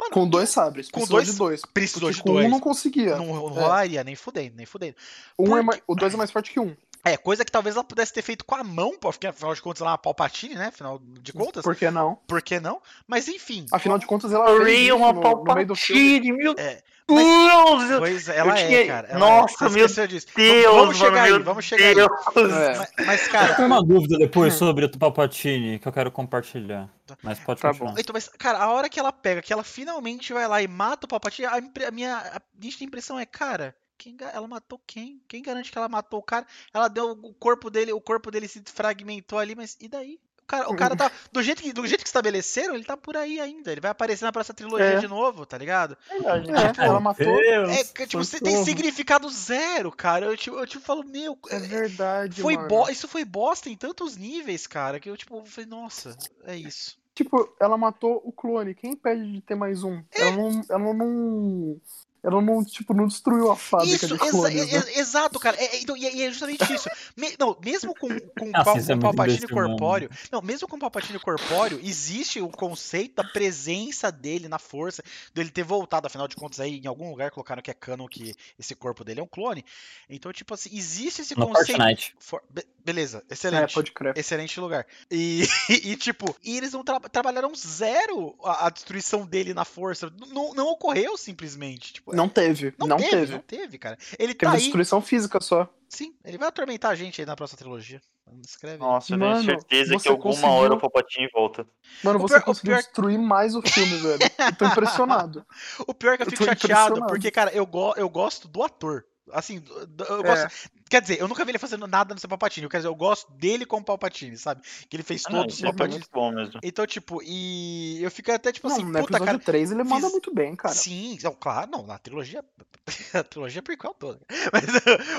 Mano, 0.00 0.12
Com 0.12 0.28
dois 0.28 0.48
sabres. 0.50 0.86
Com 0.90 1.00
precisou 1.00 1.16
dois- 1.18 1.30
de 1.30 1.36
dois. 1.38 1.62
precisou 1.72 2.10
de 2.10 2.22
com 2.22 2.32
dois. 2.32 2.46
um 2.46 2.48
não 2.50 2.58
conseguia. 2.60 3.16
Não 3.16 3.26
É. 3.26 3.38
rolaria, 3.38 4.02
nem 4.02 4.16
fudendo, 4.16 4.56
nem 4.56 4.66
fudendo. 4.66 4.96
Um 5.38 5.44
é 5.44 5.48
Porque- 5.48 5.62
mais- 5.62 5.82
o 5.86 5.94
dois 5.94 6.14
é 6.14 6.16
mais 6.16 6.30
forte 6.30 6.50
que 6.50 6.58
um. 6.58 6.74
É, 7.04 7.16
coisa 7.16 7.44
que 7.44 7.50
talvez 7.50 7.74
ela 7.74 7.84
pudesse 7.84 8.12
ter 8.12 8.22
feito 8.22 8.44
com 8.44 8.54
a 8.54 8.62
mão, 8.62 8.96
porque 9.00 9.26
afinal 9.26 9.52
de 9.54 9.60
contas 9.60 9.80
ela 9.80 9.90
é 9.90 9.92
uma 9.92 9.98
Palpatine, 9.98 10.54
né? 10.54 10.66
Afinal 10.68 11.00
de 11.02 11.32
contas, 11.32 11.64
Por 11.64 11.74
que 11.74 11.90
não? 11.90 12.14
por 12.28 12.40
que 12.40 12.60
não? 12.60 12.80
Mas 13.08 13.26
enfim. 13.26 13.66
Afinal 13.72 13.98
de 13.98 14.06
contas, 14.06 14.32
ela 14.32 14.44
A 14.44 14.56
fez 14.64 14.68
é 14.68 14.72
isso 14.82 14.96
uma 14.96 15.12
no, 15.12 15.20
no 15.20 15.54
meio 15.54 15.66
do 15.66 15.74
filme. 15.74 16.20
Palpatine, 16.20 16.32
meu 16.32 16.54
É, 16.56 16.80
Deus! 17.08 17.90
eu- 17.90 17.98
Pois 17.98 18.28
é, 18.28 18.38
ela 18.38 18.56
é, 18.56 18.66
tinha- 18.68 18.86
cara. 18.86 19.08
ela 19.08 19.18
Nossa, 19.18 19.66
é. 19.66 19.68
Meu 19.68 19.86
esqueceu 19.86 20.06
disso. 20.06 20.26
Deus, 20.36 20.74
vamos 20.76 20.96
chegar 20.96 21.22
mano, 21.22 21.36
aí, 21.36 21.42
vamos 21.42 21.64
chegar 21.64 21.84
aí. 21.86 21.94
Deus. 21.96 22.10
É. 22.52 22.78
Mas, 22.78 22.92
mas, 23.06 23.26
Eu 23.26 23.32
cara, 23.32 23.54
tenho 23.56 23.66
uma 23.66 23.82
dúvida 23.84 24.16
depois 24.18 24.54
sobre 24.54 24.84
o 24.84 24.98
Palpatine 24.98 25.80
que 25.80 25.88
eu 25.88 25.92
quero 25.92 26.12
compartilhar. 26.12 26.88
Mas 27.22 27.40
pode 27.40 27.60
Tá 27.60 27.70
continuar. 27.70 27.94
Então, 27.98 28.12
mas, 28.12 28.28
cara, 28.28 28.58
a 28.58 28.70
hora 28.72 28.88
que 28.88 29.00
ela 29.00 29.12
pega, 29.12 29.42
que 29.42 29.52
ela 29.52 29.64
finalmente 29.64 30.32
vai 30.32 30.46
lá 30.46 30.62
e 30.62 30.68
mata 30.68 31.04
o 31.06 31.08
Palpatine, 31.08 31.46
a, 31.48 31.58
impre- 31.58 31.84
a 31.86 31.90
minha 31.90 32.16
a 32.16 32.40
nítida 32.58 32.84
impressão 32.84 33.18
é, 33.18 33.26
cara, 33.26 33.74
quem, 34.02 34.16
ela 34.32 34.48
matou 34.48 34.80
quem? 34.84 35.22
Quem 35.28 35.42
garante 35.42 35.70
que 35.70 35.78
ela 35.78 35.88
matou 35.88 36.18
o 36.18 36.22
cara? 36.22 36.44
Ela 36.74 36.88
deu 36.88 37.12
o 37.12 37.32
corpo 37.34 37.70
dele, 37.70 37.92
o 37.92 38.00
corpo 38.00 38.30
dele 38.32 38.48
se 38.48 38.60
fragmentou 38.66 39.38
ali, 39.38 39.54
mas 39.54 39.76
e 39.80 39.86
daí? 39.86 40.18
O 40.40 40.44
cara, 40.44 40.70
o 40.70 40.76
cara 40.76 40.96
tá. 40.96 41.10
Do 41.30 41.40
jeito, 41.40 41.62
que, 41.62 41.72
do 41.72 41.86
jeito 41.86 42.02
que 42.02 42.08
estabeleceram, 42.08 42.74
ele 42.74 42.84
tá 42.84 42.96
por 42.96 43.16
aí 43.16 43.38
ainda. 43.40 43.70
Ele 43.70 43.80
vai 43.80 43.92
aparecer 43.92 44.24
na 44.24 44.32
próxima 44.32 44.56
trilogia 44.56 44.94
É. 44.94 44.98
de 44.98 45.06
novo, 45.06 45.46
tá 45.46 45.56
ligado? 45.56 45.96
É, 46.10 46.84
ela 46.84 46.98
matou. 46.98 47.24
Deus, 47.24 47.70
É, 47.70 47.84
tipo, 48.06 48.22
você 48.22 48.40
tem 48.40 48.62
significado 48.64 49.30
zero, 49.30 49.92
cara. 49.92 50.26
Eu 50.26 50.36
tipo, 50.36 50.56
eu, 50.58 50.66
tipo 50.66 50.84
falo, 50.84 51.04
meu. 51.04 51.38
É 51.48 51.58
verdade, 51.60 52.42
Foi 52.42 52.56
bo... 52.56 52.90
Isso 52.90 53.06
foi 53.06 53.24
bosta 53.24 53.70
em 53.70 53.76
tantos 53.76 54.16
níveis, 54.16 54.66
cara, 54.66 54.98
que 54.98 55.08
eu, 55.08 55.16
tipo, 55.16 55.44
falei, 55.46 55.70
nossa, 55.70 56.18
é 56.44 56.56
isso. 56.56 57.00
Tipo, 57.14 57.54
ela 57.60 57.78
matou 57.78 58.20
o 58.24 58.32
clone. 58.32 58.74
Quem 58.74 58.92
impede 58.92 59.32
de 59.32 59.40
ter 59.40 59.54
mais 59.54 59.84
um? 59.84 60.02
É. 60.10 60.22
Ela 60.22 60.32
não. 60.32 60.62
Ela 60.68 60.94
não. 60.94 61.80
Ela 62.24 62.40
não, 62.40 62.64
tipo, 62.64 62.94
não 62.94 63.06
destruiu 63.08 63.50
a 63.50 63.56
fábrica 63.56 63.96
Isso, 63.96 64.06
de 64.06 64.14
exa- 64.14 64.30
clones, 64.30 64.72
né? 64.72 64.82
e- 64.94 64.98
exato, 65.00 65.40
cara. 65.40 65.56
É, 65.60 65.76
é, 65.76 65.80
então, 65.82 65.96
e 65.96 66.06
é, 66.06 66.14
e 66.14 66.22
é 66.22 66.28
justamente 66.30 66.72
isso. 66.72 66.88
Me- 67.16 67.34
não, 67.38 67.56
mesmo 67.64 67.92
com, 67.94 68.08
com, 68.08 68.50
Ah, 68.54 68.62
pal- 68.64 68.78
isso 68.78 68.92
é 68.92 68.94
com 68.94 69.00
muito 69.02 69.16
Palpatine 69.16 69.48
corpóreo. 69.48 70.10
Não, 70.30 70.40
mesmo 70.40 70.68
com 70.68 70.78
Palpatine 70.78 71.18
corpóreo, 71.18 71.80
existe 71.82 72.40
o 72.40 72.48
conceito 72.48 73.16
da 73.16 73.24
presença 73.24 74.12
dele 74.12 74.46
na 74.48 74.58
força, 74.58 75.02
dele 75.34 75.50
ter 75.50 75.64
voltado. 75.64 76.06
Afinal 76.06 76.28
de 76.28 76.36
contas, 76.36 76.60
aí 76.60 76.78
em 76.78 76.86
algum 76.86 77.10
lugar 77.10 77.30
colocaram 77.32 77.60
que 77.60 77.70
é 77.70 77.74
canon 77.74 78.06
que 78.06 78.34
esse 78.58 78.74
corpo 78.76 79.02
dele 79.02 79.18
é 79.18 79.22
um 79.22 79.26
clone. 79.26 79.64
Então, 80.08 80.32
tipo 80.32 80.54
assim, 80.54 80.70
existe 80.72 81.22
esse 81.22 81.36
No 81.36 81.48
conceito. 81.48 81.80
For- 82.20 82.42
be- 82.48 82.66
beleza, 82.84 83.24
É, 83.28 83.32
excelente. 83.34 83.74
pode 83.74 83.90
crer. 83.90 84.16
Excelente 84.16 84.60
lugar. 84.60 84.86
E, 85.10 85.42
e, 85.68 85.96
tipo, 85.96 86.34
e 86.44 86.56
eles 86.56 86.72
não 86.72 86.84
tra- 86.84 87.00
trabalharam 87.00 87.52
zero 87.54 88.36
a, 88.44 88.66
a 88.66 88.70
destruição 88.70 89.26
dele 89.26 89.52
na 89.52 89.64
força. 89.64 90.06
N- 90.06 90.32
Não, 90.32 90.54
não 90.54 90.68
ocorreu 90.68 91.16
simplesmente. 91.16 91.94
Tipo, 91.94 92.11
Não 92.12 92.28
teve. 92.28 92.74
Não, 92.78 92.96
teve, 92.96 93.10
teve. 93.10 93.32
não 93.32 93.40
teve, 93.40 93.78
cara. 93.78 93.96
Ele 94.18 94.34
Teve 94.34 94.50
tá 94.50 94.52
aí. 94.52 94.58
destruição 94.62 95.00
física 95.00 95.40
só. 95.40 95.68
Sim, 95.88 96.14
ele 96.24 96.38
vai 96.38 96.48
atormentar 96.48 96.90
a 96.90 96.94
gente 96.94 97.20
aí 97.20 97.26
na 97.26 97.34
próxima 97.36 97.58
trilogia. 97.58 98.00
Escreve. 98.46 98.74
aí. 98.76 98.80
Nossa, 98.80 99.12
eu 99.14 99.18
Mano, 99.18 99.34
tenho 99.44 99.44
certeza 99.60 99.98
que 99.98 100.08
alguma 100.08 100.30
conseguiu- 100.30 100.50
hora 100.50 100.74
o 100.74 100.78
Palpatine 100.80 101.28
volta. 101.34 101.66
Mano, 102.02 102.18
O 102.18 102.22
você 102.22 102.34
pior- 102.34 102.44
conseguiu 102.44 102.72
pior- 102.74 102.82
destruir 102.82 103.18
mais 103.18 103.54
o 103.54 103.60
filme, 103.62 103.96
velho. 103.98 104.18
Eu 104.38 104.56
tô 104.56 104.64
impressionado. 104.66 105.44
O 105.86 105.92
pior 105.92 106.14
é 106.14 106.16
que 106.16 106.22
eu 106.22 106.26
Eu 106.26 106.30
fico 106.30 106.44
chateado, 106.44 107.04
porque, 107.06 107.30
cara, 107.30 107.50
eu, 107.52 107.66
go 107.66 107.92
eu 107.96 108.08
gosto 108.08 108.48
do 108.48 108.62
ator. 108.62 109.04
Assim, 109.32 109.62
eu 110.08 110.20
É. 110.20 110.22
gosto. 110.22 110.70
Quer 110.90 111.00
dizer, 111.00 111.18
eu 111.20 111.26
nunca 111.26 111.44
vi 111.44 111.52
ele 111.52 111.58
fazendo 111.58 111.86
nada 111.86 112.12
no 112.14 112.20
seu 112.20 112.28
Palpatine. 112.28 112.68
Quer 112.68 112.76
dizer, 112.78 112.88
eu 112.88 112.94
gosto 112.94 113.32
dele 113.32 113.64
como 113.64 113.84
Palpatine, 113.84 114.36
sabe? 114.36 114.60
Que 114.88 114.96
ele 114.96 115.02
fez 115.02 115.24
Ah, 115.26 115.30
todos 115.30 115.54
os 115.54 115.58
isso 115.60 115.66
é 115.66 115.72
bom 116.12 116.30
mesmo. 116.32 116.60
Então, 116.62 116.86
tipo, 116.86 117.22
e 117.24 118.02
eu 118.02 118.10
fico 118.10 118.30
até 118.30 118.52
tipo 118.52 118.68
Não, 118.68 118.76
assim, 118.76 118.84
no 118.84 119.00
puta, 119.00 119.18
cara. 119.18 119.38
3 119.38 119.72
ele 119.72 119.82
manda 119.84 120.02
fiz- 120.02 120.12
muito 120.12 120.34
bem, 120.34 120.54
cara. 120.54 120.74
Sim, 120.74 121.16
não, 121.22 121.34
claro, 121.34 121.70
não, 121.70 121.82
na 121.86 121.98
trilogia. 121.98 122.44
a 123.14 123.24
trilogia 123.24 123.62
prequel 123.62 123.94
toda. 123.94 124.20
Mas 124.52 124.64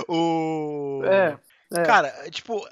o. 0.07 1.01
É, 1.05 1.38
é. 1.74 1.84
Cara, 1.84 2.30
tipo, 2.30 2.68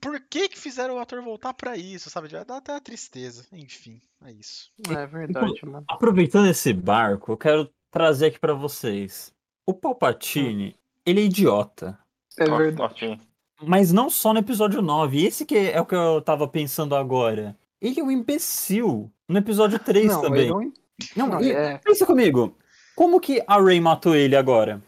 por 0.00 0.20
que 0.20 0.48
que 0.48 0.58
fizeram 0.58 0.94
o 0.96 0.98
ator 1.00 1.22
voltar 1.22 1.54
pra 1.54 1.76
isso, 1.76 2.08
sabe? 2.10 2.28
Dá 2.28 2.56
até 2.58 2.72
uma 2.72 2.80
tristeza. 2.80 3.44
Enfim, 3.52 4.00
é 4.24 4.32
isso. 4.32 4.70
É 4.88 5.06
verdade, 5.06 5.64
mano. 5.64 5.84
Aproveitando 5.88 6.46
esse 6.48 6.72
barco, 6.72 7.32
eu 7.32 7.36
quero 7.36 7.70
trazer 7.90 8.26
aqui 8.26 8.38
pra 8.38 8.54
vocês. 8.54 9.32
O 9.66 9.72
Palpatine, 9.74 10.76
ele 11.06 11.20
é 11.20 11.24
idiota. 11.24 11.98
É 12.38 12.44
verdade. 12.44 13.20
Mas 13.62 13.92
não 13.92 14.10
só 14.10 14.32
no 14.32 14.40
episódio 14.40 14.82
9. 14.82 15.24
Esse 15.24 15.44
que 15.46 15.56
é 15.56 15.80
o 15.80 15.86
que 15.86 15.94
eu 15.94 16.20
tava 16.20 16.46
pensando 16.48 16.94
agora. 16.96 17.56
Ele 17.80 18.00
é 18.00 18.04
um 18.04 18.10
imbecil. 18.10 19.10
No 19.28 19.38
episódio 19.38 19.78
3 19.78 20.06
Não, 20.06 20.20
também. 20.22 20.42
ele 20.42 20.50
não... 20.50 20.72
Não, 21.16 21.26
não, 21.28 21.40
e- 21.40 21.52
é... 21.52 21.78
pensa 21.78 22.04
comigo. 22.06 22.56
Como 22.96 23.20
que 23.20 23.42
a 23.46 23.60
Rey 23.60 23.80
matou 23.80 24.14
ele 24.14 24.36
agora? 24.36 24.80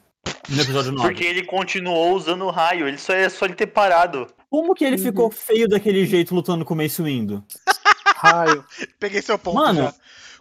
No 0.49 0.61
episódio 0.63 0.93
9. 0.93 1.09
Porque 1.09 1.25
ele 1.25 1.45
continuou 1.45 2.15
usando 2.15 2.43
o 2.45 2.51
raio, 2.51 2.87
ele 2.87 2.99
só 2.99 3.13
é 3.13 3.29
só 3.29 3.45
ele 3.47 3.55
ter 3.55 3.67
parado. 3.67 4.27
Como 4.51 4.75
que 4.75 4.85
ele 4.85 4.97
Uhum. 4.97 5.03
ficou 5.03 5.31
feio 5.31 5.69
daquele 5.69 6.05
jeito 6.07 6.35
lutando 6.35 6.65
com 6.65 6.75
o 6.75 6.77
Mace 6.77 7.03
Windu? 7.03 7.45
raio. 8.17 8.65
Peguei 8.99 9.21
seu 9.23 9.39
ponto 9.39 9.57
Mano, 9.57 9.83
já. 9.85 9.95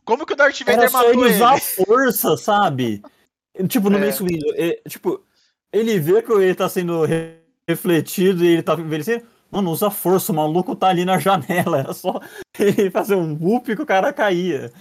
Como 0.03 0.25
que 0.25 0.33
o 0.33 0.35
Darth 0.35 0.61
Era 0.61 0.73
Vader 0.75 0.89
só 0.91 1.03
ele 1.09 1.21
ele? 1.21 1.35
usar 1.35 1.53
a 1.55 1.59
força, 1.59 2.37
sabe? 2.37 3.01
Tipo, 3.67 3.89
no 3.89 3.97
É. 3.97 4.05
Mace 4.05 4.23
Windu. 4.23 4.45
é, 4.55 4.79
tipo, 4.87 5.23
ele 5.77 5.99
vê 5.99 6.21
que 6.21 6.31
ele 6.31 6.55
tá 6.55 6.67
sendo 6.69 7.03
re- 7.05 7.37
refletido 7.67 8.43
e 8.43 8.47
ele 8.47 8.63
tá 8.63 8.73
envelhecendo. 8.75 9.25
Mano, 9.51 9.71
usa 9.71 9.89
força, 9.89 10.31
o 10.31 10.35
maluco 10.35 10.75
tá 10.75 10.87
ali 10.87 11.05
na 11.05 11.17
janela. 11.19 11.79
Era 11.79 11.93
só 11.93 12.19
ele 12.59 12.89
fazer 12.91 13.15
um 13.15 13.37
whoop 13.39 13.75
que 13.75 13.81
o 13.81 13.85
cara 13.85 14.11
caía. 14.11 14.71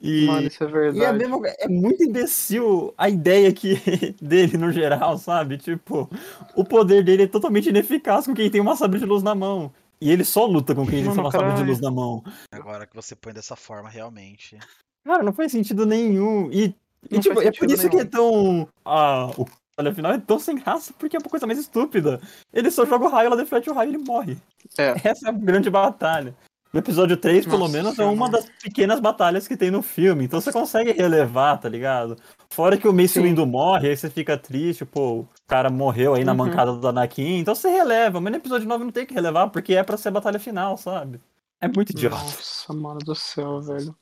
E, 0.00 0.26
Mano, 0.26 0.46
isso 0.46 0.62
é 0.64 0.66
e 0.66 0.68
é, 0.68 0.72
verdade. 0.72 1.18
mesmo, 1.18 1.42
é 1.46 1.68
muito 1.68 2.02
imbecil 2.02 2.92
a 2.98 3.08
ideia 3.08 3.52
que, 3.52 3.76
dele 4.20 4.56
no 4.58 4.70
geral, 4.72 5.16
sabe? 5.18 5.56
Tipo, 5.56 6.10
o 6.54 6.64
poder 6.64 7.02
dele 7.04 7.22
é 7.22 7.26
totalmente 7.26 7.68
ineficaz 7.68 8.26
com 8.26 8.34
quem 8.34 8.50
tem 8.50 8.60
uma 8.60 8.76
sabre 8.76 8.98
de 8.98 9.06
luz 9.06 9.22
na 9.22 9.34
mão. 9.34 9.72
E 10.00 10.10
ele 10.10 10.24
só 10.24 10.44
luta 10.46 10.74
com 10.74 10.84
quem 10.84 10.96
tem 11.00 11.04
Mano, 11.04 11.22
uma 11.22 11.30
sabre 11.30 11.46
de 11.48 11.52
caralho. 11.54 11.68
luz 11.70 11.80
na 11.80 11.90
mão. 11.90 12.22
Agora 12.52 12.86
que 12.86 12.94
você 12.96 13.14
põe 13.14 13.32
dessa 13.32 13.54
forma, 13.56 13.88
realmente. 13.88 14.58
Cara, 15.06 15.22
não 15.22 15.32
faz 15.32 15.52
sentido 15.52 15.86
nenhum. 15.86 16.50
E, 16.52 16.74
e 17.10 17.20
tipo, 17.20 17.40
é 17.40 17.52
por 17.52 17.70
isso 17.70 17.88
que 17.88 17.96
é 17.96 18.04
nenhum. 18.04 18.10
tão. 18.10 18.68
Ah, 18.84 19.30
o 19.38 19.46
olha 19.78 19.94
final 19.94 20.12
é 20.12 20.18
tão 20.18 20.38
sem 20.38 20.56
graça, 20.56 20.92
porque 20.98 21.16
é 21.16 21.18
uma 21.20 21.28
coisa 21.30 21.46
mais 21.46 21.58
estúpida. 21.58 22.20
Ele 22.52 22.70
só 22.70 22.84
joga 22.84 23.06
o 23.06 23.08
raio, 23.08 23.26
ela 23.26 23.36
deflete 23.36 23.70
o 23.70 23.74
raio 23.74 23.90
e 23.90 23.94
ele 23.94 24.04
morre. 24.04 24.36
É. 24.78 24.94
Essa 25.08 25.26
é 25.26 25.30
a 25.30 25.32
grande 25.32 25.70
batalha. 25.70 26.34
No 26.72 26.80
episódio 26.80 27.16
3, 27.16 27.44
pelo 27.46 27.58
Nossa 27.60 27.72
menos, 27.72 27.98
é 28.00 28.04
uma 28.04 28.28
das 28.28 28.46
pequenas 28.60 28.98
batalhas 28.98 29.46
que 29.46 29.56
tem 29.56 29.70
no 29.70 29.80
filme. 29.80 30.24
Então 30.24 30.40
você 30.40 30.50
consegue 30.50 30.90
relevar, 30.90 31.56
tá 31.58 31.68
ligado? 31.68 32.16
Fora 32.50 32.76
que 32.76 32.88
o 32.88 32.92
Mace. 32.92 33.20
Windu 33.20 33.46
morre, 33.46 33.90
aí 33.90 33.96
você 33.96 34.10
fica 34.10 34.36
triste, 34.36 34.84
pô, 34.84 35.20
o 35.20 35.28
cara 35.46 35.70
morreu 35.70 36.14
aí 36.14 36.24
na 36.24 36.32
Uhum. 36.32 36.38
mancada 36.38 36.72
do 36.72 36.88
Anakin. 36.88 37.38
Então 37.38 37.54
você 37.54 37.68
releva, 37.68 38.20
mas 38.20 38.32
no 38.32 38.38
episódio 38.38 38.66
9 38.68 38.82
não 38.82 38.90
tem 38.90 39.06
que 39.06 39.14
relevar, 39.14 39.50
porque 39.50 39.74
é 39.74 39.84
pra 39.84 39.96
ser 39.96 40.08
a 40.08 40.12
batalha 40.12 40.40
final, 40.40 40.76
sabe? 40.76 41.20
É 41.60 41.68
muito 41.68 41.90
idiota. 41.90 42.16
Nossa, 42.16 42.72
mano 42.72 42.98
do 42.98 43.14
céu, 43.14 43.60
velho. 43.60 43.94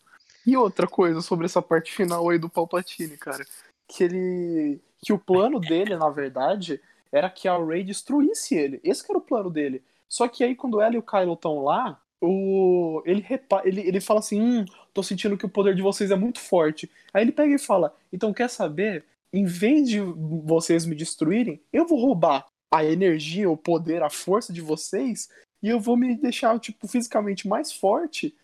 E 0.46 0.56
outra 0.56 0.86
coisa 0.86 1.20
sobre 1.20 1.44
essa 1.44 1.60
parte 1.60 1.92
final 1.92 2.26
aí 2.30 2.38
do 2.38 2.48
Palpatine, 2.48 3.18
cara. 3.18 3.44
Que 3.86 4.04
ele. 4.04 4.80
Que 5.05 5.12
o 5.12 5.18
plano 5.18 5.59
dele, 5.59 5.96
na 5.96 6.09
verdade, 6.09 6.80
era 7.11 7.28
que 7.28 7.48
a 7.48 7.59
Rey 7.59 7.84
destruísse 7.84 8.55
ele. 8.55 8.80
Esse 8.84 9.05
era 9.09 9.18
o 9.18 9.22
plano 9.22 9.50
dele. 9.50 9.82
Só 10.09 10.28
que 10.28 10.44
aí, 10.44 10.55
quando 10.55 10.80
ela 10.80 10.94
e 10.94 10.98
o 10.98 11.03
Kylo 11.03 11.34
estão 11.34 11.64
lá, 11.64 12.00
o... 12.20 13.03
ele, 13.05 13.20
repa... 13.20 13.62
ele, 13.64 13.80
ele 13.80 14.00
fala 14.00 14.20
assim: 14.20 14.40
hum, 14.40 14.64
tô 14.94 15.03
sentindo 15.03 15.36
que 15.36 15.46
o 15.46 15.50
poder 15.50 15.74
de 15.74 15.82
vocês 15.82 16.11
é 16.11 16.16
muito 16.16 16.40
forte. 16.40 16.90
Aí 17.12 17.22
ele 17.22 17.32
pega 17.32 17.55
e 17.55 17.59
fala: 17.59 17.94
então 18.12 18.32
quer 18.32 18.48
saber? 18.48 19.05
Em 19.32 19.44
vez 19.44 19.88
de 19.88 19.98
vocês 19.98 20.84
me 20.84 20.94
destruírem, 20.94 21.59
eu 21.72 21.86
vou 21.86 21.98
roubar 21.98 22.46
a 22.70 22.84
energia, 22.84 23.50
o 23.50 23.57
poder, 23.57 24.03
a 24.03 24.11
força 24.11 24.53
de 24.53 24.61
vocês 24.61 25.30
e 25.62 25.68
eu 25.68 25.78
vou 25.78 25.96
me 25.96 26.16
deixar, 26.16 26.59
tipo, 26.59 26.88
fisicamente 26.88 27.46
mais 27.46 27.72
forte. 27.72 28.34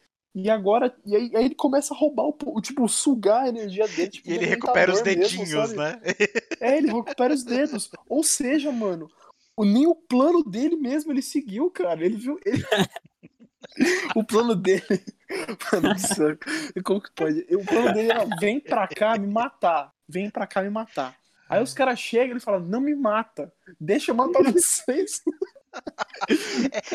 E 0.41 0.49
agora, 0.49 0.95
e 1.05 1.16
aí, 1.16 1.32
aí 1.34 1.45
ele 1.47 1.55
começa 1.55 1.93
a 1.93 1.97
roubar 1.97 2.24
o, 2.24 2.32
po- 2.32 2.57
o, 2.57 2.61
tipo, 2.61 2.86
sugar 2.89 3.45
a 3.45 3.49
energia 3.49 3.89
dele. 3.89 4.09
Tipo, 4.11 4.30
E 4.30 4.34
ele 4.34 4.47
recupera 4.47 4.93
os 4.93 5.03
mesmo, 5.03 5.20
dedinhos, 5.22 5.51
sabe? 5.70 5.76
né? 5.76 6.01
É, 6.61 6.76
ele 6.78 6.86
recupera 6.93 7.34
os 7.34 7.43
dedos. 7.43 7.91
Ou 8.09 8.22
seja, 8.22 8.70
mano, 8.70 9.11
o, 9.57 9.64
nem 9.64 9.86
o 9.89 9.95
plano 9.97 10.45
dele 10.45 10.76
mesmo 10.76 11.11
ele 11.12 11.22
seguiu, 11.22 11.68
cara. 11.70 12.05
Ele 12.05 12.16
viu. 12.16 12.39
ele- 12.47 12.62
o 14.14 14.22
plano 14.24 14.55
dele. 14.55 14.82
Mano, 15.82 15.99
céu, 15.99 16.39
como 16.84 17.03
que 17.03 17.11
pode? 17.12 17.45
O 17.51 17.64
plano 17.64 17.93
dele 17.93 18.11
era: 18.12 18.24
vem 18.41 18.59
pra 18.61 18.89
cá 18.89 19.18
me 19.18 19.26
matar. 19.26 19.93
Vem 20.09 20.30
pra 20.30 20.47
cá 20.47 20.62
me 20.62 20.70
matar. 20.70 21.14
Aí 21.49 21.62
os 21.62 21.74
caras 21.74 21.99
chegam 21.99 22.28
e 22.28 22.30
ele 22.32 22.41
fala: 22.41 22.59
não 22.61 22.80
me 22.80 22.95
mata. 22.95 23.53
Deixa 23.78 24.11
eu 24.12 24.14
matar 24.14 24.43
vocês. 24.45 25.20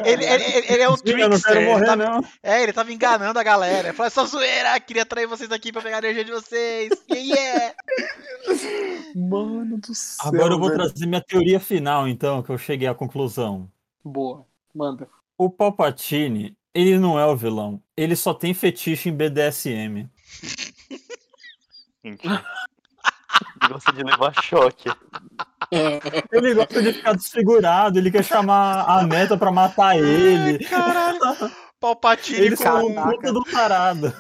Ele, 0.05 0.23
ele, 0.25 0.43
ele- 0.43 0.67
ele 0.73 0.81
é 0.83 0.89
um 0.89 0.93
Eu 0.93 1.17
não 1.17 1.29
trickster. 1.29 1.41
quero 1.43 1.59
ele 1.59 1.71
morrer, 1.71 1.85
tava- 1.85 1.95
não. 2.05 2.23
É, 2.41 2.63
ele 2.63 2.73
tava 2.73 2.91
enganando 2.93 3.39
a 3.39 3.43
galera. 3.43 3.87
Ele 3.89 3.95
falou, 3.97 4.07
essa 4.07 4.25
zoeira, 4.25 4.79
queria 4.79 5.03
atrair 5.03 5.27
vocês 5.27 5.51
aqui 5.51 5.71
pra 5.71 5.81
pegar 5.81 5.97
a 5.97 5.99
energia 5.99 6.25
de 6.25 6.31
vocês. 6.31 6.89
Yeah, 7.09 7.35
yeah. 7.39 7.75
Mano 9.15 9.77
do 9.77 9.93
céu. 9.95 10.27
Agora 10.27 10.53
eu 10.53 10.59
vou 10.59 10.69
velho. 10.69 10.81
trazer 10.83 11.05
minha 11.05 11.21
teoria 11.21 11.59
final, 11.59 12.07
então, 12.07 12.41
que 12.43 12.49
eu 12.49 12.57
cheguei 12.57 12.87
à 12.87 12.93
conclusão. 12.95 13.69
Boa. 14.03 14.45
Manda. 14.73 15.07
O 15.37 15.49
Palpatine, 15.49 16.55
ele 16.73 16.97
não 16.99 17.17
é 17.19 17.25
o 17.25 17.35
vilão. 17.35 17.81
Ele 17.95 18.15
só 18.15 18.33
tem 18.33 18.53
fetiche 18.53 19.09
em 19.09 19.13
BDSM. 19.15 20.09
Ele 22.03 22.17
gosta 23.69 23.91
de 23.93 24.03
levar 24.03 24.33
choque. 24.43 24.89
Ele 26.31 26.53
gosta 26.53 26.81
de 26.81 26.93
ficar 26.93 27.13
desfigurado, 27.13 27.99
ele 27.99 28.11
quer 28.11 28.23
chamar 28.23 28.85
a 28.87 29.05
neta 29.05 29.37
pra 29.37 29.51
matar 29.51 29.97
ele. 29.97 30.63
Caralho. 30.65 31.19
Palpatine 31.79 32.39
Ele 32.39 32.55
com. 32.57 32.63
é 32.63 32.73
um 32.73 32.93
Caraca. 32.93 33.11
puta 33.11 33.33
do 33.33 33.43
tarado. 33.43 34.13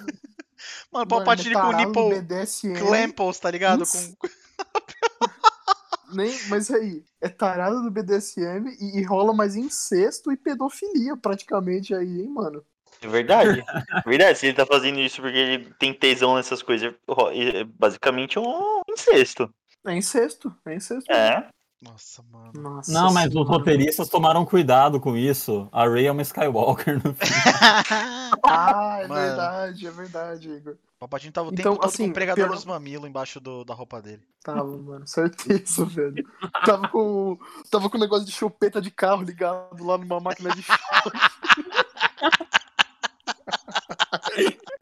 Mano, 0.91 1.07
Palpatine 1.07 1.53
Mano, 1.55 1.71
com 1.71 1.77
nipple 1.77 2.21
BDSM. 2.21 2.77
clamples, 2.77 3.39
tá 3.39 3.49
ligado? 3.49 3.83
Isso. 3.83 4.15
Com... 4.17 4.27
Nem, 6.13 6.37
mas 6.49 6.69
aí, 6.69 7.03
é 7.21 7.27
tarado 7.29 7.81
do 7.81 7.89
BDSM 7.89 8.69
e, 8.79 8.99
e 8.99 9.03
rola 9.03 9.33
mais 9.33 9.55
incesto 9.55 10.31
e 10.31 10.37
pedofilia 10.37 11.17
praticamente 11.17 11.95
aí, 11.95 12.21
hein, 12.21 12.29
mano? 12.29 12.63
É 13.01 13.07
verdade. 13.07 13.63
É 13.69 14.09
verdade. 14.09 14.37
Se 14.39 14.45
ele 14.47 14.55
tá 14.55 14.65
fazendo 14.65 14.99
isso 14.99 15.21
porque 15.21 15.37
ele 15.37 15.73
tem 15.79 15.93
tesão 15.93 16.35
nessas 16.35 16.61
coisas, 16.61 16.93
é 17.33 17.63
basicamente 17.63 18.37
um 18.37 18.81
incesto. 18.89 19.49
É 19.85 19.95
incesto, 19.95 20.53
é 20.65 20.75
incesto. 20.75 21.11
É. 21.11 21.47
Nossa, 21.81 22.23
mano. 22.31 22.51
Nossa 22.55 22.91
Não, 22.93 23.11
mas 23.13 23.25
os 23.27 23.33
senhora. 23.33 23.49
roteiristas 23.49 24.07
tomaram 24.07 24.45
cuidado 24.45 25.01
com 25.01 25.17
isso. 25.17 25.67
A 25.71 25.85
Rey 25.87 26.05
é 26.07 26.11
uma 26.11 26.21
Skywalker 26.21 26.95
no 26.95 27.13
filme. 27.13 27.15
Ah, 28.45 28.99
é 29.01 29.07
Mano. 29.07 29.21
verdade, 29.21 29.87
é 29.87 29.91
verdade, 29.91 30.49
Igor. 30.49 30.75
Palpatine 30.99 31.31
tava 31.31 31.49
o 31.49 31.53
Então, 31.53 31.71
tempo 31.73 31.81
todo 31.81 31.89
assim, 31.89 32.03
com 32.05 32.09
um 32.09 32.13
pregador 32.13 32.43
pelo- 32.45 32.55
nos 32.55 32.65
mamilos 32.65 33.07
embaixo 33.09 33.39
do- 33.39 33.63
da 33.63 33.73
roupa 33.73 34.01
dele. 34.01 34.21
Tava, 34.43 34.65
mano, 34.65 35.07
certeza, 35.07 35.85
velho. 35.85 36.25
Tava 36.65 36.87
com, 36.89 37.37
tava 37.71 37.89
com 37.89 37.95
um 37.97 38.01
negócio 38.01 38.25
de 38.25 38.31
chupeta 38.33 38.81
de 38.81 38.91
carro 38.91 39.23
ligado 39.23 39.81
lá 39.83 39.97
numa 39.97 40.19
máquina 40.19 40.53
de 40.55 40.61
choque. 40.61 40.77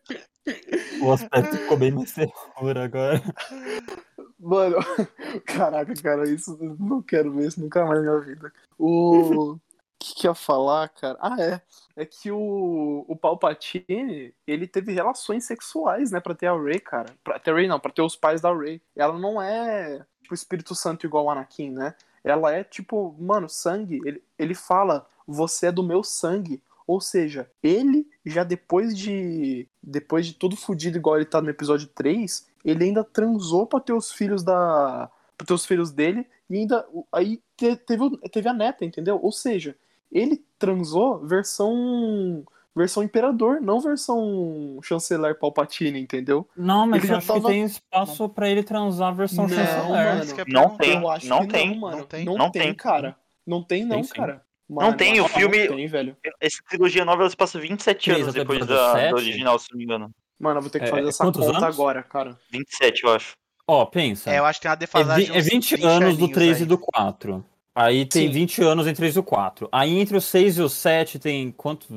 O 1.01 1.11
aspecto 1.11 1.57
ficou 1.57 1.77
bem 1.77 1.91
mais 1.91 2.09
seguro 2.11 2.79
agora. 2.81 3.21
Mano, 4.41 4.77
caraca, 5.45 5.93
cara, 6.01 6.27
isso 6.27 6.57
não 6.79 6.99
quero 6.99 7.31
ver 7.31 7.47
isso 7.47 7.61
nunca 7.61 7.85
mais 7.85 8.03
na 8.03 8.11
minha 8.11 8.19
vida. 8.21 8.51
O 8.77 9.59
que 9.99 10.15
que 10.15 10.27
ia 10.27 10.33
falar, 10.33 10.89
cara? 10.89 11.15
Ah, 11.21 11.35
é. 11.39 11.61
É 11.95 12.05
que 12.05 12.31
o, 12.31 13.05
o 13.07 13.15
Palpatine, 13.15 14.33
ele 14.47 14.65
teve 14.65 14.91
relações 14.91 15.45
sexuais, 15.45 16.09
né, 16.09 16.19
pra 16.19 16.33
ter 16.33 16.47
a 16.47 16.59
Rey, 16.59 16.79
cara. 16.79 17.13
Pra 17.23 17.37
ter 17.37 17.51
a 17.51 17.53
Rey 17.53 17.67
não, 17.67 17.79
pra 17.79 17.91
ter 17.91 18.01
os 18.01 18.15
pais 18.15 18.41
da 18.41 18.51
Rey. 18.51 18.81
Ela 18.95 19.19
não 19.19 19.39
é, 19.39 20.03
tipo, 20.23 20.33
Espírito 20.33 20.73
Santo 20.73 21.05
igual 21.05 21.25
o 21.25 21.29
Anakin, 21.29 21.69
né? 21.69 21.93
Ela 22.23 22.51
é, 22.51 22.63
tipo, 22.63 23.15
mano, 23.19 23.47
sangue. 23.47 24.01
Ele, 24.03 24.23
ele 24.39 24.55
fala, 24.55 25.05
você 25.27 25.67
é 25.67 25.71
do 25.71 25.83
meu 25.83 26.03
sangue. 26.03 26.63
Ou 26.91 26.99
seja, 26.99 27.49
ele 27.63 28.05
já 28.25 28.43
depois 28.43 28.97
de 28.97 29.65
depois 29.81 30.25
de 30.27 30.33
tudo 30.33 30.57
fudido 30.57 30.97
igual 30.97 31.15
ele 31.15 31.25
tá 31.25 31.41
no 31.41 31.49
episódio 31.49 31.87
3, 31.87 32.45
ele 32.65 32.83
ainda 32.83 33.01
transou 33.03 33.65
pra 33.65 33.79
ter 33.79 33.93
os 33.93 34.11
filhos 34.11 34.43
da 34.43 35.09
pra 35.37 35.47
ter 35.47 35.53
os 35.53 35.65
filhos 35.65 35.89
dele 35.91 36.27
e 36.49 36.57
ainda 36.57 36.85
aí 37.13 37.41
te- 37.55 37.77
teve, 37.77 38.17
teve 38.31 38.49
a 38.49 38.53
neta, 38.53 38.83
entendeu? 38.83 39.17
Ou 39.23 39.31
seja, 39.31 39.73
ele 40.11 40.43
transou 40.59 41.19
versão 41.25 42.43
versão 42.75 43.03
imperador, 43.03 43.61
não 43.61 43.79
versão 43.79 44.79
chanceler 44.83 45.37
Palpatine, 45.39 45.99
entendeu? 45.99 46.45
Não, 46.55 46.85
mas 46.87 47.03
Ele 47.03 47.05
eu 47.05 47.15
já 47.15 47.17
acho 47.19 47.27
tava- 47.27 47.39
que 47.41 47.47
tem 47.47 47.63
espaço 47.63 48.29
pra 48.29 48.49
ele 48.49 48.63
transar 48.63 49.13
versão 49.15 49.47
Não, 49.47 49.55
chanceler. 49.55 49.89
mano. 49.89 50.45
Não 50.47 50.77
tem, 50.77 50.93
Eu 50.97 51.09
acho 51.09 51.27
não 51.29 51.41
que 51.41 51.47
tem, 51.53 51.69
não, 51.71 51.79
mano. 51.79 51.97
não 51.99 52.05
tem. 52.05 52.25
Não, 52.25 52.37
Não 52.37 52.51
tem, 52.51 52.61
tem. 52.63 52.73
cara. 52.75 53.15
Não 53.47 53.63
tem 53.63 53.85
não, 53.85 54.01
Tem 54.01 54.09
cara. 54.09 54.43
Mano, 54.71 54.91
Não 54.91 54.97
tem, 54.97 55.19
o 55.19 55.23
não 55.23 55.27
filme- 55.29 55.67
tem, 55.67 55.85
velho. 55.87 56.15
Essa 56.39 56.63
trilogia 56.69 57.03
nova 57.03 57.23
ela 57.23 57.29
se 57.29 57.35
passa 57.35 57.59
27 57.59 58.05
Três 58.05 58.21
anos 58.21 58.33
depois 58.33 58.65
da, 58.65 58.93
da 59.09 59.15
original, 59.15 59.59
se 59.59 59.67
não 59.71 59.77
me 59.77 59.83
engano. 59.83 60.09
Mano, 60.39 60.59
eu 60.59 60.61
vou 60.61 60.71
ter 60.71 60.79
que 60.79 60.85
É, 60.85 60.87
fazer 60.87 61.05
é 61.05 61.09
essa 61.09 61.25
conta 61.25 61.43
anos? 61.43 61.61
agora, 61.63 62.01
cara. 62.01 62.39
27, 62.49 63.03
eu 63.03 63.11
acho. 63.13 63.33
Ó, 63.67 63.85
pensa. 63.85 64.31
É, 64.31 64.39
eu 64.39 64.45
acho 64.45 64.59
que 64.59 64.63
tem 64.63 64.69
uma 64.69 64.75
É, 64.75 64.79
defasagem. 64.79 65.25
vi- 65.25 65.31
de 65.31 65.37
é 65.37 65.41
uns 65.41 65.45
20, 65.45 65.73
anos 65.83 65.99
do 66.17 66.23
aninhos 66.23 66.31
3 66.31 66.57
aí. 66.57 66.63
e 66.63 66.65
do 66.65 66.77
4. 66.77 67.45
Aí 67.75 68.05
tem 68.05 68.27
Sim. 68.27 68.31
20 68.33 68.63
anos 68.63 68.87
entre 68.87 68.95
3 68.97 69.15
e 69.15 69.19
o 69.19 69.23
4. 69.23 69.67
Aí 69.73 69.99
entre 69.99 70.15
o 70.15 70.21
6 70.21 70.57
e 70.57 70.61
o 70.61 70.69
7 70.69 71.19
tem 71.19 71.51
quanto? 71.51 71.87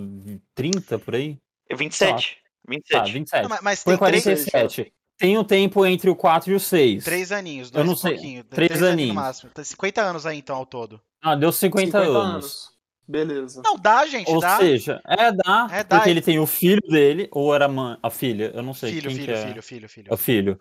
30 0.55 0.99
por 0.99 1.15
aí? 1.15 1.37
É 1.71 1.77
27. 1.77 2.35
Tá, 2.35 2.41
27. 2.69 3.13
27. 3.13 3.43
Não, 3.43 3.49
mas, 3.51 3.61
mas 3.63 3.83
Foi 3.85 3.97
tem 3.97 4.07
três, 4.09 4.25
47. 4.25 4.93
Tem 5.17 5.39
o 5.39 5.45
tempo 5.45 5.87
entre 5.87 6.11
o 6.11 6.17
4 6.17 6.53
e 6.53 6.55
o 6.57 6.61
6. 6.61 7.05
três 7.05 7.31
aninhos, 7.31 7.69
Eu 7.69 7.75
dois 7.75 7.87
não 7.87 7.95
e 7.95 7.97
sei. 7.97 8.13
pouquinho. 8.15 8.45
Três 8.45 8.71
aninhos 8.73 8.93
aninhos. 8.93 9.15
no 9.15 9.21
máximo. 9.23 9.51
Tem 9.55 9.65
50 9.65 10.03
anos 10.03 10.27
aí, 10.27 10.39
então, 10.39 10.57
ao 10.57 10.67
todo. 10.67 11.01
Ah, 11.23 11.35
deu 11.37 11.53
50, 11.53 11.99
anos. 11.99 12.73
Beleza. 13.07 13.61
Não, 13.65 13.77
dá, 13.77 14.07
gente, 14.07 14.31
Ou 14.31 14.41
dá. 14.41 14.57
seja, 14.57 15.01
é, 15.07 15.31
dá. 15.31 15.69
É, 15.71 15.85
dá. 15.85 15.97
Porque 15.97 16.11
ele 16.11 16.23
tem 16.23 16.39
o 16.39 16.47
filho 16.47 16.81
dele, 16.89 17.29
ou 17.31 17.55
era 17.55 17.67
a, 17.67 17.69
mãe, 17.69 17.97
a 18.03 18.11
filha, 18.11 18.51
eu 18.55 18.63
não 18.63 18.73
sei 18.75 18.93
filho, 18.93 19.09
quem 19.09 19.17
filho, 19.19 19.27
que 19.27 19.33
é. 19.33 19.47
filho, 19.47 19.63
filho, 19.63 19.89
filho. 19.89 20.09
É 20.11 20.15
o 20.15 20.17
filho. 20.17 20.61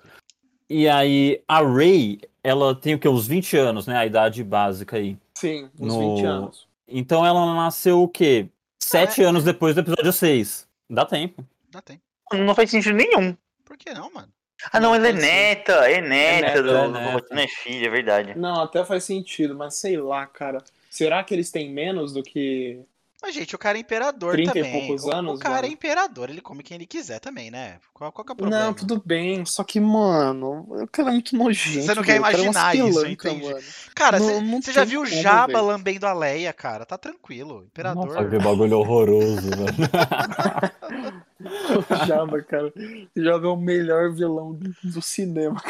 E 0.70 0.88
aí, 0.89 1.41
a 1.47 1.62
Ray, 1.62 2.20
ela 2.43 2.76
tem 2.76 2.95
o 2.95 2.99
quê? 2.99 3.08
Uns 3.08 3.26
20 3.28 3.56
anos, 3.58 3.88
né? 3.88 3.95
A 3.97 4.06
idade 4.06 4.43
básica 4.43 4.97
aí. 4.97 5.18
Sim, 5.38 5.70
uns 5.80 5.93
No- 5.93 6.16
20 6.16 6.26
anos. 6.26 6.68
Então 6.88 7.26
ela 7.26 7.54
nasceu 7.56 8.01
o 8.04 8.08
quê? 8.08 8.47
Sete 8.82 9.24
é. 9.24 9.26
anos 9.26 9.43
depois 9.43 9.74
do 9.74 9.82
episódio 9.82 10.12
6. 10.12 10.68
Dá 10.89 11.06
tempo. 11.06 11.45
Dá 11.72 11.82
tempo. 11.82 12.01
Não 12.34 12.54
faz 12.54 12.70
sentido 12.70 12.95
nenhum. 12.95 13.36
Por 13.64 13.78
que 13.78 13.93
não, 13.93 14.12
mano? 14.12 14.28
Ah, 14.72 14.80
não, 14.80 14.95
ela 14.95 15.07
é 15.07 15.11
faz 15.11 15.24
neta, 15.24 15.74
é 15.89 16.01
neta, 16.01 16.41
neta, 16.47 16.64
do, 16.64 16.76
é 16.76 16.88
neta. 16.88 17.41
É 17.41 17.47
filha, 17.47 17.88
é 17.88 17.89
verdade. 17.89 18.38
Não, 18.38 18.61
até 18.64 18.84
faz 18.86 19.03
sentido, 19.03 19.55
mas 19.55 19.76
sei 19.76 19.97
lá, 19.97 20.26
cara. 20.26 20.64
Será 20.89 21.24
que 21.24 21.34
eles 21.34 21.49
têm 21.51 21.72
menos 21.72 22.14
do 22.14 22.22
que. 22.24 22.80
Mas, 23.22 23.34
gente, 23.34 23.55
o 23.55 23.57
cara 23.57 23.78
é 23.78 23.82
imperador 23.82 24.34
30 24.34 24.51
e 24.51 24.53
também. 24.61 24.86
poucos 24.88 25.05
O- 25.05 25.07
o, 25.07 25.16
anos, 25.16 25.39
cara 25.39 25.59
é 25.59 25.61
mano. 25.61 25.74
imperador, 25.74 26.30
ele 26.30 26.41
come 26.41 26.61
quem 26.61 26.76
ele 26.76 26.86
quiser 26.86 27.20
também, 27.22 27.49
né? 27.49 27.78
Qual, 27.93 28.11
qual 28.11 28.26
que 28.26 28.32
é 28.32 28.34
o 28.34 28.36
problema? 28.36 28.66
Não, 28.66 28.74
tudo 28.74 29.01
bem, 29.05 29.45
só 29.45 29.64
que, 29.64 29.80
mano, 29.80 30.66
o 30.70 30.88
cara 30.89 31.07
é 31.07 31.14
muito 31.14 31.36
nojento. 31.38 31.86
Você 31.86 31.95
não 31.95 32.03
quer 32.03 32.20
velho, 32.20 32.22
o 32.22 32.26
cara 32.26 32.38
é 32.38 32.41
imaginar 32.41 32.76
isso, 32.76 32.99
pilanca, 33.01 33.30
entendi. 33.30 33.45
mano. 33.53 33.64
Cara, 33.95 34.20
Não- 34.20 34.61
você 34.61 34.74
já 34.74 34.84
viu 34.84 35.01
o 35.03 35.05
Jabba 35.05 35.53
velho. 35.53 35.66
lambendo 35.66 36.05
a 36.05 36.11
Leia, 36.14 36.51
cara? 36.51 36.86
Tá 36.86 36.97
tranquilo. 36.97 37.64
Imperador. 37.66 38.05
Nossa, 38.07 38.26
que 38.30 38.38
bagulho 38.39 38.78
horroroso, 38.80 39.49
velho. 39.49 39.74
O 41.89 42.06
Jabba, 42.06 42.41
cara. 42.41 42.74
O 43.16 43.22
Jabba 43.22 43.48
é 43.48 43.50
o 43.50 43.58
melhor 43.58 44.12
vilão 44.14 44.54
do, 44.84 45.02
cinema. 45.02 45.62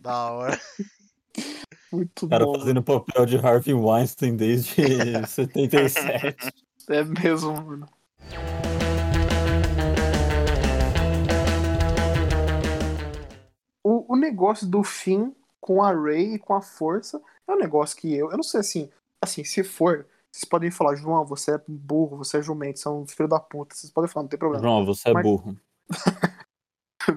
Da 0.00 0.30
hora. 0.32 0.60
Muito 1.92 2.26
O 2.26 2.28
cara 2.28 2.44
bom. 2.46 2.58
fazendo 2.58 2.82
papel 2.82 3.26
de 3.26 3.36
Harvey 3.36 3.74
Weinstein 3.74 4.36
desde 4.36 5.26
77. 5.26 6.36
É 6.88 7.04
mesmo, 7.04 7.52
mano. 7.52 7.88
O, 13.82 14.14
o 14.14 14.16
negócio 14.16 14.66
do 14.66 14.82
fim 14.82 15.34
com 15.60 15.82
a 15.82 15.92
Ray 15.92 16.34
e 16.34 16.38
com 16.38 16.54
a 16.54 16.62
força 16.62 17.20
é 17.48 17.52
um 17.52 17.58
negócio 17.58 17.96
que 17.96 18.12
eu. 18.14 18.30
Eu 18.30 18.36
não 18.36 18.42
sei 18.42 18.60
assim. 18.60 18.90
Assim, 19.22 19.44
se 19.44 19.62
for, 19.62 20.06
vocês 20.32 20.44
podem 20.44 20.70
falar, 20.70 20.94
João, 20.96 21.24
você 21.24 21.54
é 21.56 21.60
burro, 21.66 22.16
você 22.18 22.38
é 22.38 22.42
jumento, 22.42 22.78
você 22.78 22.88
é 22.88 22.90
um 22.90 23.06
filho 23.06 23.28
da 23.28 23.40
puta. 23.40 23.74
Vocês 23.74 23.92
podem 23.92 24.08
falar, 24.10 24.22
não 24.24 24.28
tem 24.28 24.38
problema. 24.38 24.62
João, 24.64 24.84
você 24.86 25.10
é 25.10 25.12
Mas- 25.12 25.22
burro. 25.22 25.56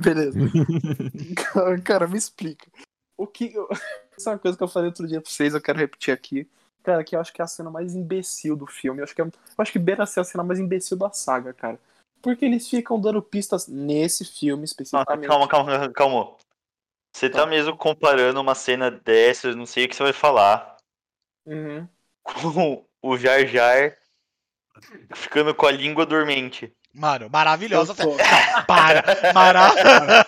Beleza. 0.01 0.39
Cara, 1.83 2.07
me 2.07 2.17
explica. 2.17 2.67
O 3.17 3.27
que. 3.27 3.53
eu- 3.53 3.67
Isso 4.17 4.29
é 4.29 4.31
uma 4.33 4.39
coisa 4.39 4.57
que 4.57 4.63
eu 4.63 4.67
falei 4.67 4.89
outro 4.89 5.07
dia 5.07 5.19
pra 5.21 5.29
vocês, 5.29 5.53
eu 5.53 5.61
quero 5.61 5.79
repetir 5.79 6.13
aqui. 6.13 6.47
Cara, 6.83 7.03
que 7.03 7.15
eu 7.15 7.19
acho 7.19 7.31
que 7.33 7.41
é 7.41 7.45
a 7.45 7.47
cena 7.47 7.69
mais 7.69 7.95
imbecil 7.95 8.55
do 8.55 8.67
filme. 8.67 8.99
Eu 8.99 9.03
acho 9.05 9.15
que, 9.15 9.21
é... 9.21 9.25
eu 9.25 9.31
acho 9.57 9.71
que 9.71 9.79
beira 9.79 10.05
ser 10.05 10.19
a 10.19 10.23
cena 10.23 10.43
mais 10.43 10.59
imbecil 10.59 10.97
da 10.97 11.11
saga, 11.11 11.53
cara. 11.53 11.79
Porque 12.21 12.45
eles 12.45 12.67
ficam 12.69 12.99
dando 12.99 13.21
pistas 13.21 13.67
nesse 13.67 14.23
filme 14.25 14.63
Ah, 14.63 14.65
especificamente. 14.65 15.27
calma, 15.27 15.47
calma, 15.47 15.89
calma. 15.91 16.35
Você 17.15 17.29
tá 17.29 17.39
Tá. 17.39 17.45
mesmo 17.45 17.75
comparando 17.77 18.39
uma 18.41 18.55
cena 18.55 18.89
dessas, 18.91 19.55
não 19.55 19.65
sei 19.65 19.85
o 19.85 19.89
que 19.89 19.95
você 19.95 20.03
vai 20.03 20.13
falar, 20.13 20.77
Uhum. 21.45 21.87
com 22.23 22.85
o 23.03 23.17
Jar 23.17 23.45
Jar 23.45 23.93
ficando 25.13 25.53
com 25.53 25.67
a 25.67 25.71
língua 25.71 26.05
dormente. 26.05 26.71
Mano, 26.95 27.27
maravilhosa. 27.27 27.95
Tô- 27.95 28.15
Para! 28.67 29.03
Maravilhosa! 29.33 30.25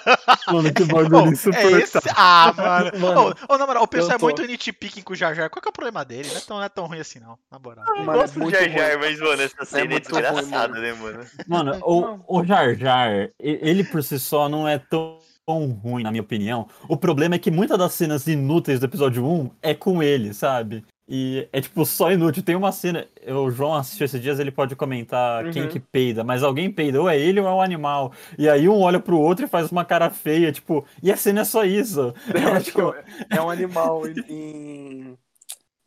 Mano, 0.51 0.73
que 0.73 0.83
bagulho 0.85 1.25
é 1.27 1.29
insuportável. 1.29 1.77
esse... 1.79 1.99
Ah, 2.15 2.53
mano. 2.57 2.99
Mano, 2.99 3.35
Ô, 3.47 3.53
ô, 3.53 3.57
na 3.59 3.67
moral, 3.67 3.83
o 3.83 3.87
pessoal 3.87 4.15
é 4.15 4.17
tô- 4.17 4.25
muito 4.25 4.43
nitpicking 4.43 5.03
com 5.03 5.13
o 5.13 5.15
Jar 5.15 5.35
Jar. 5.35 5.47
Qual 5.51 5.61
que 5.61 5.67
é 5.67 5.69
o 5.69 5.73
problema 5.73 6.03
dele? 6.03 6.27
Não 6.27 6.35
é 6.37 6.39
tão, 6.41 6.57
não 6.57 6.63
é 6.63 6.69
tão 6.69 6.85
ruim 6.87 6.99
assim, 6.99 7.19
não. 7.19 7.37
Na 7.51 7.59
moral. 7.59 7.85
Eu 7.87 8.03
Mano, 8.03 8.11
é 8.17 8.21
gosto 8.21 8.39
do 8.39 8.49
Jar 8.49 8.61
ruim. 8.63 8.71
Jar, 8.71 8.99
mas, 8.99 9.19
mano, 9.19 9.41
essa 9.43 9.65
cena 9.65 9.83
é, 9.83 9.87
ruim, 9.89 9.99
desgraçada, 9.99 10.79
né, 10.81 10.93
mano? 10.93 11.25
Mano, 11.47 11.79
o, 11.83 12.39
o 12.39 12.43
Jar 12.43 12.73
Jar, 12.75 13.29
ele 13.39 13.83
por 13.83 14.03
si 14.03 14.19
só 14.19 14.49
não 14.49 14.67
é 14.67 14.79
tão 14.79 15.19
tão 15.47 15.67
ruim, 15.69 16.01
na 16.01 16.09
minha 16.09 16.23
opinião. 16.23 16.67
O 16.89 16.97
problema 16.97 17.35
é 17.35 17.37
que 17.39 17.51
muitas 17.51 17.77
das 17.77 17.93
cenas 17.93 18.25
inúteis 18.25 18.79
do 18.79 18.87
episódio 18.87 19.23
1 19.23 19.51
é 19.61 19.75
com 19.75 20.01
ele, 20.01 20.33
sabe? 20.33 20.83
E 21.07 21.47
é 21.53 21.61
tipo 21.61 21.85
só 21.85 22.11
inútil. 22.11 22.41
Tem 22.41 22.55
uma 22.55 22.71
cena, 22.71 23.07
o 23.27 23.51
João 23.51 23.75
assistiu 23.75 24.05
esses 24.05 24.19
dias, 24.19 24.39
ele 24.39 24.49
pode 24.51 24.75
comentar 24.75 25.51
quem 25.51 25.63
Uhum. 25.63 25.69
que 25.69 25.79
peida, 25.79 26.23
mas 26.23 26.41
alguém 26.41 26.71
peida, 26.71 26.99
ou 26.99 27.07
é 27.07 27.15
ele 27.19 27.39
ou 27.39 27.47
é 27.47 27.51
o 27.53 27.61
animal. 27.61 28.11
E 28.39 28.49
aí 28.49 28.67
um 28.67 28.81
olha 28.81 28.99
pro 28.99 29.19
outro 29.19 29.45
e 29.45 29.47
faz 29.47 29.71
uma 29.71 29.85
cara 29.85 30.09
feia, 30.09 30.51
tipo, 30.51 30.83
e 31.03 31.11
a 31.11 31.15
cena 31.17 31.41
é 31.41 31.43
só 31.45 31.63
isso. 31.63 32.11
É, 32.33 32.33
É, 32.57 32.59
tipo, 32.59 32.95
é 33.29 33.41
um 33.41 33.49
animal 33.51 34.07
em. 34.07 34.15
Em. 34.27 35.17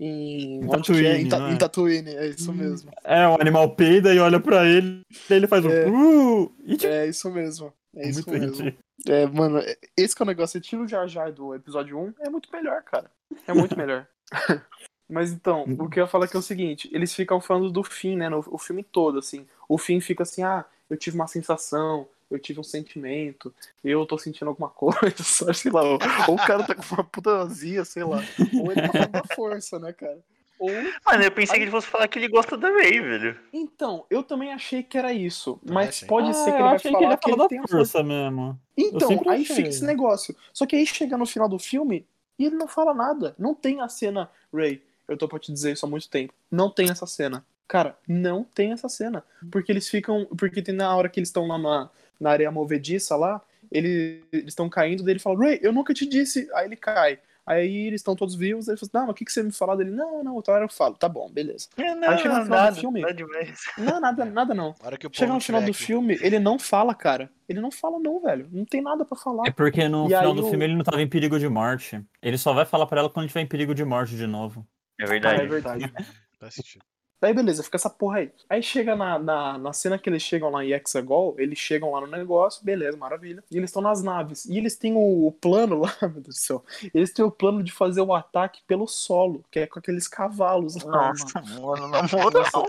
Em 0.00 0.64
é? 0.64 0.68
Tatooine, 0.68 1.08
Em, 1.22 1.28
Ta- 1.28 1.38
não 1.40 1.46
é? 1.48 1.52
em 1.52 1.56
Tatooine, 1.56 2.10
é 2.14 2.26
isso 2.28 2.52
mesmo. 2.52 2.88
é, 3.02 3.26
o 3.26 3.34
animal 3.40 3.70
peida 3.74 4.14
e 4.14 4.20
olha 4.20 4.38
pra 4.38 4.64
ele, 4.64 5.00
e 5.28 5.34
ele 5.34 5.48
faz 5.48 5.64
um 5.64 5.70
É. 5.70 5.88
uh, 5.88 6.52
e 6.64 6.76
tipo, 6.76 6.92
É 6.92 7.08
isso 7.08 7.28
mesmo. 7.32 7.72
É 7.96 8.08
isso 8.08 8.22
muito 8.28 8.40
mesmo. 8.40 8.56
ridículo. 8.64 8.84
É, 9.08 9.26
mano, 9.26 9.58
é- 9.58 9.76
esse 9.96 10.14
que 10.14 10.22
é 10.22 10.24
o 10.24 10.26
negócio. 10.26 10.60
Tira 10.60 10.82
o 10.82 10.86
Jar 10.86 11.08
Jar 11.08 11.32
do 11.32 11.52
episódio 11.54 11.98
1, 11.98 12.14
é 12.20 12.30
muito 12.30 12.48
melhor, 12.52 12.80
cara. 12.84 13.10
É 13.48 13.52
muito 13.52 13.76
melhor. 13.76 14.06
Mas 15.08 15.32
então, 15.32 15.64
o 15.78 15.88
que 15.88 15.98
eu 15.98 16.04
ia 16.04 16.08
falar 16.08 16.28
que 16.28 16.36
é 16.36 16.38
o 16.38 16.42
seguinte: 16.42 16.88
eles 16.92 17.14
ficam 17.14 17.40
falando 17.40 17.70
do 17.70 17.82
fim, 17.82 18.16
né? 18.16 18.28
No, 18.28 18.44
o 18.48 18.58
filme 18.58 18.82
todo, 18.82 19.18
assim. 19.18 19.46
O 19.68 19.78
fim 19.78 20.00
fica 20.00 20.22
assim, 20.22 20.42
ah, 20.42 20.64
eu 20.90 20.96
tive 20.96 21.16
uma 21.16 21.26
sensação, 21.26 22.06
eu 22.30 22.38
tive 22.38 22.60
um 22.60 22.64
sentimento, 22.64 23.52
eu 23.82 24.04
tô 24.04 24.18
sentindo 24.18 24.48
alguma 24.48 24.68
coisa, 24.70 25.22
só, 25.22 25.52
sei 25.52 25.70
lá. 25.72 25.82
Ou, 25.82 25.98
ou 26.28 26.34
o 26.34 26.38
cara 26.38 26.62
tá 26.64 26.74
com 26.74 26.82
uma 26.94 27.04
puta 27.04 27.38
azia, 27.42 27.84
sei 27.84 28.04
lá. 28.04 28.22
Ou 28.60 28.70
ele 28.72 28.82
tá 28.82 28.92
falando 28.92 29.10
da 29.12 29.34
força, 29.34 29.78
né, 29.78 29.92
cara? 29.92 30.18
Ou. 30.58 30.68
Mano, 31.06 31.22
eu 31.22 31.30
pensei 31.30 31.56
que 31.56 31.62
ele 31.64 31.70
fosse 31.70 31.86
falar 31.86 32.08
que 32.08 32.18
ele 32.18 32.28
gosta 32.28 32.56
da 32.56 32.68
Ray, 32.68 33.00
velho. 33.00 33.38
Então, 33.52 34.04
eu 34.10 34.22
também 34.24 34.52
achei 34.52 34.82
que 34.82 34.98
era 34.98 35.12
isso. 35.12 35.54
Também 35.58 35.74
Mas 35.74 35.88
achei. 35.90 36.08
pode 36.08 36.30
Ah, 36.30 36.32
ser 36.34 36.50
que 36.50 36.56
ele 36.56 36.62
vai 36.64 36.74
achei 36.74 36.90
falar 36.92 37.16
que 37.16 37.28
ele 37.30 37.36
falar 37.36 37.48
tem 37.48 37.58
da 37.58 37.64
a 37.64 37.68
força. 37.68 38.02
mesmo. 38.02 38.60
Então, 38.76 39.08
aí 39.28 39.42
achei. 39.42 39.56
fica 39.56 39.68
esse 39.68 39.84
negócio. 39.84 40.34
Só 40.52 40.66
que 40.66 40.74
aí 40.76 40.84
chega 40.86 41.16
no 41.16 41.26
final 41.26 41.48
do 41.48 41.58
filme 41.58 42.04
e 42.38 42.44
ele 42.46 42.56
não 42.56 42.66
fala 42.66 42.92
nada. 42.92 43.34
Não 43.38 43.54
tem 43.54 43.80
a 43.80 43.88
cena, 43.88 44.28
Ray, 44.52 44.82
eu 45.08 45.16
tô 45.16 45.26
pra 45.26 45.38
te 45.38 45.52
dizer 45.52 45.72
isso 45.72 45.84
há 45.86 45.88
muito 45.88 46.08
tempo. 46.08 46.32
Não 46.50 46.70
tem 46.70 46.90
essa 46.90 47.06
cena. 47.06 47.44
Cara, 47.66 47.96
não 48.06 48.44
tem 48.44 48.72
essa 48.72 48.88
cena. 48.88 49.22
Porque 49.50 49.72
eles 49.72 49.88
ficam. 49.88 50.26
Porque 50.36 50.62
tem 50.62 50.74
na 50.74 50.94
hora 50.94 51.08
que 51.08 51.18
eles 51.18 51.28
estão 51.28 51.46
lá 51.46 51.58
na, 51.58 51.90
na 52.20 52.30
areia 52.30 52.50
movediça 52.50 53.14
lá, 53.16 53.42
ele- 53.70 54.22
eles 54.32 54.48
estão 54.48 54.68
caindo, 54.68 55.02
daí 55.02 55.12
ele 55.14 55.18
fala, 55.18 55.38
Ray, 55.38 55.58
eu 55.62 55.72
nunca 55.72 55.92
te 55.92 56.06
disse. 56.06 56.48
Aí 56.54 56.66
ele 56.66 56.76
cai. 56.76 57.18
Aí 57.46 57.86
eles 57.86 58.00
estão 58.00 58.14
todos 58.14 58.34
vivos, 58.34 58.68
aí 58.68 58.74
ele 58.74 58.78
fala, 58.78 58.90
não, 58.92 59.00
mas 59.06 59.10
o 59.10 59.14
que, 59.14 59.24
que 59.24 59.32
você 59.32 59.42
me 59.42 59.50
falou 59.50 59.74
dele? 59.74 59.90
Não, 59.90 60.22
não, 60.22 60.34
outra 60.34 60.52
hora 60.52 60.64
eu 60.64 60.68
falo. 60.68 60.94
Tá 60.96 61.08
bom, 61.08 61.30
beleza. 61.30 61.66
É, 61.78 61.94
não, 61.94 62.10
Aí 62.10 62.18
chega 62.18 62.28
no 62.40 62.44
final 62.44 62.58
do 62.58 62.64
nada, 62.64 62.76
filme. 62.76 63.00
nada 63.00 63.14
demais. 63.14 63.60
Não, 63.78 64.00
nada, 64.00 64.24
nada 64.26 64.54
não. 64.54 64.74
Chega 65.12 65.32
no 65.32 65.40
final 65.40 65.62
do 65.62 65.70
aqui. 65.70 65.74
filme, 65.82 66.18
ele 66.20 66.38
não 66.38 66.58
fala, 66.58 66.94
cara. 66.94 67.30
Ele 67.48 67.58
não 67.58 67.70
fala, 67.70 67.98
não, 67.98 68.20
velho. 68.20 68.46
Não 68.52 68.66
tem 68.66 68.82
nada 68.82 69.02
pra 69.02 69.16
falar. 69.16 69.44
É 69.46 69.50
porque 69.50 69.88
no 69.88 70.04
E 70.04 70.08
final 70.08 70.34
do 70.34 70.44
o- 70.46 70.50
filme 70.50 70.64
ele 70.66 70.76
não 70.76 70.84
tava 70.84 71.00
em 71.00 71.08
perigo 71.08 71.38
de 71.38 71.48
morte. 71.48 72.02
Ele 72.20 72.36
só 72.36 72.52
vai 72.52 72.66
falar 72.66 72.84
pra 72.86 73.00
ela 73.00 73.08
quando 73.08 73.24
ele 73.24 73.28
tiver 73.28 73.40
em 73.40 73.46
perigo 73.46 73.74
de 73.74 73.82
morte 73.84 74.14
de 74.14 74.26
novo. 74.26 74.66
É 74.98 75.02
Ah, 75.02 75.04
é 75.04 75.06
verdade. 75.06 75.46
verdade. 75.46 75.92
Faz 76.40 76.54
sentido. 76.54 76.84
Daí 77.20 77.34
beleza, 77.34 77.64
fica 77.64 77.76
essa 77.76 77.90
porra 77.90 78.18
aí. 78.18 78.30
Aí 78.48 78.62
chega 78.62 78.94
na, 78.94 79.18
na, 79.18 79.58
na 79.58 79.72
cena 79.72 79.98
que 79.98 80.08
eles 80.08 80.22
chegam 80.22 80.50
lá 80.50 80.64
em 80.64 80.70
Hexagol, 80.70 81.34
eles 81.36 81.58
chegam 81.58 81.90
lá 81.90 82.00
no 82.00 82.06
negócio, 82.06 82.64
beleza, 82.64 82.96
maravilha. 82.96 83.42
E 83.50 83.56
eles 83.56 83.70
estão 83.70 83.82
nas 83.82 84.04
naves. 84.04 84.44
E 84.44 84.56
eles 84.56 84.76
têm 84.76 84.94
o, 84.94 85.26
o 85.26 85.32
plano 85.32 85.80
lá, 85.80 85.92
meu 86.02 86.10
Deus 86.12 86.26
do 86.26 86.32
céu. 86.34 86.64
Eles 86.94 87.12
têm 87.12 87.24
o 87.24 87.30
plano 87.30 87.60
de 87.60 87.72
fazer 87.72 88.02
o 88.02 88.14
ataque 88.14 88.60
pelo 88.68 88.86
solo, 88.86 89.44
que 89.50 89.58
é 89.58 89.66
com 89.66 89.80
aqueles 89.80 90.06
cavalos 90.06 90.76
lá. 90.76 91.08
Nossa, 91.08 91.40
mano. 91.60 91.88
na 91.88 92.02
Nossa, 92.02 92.16
moral. 92.18 92.68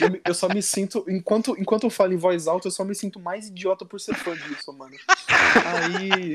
eu, 0.00 0.20
eu 0.24 0.34
só 0.34 0.48
me 0.48 0.62
sinto. 0.62 1.04
Enquanto, 1.06 1.54
enquanto 1.60 1.84
eu 1.84 1.90
falo 1.90 2.14
em 2.14 2.16
voz 2.16 2.48
alta, 2.48 2.68
eu 2.68 2.72
só 2.72 2.84
me 2.84 2.94
sinto 2.94 3.20
mais 3.20 3.48
idiota 3.48 3.84
por 3.84 4.00
ser 4.00 4.14
fã 4.14 4.34
disso, 4.34 4.72
mano. 4.72 4.96
Aí. 5.66 6.34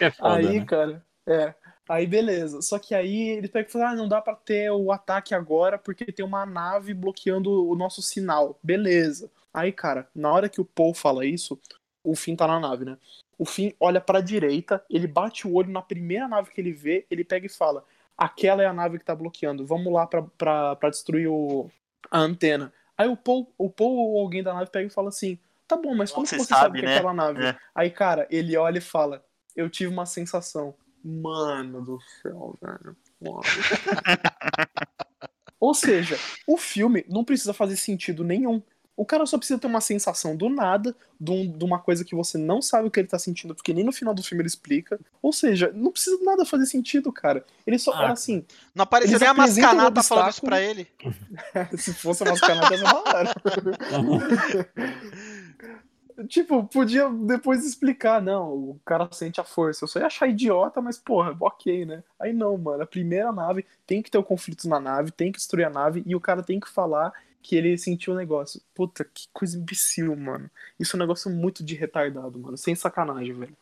É 0.00 0.10
foda, 0.10 0.34
Aí, 0.36 0.60
né? 0.60 0.66
cara, 0.66 1.02
é. 1.26 1.54
Aí, 1.90 2.06
beleza. 2.06 2.62
Só 2.62 2.78
que 2.78 2.94
aí 2.94 3.30
ele 3.30 3.48
pega 3.48 3.68
e 3.68 3.72
fala: 3.72 3.90
ah, 3.90 3.96
não 3.96 4.06
dá 4.06 4.20
pra 4.20 4.36
ter 4.36 4.70
o 4.70 4.92
ataque 4.92 5.34
agora 5.34 5.76
porque 5.76 6.12
tem 6.12 6.24
uma 6.24 6.46
nave 6.46 6.94
bloqueando 6.94 7.68
o 7.68 7.74
nosso 7.74 8.00
sinal. 8.00 8.56
Beleza. 8.62 9.28
Aí, 9.52 9.72
cara, 9.72 10.08
na 10.14 10.30
hora 10.30 10.48
que 10.48 10.60
o 10.60 10.64
Paul 10.64 10.94
fala 10.94 11.26
isso, 11.26 11.58
o 12.04 12.14
Finn 12.14 12.36
tá 12.36 12.46
na 12.46 12.60
nave, 12.60 12.84
né? 12.84 12.96
O 13.36 13.44
Finn 13.44 13.72
olha 13.80 14.00
pra 14.00 14.20
direita, 14.20 14.80
ele 14.88 15.08
bate 15.08 15.48
o 15.48 15.52
olho 15.52 15.72
na 15.72 15.82
primeira 15.82 16.28
nave 16.28 16.52
que 16.52 16.60
ele 16.60 16.72
vê, 16.72 17.04
ele 17.10 17.24
pega 17.24 17.46
e 17.46 17.48
fala: 17.48 17.84
aquela 18.16 18.62
é 18.62 18.66
a 18.66 18.72
nave 18.72 18.96
que 18.96 19.04
tá 19.04 19.14
bloqueando, 19.16 19.66
vamos 19.66 19.92
lá 19.92 20.06
pra, 20.06 20.22
pra, 20.22 20.76
pra 20.76 20.90
destruir 20.90 21.26
o, 21.26 21.68
a 22.08 22.20
antena. 22.20 22.72
Aí 22.96 23.08
o 23.08 23.16
Paul, 23.16 23.52
o 23.58 23.68
Paul 23.68 23.96
ou 23.96 24.20
alguém 24.20 24.44
da 24.44 24.54
nave 24.54 24.70
pega 24.70 24.86
e 24.86 24.94
fala 24.94 25.08
assim: 25.08 25.36
tá 25.66 25.76
bom, 25.76 25.96
mas 25.96 26.12
como 26.12 26.24
Você 26.24 26.36
que 26.36 26.44
você 26.44 26.50
sabe, 26.50 26.62
sabe, 26.62 26.78
que 26.78 26.86
é 26.86 26.88
né? 26.88 26.96
aquela 26.98 27.12
nave? 27.12 27.44
É. 27.44 27.56
Aí, 27.74 27.90
cara, 27.90 28.28
ele 28.30 28.56
olha 28.56 28.78
e 28.78 28.80
fala: 28.80 29.24
eu 29.56 29.68
tive 29.68 29.92
uma 29.92 30.06
sensação. 30.06 30.72
Mano 31.04 31.84
do 31.84 31.98
céu, 32.22 32.56
velho. 32.62 32.96
Mano. 33.20 33.40
Ou 35.58 35.74
seja, 35.74 36.18
o 36.46 36.56
filme 36.56 37.04
não 37.08 37.24
precisa 37.24 37.52
fazer 37.52 37.76
sentido 37.76 38.24
nenhum. 38.24 38.62
O 38.96 39.04
cara 39.06 39.24
só 39.24 39.38
precisa 39.38 39.58
ter 39.58 39.66
uma 39.66 39.80
sensação 39.80 40.36
do 40.36 40.50
nada, 40.50 40.94
de, 41.18 41.30
um- 41.30 41.50
de 41.50 41.64
uma 41.64 41.78
coisa 41.78 42.04
que 42.04 42.14
você 42.14 42.36
não 42.36 42.60
sabe 42.60 42.88
o 42.88 42.90
que 42.90 43.00
ele 43.00 43.08
tá 43.08 43.18
sentindo, 43.18 43.54
porque 43.54 43.72
nem 43.72 43.82
no 43.84 43.92
final 43.92 44.12
do 44.12 44.22
filme 44.22 44.42
ele 44.42 44.48
explica. 44.48 45.00
Ou 45.22 45.32
seja, 45.32 45.72
não 45.74 45.90
precisa 45.90 46.18
nada 46.22 46.44
fazer 46.44 46.66
sentido, 46.66 47.10
cara. 47.10 47.42
Ele 47.66 47.78
só 47.78 47.92
Ah, 47.92 48.12
assim. 48.12 48.44
Não 48.74 48.82
apareceu 48.82 49.18
nem 49.18 49.28
a 49.28 49.32
Mascanata 49.34 50.02
falando 50.02 50.30
isso 50.30 50.42
pra 50.42 50.60
ele. 50.60 50.86
se 51.78 51.94
fosse 51.94 52.22
umas 52.24 52.40
canadas, 52.40 52.72
era 52.72 52.82
da 52.82 52.98
hora. 52.98 53.34
Tipo, 56.28 56.64
podia 56.64 57.08
depois 57.08 57.64
explicar, 57.64 58.20
não, 58.22 58.52
o 58.52 58.80
cara 58.84 59.08
sente 59.12 59.40
a 59.40 59.44
força. 59.44 59.84
Eu 59.84 59.88
só 59.88 59.98
ia 60.00 60.06
achar 60.06 60.26
idiota, 60.28 60.80
mas 60.80 60.98
porra, 60.98 61.36
ok, 61.40 61.84
né? 61.84 62.02
Aí 62.18 62.32
não, 62.32 62.56
mano, 62.56 62.82
a 62.82 62.86
primeira 62.86 63.32
nave 63.32 63.64
tem 63.86 64.02
que 64.02 64.10
ter 64.10 64.18
o 64.18 64.24
conflito 64.24 64.68
na 64.68 64.80
nave, 64.80 65.10
tem 65.10 65.30
que 65.32 65.38
destruir 65.38 65.64
a 65.66 65.70
nave 65.70 66.02
e 66.06 66.14
o 66.14 66.20
cara 66.20 66.42
tem 66.42 66.58
que 66.60 66.68
falar 66.68 67.12
que 67.42 67.56
ele 67.56 67.76
sentiu 67.78 68.12
o 68.12 68.16
negócio. 68.16 68.60
Puta, 68.74 69.04
que 69.04 69.26
coisa 69.32 69.56
imbecil, 69.58 70.14
mano. 70.16 70.50
Isso 70.78 70.94
é 70.94 70.98
um 70.98 71.00
negócio 71.00 71.30
muito 71.30 71.64
de 71.64 71.74
retardado, 71.74 72.38
mano. 72.38 72.56
Sem 72.56 72.74
sacanagem, 72.74 73.32
velho. 73.32 73.56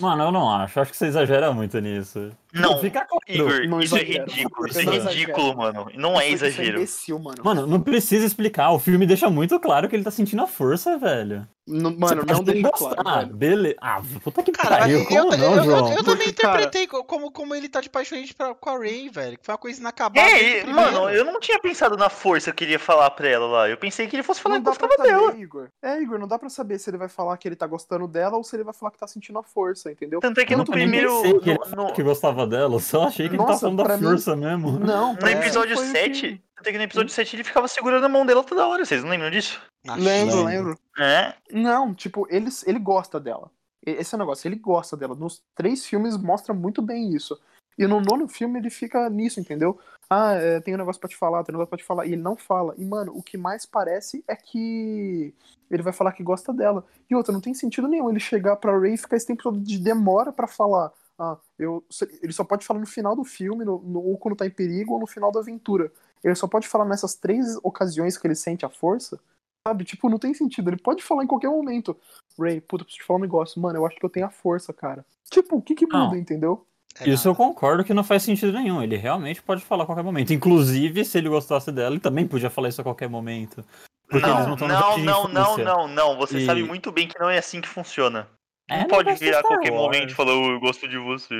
Mano, 0.00 0.22
eu 0.24 0.30
não 0.30 0.48
acho. 0.54 0.78
Acho 0.78 0.92
que 0.92 0.96
você 0.96 1.06
exagera 1.06 1.52
muito 1.52 1.78
nisso. 1.80 2.30
Não, 2.52 2.78
Fica. 2.78 3.06
Igor, 3.26 3.66
Não 3.66 3.80
isso 3.80 3.96
é 3.96 4.02
exagero. 4.02 4.30
ridículo. 4.30 4.68
Isso 4.68 4.78
é 4.78 4.84
não 4.84 4.92
ridículo, 5.08 5.56
mano. 5.56 5.86
Não 5.96 6.20
é 6.20 6.28
Isso 6.28 6.44
é 6.44 6.48
exagero. 6.48 6.76
imbecil, 6.76 7.18
mano. 7.18 7.42
Mano, 7.42 7.66
não 7.66 7.80
precisa 7.80 8.24
explicar. 8.24 8.70
O 8.70 8.78
filme 8.78 9.04
deixa 9.04 9.28
muito 9.28 9.58
claro 9.58 9.88
que 9.88 9.96
ele 9.96 10.04
tá 10.04 10.12
sentindo 10.12 10.42
a 10.42 10.46
força, 10.46 10.96
velho. 10.96 11.44
Você 11.66 11.80
mano, 11.98 12.24
não 12.26 12.44
deixa 12.44 12.68
gostar. 12.70 12.94
claro, 13.02 13.20
velho. 13.26 13.36
Beleza. 13.36 13.76
Ah, 13.80 14.02
puta 14.22 14.42
que 14.42 14.52
Cara, 14.52 14.78
pariu. 14.80 14.98
eu, 14.98 15.06
Como 15.06 15.32
eu, 15.32 15.38
não, 15.38 15.56
eu- 15.56 15.64
João? 15.64 15.92
eu 15.92 16.04
também 16.04 16.30
cara- 16.32 16.60
interpretei 16.60 16.86
co- 16.86 17.02
como, 17.04 17.32
como 17.32 17.54
ele 17.54 17.70
tá 17.70 17.80
de 17.80 17.88
paixonite 17.88 18.34
pra, 18.34 18.54
com 18.54 18.68
a 18.68 18.78
Ray, 18.78 19.08
velho. 19.08 19.38
Que 19.38 19.46
foi 19.46 19.52
uma 19.54 19.58
coisa 19.58 19.80
inacabada. 19.80 20.20
É, 20.28 20.60
e- 20.60 20.66
mano, 20.66 21.08
eu 21.08 21.24
não 21.24 21.40
tinha 21.40 21.58
pensado 21.58 21.96
na 21.96 22.10
força 22.10 22.46
que 22.46 22.50
eu 22.50 22.54
queria 22.66 22.78
falar 22.78 23.10
pra 23.12 23.28
ela 23.28 23.46
lá. 23.46 23.68
Eu 23.70 23.78
pensei 23.78 24.06
que 24.06 24.14
ele 24.14 24.22
fosse 24.22 24.42
falar 24.42 24.56
Não 24.56 24.62
que 24.62 24.68
gostava 24.68 24.92
saber, 24.94 25.08
dela. 25.08 25.34
Igor. 25.36 25.68
É, 25.82 26.02
Igor, 26.02 26.18
não 26.18 26.28
dá 26.28 26.38
pra 26.38 26.50
saber 26.50 26.78
se 26.78 26.90
ele 26.90 26.98
vai 26.98 27.08
falar 27.08 27.34
que 27.38 27.48
ele 27.48 27.56
tá 27.56 27.66
gostando 27.66 28.06
dela 28.06 28.36
ou 28.36 28.44
se 28.44 28.54
ele 28.54 28.64
vai 28.64 28.74
falar 28.74 28.90
que 28.92 28.98
tá 28.98 29.06
sentindo 29.06 29.38
a 29.38 29.42
força, 29.42 29.90
entendeu? 29.90 30.20
Tanto 30.20 30.38
é 30.40 30.44
que 30.44 30.52
Eu 30.52 30.58
no 30.58 30.64
primeiro. 30.66 31.22
que 31.40 31.48
ele 31.50 31.58
no- 31.74 31.84
no- 31.84 31.92
que 31.94 32.02
gostava 32.02 32.46
dela, 32.46 32.78
só 32.78 33.04
achei 33.04 33.26
que 33.26 33.36
ele 33.36 33.42
tá 33.42 33.48
Nossa, 33.48 33.60
falando 33.60 33.82
da 33.82 33.96
mim- 33.96 34.02
força 34.04 34.36
mesmo. 34.36 34.78
Não, 34.78 35.14
No 35.14 35.28
episódio 35.28 35.76
foi 35.76 35.86
o 35.86 35.90
7, 35.90 36.20
que- 36.20 36.40
tanto 36.56 36.68
é 36.68 36.72
que 36.72 36.78
no 36.78 36.84
episódio 36.84 37.10
7 37.10 37.36
ele 37.36 37.44
ficava 37.44 37.66
segurando 37.68 38.04
a 38.04 38.08
mão 38.08 38.26
dela 38.26 38.44
toda 38.44 38.66
hora, 38.66 38.84
vocês 38.84 39.02
não 39.02 39.08
lembram 39.10 39.30
disso? 39.30 39.58
Lembro, 39.96 40.44
lembro. 40.44 40.78
É. 40.98 41.34
Não, 41.52 41.94
tipo, 41.94 42.26
ele, 42.30 42.48
ele 42.66 42.78
gosta 42.78 43.20
dela. 43.20 43.50
Esse 43.84 44.14
é 44.14 44.16
o 44.16 44.18
negócio, 44.18 44.48
ele 44.48 44.56
gosta 44.56 44.96
dela. 44.96 45.14
Nos 45.14 45.42
três 45.54 45.84
filmes 45.84 46.16
mostra 46.16 46.54
muito 46.54 46.80
bem 46.80 47.14
isso. 47.14 47.38
E 47.76 47.86
no 47.86 48.00
nono 48.00 48.28
filme 48.28 48.58
ele 48.58 48.70
fica 48.70 49.10
nisso, 49.10 49.40
entendeu? 49.40 49.78
Ah, 50.08 50.32
é, 50.34 50.60
tem 50.60 50.74
um 50.74 50.78
negócio 50.78 51.00
pra 51.00 51.08
te 51.08 51.16
falar, 51.16 51.42
tem 51.42 51.52
um 51.52 51.58
negócio 51.58 51.70
pra 51.70 51.78
te 51.78 51.84
falar. 51.84 52.06
E 52.06 52.12
ele 52.12 52.22
não 52.22 52.36
fala. 52.36 52.72
E, 52.78 52.84
mano, 52.84 53.12
o 53.14 53.22
que 53.22 53.36
mais 53.36 53.66
parece 53.66 54.24
é 54.28 54.36
que 54.36 55.34
ele 55.70 55.82
vai 55.82 55.92
falar 55.92 56.12
que 56.12 56.22
gosta 56.22 56.52
dela. 56.52 56.84
E 57.10 57.14
outra, 57.14 57.32
não 57.32 57.40
tem 57.40 57.52
sentido 57.52 57.88
nenhum 57.88 58.08
ele 58.08 58.20
chegar 58.20 58.56
pra 58.56 58.78
Ray 58.78 58.94
e 58.94 58.98
ficar 58.98 59.16
esse 59.16 59.26
tempo 59.26 59.42
todo 59.42 59.58
de 59.58 59.78
demora 59.78 60.32
pra 60.32 60.46
falar. 60.46 60.92
Ah, 61.18 61.36
eu. 61.58 61.84
Ele 62.22 62.32
só 62.32 62.44
pode 62.44 62.64
falar 62.64 62.80
no 62.80 62.86
final 62.86 63.14
do 63.14 63.24
filme, 63.24 63.64
no, 63.64 63.78
no- 63.80 64.00
ou 64.02 64.16
quando 64.16 64.36
tá 64.36 64.46
em 64.46 64.50
perigo, 64.50 64.94
ou 64.94 65.00
no 65.00 65.06
final 65.06 65.30
da 65.30 65.40
aventura. 65.40 65.92
Ele 66.22 66.34
só 66.34 66.46
pode 66.46 66.66
falar 66.68 66.84
nessas 66.86 67.14
três 67.14 67.56
ocasiões 67.62 68.16
que 68.16 68.26
ele 68.26 68.34
sente 68.34 68.64
a 68.64 68.70
força. 68.70 69.18
Sabe? 69.66 69.84
Tipo, 69.84 70.10
não 70.10 70.18
tem 70.18 70.34
sentido. 70.34 70.68
Ele 70.68 70.76
pode 70.76 71.02
falar 71.02 71.24
em 71.24 71.26
qualquer 71.26 71.48
momento. 71.48 71.96
Ray, 72.38 72.60
puta, 72.60 72.84
preciso 72.84 73.02
te 73.02 73.06
falar 73.06 73.18
um 73.18 73.22
negócio. 73.22 73.60
Mano, 73.60 73.78
eu 73.78 73.86
acho 73.86 73.96
que 73.96 74.04
eu 74.04 74.10
tenho 74.10 74.26
a 74.26 74.30
força, 74.30 74.74
cara. 74.74 75.04
Tipo, 75.30 75.56
o 75.56 75.62
que 75.62 75.74
que 75.74 75.86
Não. 75.86 76.04
muda, 76.06 76.18
entendeu? 76.18 76.66
É 77.00 77.08
Isso 77.08 77.26
eu 77.26 77.34
concordo 77.34 77.82
que 77.82 77.94
não 77.94 78.04
faz 78.04 78.22
sentido 78.22 78.52
nenhum. 78.52 78.82
Ele 78.82 78.96
realmente 78.96 79.42
pode 79.42 79.64
falar 79.64 79.84
a 79.84 79.86
qualquer 79.86 80.04
momento. 80.04 80.34
Inclusive, 80.34 81.02
se 81.04 81.16
ele 81.16 81.30
gostasse 81.30 81.72
dela, 81.72 81.92
ele 81.94 82.00
também 82.00 82.26
podia 82.26 82.50
falar 82.50 82.68
isso 82.68 82.82
a 82.82 82.84
qualquer 82.84 83.08
momento. 83.08 83.64
Porque 84.06 84.26
eles 84.26 84.38
não 84.40 84.48
Não, 84.48 84.52
estão 84.54 84.68
não, 84.68 84.98
não, 84.98 85.28
não, 85.28 85.56
não, 85.56 85.88
não. 85.88 86.16
Você 86.18 86.38
E- 86.40 86.46
sabe 86.46 86.62
muito 86.62 86.92
bem 86.92 87.08
que 87.08 87.18
não 87.18 87.30
é 87.30 87.38
assim 87.38 87.62
que 87.62 87.66
funciona. 87.68 88.28
É, 88.68 88.74
Não 88.74 88.80
não 88.82 88.88
pode 88.88 89.14
virar 89.14 89.38
a 89.38 89.40
Star 89.40 89.50
qualquer 89.56 89.72
Wars. 89.72 89.82
momento 89.82 90.10
e 90.10 90.14
falar, 90.14 90.32
"Oh, 90.34 90.52
eu 90.52 90.60
gosto 90.60 90.86
de 90.86 90.98
você. 90.98 91.34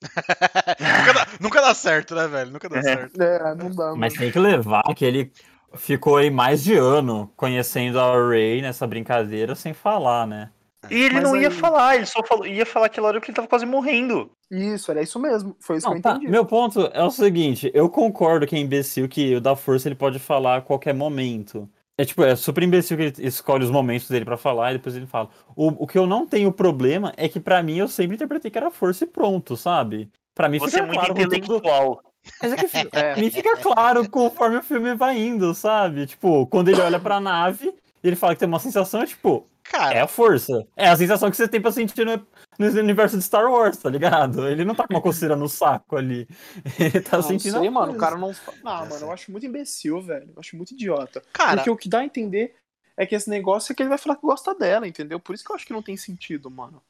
nunca, 0.78 1.12
dá, 1.12 1.26
nunca 1.40 1.60
dá 1.60 1.74
certo, 1.74 2.14
né, 2.14 2.28
velho? 2.28 2.52
Nunca 2.52 2.68
dá 2.68 2.78
É. 2.78 2.82
certo. 2.82 3.20
É, 3.20 3.54
não 3.56 3.70
dá, 3.70 3.94
Mas 3.96 4.12
mano. 4.14 4.16
tem 4.22 4.30
que 4.32 4.38
levar 4.38 4.82
que 4.94 5.04
ele 5.04 5.32
ficou 5.74 6.16
aí 6.16 6.30
mais 6.30 6.62
de 6.64 6.74
ano 6.74 7.30
conhecendo 7.36 7.98
a 8.00 8.12
Ray 8.28 8.62
nessa 8.62 8.86
brincadeira 8.86 9.54
sem 9.54 9.72
falar, 9.72 10.26
né? 10.26 10.50
E 10.90 10.94
ele 10.94 11.14
Mas 11.16 11.24
não 11.24 11.36
ia 11.36 11.48
aí- 11.48 11.54
falar, 11.54 11.96
ele 11.96 12.06
só 12.06 12.22
falou, 12.24 12.46
ia 12.46 12.64
falar 12.64 12.86
aquela 12.86 13.08
hora 13.08 13.20
que 13.20 13.30
ele 13.30 13.34
tava 13.36 13.48
quase 13.48 13.66
morrendo. 13.66 14.30
Isso, 14.50 14.90
era 14.90 15.02
isso 15.02 15.18
mesmo. 15.18 15.56
Foi 15.60 15.76
isso 15.76 15.86
Não, 15.86 15.92
que 15.94 15.98
eu 15.98 16.02
tá, 16.02 16.10
entendi. 16.12 16.28
Meu 16.30 16.44
ponto 16.46 16.80
é 16.92 17.02
o 17.02 17.10
seguinte, 17.10 17.70
eu 17.74 17.88
concordo 17.90 18.46
que 18.46 18.54
é 18.54 18.58
imbecil 18.58 19.08
que 19.08 19.34
o 19.34 19.40
da 19.40 19.56
força 19.56 19.88
ele 19.88 19.96
pode 19.96 20.18
falar 20.18 20.56
a 20.58 20.60
qualquer 20.60 20.94
momento. 20.94 21.68
É 22.00 22.04
tipo, 22.04 22.22
é 22.22 22.36
super 22.36 22.62
imbecil 22.62 22.96
que 22.96 23.02
ele 23.02 23.14
escolhe 23.26 23.64
os 23.64 23.72
momentos 23.72 24.08
dele 24.08 24.24
pra 24.24 24.36
falar 24.36 24.70
e 24.70 24.74
depois 24.76 24.94
ele 24.94 25.06
fala. 25.06 25.28
O, 25.56 25.82
o 25.82 25.86
que 25.86 25.98
eu 25.98 26.06
não 26.06 26.24
tenho 26.24 26.52
problema 26.52 27.12
é 27.16 27.28
que 27.28 27.40
pra 27.40 27.60
mim 27.60 27.78
eu 27.78 27.88
sempre 27.88 28.14
interpretei 28.14 28.48
que 28.50 28.56
era 28.56 28.70
força 28.70 29.02
e 29.02 29.06
pronto, 29.08 29.56
sabe? 29.56 30.08
Pra 30.32 30.48
mim 30.48 30.60
Você 30.60 30.70
fica 30.70 30.84
é 30.84 30.86
muito 30.86 31.00
claro 31.00 31.20
intelectual. 31.20 32.00
Mas 32.42 32.52
é 32.52 32.56
que 32.56 32.66
É. 32.96 33.16
me 33.16 33.30
fica 33.30 33.56
claro 33.56 34.08
conforme 34.08 34.56
o 34.58 34.62
filme 34.62 34.94
vai 34.94 35.18
indo, 35.18 35.54
sabe? 35.54 36.06
Tipo, 36.06 36.46
quando 36.46 36.68
ele 36.68 36.80
olha 36.80 36.98
pra 37.00 37.20
nave, 37.20 37.74
ele 38.02 38.16
fala 38.16 38.34
que 38.34 38.40
tem 38.40 38.48
uma 38.48 38.60
sensação, 38.60 39.02
é 39.02 39.06
tipo, 39.06 39.46
Cara, 39.64 39.94
é 39.98 40.00
a 40.00 40.06
força. 40.06 40.66
É 40.76 40.88
a 40.88 40.96
sensação 40.96 41.30
que 41.30 41.36
você 41.36 41.46
tem 41.46 41.60
pra 41.60 41.70
sentir 41.70 42.06
no, 42.06 42.26
no 42.58 42.66
universo 42.80 43.18
de 43.18 43.22
Star 43.22 43.50
Wars, 43.50 43.76
tá 43.76 43.90
ligado? 43.90 44.48
Ele 44.48 44.64
não 44.64 44.74
tá 44.74 44.86
com 44.86 44.94
uma 44.94 45.02
coceira 45.02 45.36
no 45.36 45.46
saco 45.48 45.94
ali. 45.96 46.26
Ele 46.80 47.00
tá 47.02 47.18
Não 47.18 47.22
sentindo. 47.24 47.58
sei, 47.58 47.68
a 47.68 47.70
mano. 47.70 47.92
O 47.92 47.98
cara 47.98 48.16
não. 48.16 48.30
Ah, 48.64 48.78
É, 48.78 48.88
mano, 48.88 48.90
sei. 48.92 49.02
eu 49.06 49.12
acho 49.12 49.30
muito 49.30 49.44
imbecil, 49.44 50.00
velho. 50.00 50.30
Eu 50.34 50.40
acho 50.40 50.56
muito 50.56 50.72
idiota. 50.72 51.22
cara, 51.34 51.56
Porque 51.56 51.68
o 51.70 51.76
que 51.76 51.86
dá 51.88 51.98
a 51.98 52.04
entender 52.06 52.54
é 52.96 53.04
que 53.04 53.14
esse 53.14 53.28
negócio 53.28 53.70
é 53.70 53.74
que 53.74 53.82
ele 53.82 53.90
vai 53.90 53.98
falar 53.98 54.16
que 54.16 54.22
gosta 54.22 54.54
dela, 54.54 54.88
entendeu? 54.88 55.20
Por 55.20 55.34
isso 55.34 55.44
que 55.44 55.52
eu 55.52 55.56
acho 55.56 55.66
que 55.66 55.72
não 55.74 55.82
tem 55.82 55.98
sentido, 55.98 56.50
mano. 56.50 56.82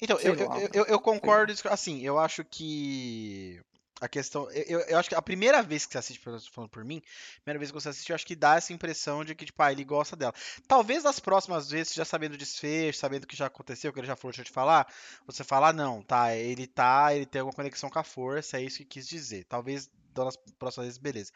Então, 0.00 0.18
Sei 0.18 0.30
eu, 0.30 0.46
lá, 0.48 0.60
eu, 0.60 0.68
eu- 0.74 0.84
eu 0.86 1.00
concordo, 1.00 1.54
assim, 1.70 2.02
eu 2.02 2.18
acho 2.18 2.44
que 2.44 3.60
a 4.00 4.08
questão, 4.08 4.50
eu, 4.52 4.80
eu- 4.80 4.98
acho 4.98 5.08
que 5.08 5.14
a 5.14 5.22
primeira 5.22 5.62
vez 5.62 5.86
que 5.86 5.92
você 5.92 5.98
assiste, 5.98 6.20
falando 6.50 6.70
por 6.70 6.84
mim, 6.84 7.02
primeira 7.42 7.58
vez 7.58 7.70
que 7.70 7.74
você 7.80 7.88
assiste, 7.90 8.10
eu 8.10 8.14
acho 8.14 8.26
que 8.26 8.34
dá 8.36 8.56
essa 8.56 8.72
impressão 8.72 9.24
de 9.24 9.34
que, 9.34 9.44
tipo, 9.44 9.62
ah, 9.62 9.72
ele 9.72 9.84
gosta 9.84 10.16
dela. 10.16 10.34
Talvez 10.66 11.02
das 11.02 11.20
próximas 11.20 11.70
vezes, 11.70 11.94
já 11.94 12.04
sabendo 12.04 12.34
o 12.34 12.38
desfecho, 12.38 12.98
sabendo 12.98 13.24
o 13.24 13.26
que 13.26 13.36
já 13.36 13.46
aconteceu, 13.46 13.92
que 13.92 14.00
ele 14.00 14.06
já 14.06 14.16
falou, 14.16 14.32
deixa 14.32 14.42
eu 14.42 14.46
te 14.46 14.52
falar, 14.52 14.86
você 15.26 15.44
falar, 15.44 15.72
não, 15.72 16.02
tá, 16.02 16.34
ele 16.34 16.66
tá, 16.66 17.14
ele 17.14 17.26
tem 17.26 17.40
alguma 17.40 17.54
conexão 17.54 17.90
com 17.90 17.98
a 17.98 18.04
força, 18.04 18.58
é 18.58 18.62
isso 18.62 18.78
que 18.78 18.84
quis 18.84 19.06
dizer. 19.08 19.44
Talvez 19.44 19.90
das 20.14 20.36
próximas 20.58 20.86
vezes, 20.86 20.98
beleza. 20.98 21.32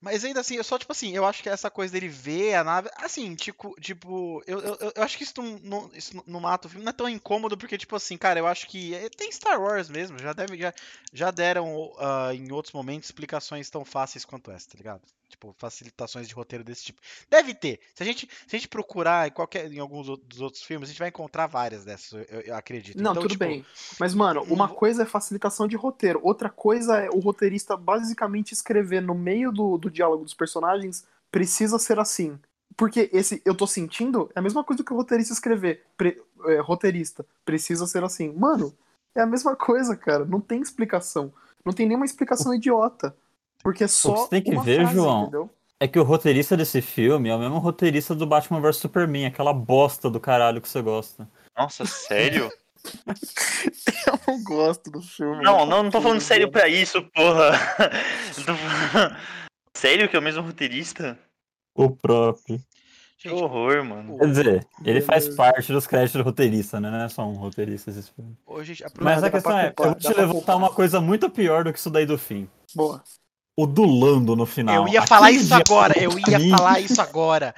Mas 0.00 0.24
ainda 0.24 0.40
assim, 0.40 0.56
eu 0.56 0.64
só, 0.64 0.78
tipo 0.78 0.92
assim, 0.92 1.14
eu 1.14 1.24
acho 1.26 1.42
que 1.42 1.48
essa 1.48 1.70
coisa 1.70 1.92
dele 1.92 2.08
ver 2.08 2.54
a 2.54 2.64
nave. 2.64 2.88
Assim, 2.96 3.34
tipo, 3.34 3.74
tipo, 3.80 4.42
eu, 4.46 4.58
eu, 4.60 4.92
eu- 4.96 5.02
acho 5.02 5.18
que 5.18 5.24
isso 5.24 5.34
não, 5.62 5.90
isso 5.94 6.22
não- 6.26 6.40
mata 6.40 6.66
o 6.68 6.70
filme, 6.70 6.84
não 6.84 6.90
é 6.90 6.92
tão 6.94 7.08
incômodo, 7.08 7.56
porque, 7.58 7.76
tipo 7.76 7.94
assim, 7.96 8.16
cara, 8.16 8.38
eu 8.40 8.46
acho 8.46 8.66
que. 8.66 8.94
é- 8.94 9.10
Tem 9.10 9.30
Star 9.30 9.60
Wars 9.60 9.88
mesmo, 9.90 10.18
já, 10.18 10.32
deve, 10.32 10.56
já, 10.58 10.72
já 11.12 11.30
deram 11.30 11.92
ah, 11.98 12.30
em 12.34 12.50
outros 12.50 12.72
momentos 12.72 13.08
explicações 13.08 13.68
tão 13.68 13.84
fáceis 13.84 14.24
quanto 14.24 14.50
essa, 14.50 14.70
tá 14.70 14.76
ligado? 14.78 15.02
Tipo, 15.30 15.54
facilitações 15.56 16.26
de 16.28 16.34
roteiro 16.34 16.64
desse 16.64 16.84
tipo. 16.84 17.00
Deve 17.30 17.54
ter. 17.54 17.80
Se 17.94 18.02
a 18.02 18.06
gente, 18.06 18.28
se 18.46 18.56
a 18.56 18.58
gente 18.58 18.68
procurar 18.68 19.28
em, 19.28 19.30
qualquer, 19.30 19.72
em 19.72 19.78
alguns 19.78 20.06
dos 20.06 20.40
outros 20.40 20.62
filmes, 20.62 20.88
a 20.88 20.92
gente 20.92 20.98
vai 20.98 21.08
encontrar 21.08 21.46
várias 21.46 21.84
dessas, 21.84 22.12
eu, 22.28 22.40
eu- 22.40 22.56
acredito. 22.56 22.96
Não, 23.00 23.12
Então, 23.12 23.22
tudo 23.22 23.32
tipo, 23.32 23.44
bem. 23.44 23.64
Mas, 23.98 24.12
mano, 24.14 24.42
uma 24.42 24.68
coisa 24.68 25.04
é 25.04 25.06
facilitação 25.06 25.68
de 25.68 25.76
roteiro, 25.76 26.20
outra 26.22 26.50
coisa 26.50 26.98
é 26.98 27.08
o 27.08 27.20
roteirista 27.20 27.76
basicamente 27.76 28.52
escrever 28.52 29.00
no 29.00 29.14
meio 29.14 29.52
do, 29.52 29.78
do 29.78 29.90
diálogo 29.90 30.24
dos 30.24 30.34
personagens 30.34 31.04
precisa 31.30 31.78
ser 31.78 31.98
assim. 31.98 32.38
Porque 32.76 33.08
esse 33.12 33.40
eu 33.44 33.54
tô 33.54 33.66
sentindo 33.66 34.30
é 34.34 34.38
a 34.38 34.42
mesma 34.42 34.64
coisa 34.64 34.82
que 34.82 34.92
o 34.92 34.96
roteirista 34.96 35.32
escrever. 35.32 35.84
Pre- 35.96 36.20
é, 36.46 36.60
roteirista, 36.60 37.24
precisa 37.44 37.86
ser 37.86 38.02
assim. 38.02 38.32
Mano, 38.32 38.74
é 39.14 39.20
a 39.20 39.26
mesma 39.26 39.54
coisa, 39.54 39.96
cara. 39.96 40.24
Não 40.24 40.40
tem 40.40 40.60
explicação. 40.60 41.32
Não 41.64 41.72
tem 41.72 41.86
nenhuma 41.86 42.06
explicação 42.06 42.54
idiota. 42.54 43.14
Porque 43.62 43.84
é 43.84 43.88
só. 43.88 44.16
você 44.16 44.28
tem 44.30 44.42
que 44.42 44.50
uma 44.52 44.62
ver, 44.62 44.76
frase, 44.80 44.94
João, 44.94 45.22
entendeu? 45.22 45.50
É 45.78 45.88
que 45.88 45.98
o 45.98 46.02
roteirista 46.02 46.56
desse 46.56 46.80
filme 46.82 47.28
é 47.28 47.34
o 47.34 47.38
mesmo 47.38 47.58
roteirista 47.58 48.14
do 48.14 48.26
Batman 48.26 48.60
vs 48.60 48.76
Superman, 48.76 49.26
aquela 49.26 49.52
bosta 49.52 50.10
do 50.10 50.20
caralho 50.20 50.60
que 50.60 50.68
você 50.68 50.82
gosta. 50.82 51.28
Nossa, 51.56 51.84
sério? 51.86 52.50
Eu 54.06 54.18
não 54.26 54.42
gosto 54.42 54.90
do 54.90 55.02
filme. 55.02 55.42
Não, 55.42 55.66
não, 55.66 55.82
não 55.84 55.90
tô 55.90 56.00
falando 56.00 56.20
sério 56.20 56.50
pra 56.50 56.68
isso, 56.68 57.02
porra. 57.14 57.52
Falando- 58.32 59.16
Sério 59.76 60.08
que 60.08 60.16
é 60.16 60.18
o 60.18 60.22
mesmo 60.22 60.42
roteirista? 60.42 61.18
O 61.74 61.90
próprio. 61.90 62.60
Que 63.18 63.28
horror, 63.28 63.84
mano. 63.84 64.18
Quer 64.18 64.26
dizer, 64.28 64.66
ele 64.84 65.00
faz 65.02 65.28
parte 65.34 65.72
dos 65.72 65.86
créditos 65.86 66.18
do 66.20 66.24
roteirista, 66.24 66.80
né? 66.80 66.90
Não 66.90 67.02
é 67.02 67.08
só 67.08 67.22
um 67.26 67.34
roteirista 67.34 67.90
esse 67.90 68.10
filme. 68.10 68.34
ô, 68.46 68.62
gente, 68.64 68.82
apro- 68.84 69.04
Mas 69.04 69.22
a 69.22 69.30
questão 69.30 69.58
é, 69.58 69.66
culpar, 69.70 69.86
eu 69.86 69.90
vou 69.92 70.00
te 70.00 70.08
levantar 70.08 70.32
culpar. 70.32 70.56
uma 70.56 70.70
coisa 70.72 71.00
muito 71.00 71.28
pior 71.30 71.64
do 71.64 71.72
que 71.72 71.78
isso 71.78 71.90
daí 71.90 72.06
do 72.06 72.16
fim. 72.18 72.48
Boa. 72.74 73.02
O 73.56 73.66
do 73.66 73.84
Lando 73.84 74.34
no 74.36 74.46
final. 74.46 74.86
eu 74.86 74.92
ia 74.92 75.06
falar 75.06 75.26
Aquele 75.28 75.42
isso 75.42 75.54
agora, 75.54 75.94
eu 76.02 76.10
ia 76.28 76.38
mim- 76.38 76.50
falar 76.50 76.80
isso 76.80 77.00
agora. 77.00 77.54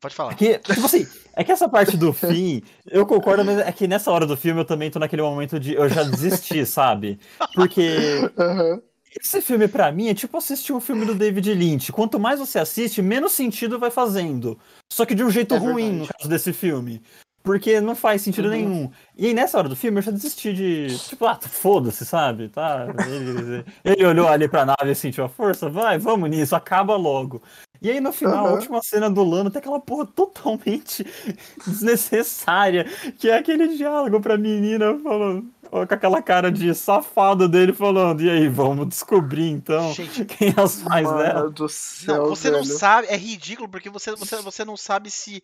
Pode 0.00 0.14
falar. 0.14 0.34
Que, 0.34 0.58
tipo 0.58 0.84
assim, 0.84 1.06
é 1.34 1.42
que 1.42 1.50
essa 1.50 1.68
parte 1.68 1.96
do 1.96 2.12
fim, 2.12 2.62
eu 2.90 3.06
concordo, 3.06 3.44
mas 3.44 3.58
é 3.58 3.72
que 3.72 3.88
nessa 3.88 4.10
hora 4.10 4.26
do 4.26 4.36
filme 4.36 4.60
eu 4.60 4.64
também 4.64 4.90
tô 4.90 4.98
naquele 4.98 5.22
momento 5.22 5.58
de 5.58 5.74
eu 5.74 5.88
já 5.88 6.02
desisti, 6.02 6.66
sabe? 6.66 7.18
Porque 7.54 8.30
Aham. 8.38 8.80
esse 9.18 9.40
filme 9.40 9.66
pra 9.66 9.90
mim 9.90 10.08
é 10.08 10.14
tipo 10.14 10.36
assistir 10.36 10.74
um 10.74 10.80
filme 10.80 11.06
do 11.06 11.14
David 11.14 11.54
Lynch. 11.54 11.90
Quanto 11.92 12.20
mais 12.20 12.38
você 12.38 12.58
assiste, 12.58 13.00
menos 13.00 13.32
sentido 13.32 13.78
vai 13.78 13.90
fazendo. 13.90 14.58
Só 14.92 15.06
que 15.06 15.14
de 15.14 15.24
um 15.24 15.30
jeito 15.30 15.54
É 15.54 15.58
ruim 15.58 15.74
verdade. 15.90 15.98
no 15.98 16.06
caso 16.18 16.28
desse 16.28 16.52
filme. 16.52 17.00
Porque 17.46 17.80
não 17.80 17.94
faz 17.94 18.22
sentido 18.22 18.46
Uhum. 18.46 18.50
nenhum. 18.50 18.90
E 19.16 19.26
aí 19.28 19.32
nessa 19.34 19.56
hora 19.56 19.68
do 19.68 19.76
filme 19.76 19.98
eu 19.98 20.02
já 20.02 20.10
desisti 20.10 20.52
de. 20.52 20.98
Tipo, 21.08 21.26
ah, 21.26 21.38
foda-se, 21.40 22.04
sabe? 22.04 22.48
Tá. 22.48 22.88
Ele, 23.08 23.64
ele 23.84 24.04
olhou 24.04 24.26
ali 24.28 24.48
pra 24.48 24.66
nave 24.66 24.90
e 24.90 24.94
sentiu 24.96 25.24
a 25.24 25.28
força, 25.28 25.68
vai, 25.70 25.96
vamos 25.96 26.28
nisso, 26.28 26.56
acaba 26.56 26.96
logo. 26.96 27.40
E 27.80 27.88
aí 27.90 28.00
no 28.00 28.12
final, 28.12 28.38
a 28.46 28.48
Aham. 28.48 28.54
última 28.54 28.82
cena 28.82 29.08
do 29.08 29.22
Lano 29.22 29.48
tem 29.50 29.60
aquela 29.60 29.78
porra 29.78 30.06
totalmente 30.06 31.06
desnecessária, 31.64 32.84
que 33.18 33.28
é 33.30 33.36
aquele 33.38 33.68
diálogo 33.76 34.20
pra 34.20 34.36
menina 34.36 34.98
falando. 34.98 35.54
Com 35.70 35.80
aquela 35.80 36.22
cara 36.22 36.50
de 36.50 36.72
safado 36.74 37.48
dele 37.48 37.72
falando, 37.72 38.22
e 38.22 38.30
aí, 38.30 38.48
vamos 38.48 38.88
descobrir 38.88 39.50
então 39.50 39.92
Gente, 39.92 40.24
quem 40.24 40.54
é 40.56 40.60
os 40.62 40.80
pais 40.80 41.08
dela. 41.12 41.50
do 41.50 41.68
céu, 41.68 42.16
Não, 42.18 42.28
você 42.28 42.50
não 42.50 42.62
velho. 42.62 42.78
sabe, 42.78 43.08
é 43.08 43.16
ridículo 43.16 43.68
porque 43.68 43.90
você, 43.90 44.14
você, 44.16 44.36
você 44.42 44.64
não 44.64 44.76
sabe 44.76 45.10
se. 45.10 45.42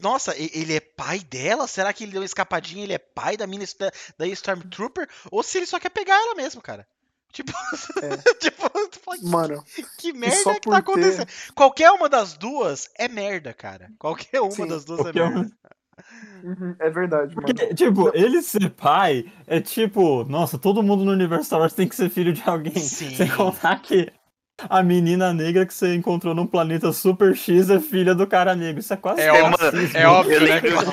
Nossa, 0.00 0.34
ele 0.36 0.74
é 0.74 0.80
pai 0.80 1.20
dela? 1.20 1.66
Será 1.66 1.92
que 1.92 2.04
ele 2.04 2.12
deu 2.12 2.20
uma 2.20 2.26
escapadinha? 2.26 2.84
Ele 2.84 2.92
é 2.94 2.98
pai 2.98 3.36
da 3.36 3.46
mina 3.46 3.64
da, 3.78 3.90
da 4.18 4.26
Stormtrooper? 4.26 5.08
Ou 5.30 5.42
se 5.42 5.58
ele 5.58 5.66
só 5.66 5.78
quer 5.78 5.90
pegar 5.90 6.14
ela 6.14 6.34
mesmo, 6.34 6.60
cara? 6.60 6.86
Tipo, 7.32 7.52
tipo, 8.40 8.68
tu 8.90 9.00
fala, 9.00 9.18
Mano, 9.22 9.64
que 9.98 10.12
merda 10.12 10.36
só 10.36 10.54
que 10.54 10.60
tá 10.62 10.70
ter- 10.70 10.76
acontecendo? 10.78 11.28
Qualquer 11.54 11.90
uma 11.90 12.08
das 12.08 12.32
duas 12.34 12.88
é 12.98 13.06
merda, 13.06 13.52
cara. 13.52 13.90
Qualquer 13.98 14.40
uma 14.40 14.50
Sim, 14.50 14.66
das 14.66 14.84
duas 14.84 15.00
é 15.00 15.22
uma. 15.22 15.30
merda. 15.30 15.50
uhum, 16.42 16.76
é 16.80 16.90
verdade, 16.90 17.34
mano. 17.36 17.46
Porque, 17.46 17.74
tipo, 17.74 18.10
ele 18.16 18.40
ser 18.42 18.70
pai 18.70 19.30
é 19.46 19.60
tipo, 19.60 20.24
nossa, 20.24 20.58
todo 20.58 20.82
mundo 20.82 21.04
no 21.04 21.12
universo 21.12 21.44
Star 21.44 21.60
Wars 21.60 21.74
tem 21.74 21.86
que 21.86 21.94
ser 21.96 22.08
filho 22.10 22.32
de 22.32 22.42
alguém. 22.48 22.74
Sim. 22.78 23.14
Sem 23.14 23.28
contar 23.30 23.80
que 23.82 24.10
a 24.68 24.82
menina 24.82 25.32
negra 25.32 25.64
que 25.66 25.72
você 25.72 25.94
encontrou 25.94 26.34
num 26.34 26.46
planeta 26.46 26.92
Super 26.92 27.34
X 27.36 27.70
é 27.70 27.78
filha 27.80 28.14
do 28.14 28.26
cara 28.26 28.54
negro. 28.54 28.80
Isso 28.80 28.92
é 28.92 28.96
quase 28.96 29.20
É 29.20 29.32
óbvio- 29.32 29.90
é 29.94 30.06
óbvio, 30.06 30.34
Eu 30.34 30.40
né, 30.40 30.60
lembro 30.60 30.74
cara? 30.74 30.90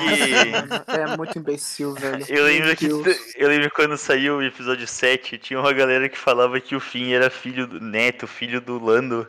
que. 0.86 0.92
É 1.12 1.16
muito 1.16 1.38
imbecil, 1.38 1.94
velho. 1.94 2.24
Eu 2.28 2.44
lembro 2.44 2.66
Meu 2.66 2.76
que 2.76 2.88
Deus. 2.88 3.16
eu 3.36 3.48
lembro 3.48 3.70
quando 3.74 3.96
saiu 3.98 4.36
o 4.36 4.42
episódio 4.42 4.86
7, 4.86 5.38
tinha 5.38 5.58
uma 5.58 5.72
galera 5.72 6.08
que 6.08 6.18
falava 6.18 6.60
que 6.60 6.76
o 6.76 6.80
Finn 6.80 7.12
era 7.12 7.28
filho 7.30 7.66
do 7.66 7.80
neto, 7.80 8.26
filho 8.26 8.60
do 8.60 8.78
Lando. 8.82 9.26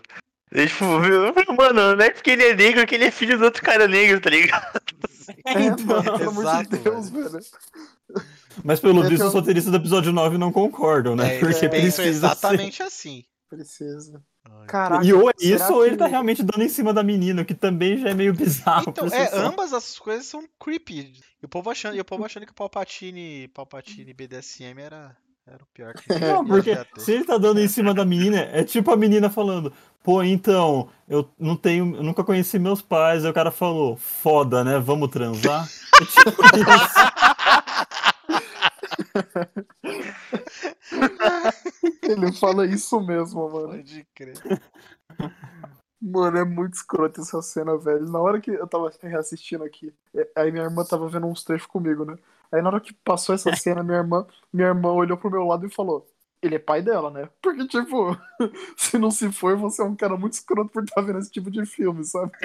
E, 0.51 0.65
tipo, 0.67 0.85
mano, 1.57 1.95
não 1.95 2.05
é 2.05 2.09
porque 2.09 2.31
ele 2.31 2.43
é 2.43 2.55
negro 2.55 2.85
que 2.87 2.95
ele 2.95 3.05
é 3.05 3.11
filho 3.11 3.37
do 3.37 3.45
outro 3.45 3.61
cara 3.63 3.87
negro, 3.87 4.19
tá 4.21 4.29
ligado? 4.29 4.81
É, 5.45 5.51
Então, 5.61 5.85
mano, 5.85 6.17
pelo 6.17 6.29
amor 6.29 6.63
de 6.63 6.77
Deus, 6.77 7.09
velho. 7.09 7.39
Mas 8.63 8.79
pelo 8.79 9.03
É 9.03 9.09
visto, 9.09 9.21
eu- 9.23 9.27
os 9.27 9.33
roteiristas 9.33 9.71
do 9.71 9.77
episódio 9.77 10.13
9 10.13 10.37
não 10.37 10.51
concordam, 10.51 11.15
né? 11.15 11.35
É, 11.35 11.39
Porque 11.39 11.47
eles 11.47 11.59
pensam 11.59 11.71
precisa 12.05 12.07
exatamente 12.27 12.81
assim. 12.81 13.23
Precisa. 13.49 14.21
Ai. 14.45 14.67
Caraca. 14.67 15.05
E 15.05 15.13
ou 15.13 15.29
é 15.29 15.33
isso, 15.39 15.73
ou 15.73 15.85
ele 15.85 15.95
que- 15.95 15.99
tá 15.99 16.07
realmente 16.07 16.43
dando 16.43 16.63
em 16.63 16.69
cima 16.69 16.93
da 16.93 17.03
menina, 17.03 17.41
o 17.41 17.45
que 17.45 17.53
também 17.53 17.97
já 17.97 18.09
é 18.09 18.13
meio 18.13 18.33
bizarro. 18.33 18.89
Então, 18.89 19.07
é, 19.07 19.27
só. 19.27 19.37
ambas 19.37 19.73
as 19.73 19.97
coisas 19.97 20.25
são 20.25 20.43
creepy. 20.59 21.21
E 21.41 21.45
o 21.45 21.49
povo 21.49 21.69
achando, 21.69 21.95
e 21.95 22.01
o 22.01 22.05
povo 22.05 22.25
achando 22.25 22.45
que 22.45 22.51
o 22.51 22.55
Palpatine, 22.55 23.47
Palpatine 23.49 24.13
BDSM 24.13 24.81
era, 24.81 25.15
era 25.45 25.63
o 25.63 25.67
pior 25.73 25.93
que 25.93 26.07
Não, 26.19 26.45
porque 26.45 26.75
se 26.97 27.13
ele 27.13 27.23
tá 27.23 27.37
dando 27.37 27.59
em 27.61 27.67
cima 27.67 27.93
da 27.93 28.03
menina, 28.03 28.39
é 28.51 28.63
tipo 28.63 28.91
a 28.91 28.97
menina 28.97 29.29
falando, 29.29 29.71
pô, 30.03 30.21
então, 30.23 30.89
eu 31.07 31.29
não 31.39 31.55
tenho, 31.55 31.95
eu 31.95 32.03
nunca 32.03 32.23
conheci 32.23 32.59
meus 32.59 32.81
pais, 32.81 33.23
aí 33.23 33.31
o 33.31 33.33
cara 33.33 33.51
falou, 33.51 33.95
foda, 33.95 34.63
né? 34.63 34.77
Vamos 34.79 35.09
transar? 35.09 35.67
É 36.01 36.05
tipo 36.05 36.43
isso. 36.43 36.97
Ele 42.03 42.31
fala 42.33 42.65
isso 42.65 42.99
mesmo, 43.01 43.49
mano. 43.49 43.69
Pode 43.69 44.07
crer. 44.15 44.35
Mano, 46.01 46.37
é 46.37 46.45
muito 46.45 46.75
escroto 46.75 47.21
essa 47.21 47.41
cena, 47.41 47.75
velho. 47.77 48.07
Na 48.09 48.19
hora 48.19 48.39
que 48.39 48.51
eu 48.51 48.67
tava 48.67 48.91
reassistindo 49.01 49.63
aqui, 49.63 49.91
é, 50.15 50.29
aí 50.35 50.51
minha 50.51 50.63
irmã 50.65 50.83
tava 50.85 51.07
vendo 51.09 51.25
uns 51.27 51.43
trechos 51.43 51.67
comigo, 51.67 52.05
né? 52.05 52.15
Aí 52.51 52.61
na 52.61 52.69
hora 52.69 52.79
que 52.79 52.93
passou 52.93 53.33
essa 53.33 53.53
cena, 53.55 53.83
minha 53.83 53.97
irmã, 53.97 54.25
minha 54.53 54.67
irmã 54.67 54.91
olhou 54.91 55.17
pro 55.17 55.31
meu 55.31 55.43
lado 55.43 55.65
e 55.65 55.69
falou: 55.73 56.07
Ele 56.41 56.55
é 56.55 56.59
pai 56.59 56.81
dela, 56.83 57.09
né? 57.09 57.27
Porque, 57.41 57.67
tipo, 57.67 58.15
se 58.77 58.97
não 58.99 59.09
se 59.09 59.31
for, 59.31 59.57
você 59.57 59.81
é 59.81 59.85
um 59.85 59.95
cara 59.95 60.15
muito 60.15 60.33
escroto 60.33 60.71
por 60.71 60.83
estar 60.83 61.01
vendo 61.01 61.19
esse 61.19 61.31
tipo 61.31 61.49
de 61.49 61.65
filme, 61.65 62.03
sabe? 62.03 62.31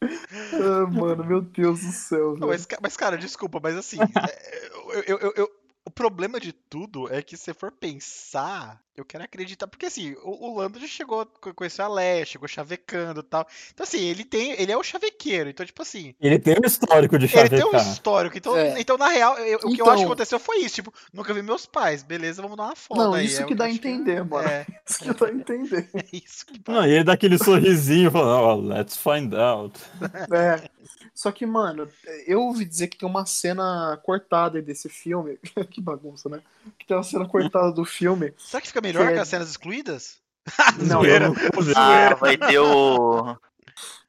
Ah, 0.00 0.86
mano, 0.86 1.24
meu 1.24 1.40
Deus 1.40 1.80
do 1.80 1.92
céu. 1.92 2.36
Não, 2.36 2.48
mas, 2.48 2.66
mas, 2.82 2.96
cara, 2.96 3.16
desculpa, 3.16 3.58
mas 3.62 3.76
assim, 3.76 3.98
é, 4.28 4.66
eu- 5.06 5.18
eu- 5.18 5.32
eu- 5.36 5.50
o 5.88 5.90
problema 5.90 6.38
de 6.38 6.52
tudo 6.52 7.10
é 7.10 7.22
que 7.22 7.34
se 7.34 7.54
for 7.54 7.72
pensar, 7.72 8.84
eu 9.00 9.04
quero 9.04 9.24
acreditar, 9.24 9.66
porque 9.66 9.86
assim, 9.86 10.14
o, 10.22 10.50
o 10.50 10.56
Lando 10.58 10.78
já 10.80 10.86
chegou, 10.86 11.24
co- 11.26 11.54
conheceu 11.54 11.84
a 11.84 11.88
Leia, 11.88 12.24
chegou 12.26 12.46
chavecando 12.48 13.20
e 13.20 13.22
tal. 13.22 13.46
Então 13.72 13.84
assim, 13.84 14.00
ele 14.00 14.24
tem, 14.24 14.52
ele 14.60 14.72
é 14.72 14.76
o 14.76 14.82
chavequeiro, 14.82 15.48
então 15.50 15.64
tipo 15.64 15.82
assim, 15.82 16.14
Ele 16.20 16.38
tem 16.38 16.54
um 16.54 16.66
histórico 16.66 17.18
de 17.18 17.24
ele 17.26 17.48
tem 17.48 17.58
um 17.58 17.70
chavecar. 17.72 17.92
histórico, 17.92 18.36
então, 18.38 18.56
É. 18.56 18.80
então 18.80 18.96
na 18.98 19.08
real, 19.08 19.38
eu- 19.38 19.58
o 19.58 19.60
que 19.60 19.66
eu 19.66 19.72
Então- 19.74 19.88
acho 19.90 19.98
que 19.98 20.04
aconteceu 20.06 20.38
foi 20.38 20.58
isso, 20.58 20.76
tipo, 20.76 20.92
nunca 21.12 21.32
vi 21.34 21.42
meus 21.42 21.66
pais, 21.66 22.02
beleza, 22.02 22.42
vamos 22.42 22.56
dar 22.56 22.64
uma 22.64 22.76
foto 22.76 22.98
Não, 22.98 23.14
aí, 23.14 23.26
isso 23.26 23.42
é 23.42 23.44
que 23.44 23.54
dá 23.54 23.64
a 23.64 23.68
que- 23.68 23.74
entender, 23.74 24.24
mano. 24.24 24.48
É, 24.48 24.66
Isso 24.88 24.98
que 25.04 25.12
dá 25.14 25.26
a 25.26 25.30
entender. 25.30 25.88
é 25.94 26.04
isso 26.12 26.46
que 26.46 26.60
Não, 26.66 26.86
e 26.86 26.90
ele 26.92 27.04
dá 27.04 27.12
aquele 27.12 27.38
sorrisinho 27.38 28.10
falando, 28.10 28.42
oh, 28.42 28.74
let's 28.74 28.96
find 28.96 29.34
out. 29.34 29.78
É. 30.32 30.68
Só 31.14 31.32
que, 31.32 31.44
mano, 31.44 31.88
eu 32.26 32.40
ouvi 32.42 32.64
dizer 32.64 32.86
que 32.86 32.96
tem 32.96 33.08
uma 33.08 33.26
cena 33.26 33.98
cortada 34.04 34.62
desse 34.62 34.88
filme. 34.88 35.36
que 35.70 35.80
bagunça, 35.80 36.28
né? 36.28 36.40
Que 36.78 36.86
tem 36.86 36.96
uma 36.96 37.02
cena 37.02 37.26
cortada 37.26 37.72
do 37.72 37.84
filme. 37.84 38.32
Será 38.38 38.60
que 38.60 38.68
fica 38.68 38.80
melhor 38.92 39.08
Que 39.08 39.14
com 39.14 39.20
as 39.20 39.28
cenas 39.28 39.48
excluídas? 39.50 40.18
Não, 40.78 41.02
Zoeira. 41.02 41.28
não- 41.28 41.34
Ah, 41.76 42.14
vai 42.14 42.36
ter 42.36 42.58
o. 42.58 43.36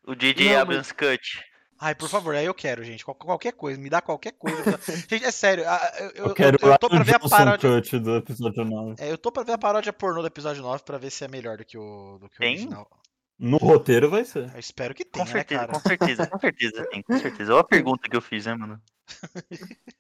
O 0.08 0.16
DJ 0.16 0.54
Não, 0.54 0.62
Abrams 0.62 0.94
Cut. 0.94 1.44
Ai, 1.82 1.96
por 1.96 2.10
favor, 2.10 2.36
aí 2.36 2.46
eu 2.46 2.54
quero, 2.54 2.84
gente. 2.84 3.06
Qual- 3.06 3.16
qualquer 3.16 3.54
coisa, 3.54 3.80
me 3.80 3.90
dá 3.90 4.02
qualquer 4.02 4.34
coisa. 4.34 4.80
gente, 5.10 5.24
é 5.24 5.32
sério, 5.32 5.64
eu, 6.00 6.06
eu, 6.10 6.26
Eu 6.28 6.34
quero 6.34 6.58
eu, 6.62 6.72
eu 6.72 6.78
tô 6.78 6.90
pra 6.90 7.04
ver 7.04 7.16
a 7.16 7.20
paródia. 7.20 7.70
Cut 7.82 8.00
do 8.00 8.16
episódio 8.18 8.66
9. 8.66 8.96
É, 9.02 9.12
eu 9.12 9.18
tô 9.18 9.32
pra 9.32 9.44
ver 9.44 9.54
a 9.54 9.58
paródia 9.58 9.94
pornô 9.94 10.22
do 10.22 10.28
episódio 10.28 10.62
9 10.62 10.84
pra 10.84 10.98
ver 10.98 11.10
se 11.10 11.24
é 11.24 11.28
melhor 11.30 11.58
do 11.58 11.64
que 11.66 11.78
o, 11.78 12.18
do 12.20 12.28
que 12.30 12.36
o 12.36 12.40
Tem? 12.40 12.56
original. 12.56 12.90
No 13.38 13.56
roteiro 13.58 14.10
vai 14.10 14.26
ser. 14.26 14.52
Eu 14.54 14.60
espero 14.60 14.94
que 14.94 15.06
Com 15.06 15.12
tenha, 15.12 15.26
né, 15.26 15.32
certeza, 15.32 15.62
cara? 15.68 15.72
com 15.74 15.80
certeza, 15.88 16.28
com 16.28 16.40
certeza 16.40 16.86
tem, 16.90 17.02
com 17.02 17.18
certeza. 17.20 17.54
Olha 17.54 17.62
a 17.62 17.64
pergunta 17.68 18.10
que 18.10 18.16
eu 18.18 18.22
fiz, 18.22 18.46
né, 18.46 18.56
mano? 18.56 18.82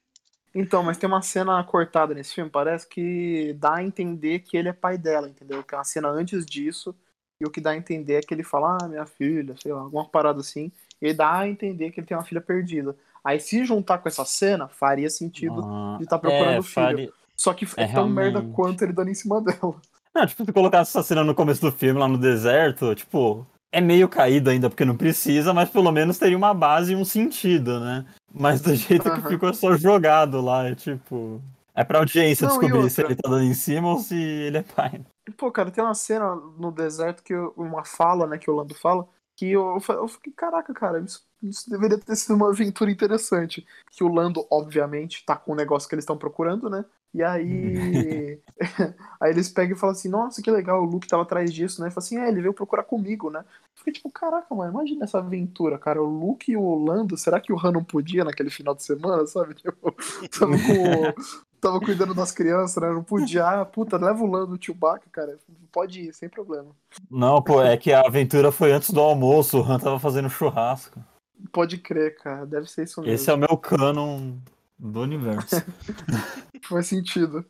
Então, 0.53 0.81
mas 0.84 0.97
tem 0.97 1.07
uma 1.07 1.21
cena 1.21 1.63
cortada 1.63 2.13
nesse 2.13 2.34
filme, 2.34 2.49
parece 2.49 2.88
que 2.88 3.55
dá 3.59 3.76
a 3.76 3.84
entender 3.84 4.39
que 4.39 4.57
ele 4.57 4.69
é 4.69 4.73
pai 4.73 4.97
dela, 4.97 5.30
entendeu? 5.30 5.63
Que 5.63 5.76
é 5.76 5.77
uma 5.77 5.84
cena 5.84 6.09
antes 6.09 6.45
disso, 6.45 6.95
e 7.39 7.45
o 7.45 7.51
que 7.51 7.61
dá 7.61 7.71
a 7.71 7.77
entender 7.77 8.15
é 8.15 8.21
que 8.21 8.34
ele 8.34 8.43
fala, 8.43 8.77
ah, 8.81 8.88
minha 8.88 9.05
filha, 9.05 9.55
sei 9.61 9.71
lá, 9.71 9.81
alguma 9.81 10.05
parada 10.05 10.39
assim, 10.39 10.71
e 11.01 11.13
dá 11.13 11.39
a 11.39 11.47
entender 11.47 11.91
que 11.91 11.99
ele 11.99 12.07
tem 12.07 12.17
uma 12.17 12.23
filha 12.23 12.41
perdida. 12.41 12.95
Aí 13.23 13.39
se 13.39 13.63
juntar 13.63 13.99
com 13.99 14.07
essa 14.09 14.26
cena, 14.26 14.67
faria 14.67 15.09
sentido 15.09 15.61
Ah, 15.63 15.97
de 15.99 16.05
tá 16.07 16.17
procurando 16.17 16.55
é, 16.55 16.59
o 16.59 16.63
filho. 16.63 17.13
Só 17.35 17.53
que 17.53 17.65
é, 17.77 17.84
É, 17.84 17.88
tão 17.93 18.09
merda 18.09 18.39
realmente. 18.39 18.55
quanto 18.55 18.81
ele 18.84 18.91
dando 18.93 19.09
em 19.09 19.13
cima 19.13 19.39
dela. 19.41 19.76
Não, 20.15 20.26
tipo, 20.26 20.43
se 20.43 20.51
colocasse 20.51 20.89
essa 20.91 21.03
cena 21.03 21.23
no 21.23 21.35
começo 21.35 21.61
do 21.61 21.71
filme, 21.71 21.99
lá 21.99 22.07
no 22.07 22.17
deserto, 22.17 22.95
tipo, 22.95 23.45
é 23.72 23.82
meio 23.82 24.10
caído 24.10 24.50
ainda 24.50 24.70
porque 24.70 24.86
não 24.86 24.98
precisa, 24.98 25.54
mas 25.54 25.70
pelo 25.70 25.91
menos 25.91 26.18
teria 26.18 26.38
uma 26.38 26.54
base 26.54 26.94
e 26.94 26.96
um 26.96 27.06
sentido, 27.06 27.80
né? 27.80 28.06
Mas 28.34 28.62
do 28.62 28.74
jeito 28.76 29.04
que 29.04 29.10
Aham. 29.10 29.30
ficou 29.30 29.54
só 29.54 29.76
jogado 29.76 30.41
lá, 30.41 30.68
é 30.68 30.76
tipo. 30.76 31.41
É 31.74 31.84
pra 31.84 32.00
audiência 32.00 32.48
Não, 32.48 32.60
descobrir 32.60 32.90
se 32.90 33.02
ele 33.02 33.16
tá 33.16 33.30
dando 33.30 33.44
em 33.44 33.54
cima 33.54 33.90
ou 33.90 34.00
se 34.00 34.16
ele 34.16 34.58
é 34.58 34.64
pai. 34.64 35.02
Pô, 35.38 35.52
cara, 35.52 35.72
tem 35.72 35.84
uma 35.84 35.94
cena 35.94 36.36
no 36.36 36.72
deserto 36.72 37.24
que 37.24 37.34
eu- 37.34 37.54
uma 37.56 37.86
fala, 37.86 38.26
né, 38.28 38.38
que 38.38 38.50
o 38.50 38.56
Lando 38.56 38.74
fala, 38.76 39.08
que 39.36 39.52
eu, 39.52 39.78
eu 39.88 40.08
fiquei, 40.08 40.34
caraca, 40.34 40.74
cara, 40.74 41.00
isso, 41.00 41.26
isso 41.41 41.70
deveria 41.70 41.98
ter 41.98 42.16
sido 42.16 42.36
uma 42.36 42.50
aventura 42.50 42.91
interessante. 42.91 43.66
Que 43.91 44.04
o 44.04 44.14
Lando, 44.14 44.46
obviamente, 44.52 45.24
tá 45.26 45.38
com 45.38 45.54
o 45.54 45.56
negócio 45.56 45.88
que 45.88 45.96
eles 45.96 46.04
estão 46.04 46.18
procurando, 46.18 46.70
né? 46.70 46.84
E 47.14 47.23
aí. 47.23 48.40
aí 49.19 49.31
eles 49.31 49.49
pegam 49.49 49.76
e 49.76 49.80
falam 49.80 49.95
assim, 49.95 50.10
nossa, 50.10 50.41
que 50.41 50.52
legal, 50.52 50.81
o 50.81 50.86
Luke 50.86 51.07
tava 51.07 51.23
atrás 51.23 51.52
disso, 51.52 51.81
né? 51.81 51.90
Fala 51.90 52.06
assim, 52.06 52.18
é, 52.18 52.27
ele 52.27 52.41
veio 52.41 52.53
procurar 52.53 52.84
comigo, 52.84 53.30
né? 53.30 53.44
Fiquei 53.76 53.94
tipo, 53.94 54.11
caraca, 54.11 54.53
mano, 54.53 54.72
imagina 54.72 55.06
essa 55.06 55.18
aventura, 55.18 55.77
cara. 55.77 56.02
O 56.02 56.06
Luke 56.06 56.52
e 56.52 56.57
o 56.57 56.76
Lando, 56.76 57.18
será 57.18 57.40
que 57.40 57.52
o 57.52 57.60
Han 57.60 57.72
não 57.72 57.84
podia 57.84 58.23
naquele 58.23 58.49
final 58.49 58.76
de 58.76 58.84
semana, 58.84 59.26
sabe? 59.26 59.56
Tipo, 59.60 59.94
tava 60.38 60.52
com. 60.52 61.40
Tava 61.60 61.80
cuidando 61.81 62.14
das 62.14 62.31
crianças, 62.31 62.81
né? 62.81 62.90
Não 62.90 63.03
podia. 63.03 63.45
Ah, 63.45 63.65
puta, 63.65 63.98
leva 63.98 64.23
o 64.23 64.27
Lando, 64.27 64.56
o 64.56 64.64
Chewbacca, 64.64 65.07
cara. 65.11 65.38
Pode 65.72 66.02
ir, 66.02 66.14
sem 66.14 66.30
problema. 66.30 66.69
Não, 67.11 67.41
pô, 67.41 67.61
é 67.61 67.76
que 67.76 67.91
a 67.91 68.02
aventura 68.02 68.49
foi 68.52 68.72
antes 68.72 68.91
do 68.91 69.02
almoço, 69.02 69.60
o 69.60 69.64
Han 69.64 69.77
tava 69.77 69.99
fazendo 69.99 70.30
churrasco. 70.30 71.03
Pode 71.52 71.77
crer, 71.77 72.18
cara. 72.18 72.45
Deve 72.45 72.69
ser 72.69 72.84
isso 72.84 73.02
mesmo. 73.02 73.14
Esse 73.14 73.30
é 73.30 73.34
o 73.34 73.38
meu 73.38 73.57
canon 73.57 74.38
do 74.80 75.01
universo. 75.01 75.64
Faz 76.68 76.88
sentido. 76.88 77.45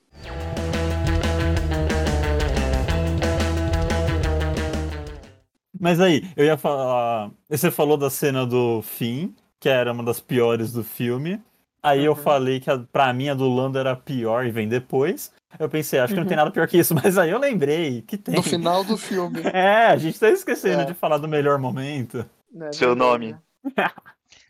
Mas 5.79 5.99
aí, 5.99 6.27
eu 6.35 6.45
ia 6.45 6.57
falar. 6.57 7.31
Você 7.49 7.71
falou 7.71 7.95
da 7.97 8.09
cena 8.09 8.45
do 8.45 8.81
fim, 8.81 9.33
que 9.59 9.69
era 9.69 9.91
uma 9.93 10.03
das 10.03 10.19
piores 10.19 10.73
do 10.73 10.83
filme. 10.83 11.41
Aí 11.81 12.03
eu 12.03 12.11
Uhum. 12.11 12.17
falei 12.17 12.59
que 12.59 12.69
a, 12.69 12.77
pra 12.77 13.13
mim 13.13 13.29
a 13.29 13.33
do 13.33 13.47
Lando 13.47 13.77
era 13.79 13.95
pior 13.95 14.45
e 14.45 14.51
vem 14.51 14.67
depois. 14.67 15.31
Eu 15.57 15.69
pensei, 15.69 15.97
acho 15.99 16.13
que 16.13 16.19
não 16.19 16.27
tem 16.27 16.35
Uhum. 16.37 16.43
nada 16.43 16.51
pior 16.51 16.67
que 16.67 16.77
isso, 16.77 16.93
mas 16.93 17.17
aí 17.17 17.29
eu 17.29 17.39
lembrei 17.39 18.01
que 18.01 18.17
tem. 18.17 18.35
No 18.35 18.43
final 18.43 18.83
do 18.83 18.97
filme. 18.97 19.39
É, 19.53 19.85
a 19.87 19.95
gente 19.95 20.19
tá 20.19 20.29
esquecendo 20.29 20.81
É. 20.81 20.85
de 20.85 20.93
falar 20.93 21.17
do 21.17 21.27
melhor 21.27 21.57
momento. 21.57 22.25
né, 22.51 22.71
Seu 22.73 22.95
nome. 22.95 23.35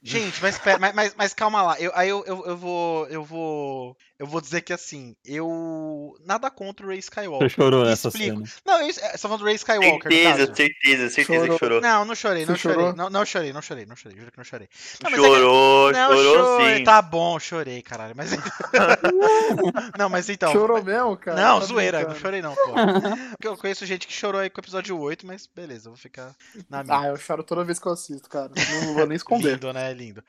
Gente, 0.02 0.42
mas, 0.42 0.60
mas, 0.80 0.94
mas, 0.94 1.16
mas 1.16 1.34
calma 1.34 1.62
lá. 1.62 1.80
Eu, 1.80 1.92
aí 1.94 2.10
eu, 2.10 2.24
eu, 2.26 2.46
eu 2.46 2.58
vou. 2.58 3.08
Eu 3.08 3.24
vou. 3.24 3.98
Eu 4.20 4.28
vou 4.28 4.42
dizer 4.42 4.60
que 4.60 4.74
assim, 4.74 5.16
eu. 5.26 6.14
Nada 6.26 6.52
contra 6.52 6.86
o 6.86 6.90
Ray 6.90 7.00
Skywalker. 7.00 7.50
Você 7.50 7.56
chorou 7.56 7.86
nessa 7.86 8.10
explico. 8.10 8.36
cena. 8.46 8.50
Não, 8.66 8.86
isso, 8.86 9.00
é, 9.00 9.04
você 9.04 9.12
tá 9.14 9.18
falando 9.20 9.40
do 9.40 9.46
Ray 9.46 9.56
Skywalker, 9.56 10.12
Certeza, 10.12 10.38
caso? 10.48 10.56
certeza, 10.58 11.10
certeza 11.10 11.40
Chorou. 11.46 11.54
que 11.58 11.66
chorou. 11.66 11.82
Não, 11.82 12.04
não 12.06 12.16
chorei, 12.16 12.46
não 12.46 12.56
chorei. 12.58 12.92
Não, 12.94 13.10
não 13.10 13.26
chorei, 13.26 13.54
não 13.54 13.62
chorei, 13.62 13.86
não 13.86 13.96
chorei, 13.96 14.18
juro 14.18 14.30
que 14.30 14.38
não 14.38 14.44
chorei. 14.44 14.68
Não, 15.02 15.10
é 15.10 15.14
que- 15.14 15.20
Chorou, 15.22 15.92
Não, 15.94 16.10
chorou 16.18 16.58
chorei. 16.58 16.78
sim. 16.80 16.84
Tá 16.84 17.02
bom, 17.02 17.40
chorei, 17.40 17.82
caralho. 17.82 18.14
Mas. 18.14 18.32
não, 19.98 20.10
mas 20.10 20.30
então. 20.30 20.52
Chorou 20.52 20.84
mesmo, 20.84 21.16
cara? 21.18 21.40
Não, 21.42 21.60
Tá 21.60 21.66
zoeira, 21.66 22.08
não 22.08 22.16
chorei 22.16 22.42
não, 22.42 22.56
pô. 22.56 22.74
Porque 23.38 23.48
eu 23.48 23.58
conheço 23.58 23.86
gente 23.86 24.06
que 24.08 24.14
chorou 24.14 24.42
aí 24.42 24.50
com 24.50 24.60
o 24.60 24.64
episódio 24.64 25.00
8, 25.00 25.26
mas 25.26 25.48
beleza, 25.48 25.88
eu 25.88 25.94
vou 25.94 25.98
ficar 25.98 26.36
na 26.70 26.84
minha. 26.84 27.00
Ah, 27.00 27.08
eu 27.08 27.18
choro 27.18 27.44
toda 27.44 27.64
vez 27.64 27.80
que 27.80 27.88
eu 27.88 27.94
assisto, 27.94 28.30
cara. 28.30 28.52
Não 28.84 28.94
vou 28.96 29.06
nem 29.08 29.16
esconder. 29.16 29.54
Lindo, 29.54 29.72
né? 29.74 29.94
Lindo. 29.94 30.24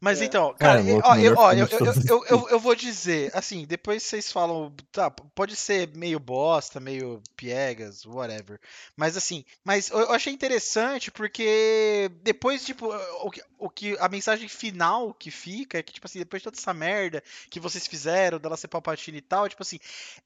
Mas 0.00 0.20
É. 0.20 0.24
então, 0.24 0.54
cara, 0.58 0.80
É, 0.80 0.94
ó, 1.02 1.16
eu, 1.16 1.34
ó, 1.36 1.52
eu, 1.52 1.66
eu, 1.70 1.94
eu, 2.08 2.24
eu, 2.28 2.48
eu 2.50 2.58
vou 2.60 2.74
dizer, 2.74 3.25
assim, 3.32 3.64
depois 3.64 4.02
vocês 4.02 4.30
falam, 4.30 4.74
tá, 4.92 5.10
pode 5.10 5.56
ser 5.56 5.88
meio 5.96 6.18
bosta, 6.18 6.80
meio 6.80 7.22
piegas, 7.36 8.04
whatever. 8.04 8.60
Mas 8.96 9.16
assim, 9.16 9.44
mas 9.64 9.90
eu 9.90 10.12
achei 10.12 10.32
interessante 10.32 11.10
porque 11.10 12.10
depois, 12.22 12.64
tipo, 12.64 12.86
o 13.22 13.30
que, 13.30 13.42
o 13.58 13.70
que 13.70 13.96
a 13.98 14.08
mensagem 14.08 14.48
final 14.48 15.14
que 15.14 15.30
fica 15.30 15.78
é 15.78 15.82
que, 15.82 15.92
tipo 15.92 16.06
assim, 16.06 16.18
depois 16.18 16.40
de 16.40 16.44
toda 16.44 16.56
essa 16.56 16.74
merda 16.74 17.22
que 17.50 17.60
vocês 17.60 17.86
fizeram, 17.86 18.38
dela 18.38 18.56
ser 18.56 18.68
Palpatine 18.68 19.18
e 19.18 19.22
tal, 19.22 19.48
tipo 19.48 19.62
assim, 19.62 19.78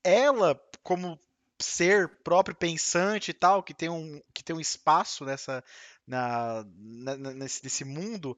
ela, 0.02 0.60
como 0.82 1.18
ser 1.62 2.08
próprio 2.24 2.54
pensante 2.54 3.30
e 3.30 3.34
tal, 3.34 3.62
que 3.62 3.74
tem 3.74 3.88
um, 3.88 4.20
que 4.32 4.42
tem 4.42 4.56
um 4.56 4.60
espaço 4.60 5.24
nessa. 5.24 5.62
Na, 6.10 7.16
na- 7.16 7.32
nesse, 7.34 7.62
nesse 7.62 7.84
mundo, 7.84 8.36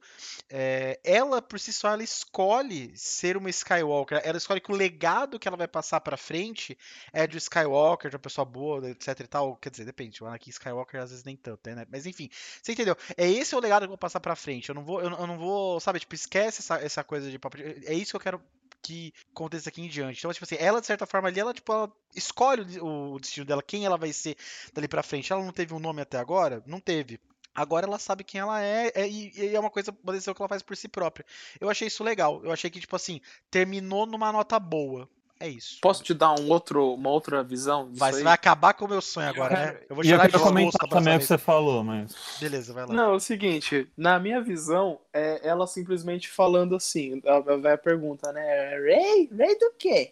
é, 0.49 0.99
ela 1.03 1.41
por 1.41 1.59
si 1.59 1.73
só 1.73 1.89
ela 1.89 2.03
escolhe 2.03 2.95
ser 2.95 3.35
uma 3.37 3.49
Skywalker. 3.49 4.21
Ela 4.23 4.37
escolhe 4.37 4.61
que 4.61 4.71
o 4.71 4.75
legado 4.75 5.39
que 5.39 5.47
ela 5.47 5.57
vai 5.57 5.67
passar 5.67 5.99
pra 6.01 6.15
frente 6.17 6.77
é 7.11 7.25
de 7.25 7.37
Skywalker, 7.37 8.09
de 8.11 8.15
uma 8.15 8.21
pessoa 8.21 8.45
boa, 8.45 8.89
etc 8.89 9.19
e 9.21 9.27
tal. 9.27 9.55
Quer 9.57 9.69
dizer, 9.71 9.85
depende. 9.85 10.23
O 10.23 10.27
Anakin 10.27 10.49
Skywalker 10.51 11.01
às 11.01 11.09
vezes 11.09 11.23
nem 11.25 11.35
tanto, 11.35 11.69
né? 11.71 11.85
Mas 11.89 12.05
enfim, 12.05 12.29
você 12.61 12.73
entendeu? 12.73 12.95
É 13.17 13.27
esse 13.29 13.55
o 13.55 13.59
legado 13.59 13.81
que 13.81 13.85
eu 13.85 13.89
vou 13.89 13.97
passar 13.97 14.19
pra 14.19 14.35
frente. 14.35 14.69
Eu 14.69 14.75
não 14.75 14.83
vou, 14.83 15.01
eu, 15.01 15.09
eu 15.09 15.27
não 15.27 15.37
vou, 15.37 15.79
sabe? 15.79 15.99
Tipo, 15.99 16.15
esquece 16.15 16.61
essa, 16.61 16.75
essa 16.83 17.03
coisa 17.03 17.29
de 17.31 17.39
papo. 17.39 17.57
É 17.59 17.93
isso 17.93 18.11
que 18.11 18.15
eu 18.17 18.21
quero 18.21 18.41
que 18.81 19.13
aconteça 19.31 19.69
aqui 19.69 19.81
em 19.81 19.87
diante. 19.87 20.19
Então, 20.19 20.31
tipo 20.33 20.43
assim, 20.45 20.57
ela 20.59 20.81
de 20.81 20.87
certa 20.87 21.05
forma 21.05 21.29
ali, 21.29 21.39
ela 21.39 21.53
tipo, 21.53 21.71
ela 21.71 21.91
escolhe 22.15 22.79
o 22.81 23.17
destino 23.19 23.45
dela, 23.45 23.63
quem 23.63 23.85
ela 23.85 23.97
vai 23.97 24.11
ser 24.11 24.35
dali 24.73 24.87
pra 24.87 25.01
frente. 25.03 25.31
Ela 25.31 25.43
não 25.43 25.53
teve 25.53 25.73
um 25.73 25.79
nome 25.79 26.01
até 26.01 26.17
agora? 26.17 26.61
Não 26.65 26.79
teve. 26.79 27.19
Agora 27.55 27.85
ela 27.85 27.99
sabe 27.99 28.23
quem 28.23 28.41
ela 28.41 28.61
é, 28.61 28.91
é 28.95 29.07
e, 29.07 29.31
e 29.35 29.55
é 29.55 29.59
uma 29.59 29.69
coisa, 29.69 29.95
uma 30.03 30.13
decisão 30.13 30.33
que 30.33 30.41
ela 30.41 30.49
faz 30.49 30.61
por 30.61 30.75
si 30.75 30.87
própria. 30.87 31.25
Eu 31.59 31.69
achei 31.69 31.87
isso 31.87 32.03
legal. 32.03 32.41
Eu 32.43 32.51
achei 32.51 32.69
que, 32.69 32.79
tipo 32.79 32.95
assim, 32.95 33.21
terminou 33.51 34.05
numa 34.05 34.31
nota 34.31 34.59
boa. 34.59 35.07
É 35.43 35.49
isso. 35.49 35.79
Posso 35.81 36.01
te 36.01 36.13
dar 36.13 36.33
um 36.39 36.49
outro, 36.49 36.93
uma 36.93 37.09
outra 37.09 37.43
visão? 37.43 37.89
Vai, 37.91 38.11
aí? 38.11 38.15
você 38.15 38.23
vai 38.23 38.33
acabar 38.33 38.73
com 38.73 38.85
o 38.85 38.87
meu 38.87 39.01
sonho 39.01 39.27
agora, 39.27 39.53
né? 39.53 39.79
Eu 39.89 39.95
vou 39.95 40.05
E 40.05 40.09
eu 40.09 40.17
quero 40.17 40.39
comentar 40.39 40.87
também 40.87 41.17
o 41.17 41.19
que 41.19 41.25
você 41.25 41.37
falou, 41.37 41.83
mas. 41.83 42.37
Beleza, 42.39 42.71
vai 42.71 42.85
lá. 42.85 42.93
Não, 42.93 43.11
é 43.11 43.15
o 43.15 43.19
seguinte, 43.19 43.89
na 43.97 44.17
minha 44.19 44.41
visão, 44.41 45.01
é 45.11 45.45
ela 45.45 45.67
simplesmente 45.67 46.29
falando 46.29 46.77
assim, 46.77 47.21
a 47.25 47.73
a 47.73 47.77
pergunta, 47.77 48.31
né? 48.31 48.69
Rei? 48.79 49.29
Rei 49.35 49.59
do 49.59 49.73
quê? 49.77 50.11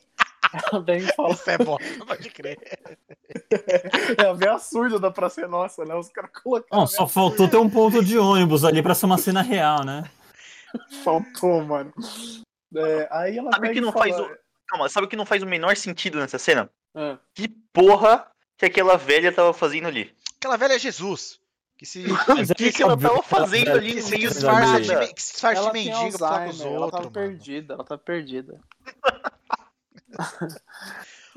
Ela 0.72 0.82
vem 0.84 0.98
e 0.99 1.14
fala, 1.14 1.32
Isso 1.32 1.49
é 1.49 1.57
bom, 1.57 1.78
pode 2.07 2.30
crer. 2.30 2.57
é 4.18 4.26
a 4.26 4.34
velha 4.34 4.60
surda 4.60 4.99
da 4.99 5.10
Praça 5.11 5.41
é 5.41 5.48
Nossa, 5.48 5.86
né? 5.86 5.95
Os 5.95 6.10
caras 6.10 6.32
colocaram. 6.44 6.82
Não, 6.82 6.88
só 6.88 7.07
faltou 7.07 7.48
ter 7.48 7.57
um 7.57 7.69
ponto 7.69 8.03
de 8.03 8.18
ônibus 8.18 8.64
ali 8.65 8.82
pra 8.82 8.94
ser 8.95 9.06
uma 9.06 9.18
cena 9.18 9.41
real, 9.41 9.84
né? 9.86 10.03
Faltou, 11.03 11.64
mano. 11.64 11.94
É, 12.76 13.07
aí 13.11 13.38
ela 13.38 13.52
Sabe 13.52 13.72
que 13.73 13.82
não 13.82 13.91
fala, 13.91 14.06
faz 14.06 14.19
o- 14.19 14.30
Calma, 14.68 14.88
sabe 14.90 15.06
o 15.06 15.10
que 15.10 15.18
não 15.18 15.26
faz 15.26 15.44
o 15.44 15.45
menor 15.45 15.76
sentido 15.76 16.18
nessa 16.19 16.40
cena? 16.40 16.69
Ah, 16.95 17.18
Que 17.34 17.49
porra 17.73 18.26
que 18.57 18.65
aquela 18.65 18.95
velha 18.98 19.32
tava 19.32 19.53
fazendo 19.53 19.88
ali? 19.88 20.15
Aquela 20.38 20.56
velha 20.57 20.73
é 20.76 20.80
Jesus. 20.80 21.40
Que 21.78 21.86
se, 21.86 22.06
Mas 22.07 22.49
O 22.49 22.52
é 22.53 22.56
que, 22.56 22.72
que 22.72 22.82
ela 22.84 22.95
tava 22.95 23.22
que 23.22 23.28
fazendo 23.28 23.72
ali 23.72 23.90
que 23.90 23.95
no 23.95 24.02
se 24.03 24.11
meio 24.11 24.30
do 24.30 24.34
disfarça 24.34 24.80
de, 24.82 25.14
que 25.14 25.22
se 25.22 25.32
disfarça 25.34 25.64
de 25.64 25.73
mendiga 25.73 26.18
pra 26.18 26.44
com 26.45 26.49
os 26.52 26.61
ela 26.61 26.91
tava 26.91 26.98
mano. 27.03 27.11
perdida, 27.11 27.73
ela 27.73 27.84
tava 27.84 27.98
perdida. 27.99 28.60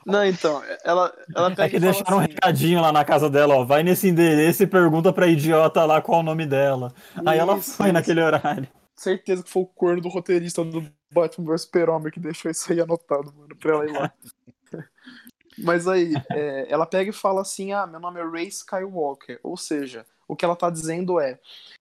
Não, 0.06 0.22
então, 0.22 0.62
ela, 0.84 1.10
ela 1.34 1.50
É 1.50 1.54
pega 1.54 1.70
que 1.70 1.76
e 1.76 1.80
fala 1.80 1.92
deixaram 1.92 2.16
um 2.18 2.20
assim, 2.20 2.28
recadinho 2.32 2.80
lá 2.82 2.92
na 2.92 3.04
casa 3.06 3.30
dela, 3.30 3.54
ó. 3.56 3.64
Vai 3.64 3.82
nesse 3.82 4.06
endereço 4.06 4.62
e 4.62 4.66
pergunta 4.66 5.10
pra 5.14 5.26
idiota 5.26 5.82
lá 5.86 6.02
qual 6.02 6.20
o 6.20 6.22
nome 6.22 6.44
dela. 6.44 6.92
Aí 7.24 7.38
ela 7.38 7.56
Isso, 7.56 7.72
foi 7.72 7.86
isso. 7.86 7.92
naquele 7.94 8.20
horário. 8.20 8.68
certeza 8.94 9.42
que 9.42 9.48
foi 9.50 9.62
o 9.62 9.66
corno 9.66 10.02
do 10.02 10.08
roteirista 10.10 10.62
do 10.62 10.86
Batman 11.10 11.46
vs 11.46 11.62
Super-Homem 11.62 12.12
que 12.12 12.20
deixou 12.20 12.50
isso 12.50 12.70
aí 12.70 12.80
anotado, 12.82 13.32
mano, 13.34 13.56
pra 13.56 13.72
ela 13.72 13.86
ir 13.86 13.92
lá. 13.92 14.12
Mas 15.56 15.86
aí, 15.88 16.12
é, 16.32 16.66
ela 16.68 16.84
pega 16.84 17.08
e 17.10 17.12
fala 17.12 17.40
assim: 17.40 17.72
Ah, 17.72 17.86
meu 17.86 18.00
nome 18.00 18.20
é 18.20 18.24
Ray 18.24 18.48
Skywalker. 18.48 19.38
Ou 19.42 19.56
seja, 19.56 20.04
o 20.28 20.34
que 20.36 20.44
ela 20.44 20.56
tá 20.56 20.68
dizendo 20.68 21.18
é: 21.20 21.38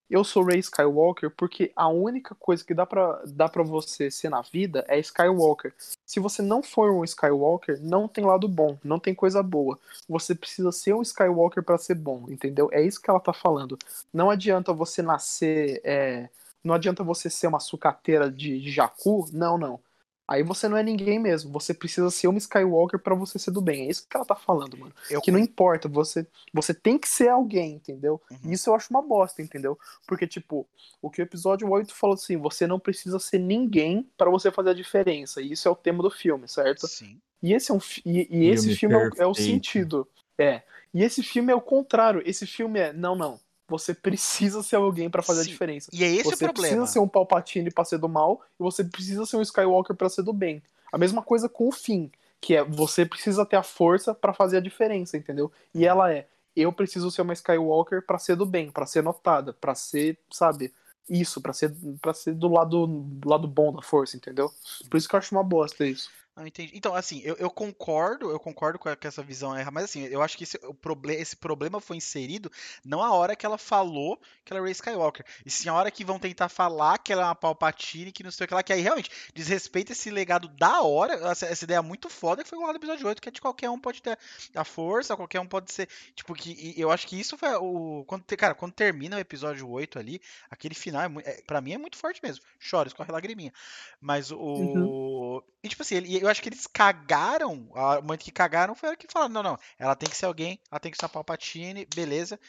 Eu 0.10 0.24
sou 0.24 0.44
Ray 0.44 0.60
Skywalker 0.60 1.32
porque 1.32 1.72
a 1.76 1.88
única 1.88 2.36
coisa 2.36 2.64
que 2.64 2.74
dá 2.74 2.86
pra, 2.86 3.22
dá 3.26 3.50
pra 3.50 3.64
você 3.64 4.12
ser 4.12 4.30
na 4.30 4.42
vida 4.42 4.86
é 4.88 5.00
Skywalker. 5.00 5.74
Se 6.06 6.20
você 6.20 6.42
não 6.42 6.62
for 6.62 6.92
um 6.92 7.04
Skywalker, 7.04 7.80
não 7.82 8.08
tem 8.08 8.24
lado 8.24 8.48
bom, 8.48 8.78
não 8.84 9.00
tem 9.00 9.16
coisa 9.16 9.42
boa. 9.42 9.80
Você 10.08 10.36
precisa 10.36 10.72
ser 10.72 10.94
um 10.94 11.02
Skywalker 11.02 11.64
pra 11.64 11.78
ser 11.78 11.96
bom, 11.96 12.26
entendeu? 12.28 12.70
É 12.72 12.82
isso 12.82 13.02
que 13.02 13.10
ela 13.10 13.20
tá 13.20 13.34
falando. 13.34 13.78
Não 14.14 14.30
adianta 14.30 14.74
você 14.74 15.02
nascer. 15.02 15.82
é, 15.84 16.30
não 16.64 16.74
adianta 16.74 17.04
você 17.04 17.30
ser 17.30 17.48
uma 17.48 17.60
sucateira 17.60 18.32
de, 18.32 18.60
de 18.60 18.72
Jakku, 18.72 19.28
não, 19.34 19.58
não. 19.58 19.80
Aí 20.28 20.42
você 20.42 20.70
não 20.70 20.78
é 20.78 20.84
ninguém 20.84 21.20
mesmo. 21.20 21.52
Você 21.52 21.74
precisa 21.74 22.10
ser 22.10 22.28
uma 22.28 22.38
Skywalker 22.38 22.98
pra 23.00 23.14
você 23.14 23.38
ser 23.38 23.52
do 23.52 23.62
bem. 23.62 23.88
É 23.88 23.90
isso 23.92 24.08
que 24.10 24.16
ela 24.16 24.26
tá 24.26 24.36
falando, 24.36 24.78
mano. 24.78 24.94
Eu- 25.10 25.22
Que 25.22 25.32
não 25.32 25.38
importa, 25.40 25.90
você, 25.90 26.26
você 26.54 26.74
tem 26.74 26.98
que 26.98 27.08
ser 27.10 27.28
alguém, 27.30 27.74
entendeu? 27.74 28.22
Uhum. 28.32 28.38
E 28.46 28.54
isso 28.54 28.70
eu 28.70 28.76
acho 28.76 28.88
uma 28.90 29.02
bosta, 29.02 29.42
entendeu? 29.42 29.78
Porque, 30.08 30.26
tipo, 30.26 30.66
o 31.02 31.10
que 31.10 31.22
o 31.22 31.24
episódio 31.24 31.70
8 31.70 31.94
falou 31.94 32.14
assim, 32.14 32.38
você 32.38 32.66
não 32.66 32.80
precisa 32.80 33.20
ser 33.20 33.38
ninguém 33.40 34.10
pra 34.18 34.30
você 34.30 34.50
fazer 34.50 34.70
a 34.70 34.74
diferença. 34.74 35.42
E 35.42 35.52
isso 35.52 35.68
é 35.68 35.72
o 35.72 35.76
tema 35.76 36.02
do 36.02 36.10
filme, 36.10 36.48
certo? 36.48 36.88
Sim. 36.88 37.20
E 37.42 37.54
esse 37.54 37.72
é 37.72 37.74
um 37.74 37.80
fi- 37.80 38.02
e, 38.06 38.28
e 38.32 38.50
esse 38.50 38.74
Filme 38.74 38.78
filme 38.78 38.96
é 38.96 38.98
o, 38.98 39.24
é 39.24 39.28
o 39.28 39.34
sentido. 39.36 40.08
É. 40.38 40.62
E 40.94 41.04
esse 41.04 41.22
filme 41.22 41.52
é 41.52 41.56
o 41.56 41.60
contrário. 41.62 42.22
Esse 42.26 42.48
filme 42.48 42.80
é, 42.80 42.94
não, 42.94 43.16
não. 43.16 43.40
Você 43.68 43.94
precisa 43.94 44.62
ser 44.62 44.76
alguém 44.76 45.10
pra 45.10 45.24
fazer 45.24 45.44
Sim. 45.44 45.50
a 45.50 45.52
diferença. 45.54 45.90
E 45.94 46.04
é 46.04 46.08
esse 46.08 46.24
você 46.24 46.36
o 46.36 46.38
problema. 46.38 46.54
precisa 46.54 46.86
ser 46.86 47.00
um 47.00 47.08
Palpatine 47.08 47.72
pra 47.72 47.86
ser 47.86 47.98
do 47.98 48.10
mal 48.10 48.42
e 48.60 48.64
você 48.64 48.84
precisa 48.84 49.26
ser 49.26 49.38
um 49.38 49.42
Skywalker 49.42 49.96
pra 49.96 50.10
ser 50.10 50.24
do 50.24 50.34
bem. 50.34 50.62
A 50.92 50.98
mesma 50.98 51.22
coisa 51.22 51.48
com 51.50 51.68
o 51.70 51.72
fim, 51.72 52.12
que 52.42 52.56
é 52.56 52.64
você 52.64 53.06
precisa 53.06 53.46
ter 53.46 53.56
a 53.56 53.64
força 53.64 54.14
pra 54.14 54.34
fazer 54.34 54.58
a 54.58 54.62
diferença, 54.62 55.18
entendeu? 55.18 55.52
E 55.74 55.86
ela 55.86 56.12
é, 56.12 56.28
eu 56.56 56.72
preciso 56.72 57.10
ser 57.10 57.22
uma 57.22 57.34
Skywalker 57.34 58.06
pra 58.06 58.20
ser 58.20 58.36
do 58.36 58.46
bem, 58.46 58.70
pra 58.70 58.86
ser 58.86 59.02
notada, 59.02 59.54
pra 59.54 59.74
ser, 59.74 60.20
sabe, 60.30 60.72
isso, 61.10 61.42
pra 61.42 61.52
ser 61.54 61.74
para 62.02 62.14
ser 62.14 62.34
do 62.34 62.48
lado 62.48 62.88
do 62.88 63.30
lado 63.30 63.48
bom 63.48 63.74
da 63.74 63.82
força, 63.82 64.16
entendeu? 64.16 64.52
Por 64.90 64.98
isso 64.98 65.08
que 65.10 65.16
eu 65.16 65.20
acho 65.20 65.34
uma 65.34 65.44
bosta 65.44 65.86
isso. 65.86 66.10
Não, 66.36 66.48
entendi. 66.48 66.72
Então, 66.76 66.96
assim, 66.96 67.22
eu, 67.24 67.36
eu 67.36 67.48
concordo, 67.52 68.32
eu 68.32 68.40
concordo 68.40 68.80
com, 68.80 68.90
a- 68.90 68.96
com 68.96 69.08
essa 69.08 69.22
visão 69.22 69.54
errada, 69.56 69.70
mas 69.70 69.84
assim, 69.84 70.06
eu 70.06 70.20
acho 70.20 70.36
que 70.36 70.44
esse, 70.46 70.58
o 70.64 70.74
proble 70.74 71.14
esse 71.14 71.36
problema 71.36 71.80
foi 71.80 71.96
inserido 71.98 72.52
não 72.84 73.04
a 73.04 73.14
hora 73.14 73.36
que 73.36 73.46
ela 73.46 73.56
falou 73.58 74.20
que 74.44 74.52
ela 74.52 74.60
é 74.60 74.64
Rey 74.64 74.72
Skywalker, 74.72 75.24
e 75.46 75.52
sim 75.52 75.70
a 75.70 75.76
hora 75.76 75.92
que 75.92 76.04
vão 76.04 76.18
tentar 76.18 76.50
falar 76.50 76.98
que 76.98 77.14
ela 77.14 77.22
é 77.22 77.26
uma 77.26 77.36
Palpatine, 77.36 78.12
que 78.12 78.24
não 78.24 78.32
sei 78.32 78.46
o 78.46 78.48
que 78.48 78.54
lá, 78.56 78.64
que 78.64 78.74
aí 78.74 78.82
realmente 78.82 79.12
desrespeita 79.36 79.92
esse 79.92 80.10
legado 80.10 80.48
da 80.48 80.82
hora, 80.82 81.14
essa, 81.30 81.46
essa 81.46 81.66
ideia 81.66 81.84
muito 81.84 82.10
foda 82.10 82.44
que 82.44 82.50
foi 82.50 82.58
lá 82.58 82.70
no 82.72 82.78
episódio 82.80 83.08
8, 83.08 83.22
que 83.22 83.30
é 83.30 83.32
de 83.32 83.40
qualquer 83.40 83.70
um 83.70 83.80
pode 83.80 84.02
ter 84.02 84.18
a 84.56 84.64
força, 84.64 85.16
qualquer 85.16 85.40
um 85.40 85.46
pode 85.48 85.72
ser, 85.72 85.88
tipo, 86.16 86.34
que 86.34 86.74
eu 86.76 86.90
acho 86.90 87.06
que 87.06 87.20
isso 87.20 87.38
foi 87.38 87.50
o, 87.58 88.04
quando, 88.08 88.24
cara, 88.36 88.56
quando 88.56 88.74
termina 88.74 89.18
o 89.18 89.20
episódio 89.20 89.70
8 89.70 90.00
ali, 90.00 90.20
aquele 90.50 90.74
final, 90.74 91.04
é, 91.04 91.12
é, 91.26 91.42
pra 91.46 91.62
mim 91.62 91.74
é 91.74 91.78
muito 91.78 91.96
forte 91.96 92.20
mesmo, 92.24 92.44
chora, 92.72 92.88
escorre 92.88 93.12
lagriminha, 93.12 93.54
mas 94.02 94.32
o... 94.32 95.44
E 95.64 95.70
tipo 95.70 95.82
assim, 95.82 95.96
ele- 95.96 96.23
eu 96.24 96.30
acho 96.30 96.42
que 96.42 96.50
eles 96.50 96.66
cagaram. 96.66 97.70
A 97.76 98.02
momento 98.02 98.24
que 98.24 98.32
cagaram 98.32 98.74
foi 98.74 98.88
a 98.88 98.92
hora 98.92 98.98
que 98.98 99.12
falaram: 99.12 99.34
não, 99.34 99.44
não, 99.44 99.60
ela 99.78 99.96
tem 99.96 100.10
que 100.10 100.16
ser 100.16 100.26
alguém, 100.26 100.58
ela 100.72 100.80
tem 100.80 100.92
que 100.92 100.98
ser 100.98 101.06
a 101.06 101.10
Palpatine, 101.10 101.86
beleza. 101.94 102.40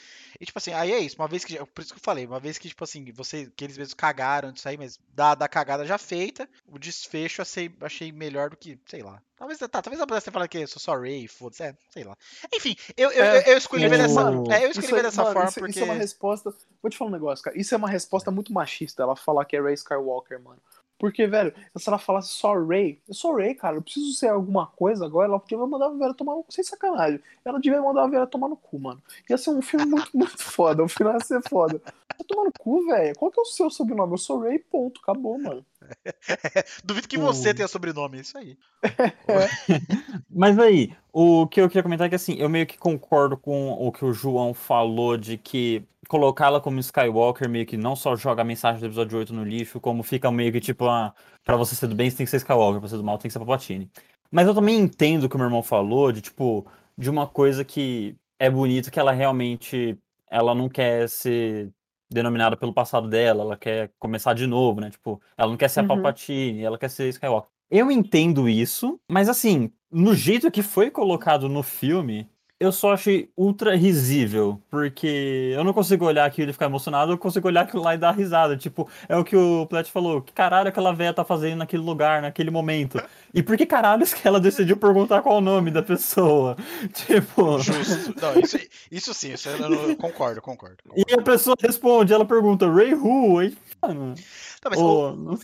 E 0.40 0.46
tipo 0.46 0.58
assim, 0.58 0.72
aí 0.72 0.92
é 0.92 0.98
isso. 0.98 1.16
Uma 1.18 1.28
vez 1.28 1.44
que. 1.44 1.56
Por 1.66 1.82
isso 1.82 1.92
que 1.92 1.98
eu 1.98 2.04
falei, 2.04 2.26
uma 2.26 2.38
vez 2.38 2.56
que, 2.56 2.68
tipo 2.68 2.84
assim, 2.84 3.04
você, 3.12 3.50
que 3.56 3.64
eles 3.64 3.76
mesmos 3.76 3.94
cagaram 3.94 4.52
disso 4.52 4.68
aí, 4.68 4.76
mas 4.76 4.98
da, 5.12 5.34
da 5.34 5.48
cagada 5.48 5.84
já 5.84 5.98
feita, 5.98 6.48
o 6.66 6.78
desfecho 6.78 7.40
eu 7.40 7.42
achei, 7.42 7.76
achei 7.80 8.12
melhor 8.12 8.50
do 8.50 8.56
que, 8.56 8.78
sei 8.86 9.02
lá. 9.02 9.20
Talvez, 9.36 9.58
tá, 9.58 9.68
talvez 9.68 9.98
ela 9.98 10.06
pudesse 10.06 10.26
ter 10.26 10.30
falado 10.30 10.48
que 10.48 10.58
eu 10.58 10.68
sou 10.68 10.80
só 10.80 10.96
Ray, 10.96 11.26
foda-se, 11.26 11.64
é, 11.64 11.76
sei 11.90 12.04
lá. 12.04 12.16
Enfim, 12.54 12.76
eu, 12.96 13.10
eu, 13.10 13.24
É, 13.24 13.52
eu, 13.52 13.58
escolhi 13.58 13.88
ver 13.88 13.98
dessa. 13.98 14.20
É, 14.20 14.64
eu 14.64 14.70
escolhi 14.70 14.86
Isso 14.86 14.94
ver 14.94 15.02
dessa 15.02 15.24
forma 15.24 15.44
isso, 15.46 15.58
porque. 15.58 15.70
isso 15.72 15.80
é 15.80 15.84
uma 15.84 15.94
resposta. 15.94 16.54
Vou 16.80 16.90
te 16.90 16.96
falar 16.96 17.10
um 17.10 17.12
negócio, 17.12 17.44
cara. 17.44 17.58
Isso 17.58 17.74
é 17.74 17.78
uma 17.78 17.88
resposta 17.88 18.30
muito 18.30 18.52
machista, 18.52 19.02
ela 19.02 19.16
falar 19.16 19.44
que 19.44 19.56
é 19.56 19.60
Ray 19.60 19.74
Skywalker, 19.74 20.40
mano. 20.40 20.62
Porque, 20.98 21.26
velho, 21.26 21.52
se 21.76 21.88
ela 21.88 21.98
falasse 21.98 22.28
só 22.28 22.54
Ray, 22.54 23.00
eu 23.08 23.14
sou 23.14 23.36
Ray, 23.36 23.54
cara, 23.54 23.76
eu 23.76 23.82
preciso 23.82 24.12
ser 24.12 24.28
alguma 24.28 24.66
coisa 24.66 25.04
agora, 25.04 25.28
ela 25.28 25.40
podia 25.40 25.58
mandar 25.58 25.86
a 25.86 25.90
Vera 25.90 26.14
tomar 26.14 26.34
no 26.34 26.44
cu, 26.44 26.52
sem 26.52 26.64
sacanagem. 26.64 27.20
Ela 27.44 27.60
devia 27.60 27.82
mandar 27.82 28.04
a 28.04 28.06
Vera 28.06 28.26
tomar 28.26 28.48
no 28.48 28.56
cu, 28.56 28.78
mano. 28.78 29.02
Ia 29.28 29.36
ser 29.36 29.50
um 29.50 29.60
filme 29.60 29.86
muito, 29.86 30.10
muito 30.16 30.42
foda, 30.42 30.82
o 30.82 30.88
final 30.88 31.14
ia 31.14 31.20
ser 31.20 31.42
foda. 31.48 31.80
Vai 32.18 32.26
tomar 32.26 32.44
no 32.44 32.52
cu, 32.58 32.86
velho. 32.86 33.14
Qual 33.16 33.30
que 33.30 33.38
é 33.40 33.42
o 33.42 33.46
seu 33.46 33.70
sobrenome? 33.70 34.12
Eu 34.12 34.18
sou 34.18 34.40
Ray, 34.40 34.58
ponto. 34.58 35.00
Acabou, 35.02 35.38
mano. 35.38 35.64
Duvido 36.84 37.08
que 37.08 37.18
você 37.18 37.50
O- 37.50 37.54
tenha 37.54 37.68
sobrenome, 37.68 38.18
é 38.18 38.20
isso 38.20 38.38
aí. 38.38 38.56
Mas 40.30 40.58
aí, 40.58 40.92
o 41.12 41.46
que 41.46 41.60
eu 41.60 41.68
queria 41.68 41.82
comentar 41.82 42.06
é 42.06 42.08
que 42.10 42.14
assim, 42.16 42.34
eu 42.38 42.48
meio 42.48 42.66
que 42.66 42.78
concordo 42.78 43.36
com 43.36 43.72
o 43.72 43.90
que 43.92 44.04
o 44.04 44.12
João 44.12 44.54
falou 44.54 45.16
de 45.16 45.36
que 45.38 45.82
colocá-la 46.08 46.60
como 46.60 46.78
Skywalker 46.80 47.48
meio 47.48 47.66
que 47.66 47.76
não 47.76 47.96
só 47.96 48.14
joga 48.16 48.42
a 48.42 48.44
mensagem 48.44 48.80
do 48.80 48.86
episódio 48.86 49.18
8 49.18 49.32
no 49.32 49.44
lixo, 49.44 49.80
como 49.80 50.02
fica 50.02 50.30
meio 50.30 50.52
que 50.52 50.60
tipo, 50.60 50.86
ah, 50.86 51.14
pra 51.44 51.56
você 51.56 51.74
ser 51.74 51.86
do 51.86 51.94
bem 51.94 52.10
você 52.10 52.16
tem 52.18 52.26
que 52.26 52.30
ser 52.30 52.36
Skywalker, 52.38 52.80
pra 52.80 52.88
ser 52.88 52.96
do 52.96 53.04
mal 53.04 53.16
tem 53.18 53.28
que 53.28 53.32
ser 53.32 53.38
Palpatine. 53.38 53.90
Mas 54.30 54.46
eu 54.46 54.54
também 54.54 54.78
entendo 54.78 55.24
o 55.24 55.28
que 55.28 55.36
o 55.36 55.38
meu 55.38 55.46
irmão 55.46 55.62
falou 55.62 56.12
de 56.12 56.20
tipo, 56.20 56.66
de 56.96 57.08
uma 57.08 57.26
coisa 57.26 57.64
que 57.64 58.16
é 58.38 58.50
bonito 58.50 58.90
que 58.90 58.98
ela 59.00 59.12
realmente, 59.12 59.96
ela 60.30 60.54
não 60.54 60.68
quer 60.68 61.08
ser 61.08 61.70
denominada 62.14 62.56
pelo 62.56 62.72
passado 62.72 63.08
dela, 63.08 63.42
ela 63.42 63.56
quer 63.56 63.90
começar 63.98 64.32
de 64.34 64.46
novo, 64.46 64.80
né? 64.80 64.90
Tipo, 64.90 65.20
ela 65.36 65.50
não 65.50 65.56
quer 65.58 65.68
ser 65.68 65.80
a 65.80 65.82
Uhum. 65.82 65.88
Palpatine, 65.88 66.62
ela 66.62 66.78
quer 66.78 66.88
ser 66.88 67.08
Skywalker. 67.10 67.50
Eu 67.70 67.90
entendo 67.90 68.48
isso, 68.48 68.98
mas 69.10 69.28
assim, 69.28 69.70
no 69.90 70.14
jeito 70.14 70.50
que 70.50 70.62
foi 70.62 70.90
colocado 70.90 71.48
no 71.48 71.62
filme, 71.62 72.28
eu 72.64 72.72
só 72.72 72.92
achei 72.94 73.30
ultra 73.36 73.76
risível, 73.76 74.60
porque 74.70 75.52
eu 75.54 75.62
não 75.64 75.72
consigo 75.72 76.04
olhar 76.04 76.24
aquilo 76.24 76.50
e 76.50 76.52
ficar 76.52 76.66
emocionado, 76.66 77.12
eu 77.12 77.18
consigo 77.18 77.46
olhar 77.48 77.62
aquilo 77.62 77.82
lá 77.82 77.94
e 77.94 77.98
dar 77.98 78.12
risada. 78.12 78.56
Tipo, 78.56 78.88
é 79.08 79.16
o 79.16 79.22
que 79.24 79.36
o 79.36 79.66
Plet 79.66 79.90
falou, 79.90 80.20
que 80.22 80.32
caralho 80.32 80.68
aquela 80.68 80.92
véia 80.92 81.12
tá 81.12 81.24
fazendo 81.24 81.58
naquele 81.58 81.82
lugar, 81.82 82.22
naquele 82.22 82.50
momento? 82.50 83.00
E 83.32 83.42
por 83.42 83.56
que 83.56 83.66
caralho 83.66 84.04
que 84.06 84.26
ela 84.26 84.40
decidiu 84.40 84.76
perguntar 84.76 85.22
qual 85.22 85.38
o 85.38 85.40
nome 85.40 85.70
da 85.70 85.82
pessoa? 85.82 86.56
Tipo, 86.92 87.58
Justo. 87.58 88.14
Não, 88.20 88.40
isso, 88.40 88.58
isso 88.90 89.14
sim, 89.14 89.32
isso 89.32 89.48
eu, 89.48 89.68
não- 89.70 89.88
eu 89.90 89.96
concordo, 89.96 90.40
concordo. 90.42 90.76
e 90.96 91.04
concordo. 91.04 91.20
a 91.20 91.22
pessoa 91.24 91.56
responde, 91.60 92.12
ela 92.12 92.24
pergunta, 92.24 92.70
Ray 92.70 92.94
Who? 92.94 93.38
Aí, 93.38 93.56
mano, 93.82 94.14
Tá, 94.60 94.70
mas, 94.70 95.40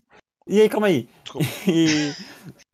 E 0.47 0.61
aí, 0.61 0.69
calma 0.69 0.87
aí. 0.87 1.09
Desculpa. 1.25 1.47
E 1.69 2.13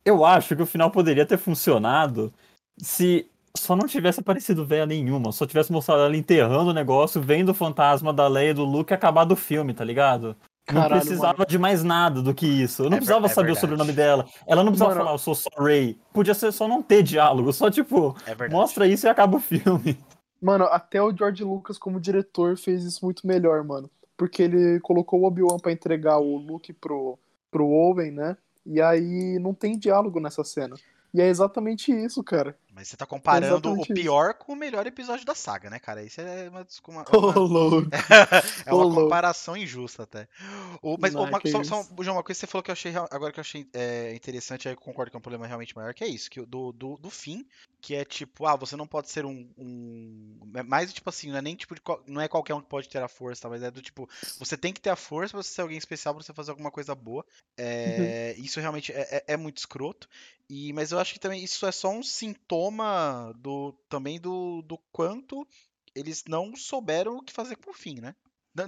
eu 0.05 0.23
acho 0.23 0.55
que 0.55 0.61
o 0.61 0.65
final 0.65 0.89
poderia 0.89 1.25
ter 1.25 1.37
funcionado 1.37 2.33
se 2.77 3.29
só 3.59 3.75
não 3.75 3.87
tivesse 3.87 4.19
aparecido 4.19 4.65
véia 4.65 4.85
nenhuma, 4.85 5.31
só 5.31 5.45
tivesse 5.45 5.71
mostrado 5.71 6.01
ela 6.01 6.15
enterrando 6.17 6.69
o 6.71 6.73
negócio, 6.73 7.21
vendo 7.21 7.49
o 7.49 7.53
fantasma 7.53 8.13
da 8.13 8.27
Leia 8.27 8.51
e 8.51 8.53
do 8.53 8.63
Luke 8.63 8.91
e 8.91 8.95
acabar 8.95 9.23
do 9.25 9.35
filme, 9.35 9.73
tá 9.73 9.83
ligado? 9.83 10.35
não 10.69 10.81
Caralho, 10.81 11.01
precisava 11.01 11.45
de 11.45 11.57
mais 11.57 11.81
nada 11.83 12.21
do 12.21 12.33
que 12.33 12.45
isso. 12.45 12.83
Eu 12.83 12.89
não 12.89 12.97
É 12.97 12.99
precisava 12.99 13.25
é 13.25 13.29
saber 13.29 13.47
verdade. 13.53 13.57
o 13.57 13.61
sobrenome 13.61 13.93
dela. 13.93 14.25
Ela 14.45 14.63
não 14.63 14.71
precisava 14.71 14.91
Mano- 14.91 15.01
falar, 15.05 15.13
eu 15.15 15.17
sou 15.19 15.33
só 15.33 15.49
Ray. 15.57 15.97
Podia 16.11 16.33
ser 16.33 16.51
só 16.51 16.67
não 16.67 16.81
ter 16.81 17.03
diálogo, 17.03 17.53
só 17.53 17.71
tipo, 17.71 18.13
é 18.25 18.49
mostra 18.49 18.85
isso 18.85 19.07
e 19.07 19.09
acaba 19.09 19.37
o 19.37 19.39
filme. 19.39 19.97
Mano, 20.41 20.65
até 20.65 21.01
o 21.01 21.15
George 21.15 21.43
Lucas, 21.43 21.77
como 21.77 22.01
diretor, 22.01 22.57
fez 22.57 22.83
isso 22.83 23.03
muito 23.05 23.25
melhor, 23.25 23.63
mano. 23.63 23.89
Porque 24.17 24.43
ele 24.43 24.79
colocou 24.81 25.21
o 25.21 25.25
Obi-Wan 25.25 25.57
pra 25.57 25.71
entregar 25.71 26.17
o 26.19 26.35
Luke 26.37 26.73
pro, 26.73 27.17
pro 27.49 27.65
Owen, 27.67 28.11
né? 28.11 28.35
E 28.65 28.81
aí 28.81 29.39
não 29.39 29.53
tem 29.53 29.77
diálogo 29.79 30.19
nessa 30.19 30.43
cena. 30.43 30.75
E 31.13 31.21
é 31.21 31.27
exatamente 31.29 31.91
isso, 31.93 32.21
cara. 32.21 32.57
Mas 32.77 32.89
você 32.89 32.95
tá 32.95 33.07
comparando 33.07 33.55
o 33.55 33.57
exatamente 33.57 33.85
isso. 33.85 33.93
pior 33.95 34.35
com 34.35 34.53
o 34.53 34.55
melhor 34.55 34.85
episódio 34.85 35.25
da 35.25 35.33
saga, 35.33 35.67
né, 35.67 35.79
cara? 35.79 36.03
Isso 36.03 36.21
é 36.21 36.47
uma, 36.47 36.65
uma- 36.87 37.05
uma- 37.09 37.33
louco. 37.39 37.89
é 38.67 38.71
uma 38.73 38.83
louco. 38.83 39.01
comparação 39.01 39.57
injusta 39.57 40.03
até. 40.03 40.27
O- 40.81 40.95
mas 40.99 41.15
Não, 41.15 41.23
uma, 41.23 41.39
que 41.41 41.49
só, 41.49 41.63
só, 41.63 41.81
isso. 41.81 41.95
João, 42.01 42.17
uma 42.17 42.23
coisa 42.23 42.37
que 42.39 42.45
você 42.45 42.47
falou 42.47 42.61
que 42.63 42.69
eu 42.69 42.73
achei 42.73 42.93
agora 42.95 43.33
que 43.33 43.39
eu 43.39 43.41
achei 43.41 43.67
é, 43.73 44.13
interessante, 44.13 44.67
aí 44.67 44.75
eu 44.75 44.79
concordo 44.79 45.09
que 45.09 45.17
é 45.17 45.19
um 45.19 45.21
problema 45.21 45.47
realmente 45.47 45.75
maior, 45.75 45.91
que 45.95 46.03
é 46.03 46.07
isso, 46.07 46.29
que 46.29 46.39
do, 46.45 46.71
do, 46.71 46.97
do 46.97 47.09
fim, 47.09 47.43
que 47.81 47.95
é 47.95 48.05
tipo, 48.05 48.45
ah, 48.45 48.55
você 48.55 48.75
não 48.75 48.85
pode 48.85 49.09
ser 49.09 49.25
um, 49.25 49.49
um 49.57 50.51
é 50.55 50.61
mais 50.61 50.93
tipo 50.93 51.09
assim, 51.09 51.31
não 51.31 51.37
é 51.37 51.41
nem 51.41 51.55
tipo 51.55 51.73
de 51.73 51.81
não 52.05 52.21
é 52.21 52.27
qualquer 52.27 52.53
um 52.53 52.61
que 52.61 52.69
pode 52.69 52.87
ter 52.89 53.01
a 53.01 53.07
força, 53.07 53.41
tá? 53.43 53.49
mas 53.49 53.63
é 53.63 53.71
do 53.71 53.81
tipo, 53.81 54.07
você 54.37 54.55
tem 54.55 54.71
que 54.71 54.81
ter 54.81 54.91
a 54.91 54.95
força 54.95 55.31
pra 55.31 55.41
você 55.41 55.49
ser 55.49 55.61
alguém 55.61 55.77
especial 55.79 56.13
pra 56.13 56.23
você 56.23 56.33
fazer 56.33 56.51
alguma 56.51 56.69
coisa 56.69 56.93
boa. 56.93 57.25
É, 57.57 58.35
Isso 58.37 58.59
realmente 58.59 58.91
é, 58.91 59.01
é- 59.17 59.23
é 59.33 59.37
muito 59.37 59.57
escroto. 59.57 60.07
E, 60.49 60.71
mas 60.71 60.91
eu 60.91 60.99
acho 60.99 61.13
que 61.13 61.19
também 61.19 61.43
isso 61.43 61.65
é 61.65 61.71
só 61.73 61.89
um 61.89 62.01
sintoma 62.01 62.66
do 63.37 63.73
também 63.89 64.19
do, 64.19 64.61
do 64.63 64.77
quanto 64.91 65.47
eles 65.95 66.23
não 66.27 66.55
souberam 66.55 67.17
o 67.17 67.23
que 67.23 67.33
fazer 67.33 67.55
com 67.55 67.71
o 67.71 67.73
fim, 67.73 67.99
né? 67.99 68.15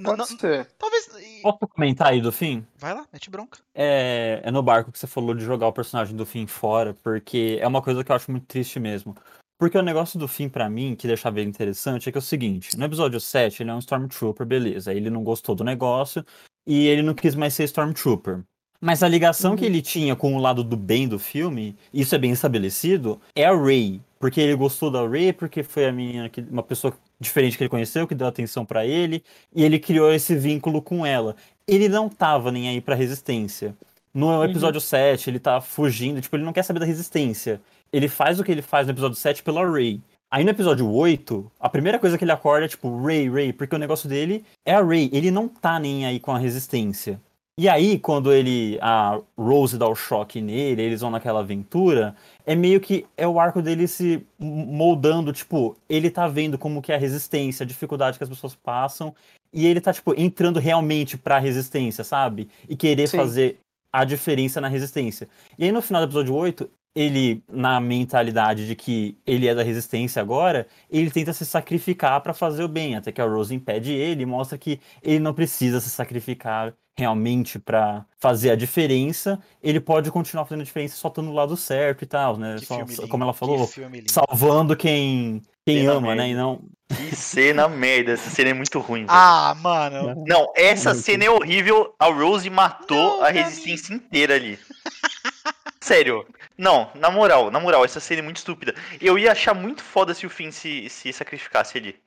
Pode 0.04 0.18
não- 0.18 0.26
ser. 0.26 0.68
talvez. 0.78 1.10
Posso 1.42 1.68
comentar 1.68 2.10
aí 2.10 2.22
do 2.22 2.32
fim? 2.32 2.66
Vai 2.78 2.94
lá, 2.94 3.08
mete 3.12 3.30
bronca. 3.30 3.60
É, 3.74 4.40
é 4.44 4.52
no 4.52 4.62
barco 4.62 4.92
que 4.92 5.00
você 5.00 5.08
falou 5.08 5.34
de 5.34 5.44
jogar 5.44 5.68
o 5.68 5.74
personagem 5.74 6.16
do 6.16 6.26
Finn 6.28 6.46
fora, 6.46 6.94
porque 6.94 7.58
é 7.60 7.68
uma 7.68 7.82
coisa 7.82 8.04
que 8.04 8.12
eu 8.12 8.16
acho 8.16 8.30
muito 8.30 8.46
triste 8.46 8.80
mesmo. 8.80 9.16
Porque 9.58 9.78
o 9.78 9.82
negócio 9.82 10.20
do 10.20 10.28
Finn, 10.28 10.48
pra 10.48 10.70
mim, 10.70 10.96
que 10.96 11.08
deixava 11.08 11.40
ele 11.40 11.50
interessante, 11.50 12.08
é 12.08 12.12
que 12.12 12.18
é 12.18 12.20
o 12.20 12.22
seguinte: 12.22 12.78
no 12.78 12.86
episódio 12.86 13.20
7, 13.20 13.64
ele 13.64 13.72
é 13.72 13.74
um 13.74 13.80
Stormtrooper, 13.80 14.46
beleza. 14.46 14.94
Ele 14.94 15.10
não 15.10 15.24
gostou 15.24 15.56
do 15.56 15.64
negócio 15.64 16.24
e 16.68 16.88
ele 16.88 17.02
não 17.02 17.14
quis 17.16 17.34
mais 17.36 17.54
ser 17.56 17.64
Stormtrooper. 17.64 18.44
Mas 18.82 19.04
a 19.04 19.08
ligação 19.08 19.56
que 19.56 19.66
ele 19.66 19.82
tinha 19.82 20.16
com 20.16 20.36
o 20.36 20.40
lado 20.40 20.64
do 20.64 20.78
bem 20.78 21.08
do 21.08 21.20
filme, 21.20 21.76
isso 21.94 22.16
é 22.16 22.18
bem 22.18 22.32
estabelecido, 22.32 23.20
é 23.36 23.46
a 23.46 23.56
Rey. 23.56 24.00
Porque 24.18 24.40
ele 24.40 24.56
gostou 24.56 24.90
da 24.90 25.08
Rey, 25.08 25.34
porque 25.34 25.64
foi 25.64 25.86
a 25.86 25.92
menina 25.92 26.30
que, 26.30 26.42
uma 26.42 26.64
pessoa 26.64 26.94
diferente 27.20 27.58
que 27.58 27.64
ele 27.64 27.70
conheceu, 27.70 28.08
que 28.08 28.16
deu 28.16 28.28
atenção 28.28 28.66
pra 28.66 28.86
ele, 28.86 29.24
e 29.54 29.64
ele 29.64 29.80
criou 29.80 30.12
esse 30.14 30.36
vínculo 30.36 30.82
com 30.82 31.06
ela. 31.06 31.36
Ele 31.68 31.90
não 31.90 32.10
tava 32.10 32.52
nem 32.52 32.70
aí 32.70 32.82
pra 32.82 32.96
resistência. 32.96 33.76
No 34.14 34.44
episódio 34.44 34.82
7, 34.82 35.30
ele 35.30 35.40
tá 35.40 35.62
fugindo, 35.62 36.22
tipo, 36.22 36.36
ele 36.36 36.44
não 36.44 36.54
quer 36.54 36.64
saber 36.64 36.80
da 36.80 36.86
resistência. 36.86 37.62
Ele 37.92 38.08
faz 38.08 38.40
o 38.40 38.44
que 38.44 38.52
ele 38.52 38.62
faz 38.62 38.88
no 38.88 38.94
episódio 38.94 39.18
7 39.18 39.44
pela 39.44 39.70
Rey. 39.70 40.02
Aí 40.32 40.44
no 40.44 40.50
episódio 40.52 40.90
8, 40.90 41.52
a 41.60 41.70
primeira 41.70 41.98
coisa 42.00 42.18
que 42.18 42.24
ele 42.24 42.32
acorda 42.32 42.66
é 42.66 42.70
tipo, 42.70 43.04
Rey, 43.04 43.30
Rey, 43.30 43.52
porque 43.52 43.76
o 43.76 43.80
negócio 43.80 44.08
dele 44.08 44.44
é 44.66 44.74
a 44.74 44.84
Rey. 44.84 45.10
Ele 45.12 45.32
não 45.32 45.48
tá 45.48 45.80
nem 45.80 46.06
aí 46.06 46.20
com 46.20 46.32
a 46.32 46.38
resistência. 46.38 47.20
E 47.60 47.68
aí, 47.68 48.00
quando 48.00 48.32
ele. 48.32 48.80
A 48.82 49.20
Rose 49.38 49.78
dá 49.78 49.86
o 49.86 49.94
choque 49.94 50.40
nele, 50.40 50.82
eles 50.82 51.02
vão 51.02 51.12
naquela 51.12 51.42
aventura, 51.42 52.16
é 52.46 52.56
meio 52.56 52.80
que 52.80 53.06
é 53.18 53.28
o 53.28 53.38
arco 53.38 53.62
dele 53.62 53.86
se 53.86 54.26
moldando, 54.40 55.34
tipo, 55.34 55.76
ele 55.90 56.10
tá 56.10 56.26
vendo 56.26 56.58
como 56.58 56.82
que 56.82 56.94
é 56.94 56.96
a 56.96 56.98
resistência, 56.98 57.66
a 57.66 57.68
dificuldade 57.68 58.18
que 58.18 58.24
as 58.24 58.30
pessoas 58.30 58.56
passam, 58.56 59.14
e 59.52 59.68
ele 59.68 59.82
tá, 59.82 59.92
tipo, 59.92 60.14
entrando 60.18 60.58
realmente 60.58 61.18
pra 61.18 61.38
resistência, 61.38 62.02
sabe? 62.02 62.48
E 62.70 62.78
querer 62.78 63.10
Sim. 63.10 63.18
fazer 63.18 63.60
a 63.92 64.06
diferença 64.06 64.62
na 64.62 64.70
resistência. 64.70 65.28
E 65.58 65.66
aí 65.66 65.72
no 65.74 65.82
final 65.82 66.02
do 66.02 66.06
episódio 66.06 66.34
8, 66.34 66.70
ele, 66.96 67.44
na 67.52 67.80
mentalidade 67.80 68.68
de 68.68 68.76
que 68.76 69.18
ele 69.26 69.48
é 69.48 69.56
da 69.56 69.64
resistência 69.64 70.22
agora, 70.22 70.68
ele 70.90 71.10
tenta 71.12 71.32
se 71.34 71.46
sacrificar 71.46 72.20
pra 72.22 72.34
fazer 72.34 72.64
o 72.64 72.68
bem, 72.68 72.96
até 72.96 73.12
que 73.12 73.22
a 73.22 73.26
Rose 73.26 73.54
impede 73.54 73.92
ele 73.94 74.24
e 74.24 74.26
mostra 74.26 74.58
que 74.58 74.80
ele 75.02 75.20
não 75.20 75.34
precisa 75.34 75.80
se 75.80 75.90
sacrificar 75.90 76.74
realmente 76.98 77.58
pra 77.58 78.04
fazer 78.18 78.52
a 78.52 78.56
diferença, 78.58 79.40
ele 79.64 79.80
pode 79.80 80.12
continuar 80.12 80.44
fazendo 80.44 80.62
a 80.62 80.66
diferença 80.66 80.98
só 80.98 81.08
estando 81.08 81.28
no 81.28 81.34
lado 81.34 81.56
certo 81.56 82.02
e 82.04 82.06
tal, 82.06 82.36
né? 82.36 82.58
Que 82.60 82.66
Só- 82.66 83.08
como 83.08 83.24
ela 83.24 83.32
que 83.32 83.40
falou, 83.40 83.70
lindo. 83.78 84.12
salvando 84.12 84.76
quem, 84.76 85.42
quem 85.66 85.88
ama, 85.88 86.14
né? 86.14 86.30
E 86.30 86.34
não. 86.34 86.62
Que 86.90 87.16
cena 87.16 87.70
merda. 87.70 88.12
Essa 88.14 88.30
cena 88.30 88.50
é 88.50 88.54
muito 88.54 88.80
ruim. 88.80 89.02
velho. 89.06 89.12
Ah, 89.12 89.56
mano. 89.62 90.26
Não, 90.28 90.52
essa 90.56 90.94
cena 90.94 91.24
é 91.24 91.30
horrível. 91.30 91.94
A 91.98 92.08
Rose 92.08 92.50
matou 92.50 93.20
Não, 93.20 93.24
a 93.24 93.30
resistência 93.30 93.94
inteira 93.94 94.36
ali. 94.36 94.60
Sério. 95.82 96.26
Não, 96.60 96.92
na 96.94 97.10
moral, 97.10 97.50
na 97.50 97.58
moral, 97.58 97.86
essa 97.86 98.02
cena 98.02 98.20
é 98.20 98.22
muito 98.22 98.36
estúpida. 98.36 98.76
Eu 99.00 99.18
ia 99.18 99.32
achar 99.32 99.54
muito 99.54 99.82
foda 99.82 100.14
se 100.14 100.26
o 100.26 100.30
Finn 100.30 100.52
se, 100.52 100.90
se 100.90 101.14
sacrificasse 101.14 101.78
ali. 101.78 101.98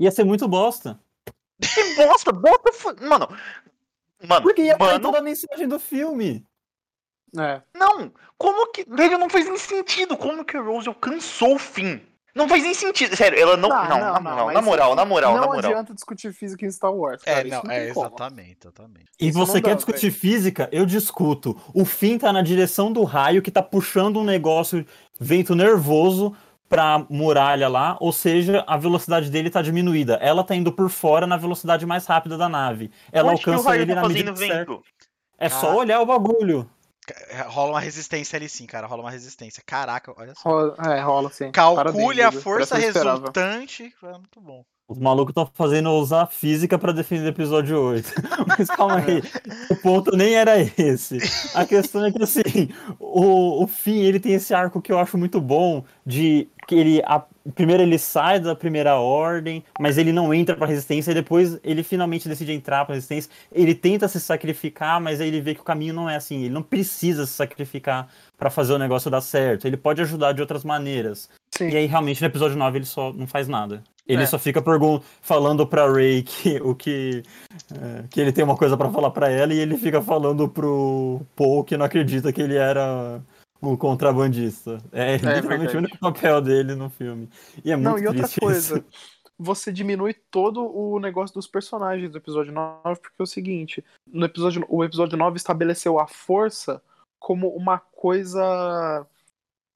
Ia 0.00 0.10
ser 0.10 0.24
muito 0.24 0.48
bosta. 0.48 1.00
Que 1.60 1.94
bosta, 1.94 2.32
bota. 2.32 2.72
Mano. 3.00 3.28
Mano, 4.26 4.42
Porque 4.42 4.62
ia 4.62 4.76
mano, 4.76 4.98
toda 4.98 5.18
a 5.20 5.22
mensagem 5.22 5.68
do 5.68 5.78
filme. 5.78 6.44
É. 7.38 7.62
não. 7.72 8.12
Como 8.36 8.72
que. 8.72 8.84
Velho, 8.88 9.16
não 9.16 9.30
faz 9.30 9.44
nem 9.44 9.56
sentido. 9.56 10.16
Como 10.16 10.44
que 10.44 10.56
a 10.56 10.60
Rose 10.60 10.88
alcançou 10.88 11.54
o 11.54 11.58
fim? 11.58 12.04
Não 12.34 12.48
faz 12.48 12.62
nem 12.62 12.74
sentido. 12.74 13.16
Sério, 13.16 13.38
ela 13.38 13.56
não. 13.56 13.68
Tá, 13.68 13.88
Não, 13.88 13.98
não, 13.98 13.98
na, 13.98 14.12
não, 14.14 14.22
moral, 14.22 14.46
mas 14.46 14.54
na 14.54 14.62
moral, 14.62 14.94
na 14.96 15.04
moral, 15.04 15.32
não 15.34 15.40
na 15.42 15.46
moral. 15.46 15.70
adianta 15.70 15.94
discutir 15.94 16.32
física 16.32 16.66
em 16.66 16.70
Star 16.70 16.92
Wars. 16.92 17.22
É, 17.24 17.34
Cara, 17.34 17.48
não, 17.48 17.56
isso 17.58 17.66
não 17.66 17.72
é 17.74 17.88
exatamente, 17.88 18.58
exatamente. 18.60 19.04
E 19.20 19.28
Isso 19.28 19.38
você 19.38 19.54
não 19.54 19.62
quer 19.62 19.68
dá, 19.70 19.74
discutir 19.76 20.10
física? 20.10 20.68
Eu 20.72 20.84
discuto. 20.84 21.56
O 21.72 21.84
Finn 21.84 22.18
tá 22.18 22.32
na 22.32 22.42
direção 22.42 22.92
do 22.92 23.04
raio 23.04 23.40
que 23.40 23.50
tá 23.50 23.62
puxando 23.62 24.18
um 24.18 24.24
negócio, 24.24 24.84
vento 25.20 25.54
nervoso, 25.54 26.34
pra 26.68 27.06
muralha 27.08 27.68
lá, 27.68 27.96
ou 28.00 28.10
seja, 28.10 28.64
a 28.66 28.76
velocidade 28.76 29.30
dele 29.30 29.48
tá 29.48 29.62
diminuída. 29.62 30.14
Ela 30.14 30.42
tá 30.42 30.56
indo 30.56 30.72
por 30.72 30.88
fora 30.90 31.26
na 31.28 31.36
velocidade 31.36 31.86
mais 31.86 32.04
rápida 32.06 32.36
da 32.36 32.48
nave. 32.48 32.90
Ela 33.12 33.30
Onde 33.30 33.42
que 33.42 33.50
o 33.50 33.52
alcança 33.52 33.68
raio 33.68 33.82
ele 33.82 33.94
tá 33.94 34.02
na 34.02 34.08
medida 34.08 34.32
fazendo 34.32 34.48
certa. 34.48 34.72
vento? 34.72 34.82
É 35.38 35.48
Cara. 35.48 35.60
só 35.60 35.76
olhar 35.76 36.00
o 36.00 36.06
bagulho. 36.06 36.68
É, 37.28 37.42
Rola 37.42 37.72
uma 37.72 37.80
resistência 37.80 38.36
ali 38.36 38.48
sim, 38.48 38.66
cara. 38.66 38.86
Rola 38.86 39.02
uma 39.02 39.10
resistência. 39.10 39.62
Caraca, 39.64 40.12
olha 40.16 40.34
só. 40.34 40.48
Rola, 40.48 40.76
é, 40.86 41.00
rola 41.00 41.30
sim. 41.30 41.50
Calcule 41.50 42.16
Parabéns, 42.16 42.20
a 42.20 42.32
força 42.32 42.76
resultante. 42.76 43.94
É 44.02 44.12
muito 44.12 44.40
bom. 44.40 44.64
Os 44.86 44.98
malucos 44.98 45.30
estão 45.30 45.50
fazendo 45.54 45.90
usar 45.92 46.26
física 46.26 46.78
pra 46.78 46.92
defender 46.92 47.24
o 47.24 47.28
episódio 47.28 47.80
8. 47.80 48.12
Mas 48.46 48.68
calma 48.68 48.96
aí, 48.96 49.22
o 49.70 49.76
ponto 49.76 50.14
nem 50.14 50.34
era 50.34 50.60
esse. 50.60 51.16
A 51.54 51.64
questão 51.64 52.04
é 52.04 52.12
que 52.12 52.22
assim, 52.22 52.42
o, 52.98 53.64
o 53.64 53.66
Finn, 53.66 54.02
ele 54.02 54.20
tem 54.20 54.34
esse 54.34 54.52
arco 54.52 54.82
que 54.82 54.92
eu 54.92 54.98
acho 54.98 55.16
muito 55.16 55.40
bom 55.40 55.82
de 56.04 56.48
que 56.66 56.74
ele 56.74 57.02
a- 57.04 57.22
primeiro 57.54 57.82
ele 57.82 57.98
sai 57.98 58.40
da 58.40 58.54
primeira 58.54 58.96
ordem, 58.96 59.62
mas 59.78 59.98
ele 59.98 60.12
não 60.12 60.32
entra 60.32 60.56
pra 60.56 60.66
resistência 60.66 61.10
e 61.10 61.14
depois 61.14 61.58
ele 61.62 61.82
finalmente 61.82 62.28
decide 62.28 62.52
entrar 62.52 62.84
pra 62.84 62.94
resistência. 62.94 63.30
Ele 63.52 63.74
tenta 63.74 64.08
se 64.08 64.18
sacrificar, 64.20 65.00
mas 65.00 65.20
aí 65.20 65.28
ele 65.28 65.40
vê 65.40 65.54
que 65.54 65.60
o 65.60 65.64
caminho 65.64 65.92
não 65.94 66.08
é 66.08 66.16
assim, 66.16 66.40
ele 66.44 66.54
não 66.54 66.62
precisa 66.62 67.26
se 67.26 67.32
sacrificar 67.32 68.08
pra 68.38 68.48
fazer 68.50 68.72
o 68.72 68.78
negócio 68.78 69.10
dar 69.10 69.20
certo. 69.20 69.66
Ele 69.66 69.76
pode 69.76 70.00
ajudar 70.00 70.32
de 70.32 70.40
outras 70.40 70.64
maneiras. 70.64 71.28
Sim. 71.56 71.68
E 71.68 71.76
aí, 71.76 71.86
realmente, 71.86 72.20
no 72.20 72.26
episódio 72.26 72.56
9, 72.56 72.78
ele 72.78 72.86
só 72.86 73.12
não 73.12 73.26
faz 73.26 73.46
nada. 73.46 73.82
Ele 74.06 74.22
É. 74.22 74.26
só 74.26 74.38
fica 74.38 74.62
falando 75.22 75.66
pra 75.66 75.90
Ray 75.90 76.22
que, 76.22 76.60
o 76.62 76.74
que, 76.74 77.22
é, 77.72 78.04
que 78.10 78.20
ele 78.20 78.32
tem 78.32 78.44
uma 78.44 78.56
coisa 78.56 78.76
pra 78.76 78.90
falar 78.90 79.10
pra 79.10 79.30
ela 79.30 79.54
e 79.54 79.58
ele 79.58 79.76
fica 79.78 80.02
falando 80.02 80.48
pro 80.48 81.22
Paul 81.34 81.64
que 81.64 81.76
não 81.76 81.86
acredita 81.86 82.32
que 82.32 82.42
ele 82.42 82.56
era 82.56 83.20
o 83.72 83.78
contrabandista. 83.78 84.82
É, 84.92 85.14
literalmente 85.16 85.46
verdade. 85.48 85.76
o 85.76 85.78
único 85.78 85.98
papel 85.98 86.40
dele 86.40 86.74
no 86.74 86.90
filme. 86.90 87.28
E 87.64 87.70
é 87.72 87.76
muito 87.76 87.88
Não, 87.90 87.98
e 87.98 88.06
outra 88.06 88.28
coisa, 88.40 88.78
isso. 88.78 88.84
você 89.38 89.72
diminui 89.72 90.14
todo 90.14 90.64
o 90.64 90.98
negócio 91.00 91.34
dos 91.34 91.46
personagens 91.46 92.10
do 92.10 92.18
episódio 92.18 92.52
9, 92.52 93.00
porque 93.00 93.16
é 93.18 93.22
o 93.22 93.26
seguinte, 93.26 93.84
no 94.06 94.26
episódio, 94.26 94.64
o 94.68 94.84
episódio 94.84 95.16
9 95.18 95.36
estabeleceu 95.36 95.98
a 95.98 96.06
força 96.06 96.82
como 97.18 97.48
uma 97.48 97.78
coisa 97.78 99.06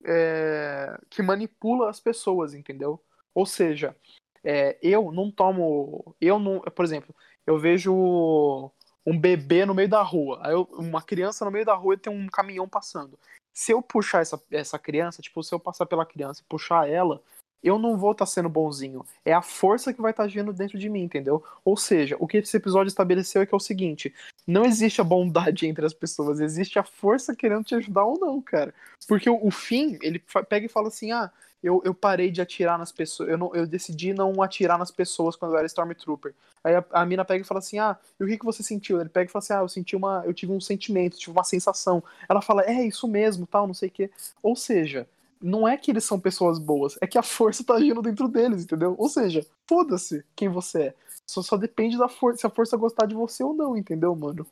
é, 0.04 0.98
que 1.10 1.22
manipula 1.22 1.90
as 1.90 2.00
pessoas, 2.00 2.54
entendeu? 2.54 3.00
Ou 3.34 3.46
seja, 3.46 3.96
é, 4.44 4.76
eu 4.82 5.10
não 5.12 5.30
tomo. 5.30 6.14
Eu 6.20 6.38
não. 6.38 6.60
Por 6.60 6.84
exemplo, 6.84 7.14
eu 7.46 7.58
vejo 7.58 8.70
um 9.06 9.18
bebê 9.18 9.64
no 9.64 9.74
meio 9.74 9.88
da 9.88 10.02
rua, 10.02 10.38
aí 10.42 10.52
eu- 10.52 10.68
uma 10.72 11.00
criança 11.00 11.44
no 11.44 11.50
meio 11.50 11.64
da 11.64 11.74
rua 11.74 11.94
e 11.94 11.98
tem 11.98 12.12
um 12.12 12.26
caminhão 12.26 12.68
passando. 12.68 13.18
Se 13.58 13.72
eu 13.72 13.82
puxar 13.82 14.20
essa, 14.20 14.40
essa 14.52 14.78
criança, 14.78 15.20
tipo, 15.20 15.42
se 15.42 15.52
eu 15.52 15.58
passar 15.58 15.84
pela 15.84 16.06
criança 16.06 16.40
e 16.40 16.48
puxar 16.48 16.88
ela, 16.88 17.20
eu 17.60 17.76
não 17.76 17.98
vou 17.98 18.12
estar 18.12 18.24
sendo 18.24 18.48
bonzinho. 18.48 19.04
É 19.24 19.32
a 19.32 19.42
força 19.42 19.92
que 19.92 20.00
vai 20.00 20.12
estar 20.12 20.22
agindo 20.22 20.52
dentro 20.52 20.78
de 20.78 20.88
mim, 20.88 21.02
entendeu? 21.02 21.42
Ou 21.64 21.76
seja, 21.76 22.16
o 22.20 22.26
que 22.28 22.36
esse 22.36 22.56
episódio 22.56 22.88
estabeleceu 22.88 23.42
é 23.42 23.46
que 23.46 23.52
é 23.52 23.56
o 23.56 23.60
seguinte: 23.60 24.14
não 24.46 24.64
existe 24.64 25.00
a 25.00 25.04
bondade 25.04 25.66
entre 25.66 25.84
as 25.84 25.92
pessoas, 25.92 26.38
existe 26.38 26.78
a 26.78 26.84
força 26.84 27.34
querendo 27.34 27.64
te 27.64 27.74
ajudar 27.74 28.04
ou 28.04 28.16
não, 28.16 28.40
cara. 28.40 28.72
Porque 29.08 29.28
o, 29.28 29.44
o 29.44 29.50
fim, 29.50 29.98
ele 30.02 30.22
pega 30.48 30.66
e 30.66 30.68
fala 30.68 30.86
assim: 30.86 31.10
ah, 31.10 31.28
eu, 31.62 31.82
eu 31.84 31.92
parei 31.92 32.30
de 32.30 32.40
atirar 32.40 32.78
nas 32.78 32.92
pessoas, 32.92 33.28
eu, 33.28 33.36
não, 33.36 33.54
eu 33.54 33.66
decidi 33.66 34.14
não 34.14 34.40
atirar 34.42 34.78
nas 34.78 34.90
pessoas 34.90 35.34
quando 35.34 35.52
eu 35.52 35.58
era 35.58 35.66
Stormtrooper. 35.66 36.34
Aí 36.62 36.74
a, 36.74 36.84
a 36.92 37.06
mina 37.06 37.24
pega 37.24 37.42
e 37.42 37.46
fala 37.46 37.58
assim: 37.58 37.78
ah, 37.78 37.96
e 38.18 38.24
o 38.24 38.26
que, 38.26 38.38
que 38.38 38.44
você 38.44 38.62
sentiu? 38.62 39.00
Ele 39.00 39.08
pega 39.08 39.28
e 39.28 39.32
fala 39.32 39.42
assim: 39.42 39.52
ah, 39.52 39.60
eu 39.62 39.68
senti 39.68 39.96
uma. 39.96 40.22
Eu 40.24 40.32
tive 40.32 40.52
um 40.52 40.60
sentimento, 40.60 41.18
tive 41.18 41.32
uma 41.32 41.44
sensação. 41.44 42.02
Ela 42.28 42.40
fala, 42.40 42.62
é 42.62 42.86
isso 42.86 43.08
mesmo, 43.08 43.46
tal, 43.46 43.66
não 43.66 43.74
sei 43.74 43.88
o 43.88 43.92
quê. 43.92 44.10
Ou 44.42 44.54
seja, 44.54 45.08
não 45.40 45.66
é 45.66 45.76
que 45.76 45.90
eles 45.90 46.04
são 46.04 46.18
pessoas 46.18 46.58
boas, 46.58 46.98
é 47.00 47.06
que 47.06 47.18
a 47.18 47.22
força 47.22 47.64
tá 47.64 47.74
agindo 47.74 48.02
dentro 48.02 48.28
deles, 48.28 48.64
entendeu? 48.64 48.94
Ou 48.98 49.08
seja, 49.08 49.44
foda-se 49.66 50.24
quem 50.34 50.48
você 50.48 50.82
é. 50.82 50.94
Só, 51.26 51.42
só 51.42 51.56
depende 51.56 51.98
da 51.98 52.08
força, 52.08 52.40
se 52.40 52.46
a 52.46 52.50
força 52.50 52.76
gostar 52.76 53.06
de 53.06 53.14
você 53.14 53.44
ou 53.44 53.54
não, 53.54 53.76
entendeu, 53.76 54.14
mano? 54.14 54.46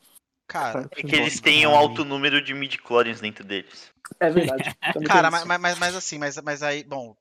Cara, 0.47 0.89
É 0.95 1.03
que 1.03 1.15
eles 1.15 1.39
têm 1.41 1.67
um 1.67 1.75
alto 1.75 2.05
número 2.05 2.41
de 2.41 2.53
midi-chlorians 2.53 3.19
dentro 3.19 3.43
deles. 3.43 3.91
É 4.19 4.29
verdade. 4.29 4.63
Cara, 5.05 5.29
mas, 5.29 5.43
mas, 5.45 5.77
mas, 5.77 5.95
assim, 5.95 6.17
mas, 6.17 6.37
mas 6.41 6.63
aí, 6.63 6.83
bom. 6.83 7.15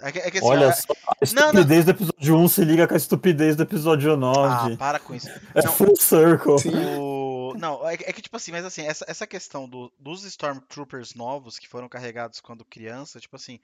É 0.00 0.12
que, 0.12 0.18
é 0.18 0.30
que 0.30 0.38
assim, 0.38 0.46
Olha 0.46 0.72
só, 0.72 0.92
a 0.92 1.14
Não, 1.32 1.42
não. 1.52 1.60
estupidez 1.60 1.84
do 1.84 1.90
episódio 1.92 2.36
1 2.36 2.48
se 2.48 2.64
liga 2.64 2.86
com 2.88 2.94
a 2.94 2.96
estupidez 2.96 3.56
do 3.56 3.62
episódio 3.62 4.12
Ah, 4.12 4.16
9. 4.16 4.76
para 4.76 4.98
com 4.98 5.14
isso. 5.14 5.28
é 5.54 5.62
não. 5.64 5.72
full 5.72 5.96
circle. 5.96 6.56
O- 6.98 7.54
Não, 7.58 7.88
é, 7.88 7.96
que- 7.96 8.04
é 8.04 8.12
que 8.12 8.20
tipo 8.20 8.36
assim, 8.36 8.52
mas 8.52 8.64
assim, 8.64 8.82
essa, 8.82 9.04
essa 9.08 9.26
questão 9.26 9.68
do- 9.68 9.90
dos 9.98 10.24
Stormtroopers 10.24 11.14
novos 11.14 11.58
que 11.58 11.68
foram 11.68 11.88
carregados 11.88 12.40
quando 12.40 12.64
criança, 12.64 13.18
tipo 13.20 13.36
assim, 13.36 13.58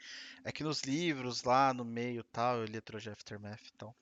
é 0.45 0.51
que 0.53 0.65
nos 0.65 0.81
livros 0.83 1.43
lá 1.45 1.75
no 1.75 1.85
meio 1.85 2.23
tal, 2.33 2.57
eu 2.59 2.65
li 2.65 2.79
a 2.79 2.83
trilogia 2.83 3.13
Aftermath 3.13 3.61
e 3.67 3.73
tal. 3.77 3.95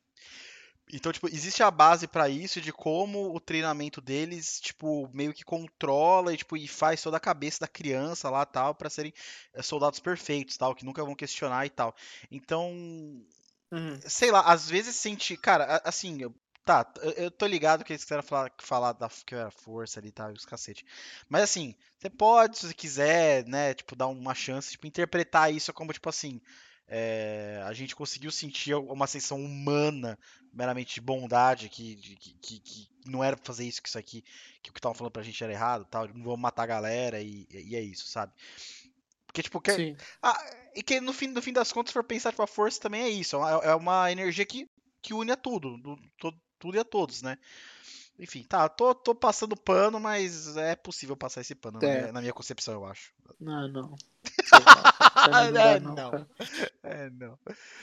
Então, 0.93 1.11
tipo, 1.12 1.28
existe 1.28 1.62
a 1.62 1.70
base 1.70 2.06
pra 2.06 2.28
isso 2.28 2.61
de 2.61 2.73
como 2.73 3.35
o 3.35 3.40
treinamento 3.40 4.01
deles, 4.01 4.61
tipo, 4.61 5.09
meio 5.15 5.32
que 5.32 5.43
controla 5.44 6.32
e, 6.32 6.36
tipo, 6.36 6.56
e 6.56 6.69
faz 6.69 7.02
toda 7.02 7.16
a 7.16 7.20
cabeça 7.20 7.61
da 7.61 7.69
criança 7.69 8.28
lá 8.31 8.44
tal 8.44 8.74
pra 8.74 8.90
serem 8.90 9.12
eh, 9.55 9.62
soldados 9.62 9.98
perfeitos, 9.98 10.56
tal, 10.56 10.74
que 10.74 10.85
nunca 10.85 11.02
vão 11.05 11.15
questionar 11.15 11.65
e 11.66 11.70
tal. 11.70 11.94
Então, 12.31 12.70
Uhum. 13.73 13.98
sei 14.06 14.31
lá, 14.31 14.40
às 14.43 14.69
vezes 14.69 14.94
senti. 14.97 15.36
Cara, 15.36 15.81
assim, 15.85 16.19
tá, 16.65 16.90
eu, 17.16 17.31
tô 17.31 17.47
ligado 17.47 17.85
que 17.85 17.93
eles 17.93 18.05
quiseram 18.05 18.23
falar, 18.23 18.52
falar 18.61 18.93
da 18.93 19.09
que 19.27 19.35
era 19.35 19.51
força 19.51 20.01
ali 20.01 20.12
tal, 20.12 20.31
e 20.31 20.35
os 20.35 20.44
cacete. 20.44 20.85
Mas 21.28 21.43
assim, 21.43 21.74
você 21.98 22.09
pode, 22.11 22.59
se 22.59 22.66
você 22.69 22.74
quiser, 22.74 23.47
né, 23.47 23.74
tipo, 23.74 23.97
dar 23.97 24.06
uma 24.06 24.35
chance, 24.35 24.70
tipo, 24.73 24.86
interpretar 24.86 25.52
isso 25.52 25.73
como, 25.73 25.93
tipo 25.93 26.09
assim. 26.09 26.40
É, 26.89 27.62
a 27.65 27.73
gente 27.73 27.94
conseguiu 27.97 28.31
sentir 28.31 28.74
uma 28.74 29.06
sensação 29.06 29.43
humana, 29.43 30.19
meramente 30.52 30.94
de 30.94 31.01
bondade, 31.01 31.69
que, 31.69 31.97
que, 31.97 32.35
que, 32.40 32.61
que 32.61 32.89
não 33.06 33.23
era 33.24 33.36
pra 33.36 33.47
fazer 33.47 33.65
isso, 33.65 33.82
que 33.82 33.89
isso 33.89 33.98
aqui, 33.98 34.23
que 34.62 34.70
o 34.70 34.73
que 34.73 34.78
estavam 34.78 34.94
falando 34.94 35.12
pra 35.12 35.23
gente 35.23 35.43
era 35.43 35.52
errado, 35.52 35.85
tal, 35.90 36.06
não 36.09 36.24
vamos 36.24 36.40
matar 36.40 36.65
a 36.65 36.66
galera, 36.66 37.20
e, 37.20 37.47
e 37.51 37.74
é 37.77 37.81
isso, 37.81 38.06
sabe? 38.06 38.32
Porque, 39.27 39.43
tipo, 39.43 39.61
que, 39.61 39.97
ah, 40.23 40.39
e 40.77 40.82
que 40.82 41.01
no 41.01 41.12
fim, 41.12 41.27
no 41.28 41.43
fim 41.43 41.52
das 41.52 41.73
contas, 41.73 41.90
se 41.90 41.94
for 41.94 42.05
pensar, 42.05 42.31
tipo, 42.31 42.43
a 42.43 42.47
força 42.47 42.81
também 42.81 43.02
é 43.02 43.09
isso. 43.09 43.36
É 43.36 43.74
uma, 43.74 44.09
é 44.09 44.12
energia 44.12 44.47
que, 44.47 44.69
que 45.02 45.12
une 45.12 45.32
a 45.32 45.36
tudo. 45.36 45.77
do- 45.78 45.97
to- 46.19 46.40
tudo 46.59 46.77
e 46.77 46.81
a 46.81 46.85
todos, 46.85 47.20
né? 47.20 47.36
Enfim, 48.19 48.44
tá, 48.44 48.69
tô, 48.69 48.94
tô 48.94 49.12
passando 49.15 49.56
pano, 49.56 49.98
mas 49.98 50.56
é 50.56 50.77
possível 50.77 51.16
passar 51.16 51.40
esse 51.40 51.55
pano, 51.55 51.81
na, 51.81 51.89
É. 51.89 52.01
minha, 52.01 52.12
na 52.12 52.20
minha 52.20 52.32
concepção, 52.32 52.74
eu 52.74 52.85
acho. 52.86 53.12
Não, 53.40 53.69
não. 53.69 53.97
Não 55.31 55.39
É, 55.39 55.81
não, 55.81 55.94
não. 55.94 56.26
É, 56.82 57.10
não. 57.10 57.39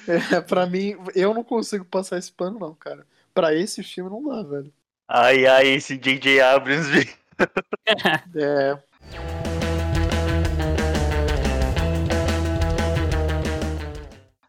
É, 0.08 0.42
pra 0.42 0.66
mim, 0.66 0.96
eu 1.16 1.34
não 1.34 1.44
consigo 1.44 1.86
passar 1.86 2.18
esse 2.18 2.32
pano, 2.32 2.60
não, 2.60 2.74
cara. 2.74 3.06
Pra 3.34 3.54
esse 3.54 3.84
filme 3.84 4.10
não 4.10 4.24
dá, 4.24 4.44
velho. 4.44 4.74
Ai, 5.08 5.46
ai, 5.46 5.68
esse 5.68 5.98
J.J. 5.98 6.42
Abrams. 6.42 6.90
velho. 6.90 7.22
É, 8.36 8.78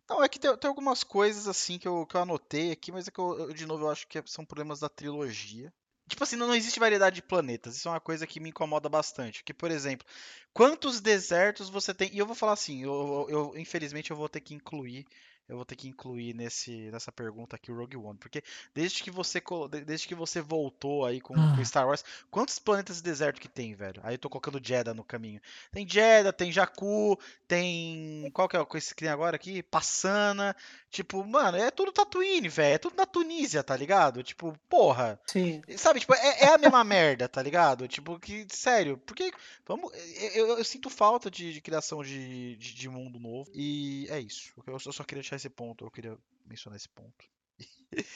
Não, 0.09 0.23
é 0.23 0.29
que 0.29 0.39
tem, 0.39 0.55
tem 0.57 0.69
algumas 0.69 1.03
coisas 1.03 1.49
assim 1.49 1.79
que 1.79 1.89
eu, 1.89 2.07
que 2.07 2.15
eu 2.15 2.21
anotei 2.21 2.71
aqui, 2.71 2.93
mas 2.93 3.09
é 3.09 3.11
que 3.11 3.19
eu, 3.19 3.37
eu, 3.39 3.53
de 3.53 3.67
novo 3.67 3.85
eu 3.85 3.91
acho 3.91 4.07
que 4.07 4.23
são 4.27 4.45
problemas 4.45 4.79
da 4.81 4.89
trilogia. 4.89 5.73
Tipo 6.09 6.25
assim, 6.25 6.37
não, 6.37 6.55
existe 6.55 6.79
variedade 6.81 7.17
de 7.17 7.23
planetas. 7.23 7.77
Isso 7.77 7.89
é 7.89 7.91
uma 7.93 8.01
coisa 8.01 8.27
que 8.27 8.41
me 8.41 8.51
incomoda 8.51 8.89
bastante. 8.89 9.43
Que, 9.45 9.55
por 9.55 9.71
exemplo, 9.71 10.07
quantos 10.53 11.01
desertos 11.01 11.71
você 11.71 11.95
tem? 11.95 12.11
E 12.13 12.19
eu 12.19 12.27
vou 12.27 12.35
falar 12.35 12.53
assim, 12.53 12.83
eu- 12.83 13.27
eu- 13.31 13.53
infelizmente 13.57 14.11
eu 14.11 14.17
vou 14.17 14.29
ter 14.29 14.41
que 14.41 14.55
incluir, 14.55 15.07
eu 15.53 15.57
vou 15.57 15.65
ter 15.67 15.77
que 15.77 15.87
incluir 15.87 16.35
nesse, 16.35 16.91
nessa 16.91 17.13
pergunta 17.13 17.57
aqui 17.57 17.71
o 17.71 17.77
Rogue 17.77 17.97
One, 17.97 18.19
porque 18.19 18.43
desde 18.75 19.03
que 19.03 19.11
você 19.11 19.41
desde 19.85 20.09
que 20.09 20.15
você 20.15 20.41
voltou 20.41 21.05
aí 21.05 21.21
com, 21.21 21.35
com 21.35 21.65
Star 21.65 21.87
Wars, 21.87 22.03
quantos 22.31 22.59
planetas 22.59 22.97
de 22.97 23.03
deserto 23.03 23.41
que 23.41 23.49
tem, 23.49 23.75
velho? 23.75 24.01
Aí 24.03 24.15
eu 24.15 24.19
tô 24.19 24.31
colocando 24.31 24.59
Jeddah 24.65 24.95
no 24.95 25.05
caminho. 25.05 25.41
Tem 25.71 25.87
Jeddah, 25.89 26.33
tem 26.33 26.51
Jakku, 26.51 27.19
tem 27.47 28.31
qual 28.33 28.49
que 28.49 28.57
é 28.57 28.61
o 28.61 28.67
que 28.67 28.81
tem 28.95 29.09
agora 29.09 29.37
aqui? 29.37 29.63
Passana. 29.63 30.57
Tipo, 30.91 31.25
mano, 31.25 31.57
é 31.57 31.71
tudo 31.71 31.93
Tatooine, 31.93 32.49
velho. 32.49 32.75
É 32.75 32.79
tudo 32.79 32.97
na 32.97 33.07
Tunísia, 33.07 33.63
tá 33.63 33.77
ligado? 33.77 34.23
Tipo, 34.23 34.57
porra. 34.69 35.19
sim. 35.27 35.63
Sabe, 35.77 36.01
tipo, 36.01 36.15
é, 36.15 36.45
é 36.45 36.55
a 36.55 36.59
mesma 36.59 36.83
merda, 36.85 37.29
tá 37.29 37.43
ligado? 37.43 37.87
Tipo, 37.89 38.19
que, 38.19 38.47
sério, 38.51 38.99
porque, 39.07 39.33
vamos, 39.67 39.91
eu, 40.35 40.47
eu- 40.49 40.59
eu 40.59 40.65
sinto 40.65 40.89
falta 40.91 41.31
de, 41.31 41.53
de 41.53 41.61
criação 41.61 42.03
de, 42.03 42.57
de, 42.57 42.75
de 42.75 42.89
mundo 42.89 43.19
novo, 43.19 43.51
e 43.55 44.07
é 44.11 44.21
isso. 44.21 44.53
Eu 44.67 44.79
só, 44.79 44.91
eu 44.91 44.93
só 44.93 45.05
queria 45.05 45.23
deixar 45.23 45.37
esse 45.43 45.51
ponto, 45.51 45.85
eu 45.85 45.91
queria 45.91 46.17
mencionar 46.47 46.77
esse 46.77 46.89
ponto. 46.89 47.25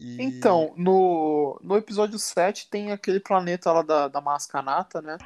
E- 0.00 0.16
Então, 0.20 0.72
no, 0.76 1.58
no 1.62 1.76
episódio 1.76 2.18
7 2.18 2.68
tem 2.70 2.90
aquele 2.90 3.20
planeta 3.20 3.70
lá 3.70 3.82
da, 3.82 4.08
da 4.08 4.20
Mascanata, 4.20 5.00
né? 5.02 5.16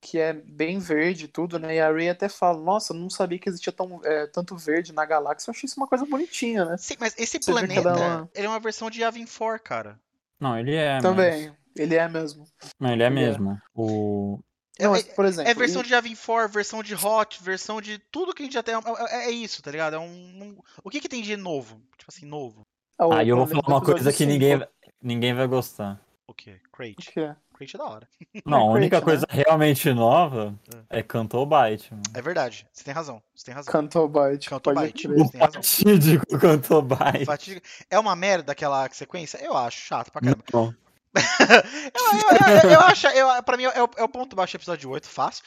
Que 0.00 0.18
é 0.18 0.32
bem 0.34 0.78
verde 0.78 1.24
e 1.24 1.28
tudo, 1.28 1.58
né? 1.58 1.76
E 1.76 1.80
a 1.80 1.90
Rey 1.90 2.10
até 2.10 2.28
fala, 2.28 2.60
nossa, 2.60 2.92
eu 2.92 2.98
não 2.98 3.08
sabia 3.08 3.38
que 3.38 3.48
existia 3.48 3.72
tão, 3.72 4.00
é, 4.04 4.26
tanto 4.26 4.56
verde 4.56 4.92
na 4.92 5.06
galáxia. 5.06 5.48
Eu 5.48 5.52
achei 5.54 5.66
isso 5.66 5.80
uma 5.80 5.86
coisa 5.86 6.04
bonitinha, 6.04 6.64
né? 6.64 6.76
Sim, 6.76 6.96
mas 7.00 7.14
esse 7.16 7.40
Você 7.40 7.50
planeta, 7.50 7.80
ela 7.88 7.90
é 7.90 8.06
uma- 8.16 8.30
ele 8.34 8.46
é 8.46 8.50
uma 8.50 8.60
versão 8.60 8.90
de 8.90 9.00
Yavin 9.00 9.24
4, 9.24 9.62
cara. 9.62 10.00
Não, 10.38 10.58
ele 10.58 10.74
é. 10.74 11.00
Também. 11.00 11.48
Mas... 11.48 11.56
Ele 11.76 11.94
é 11.96 12.08
mesmo. 12.08 12.46
Não, 12.78 12.92
ele 12.92 13.02
é 13.02 13.06
Ele 13.06 13.18
é. 13.20 13.26
mesmo. 13.28 13.58
O... 13.74 14.38
Não, 14.80 14.86
É- 14.88 14.90
mas, 14.90 15.02
por 15.04 15.24
exemplo. 15.24 15.50
É 15.50 15.54
versão 15.54 15.82
e- 15.82 15.84
de 15.84 15.92
Yavin 15.92 16.16
4, 16.16 16.52
versão 16.52 16.82
de 16.82 16.94
Hot, 16.94 17.42
versão 17.42 17.80
de 17.80 17.98
tudo 18.10 18.34
que 18.34 18.42
a 18.42 18.46
gente 18.46 18.54
já 18.54 18.62
tem. 18.62 18.74
É, 18.74 18.78
é- 18.78 19.26
é 19.26 19.30
isso, 19.30 19.62
tá 19.62 19.70
ligado? 19.70 19.94
É 19.96 19.98
um, 19.98 20.04
um- 20.06 20.58
O 20.82 20.90
que 20.90 21.00
que 21.00 21.08
tem 21.08 21.22
de 21.22 21.36
novo? 21.36 21.80
Tipo 21.96 22.10
assim, 22.10 22.26
novo. 22.26 22.66
ah, 22.98 23.06
o 23.06 23.12
Aí 23.12 23.28
eu 23.28 23.36
vou 23.36 23.46
falar 23.46 23.62
uma 23.68 23.80
coisa 23.82 24.12
que 24.12 24.26
ninguém, 24.26 24.60
ninguém 25.00 25.32
vai 25.34 25.46
gostar. 25.46 26.00
O 26.26 26.34
quê? 26.34 26.58
O 26.68 26.76
Crate. 26.76 27.12
que 27.12 27.20
é? 27.20 27.36
Crate 27.52 27.76
é 27.76 27.78
da 27.78 27.84
hora. 27.84 28.08
Não, 28.44 28.70
a 28.70 28.72
única 28.72 29.00
Crate, 29.00 29.04
coisa 29.04 29.26
realmente 29.28 29.92
nova 29.92 30.58
é 30.90 31.02
Cantou 31.04 31.46
Byte. 31.46 31.92
mano. 31.92 32.02
É 32.12 32.20
verdade. 32.20 32.66
Você 32.72 32.82
tem 32.82 32.92
razão. 32.92 33.22
Você 33.32 33.44
tem 33.44 33.54
razão. 33.54 33.70
Cantou 33.70 34.08
Byte. 34.08 34.48
Cantou 34.50 34.74
Byte. 34.74 35.06
O 35.06 35.28
fatídico 35.28 36.26
Cantou 36.40 36.82
Byte. 36.82 37.62
É 37.88 37.98
uma 37.98 38.16
merda 38.16 38.50
aquela 38.52 38.88
sequência? 38.90 39.38
Eu 39.38 39.56
acho 39.56 39.78
chato 39.82 40.10
pra 40.10 40.20
caramba. 40.20 40.42
Não. 40.52 40.74
eu, 41.94 42.64
eu, 42.64 42.64
eu, 42.64 42.70
eu 42.70 42.80
acho, 42.80 43.06
eu, 43.08 43.42
pra 43.42 43.56
mim 43.56 43.64
é 43.64 43.82
o, 43.82 43.90
é 43.96 44.02
o 44.02 44.08
ponto 44.08 44.34
baixo 44.34 44.52
do 44.52 44.56
episódio 44.56 44.90
8, 44.90 45.08
fácil. 45.08 45.44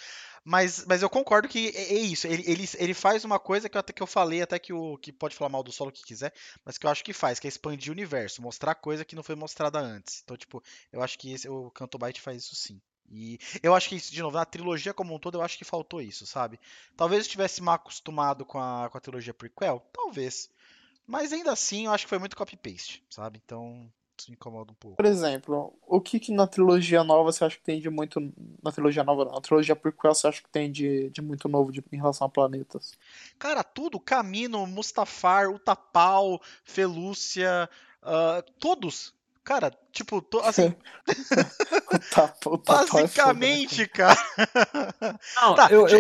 Mas, 0.50 0.86
mas 0.86 1.02
eu 1.02 1.10
concordo 1.10 1.50
que 1.50 1.74
é, 1.76 1.94
é 1.94 2.00
isso. 2.00 2.26
Ele, 2.26 2.42
ele, 2.48 2.70
ele 2.78 2.94
faz 2.94 3.26
uma 3.26 3.38
coisa 3.38 3.68
que 3.68 3.76
eu, 3.76 3.80
até 3.80 3.92
que 3.92 4.02
eu 4.02 4.08
falei, 4.08 4.42
até 4.42 4.58
que 4.58 4.72
o 4.72 4.98
que 4.98 5.12
pode 5.12 5.36
falar 5.36 5.50
mal 5.50 5.62
do 5.62 5.74
solo 5.74 5.92
que 5.92 6.06
quiser, 6.06 6.34
mas 6.64 6.78
que 6.78 6.86
eu 6.86 6.90
acho 6.90 7.04
que 7.04 7.12
faz, 7.12 7.38
que 7.38 7.48
é 7.48 7.50
expandir 7.50 7.92
o 7.92 7.94
universo, 7.94 8.42
mostrar 8.42 8.74
coisa 8.76 9.04
que 9.04 9.14
não 9.14 9.24
foi 9.24 9.36
mostrada 9.36 9.78
antes. 9.78 10.22
Então, 10.24 10.38
tipo, 10.38 10.64
eu 10.90 11.04
acho 11.04 11.20
que 11.20 11.34
esse, 11.34 11.50
o 11.50 11.70
Canto 11.72 11.98
Byte 11.98 12.22
faz 12.22 12.44
isso 12.44 12.56
sim. 12.56 12.82
E 13.10 13.38
eu 13.62 13.76
acho 13.76 13.90
que 13.90 13.96
isso, 13.96 14.12
de 14.12 14.22
novo, 14.22 14.38
na 14.38 14.46
trilogia 14.46 14.94
como 14.94 15.14
um 15.14 15.20
todo, 15.20 15.38
eu 15.38 15.42
acho 15.42 15.58
que 15.58 15.66
faltou 15.66 16.02
isso, 16.02 16.26
sabe? 16.26 16.58
Talvez 16.96 17.20
eu 17.20 17.26
estivesse 17.26 17.62
mal 17.62 17.76
acostumado 17.76 18.46
com 18.46 18.58
a, 18.58 18.90
com 18.90 18.98
a 18.98 19.02
trilogia 19.02 19.34
prequel, 19.34 19.86
talvez. 19.92 20.50
Mas 21.06 21.34
ainda 21.34 21.52
assim, 21.52 21.88
eu 21.88 21.92
acho 21.92 22.06
que 22.06 22.10
foi 22.10 22.20
muito 22.20 22.38
copy-paste, 22.38 23.04
sabe? 23.10 23.42
Então, 23.44 23.92
me 24.30 24.34
incomoda 24.36 24.72
um 24.72 24.76
pouco. 24.76 24.98
Por 24.98 25.06
exemplo, 25.06 25.74
o 25.86 26.02
que 26.02 26.20
que 26.20 26.32
na 26.34 26.48
trilogia 26.48 27.04
nova 27.04 27.32
você 27.32 27.44
acha 27.46 27.56
que 27.58 27.64
tem 27.64 27.80
de 27.80 27.90
muito. 27.90 28.20
Na 28.64 28.72
trilogia 28.72 29.04
nova, 29.04 29.26
não. 29.26 29.34
Na 29.34 29.42
trilogia 29.42 29.76
prequel 29.76 30.14
você 30.16 30.28
acha 30.28 30.42
que 30.42 30.50
tem 30.50 30.72
de, 30.72 31.10
de 31.10 31.22
muito 31.22 31.48
novo 31.48 31.72
de- 31.72 31.84
em 31.92 31.98
relação 31.98 32.26
a 32.28 32.30
planetas? 32.30 32.94
Cara, 33.38 33.64
tudo, 33.64 34.00
Camino, 34.00 34.66
Mustafar, 34.66 35.50
Utapau, 35.50 36.42
Felúcia, 36.64 37.70
ah, 38.02 38.44
todos. 38.60 39.16
Cara, 39.44 39.72
tipo, 39.94 40.22
to- 40.22 40.42
assim, 40.42 40.76
é 41.08 41.98
né, 42.98 43.02
basicamente, 43.04 43.88
cara. 43.88 44.20
Não, 45.38 45.56
Tá, 45.56 45.68
eu, 45.72 45.88
eu 45.88 46.00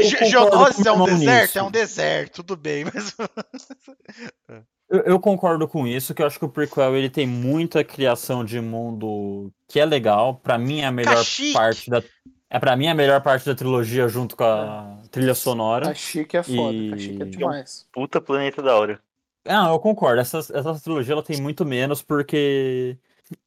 é 0.90 0.92
um 0.92 1.06
deserto? 1.06 1.42
nisso. 1.46 1.58
É 1.60 1.64
um 1.64 1.72
deserto, 1.72 2.34
tudo 2.44 2.58
bem, 2.58 2.84
mas. 2.84 3.16
Eu, 4.90 5.00
eu 5.02 5.20
concordo 5.20 5.68
com 5.68 5.86
isso, 5.86 6.14
que 6.14 6.22
eu 6.22 6.26
acho 6.28 6.40
que 6.40 6.46
o 6.46 6.50
prequel 6.50 6.96
ele 6.96 7.10
tem 7.10 7.28
muita 7.28 7.84
criação 7.84 8.44
de 8.46 8.60
mundo 8.62 9.52
que 9.68 9.80
é 9.80 9.86
legal. 9.86 10.36
Pra 10.36 10.58
mim 10.58 10.80
é 10.80 10.86
a 10.86 10.92
melhor 10.92 11.16
Kashyyyk. 11.16 11.54
parte 11.54 11.90
da 11.90 12.02
é 12.50 12.60
para 12.60 12.78
mim 12.78 12.86
é 12.86 12.92
a 12.92 12.96
melhor 12.96 13.22
parte 13.22 13.46
da 13.46 13.54
trilogia 13.54 14.08
junto 14.08 14.38
com 14.38 14.44
a 14.46 15.00
trilha 15.12 15.36
sonora. 15.36 15.90
A 15.90 15.94
Chique 15.94 16.38
é 16.38 16.44
foda, 16.44 16.74
E- 16.74 16.94
a 16.94 16.98
Chique 16.98 17.22
é 17.22 17.26
demais. 17.26 17.86
Puta 17.92 18.22
planeta 18.22 18.62
da 18.62 18.76
hora. 18.78 19.02
Ah, 19.46 19.68
eu 19.70 19.80
concordo. 19.80 20.22
Essa, 20.22 20.38
essa 20.40 20.80
trilogia 20.80 21.14
ela 21.14 21.24
tem 21.24 21.42
muito 21.42 21.66
menos 21.66 22.02
porque 22.02 22.98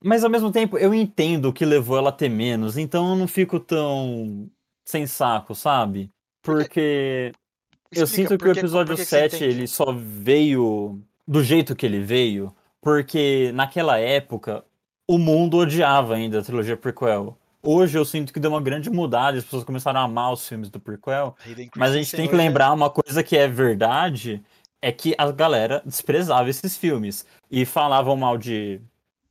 mas 0.05 0.23
ao 0.23 0.29
mesmo 0.31 0.53
tempo 0.53 0.77
eu 0.77 0.93
entendo 0.93 1.47
o 1.49 1.53
que 1.55 1.65
levou 1.65 1.97
ela 1.97 2.11
a 2.11 2.13
ter 2.13 2.29
menos, 2.29 2.77
então 2.77 3.09
eu 3.11 3.17
não 3.17 3.27
fico 3.27 3.59
tão 3.59 4.51
sem 4.85 5.07
saco, 5.07 5.55
sabe? 5.55 6.11
Porque 6.43 7.33
eu 7.91 8.05
Explica, 8.05 8.29
sinto 8.29 8.39
que 8.39 8.49
o 8.49 8.53
episódio 8.53 8.95
por 8.95 8.97
que 8.97 9.03
que 9.03 9.09
você 9.09 9.21
7 9.31 9.37
entende? 9.37 9.55
ele 9.61 9.67
só 9.67 9.87
veio 9.93 11.01
do 11.27 11.43
jeito 11.43 11.77
que 11.77 11.87
ele 11.87 12.01
veio, 12.01 12.55
porque 12.81 13.51
naquela 13.55 13.99
época 13.99 14.65
o 15.07 15.19
mundo 15.19 15.59
odiava 15.59 16.15
ainda 16.15 16.41
a 16.41 16.43
trilogia 16.43 16.77
prequel. 16.77 17.37
Hoje 17.63 17.99
eu 17.99 18.05
sinto 18.05 18.33
que 18.33 18.41
deu 18.41 18.51
uma 18.51 18.61
grande 18.61 18.89
mudada, 18.89 19.37
as 19.37 19.45
pessoas 19.45 19.65
começaram 19.65 20.01
a 20.01 20.05
amar 20.05 20.33
os 20.33 20.49
filmes 20.49 20.71
do 20.71 20.81
prequel, 20.81 21.37
mas 21.77 21.93
a 21.93 21.97
gente 21.97 22.17
tem 22.17 22.27
que 22.27 22.35
lembrar 22.35 22.73
uma 22.73 22.89
coisa 22.89 23.23
que 23.23 23.37
é 23.37 23.47
verdade, 23.47 24.43
é 24.81 24.91
que 24.91 25.15
a 25.19 25.31
galera 25.31 25.83
desprezava 25.85 26.49
esses 26.49 26.77
filmes 26.77 27.27
e 27.51 27.67
falavam 27.67 28.17
mal 28.17 28.39
de 28.39 28.81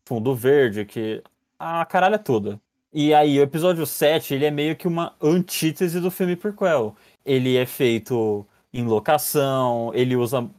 Fundo 0.06 0.36
Verde, 0.36 0.86
que 0.86 1.24
a 1.57 1.84
caralho 1.86 2.16
é 2.16 2.20
toda. 2.20 2.60
E 2.94 3.14
aí 3.14 3.40
o 3.40 3.44
episódio 3.44 3.86
7, 3.86 4.34
ele 4.34 4.45
é 4.45 4.52
meio 4.52 4.76
que 4.76 4.88
uma 4.88 5.14
antítese 5.22 5.99
do 5.99 6.10
filme 6.10 6.36
prequel. 6.36 6.95
Ele 7.26 7.56
é 7.56 7.66
feito 7.66 8.45
em 8.74 8.84
locação, 8.84 9.91
ele 9.94 10.16
usa 10.16 10.49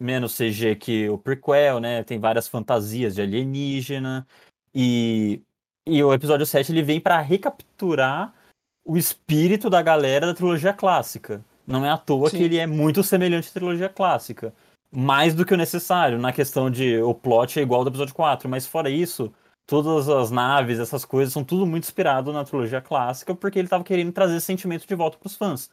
menos 0.00 0.36
CG 0.36 0.76
que 0.76 1.08
o 1.08 1.18
prequel, 1.18 1.80
né? 1.80 2.02
Tem 2.04 2.18
várias 2.18 2.48
fantasias 2.48 3.14
de 3.14 3.22
alienígena 3.22 4.26
e 4.74 5.42
e 5.86 6.02
o 6.02 6.14
episódio 6.14 6.46
7 6.46 6.72
ele 6.72 6.82
vem 6.82 6.98
pra 6.98 7.20
recapturar 7.20 8.32
o 8.84 8.96
espírito 8.96 9.68
da 9.68 9.82
galera 9.82 10.26
da 10.26 10.34
trilogia 10.34 10.72
clássica. 10.72 11.44
Não 11.66 11.84
é 11.84 11.90
à 11.90 11.98
toa 11.98 12.30
Sim. 12.30 12.38
que 12.38 12.42
ele 12.42 12.58
é 12.58 12.66
muito 12.66 13.02
semelhante 13.02 13.48
à 13.48 13.52
trilogia 13.52 13.88
clássica. 13.88 14.54
Mais 14.90 15.34
do 15.34 15.44
que 15.44 15.52
o 15.52 15.56
necessário, 15.56 16.18
na 16.18 16.32
questão 16.32 16.70
de 16.70 16.98
o 17.02 17.14
plot 17.14 17.58
é 17.58 17.62
igual 17.62 17.80
ao 17.80 17.84
do 17.84 17.90
episódio 17.90 18.14
4, 18.14 18.48
mas 18.48 18.66
fora 18.66 18.88
isso, 18.88 19.32
todas 19.66 20.08
as 20.08 20.30
naves, 20.30 20.78
essas 20.78 21.04
coisas, 21.04 21.32
são 21.34 21.44
tudo 21.44 21.66
muito 21.66 21.84
inspirado 21.84 22.32
na 22.32 22.44
trilogia 22.44 22.80
clássica, 22.80 23.34
porque 23.34 23.58
ele 23.58 23.68
tava 23.68 23.84
querendo 23.84 24.12
trazer 24.12 24.36
esse 24.36 24.46
sentimento 24.46 24.86
de 24.86 24.94
volta 24.94 25.18
pros 25.18 25.36
fãs. 25.36 25.70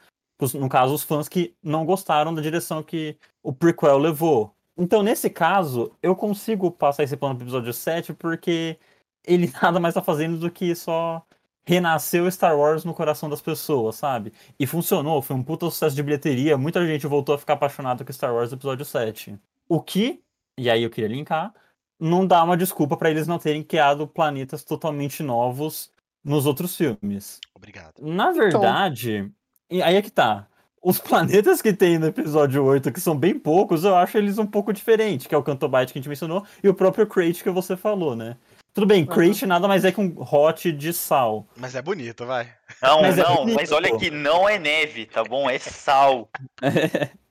No 0.54 0.70
caso, 0.70 0.94
os 0.94 1.04
fãs 1.04 1.30
que 1.30 1.56
não 1.62 1.86
gostaram 1.86 2.34
da 2.34 2.42
direção 2.42 2.84
que 2.84 3.18
o 3.44 3.54
prequel 3.54 3.98
levou. 3.98 4.56
Então, 4.78 5.04
nesse 5.04 5.30
caso, 5.30 5.92
eu 6.02 6.16
consigo 6.16 6.72
passar 6.72 7.04
esse 7.04 7.16
pano 7.16 7.36
pro 7.36 7.44
episódio 7.46 7.74
7 7.74 8.14
porque 8.14 8.78
ele 9.26 9.52
nada 9.62 9.80
mais 9.80 9.94
tá 9.94 10.02
fazendo 10.02 10.38
do 10.38 10.50
que 10.50 10.74
só 10.76 11.24
renasceu 11.64 12.30
Star 12.32 12.58
Wars 12.58 12.84
no 12.84 12.94
coração 12.94 13.30
das 13.30 13.42
pessoas, 13.42 13.96
sabe? 13.96 14.34
E 14.60 14.66
funcionou, 14.66 15.22
foi 15.22 15.36
um 15.36 15.44
puta 15.44 15.70
sucesso 15.70 15.96
de 15.96 16.04
bilheteria, 16.04 16.58
muita 16.58 16.86
gente 16.86 17.06
voltou 17.06 17.36
a 17.36 17.38
ficar 17.38 17.54
apaixonado 17.54 18.04
com 18.04 18.12
Star 18.12 18.34
Wars 18.34 18.52
no 18.52 18.58
episódio 18.58 18.84
7. 18.84 19.38
O 19.70 19.82
que, 19.82 20.22
e 20.58 20.70
aí 20.70 20.84
eu 20.84 20.90
queria 20.90 21.16
linkar, 21.16 21.54
não 22.00 22.26
dá 22.26 22.44
uma 22.44 22.58
desculpa 22.58 22.98
pra 22.98 23.12
eles 23.12 23.28
não 23.28 23.38
terem 23.38 23.64
criado 23.64 24.08
planetas 24.08 24.64
totalmente 24.64 25.22
novos 25.22 25.92
nos 26.24 26.46
outros 26.46 26.76
filmes. 26.76 27.40
Obrigado. 27.54 28.02
Na 28.02 28.32
verdade, 28.32 29.32
e 29.32 29.41
aí 29.80 29.96
é 29.96 30.02
que 30.02 30.10
tá. 30.12 30.48
Os 30.82 30.98
planetas 31.00 31.62
que 31.62 31.72
tem 31.72 32.00
no 32.00 32.08
episódio 32.08 32.64
8, 32.64 32.92
que 32.92 33.00
são 33.00 33.16
bem 33.16 33.38
poucos, 33.38 33.84
eu 33.84 33.96
acho 33.96 34.18
eles 34.18 34.40
um 34.40 34.48
pouco 34.48 34.74
diferentes, 34.74 35.28
que 35.28 35.36
é 35.36 35.38
o 35.38 35.44
Cantobite 35.44 35.94
que 35.94 36.00
a 36.00 36.02
gente 36.02 36.10
mencionou, 36.10 36.44
e 36.64 36.68
o 36.68 36.74
próprio 36.74 37.06
Crate 37.06 37.44
que 37.44 37.50
você 37.52 37.78
falou, 37.78 38.16
né? 38.16 38.36
Tudo 38.74 38.88
bem, 38.88 39.06
Crate 39.06 39.46
nada 39.46 39.68
mais 39.68 39.86
é 39.86 39.92
que 39.92 40.00
um 40.02 40.16
hot 40.18 40.72
de 40.72 40.94
sal. 40.94 41.46
Mas 41.58 41.76
é 41.76 41.82
bonito, 41.82 42.26
vai. 42.26 42.48
Não, 42.82 43.02
Mas 43.02 43.18
é 43.18 43.24
não, 43.24 43.36
bonito, 43.36 43.56
mas 43.56 43.72
olha 43.72 43.90
pô. 43.90 43.98
que 43.98 44.10
não 44.10 44.48
é 44.50 44.58
neve, 44.58 45.06
tá 45.06 45.24
bom? 45.24 45.50
É 45.50 45.60
sal. 45.60 46.30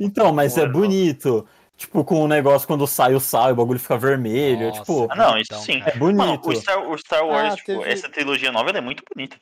Então, 0.00 0.32
mas 0.32 0.58
é 0.58 0.62
Porra. 0.62 0.72
bonito. 0.72 1.46
Tipo, 1.80 2.04
com 2.04 2.22
o 2.22 2.28
negócio 2.28 2.68
quando 2.68 2.86
sai 2.86 3.14
o 3.14 3.20
sal 3.20 3.48
e 3.48 3.52
o 3.52 3.56
bagulho 3.56 3.80
fica 3.80 3.96
vermelho. 3.96 4.66
Nossa, 4.68 4.80
tipo, 4.80 5.08
Ah, 5.10 5.16
não, 5.16 5.38
isso 5.38 5.50
bonitão, 5.50 5.60
sim. 5.62 5.82
é 5.86 5.96
bonito. 5.96 6.16
Mano, 6.18 6.38
o 6.44 6.54
Star, 6.54 6.90
o 6.90 6.98
Star 6.98 7.26
Wars, 7.26 7.54
Ah, 7.54 7.56
tipo, 7.56 7.66
teve- 7.80 7.90
essa 7.90 8.06
trilogia 8.10 8.52
nova 8.52 8.68
ela 8.68 8.76
é 8.78 8.80
muito 8.82 9.02
bonita. 9.14 9.38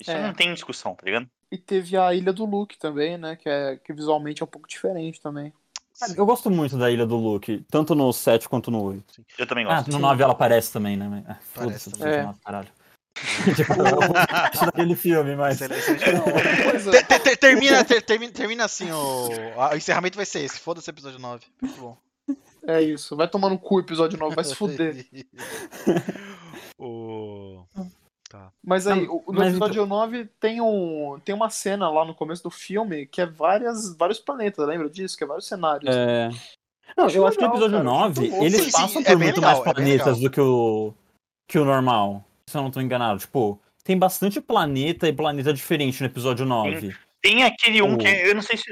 Isso 0.00 0.10
É. 0.10 0.22
não 0.22 0.32
tem 0.32 0.54
discussão, 0.54 0.94
tá 0.94 1.02
ligado? 1.04 1.28
E 1.52 1.58
teve 1.58 1.94
a 1.94 2.14
Ilha 2.14 2.32
do 2.32 2.46
Luke 2.46 2.78
também, 2.78 3.18
né? 3.18 3.36
Que, 3.36 3.50
é, 3.50 3.76
que 3.76 3.92
visualmente 3.92 4.42
é 4.42 4.44
um 4.44 4.48
pouco 4.48 4.66
diferente 4.66 5.20
também. 5.20 5.52
Cara, 6.00 6.12
Eu 6.16 6.24
gosto 6.24 6.50
muito 6.50 6.78
da 6.78 6.90
Ilha 6.90 7.04
do 7.04 7.16
Luke, 7.16 7.62
tanto 7.70 7.94
no 7.94 8.10
7 8.14 8.48
quanto 8.48 8.70
no 8.70 8.82
8. 8.82 9.22
Eu 9.38 9.46
também 9.46 9.66
Ah, 9.66 9.76
gosto. 9.76 9.90
no 9.92 9.98
9 9.98 10.22
ela 10.22 10.32
aparece 10.32 10.72
também, 10.72 10.96
né? 10.96 11.22
ah, 11.28 11.36
Foda-se, 11.52 11.90
é. 12.02 12.32
caralho. 12.42 12.68
tipo, 13.54 13.72
eu 13.74 14.66
daquele 14.66 14.96
filme, 14.96 15.36
mas. 15.36 15.58
Ter- 15.58 17.20
ter- 17.20 17.36
termina, 17.36 17.84
ter- 17.84 18.02
termina, 18.02 18.32
termina 18.32 18.64
assim, 18.64 18.90
o, 18.90 19.28
o 19.28 19.76
encerramento 19.76 20.16
vai 20.16 20.26
ser 20.26 20.40
esse. 20.40 20.58
Foda-se 20.58 20.88
o 20.88 20.92
episódio 20.92 21.18
9. 21.20 21.44
Muito 21.62 21.80
bom. 21.80 21.96
é 22.66 22.82
isso. 22.82 23.16
Vai 23.16 23.28
tomar 23.28 23.50
no 23.50 23.58
cu 23.58 23.76
o 23.76 23.80
episódio 23.80 24.18
9, 24.18 24.34
vai 24.34 24.44
se 24.44 24.54
fuder. 24.54 25.06
o... 26.78 27.64
Mas 28.62 28.86
aí, 28.86 29.06
no 29.06 29.22
mas 29.28 29.48
episódio 29.50 29.86
9 29.86 30.28
tem, 30.40 30.60
um, 30.60 31.20
tem 31.24 31.32
uma 31.34 31.48
cena 31.50 31.88
lá 31.88 32.04
no 32.04 32.14
começo 32.14 32.42
do 32.42 32.50
filme 32.50 33.06
que 33.06 33.20
é 33.20 33.26
várias, 33.26 33.94
vários 33.96 34.18
planetas, 34.18 34.66
lembra 34.66 34.90
disso? 34.90 35.16
Que 35.16 35.22
é 35.22 35.26
vários 35.26 35.46
cenários. 35.46 35.94
É... 35.94 36.30
Não, 36.96 37.06
Acho 37.06 37.16
eu 37.16 37.26
acho 37.26 37.38
que 37.38 37.44
no 37.44 37.52
legal, 37.52 37.68
episódio 37.68 37.84
cara, 37.84 37.84
9 37.84 38.20
muito 38.20 38.30
louco. 38.32 38.46
eles 38.46 38.60
Sim, 38.60 38.70
sim, 38.70 38.72
passam 38.72 39.02
é 39.02 39.04
por 39.04 39.16
bem 39.18 39.26
muito 39.28 39.40
legal, 39.40 39.50
mais 39.52 39.60
é 39.60 39.64
bem 39.64 39.74
planetas 39.74 40.06
legal. 40.06 40.20
do 40.20 40.30
que 40.30 40.40
o, 40.40 40.94
que 41.48 41.58
o 41.58 41.64
normal. 41.64 42.24
Se 42.48 42.56
eu 42.56 42.62
não 42.62 42.70
tô 42.70 42.80
enganado. 42.80 43.18
Tipo, 43.20 43.60
tem 43.82 43.98
bastante 43.98 44.40
planeta 44.40 45.08
e 45.08 45.12
planeta 45.12 45.52
diferente 45.52 46.00
no 46.00 46.06
episódio 46.06 46.44
9. 46.44 46.94
Tem 47.22 47.42
aquele 47.42 47.82
um 47.82 47.94
O- 47.94 47.98
que 47.98 48.06
eu 48.06 48.34
não 48.34 48.42
sei 48.42 48.56
se. 48.56 48.64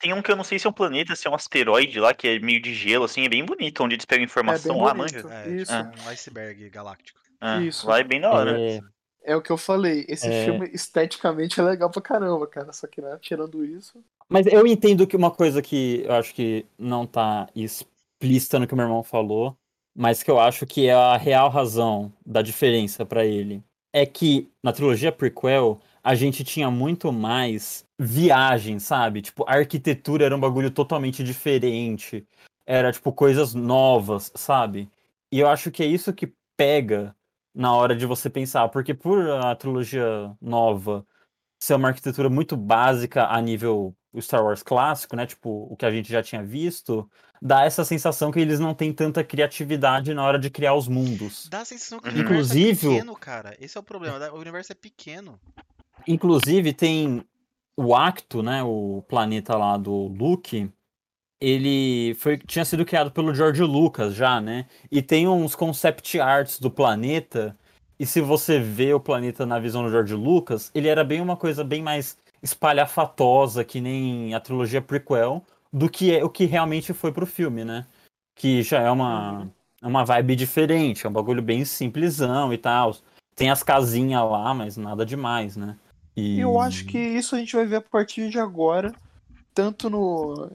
Tem 0.00 0.12
um 0.12 0.22
que 0.22 0.30
eu 0.30 0.36
não 0.36 0.44
sei 0.44 0.58
se 0.60 0.66
é 0.66 0.70
um 0.70 0.72
planeta, 0.72 1.16
se 1.16 1.26
é 1.26 1.30
um 1.30 1.34
asteroide 1.34 1.98
lá, 1.98 2.14
que 2.14 2.28
é 2.28 2.38
meio 2.38 2.62
de 2.62 2.72
gelo, 2.72 3.04
assim, 3.04 3.24
é 3.24 3.28
bem 3.28 3.44
bonito, 3.44 3.82
onde 3.82 3.96
eles 3.96 4.04
pegam 4.04 4.24
informação 4.24 4.74
bem 4.76 4.84
lá, 4.84 4.94
manja. 4.94 5.18
É, 5.28 5.48
Isso. 5.50 5.72
tipo 5.76 6.02
um 6.04 6.08
iceberg 6.08 6.70
galáctico. 6.70 7.18
Ah, 7.40 7.60
Isso. 7.60 7.86
Lá 7.88 7.98
é 7.98 8.04
bem 8.04 8.20
da 8.20 8.30
hora. 8.30 8.58
É, 8.60 8.80
É 9.24 9.36
o 9.36 9.42
que 9.42 9.50
eu 9.50 9.58
falei. 9.58 10.06
Esse 10.08 10.26
É. 10.28 10.44
filme 10.44 10.70
esteticamente 10.72 11.60
é 11.60 11.62
legal 11.62 11.90
pra 11.90 12.00
caramba, 12.00 12.46
cara. 12.46 12.72
Só 12.72 12.86
que, 12.86 13.02
né, 13.02 13.18
tirando 13.20 13.62
isso. 13.64 14.02
Mas 14.28 14.46
eu 14.46 14.66
entendo 14.66 15.06
que 15.06 15.16
uma 15.16 15.30
coisa 15.30 15.60
que 15.60 16.02
eu 16.06 16.12
acho 16.14 16.32
que 16.32 16.64
não 16.78 17.04
tá 17.06 17.46
explícita 17.54 18.58
no 18.58 18.66
que 18.66 18.72
o 18.72 18.76
meu 18.76 18.86
irmão 18.86 19.02
falou, 19.02 19.54
mas 19.98 20.22
que 20.22 20.30
eu 20.30 20.38
acho 20.38 20.64
que 20.64 20.86
é 20.86 20.94
a 20.94 21.16
real 21.16 21.50
razão 21.50 22.12
da 22.24 22.40
diferença 22.40 23.04
pra 23.04 23.26
ele, 23.26 23.64
é 23.92 24.06
que 24.06 24.48
na 24.62 24.72
trilogia 24.72 25.10
prequel 25.10 25.80
a 26.04 26.14
gente 26.14 26.44
tinha 26.44 26.70
muito 26.70 27.12
mais 27.12 27.84
viagem, 27.98 28.78
sabe? 28.78 29.22
Tipo, 29.22 29.44
a 29.48 29.54
arquitetura 29.54 30.24
era 30.24 30.36
um 30.36 30.38
bagulho 30.38 30.70
totalmente 30.70 31.24
diferente, 31.24 32.24
era 32.64 32.92
tipo 32.92 33.12
coisas 33.12 33.54
novas, 33.54 34.30
sabe? 34.36 34.88
E 35.32 35.40
eu 35.40 35.48
acho 35.48 35.68
que 35.68 35.82
é 35.82 35.86
isso 35.86 36.12
que 36.12 36.32
pega 36.56 37.12
na 37.52 37.74
hora 37.74 37.96
de 37.96 38.06
você 38.06 38.30
pensar, 38.30 38.68
porque 38.68 38.94
por 38.94 39.28
a 39.28 39.56
trilogia 39.56 40.32
nova 40.40 41.04
ser 41.60 41.74
uma 41.74 41.88
arquitetura 41.88 42.30
muito 42.30 42.56
básica 42.56 43.26
a 43.26 43.40
nível 43.40 43.96
Star 44.20 44.44
Wars 44.44 44.62
clássico, 44.62 45.16
né? 45.16 45.26
Tipo, 45.26 45.66
o 45.70 45.76
que 45.76 45.84
a 45.84 45.90
gente 45.90 46.10
já 46.10 46.22
tinha 46.22 46.42
visto, 46.42 47.10
dá 47.40 47.64
essa 47.64 47.84
sensação 47.84 48.30
que 48.30 48.40
eles 48.40 48.60
não 48.60 48.74
têm 48.74 48.92
tanta 48.92 49.22
criatividade 49.24 50.12
na 50.14 50.24
hora 50.24 50.38
de 50.38 50.50
criar 50.50 50.74
os 50.74 50.88
mundos. 50.88 51.48
Dá 51.50 51.60
a 51.60 51.64
sensação 51.64 52.00
que 52.00 52.08
o 52.08 52.10
universo 52.10 52.32
Inclusive, 52.32 52.86
é 52.86 52.90
pequeno, 52.90 53.16
cara. 53.16 53.56
Esse 53.60 53.76
é 53.76 53.80
o 53.80 53.82
problema. 53.82 54.30
O 54.32 54.38
universo 54.38 54.72
é 54.72 54.74
pequeno. 54.74 55.38
Inclusive, 56.06 56.72
tem 56.72 57.24
o 57.76 57.94
Acto, 57.94 58.42
né? 58.42 58.62
O 58.62 59.04
planeta 59.08 59.56
lá 59.56 59.76
do 59.76 60.08
Luke. 60.08 60.70
Ele 61.40 62.14
foi, 62.14 62.36
tinha 62.36 62.64
sido 62.64 62.84
criado 62.84 63.12
pelo 63.12 63.32
George 63.32 63.62
Lucas 63.62 64.14
já, 64.14 64.40
né? 64.40 64.66
E 64.90 65.00
tem 65.00 65.28
uns 65.28 65.54
concept 65.54 66.18
arts 66.18 66.58
do 66.58 66.70
planeta. 66.70 67.56
E 67.98 68.06
se 68.06 68.20
você 68.20 68.58
vê 68.58 68.92
o 68.92 69.00
planeta 69.00 69.46
na 69.46 69.58
visão 69.58 69.84
do 69.84 69.90
George 69.90 70.14
Lucas, 70.14 70.70
ele 70.74 70.88
era 70.88 71.04
bem 71.04 71.20
uma 71.20 71.36
coisa 71.36 71.62
bem 71.62 71.82
mais 71.82 72.16
espalhafatosa, 72.42 73.64
que 73.64 73.80
nem 73.80 74.34
a 74.34 74.40
trilogia 74.40 74.80
prequel, 74.80 75.44
do 75.72 75.88
que 75.88 76.14
é 76.14 76.24
o 76.24 76.30
que 76.30 76.44
realmente 76.44 76.92
foi 76.92 77.12
pro 77.12 77.26
filme, 77.26 77.64
né? 77.64 77.86
Que 78.36 78.62
já 78.62 78.80
é 78.80 78.90
uma, 78.90 79.50
é 79.82 79.86
uma 79.86 80.04
vibe 80.04 80.36
diferente, 80.36 81.06
é 81.06 81.08
um 81.08 81.12
bagulho 81.12 81.42
bem 81.42 81.64
simplesão 81.64 82.52
e 82.52 82.58
tal. 82.58 82.96
Tem 83.34 83.50
as 83.50 83.62
casinhas 83.62 84.22
lá, 84.22 84.52
mas 84.54 84.76
nada 84.76 85.04
demais, 85.04 85.56
né? 85.56 85.76
E 86.16 86.40
eu 86.40 86.58
acho 86.58 86.84
que 86.84 86.98
isso 86.98 87.36
a 87.36 87.38
gente 87.38 87.54
vai 87.54 87.64
ver 87.64 87.76
a 87.76 87.80
partir 87.80 88.28
de 88.28 88.38
agora. 88.40 88.92
Tanto 89.54 89.88
no. 89.88 90.50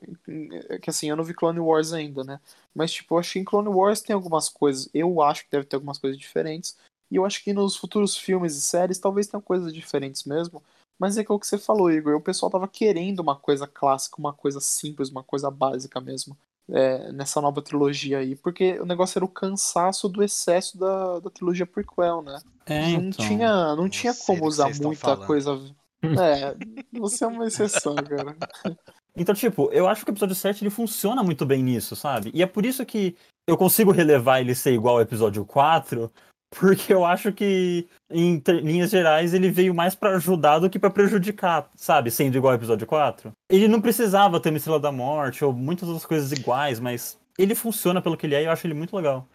Que 0.81 0.90
assim, 0.90 1.10
eu 1.10 1.15
não 1.15 1.23
vi 1.23 1.34
Clone 1.34 1.60
Wars 1.60 1.94
ainda, 1.94 2.23
né? 2.23 2.40
Mas, 2.73 2.91
tipo, 2.91 3.15
eu 3.15 3.19
acho 3.19 3.34
que 3.34 3.40
em 3.40 3.44
Clone 3.44 3.69
Wars 3.69 4.02
tem 4.02 4.14
algumas 4.14 4.49
coisas. 4.49 4.90
Eu 4.94 5.22
acho 5.22 5.44
que 5.44 5.52
deve 5.52 5.65
ter 5.65 5.76
algumas 5.76 5.98
coisas 5.98 6.19
diferentes. 6.19 6.77
E 7.10 7.15
eu 7.15 7.26
acho 7.26 7.44
que 7.44 7.53
nos 7.53 7.76
futuros 7.76 8.18
filmes 8.18 8.56
e 8.56 8.61
séries 8.61 8.99
talvez 8.99 9.27
tenham 9.27 9.41
coisas 9.41 9.73
diferentes 9.73 10.23
mesmo. 10.26 10.64
Mas 11.03 11.17
é 11.17 11.23
que 11.25 11.30
é 11.30 11.35
o 11.35 11.38
que 11.38 11.45
você 11.45 11.57
falou, 11.57 11.91
Igor. 11.91 12.15
O 12.15 12.21
pessoal 12.21 12.49
tava 12.49 12.65
querendo 12.65 13.19
uma 13.19 13.35
coisa 13.35 13.67
clássica, 13.67 14.15
uma 14.17 14.31
coisa 14.31 14.61
simples, 14.61 15.09
uma 15.09 15.21
coisa 15.21 15.51
básica 15.51 15.99
mesmo. 15.99 16.38
é, 16.71 17.11
nessa 17.11 17.41
nova 17.41 17.61
trilogia 17.61 18.19
aí. 18.19 18.38
Porque 18.38 18.80
o 18.80 18.85
negócio 18.85 19.17
era 19.19 19.25
o 19.25 19.27
cansaço 19.27 20.07
do 20.07 20.23
excesso 20.23 20.77
da, 20.77 21.19
da 21.19 21.30
trilogia 21.30 21.65
prequel, 21.65 22.21
né? 22.21 22.39
É, 22.65 22.88
não 22.93 23.01
então. 23.01 23.25
tinha, 23.27 23.75
não 23.75 23.89
tinha 23.89 24.13
como 24.13 24.45
usar 24.47 24.73
muita 24.81 24.95
falando. 24.95 25.27
coisa. 25.27 25.59
É, 26.03 26.53
você 26.99 27.23
é 27.23 27.27
uma 27.27 27.47
exceção, 27.47 27.95
cara. 27.95 28.35
Então, 29.15 29.35
tipo, 29.35 29.69
eu 29.71 29.88
acho 29.88 30.03
que 30.03 30.09
o 30.09 30.13
episódio 30.13 30.35
7 30.35 30.63
ele 30.63 30.71
funciona 30.71 31.21
muito 31.21 31.45
bem 31.45 31.61
nisso, 31.61 31.95
sabe? 31.95 32.31
E 32.34 32.41
é 32.41 32.47
por 32.47 32.65
isso 32.65 32.84
que 32.84 33.15
eu 33.47 33.55
consigo 33.55 33.91
relevar 33.91 34.41
ele 34.41 34.55
ser 34.55 34.73
igual 34.73 34.95
ao 34.95 35.01
episódio 35.01 35.45
4, 35.45 36.11
porque 36.59 36.93
eu 36.93 37.03
acho 37.05 37.31
que, 37.31 37.88
em 38.09 38.41
linhas 38.61 38.89
gerais, 38.91 39.34
ele 39.34 39.49
veio 39.51 39.73
mais 39.73 39.95
pra 39.95 40.15
ajudar 40.15 40.59
do 40.59 40.69
que 40.69 40.80
pra 40.80 40.89
prejudicar, 40.89 41.69
sabe? 41.75 42.11
Sendo 42.11 42.38
igual 42.38 42.51
ao 42.51 42.57
episódio 42.57 42.85
4. 42.88 43.31
Ele 43.49 43.67
não 43.67 43.81
precisava 43.81 44.39
ter 44.39 44.49
uma 44.49 44.57
Estrela 44.57 44.80
da 44.80 44.91
Morte 44.91 45.43
ou 45.43 45.51
muitas 45.53 45.88
outras 45.89 46.05
coisas 46.05 46.31
iguais, 46.31 46.80
mas 46.80 47.17
ele 47.38 47.55
funciona 47.55 48.01
pelo 48.01 48.15
que 48.17 48.25
ele 48.25 48.35
é 48.35 48.41
e 48.43 48.45
eu 48.45 48.51
acho 48.51 48.65
ele 48.67 48.73
muito 48.73 48.95
legal. 48.95 49.27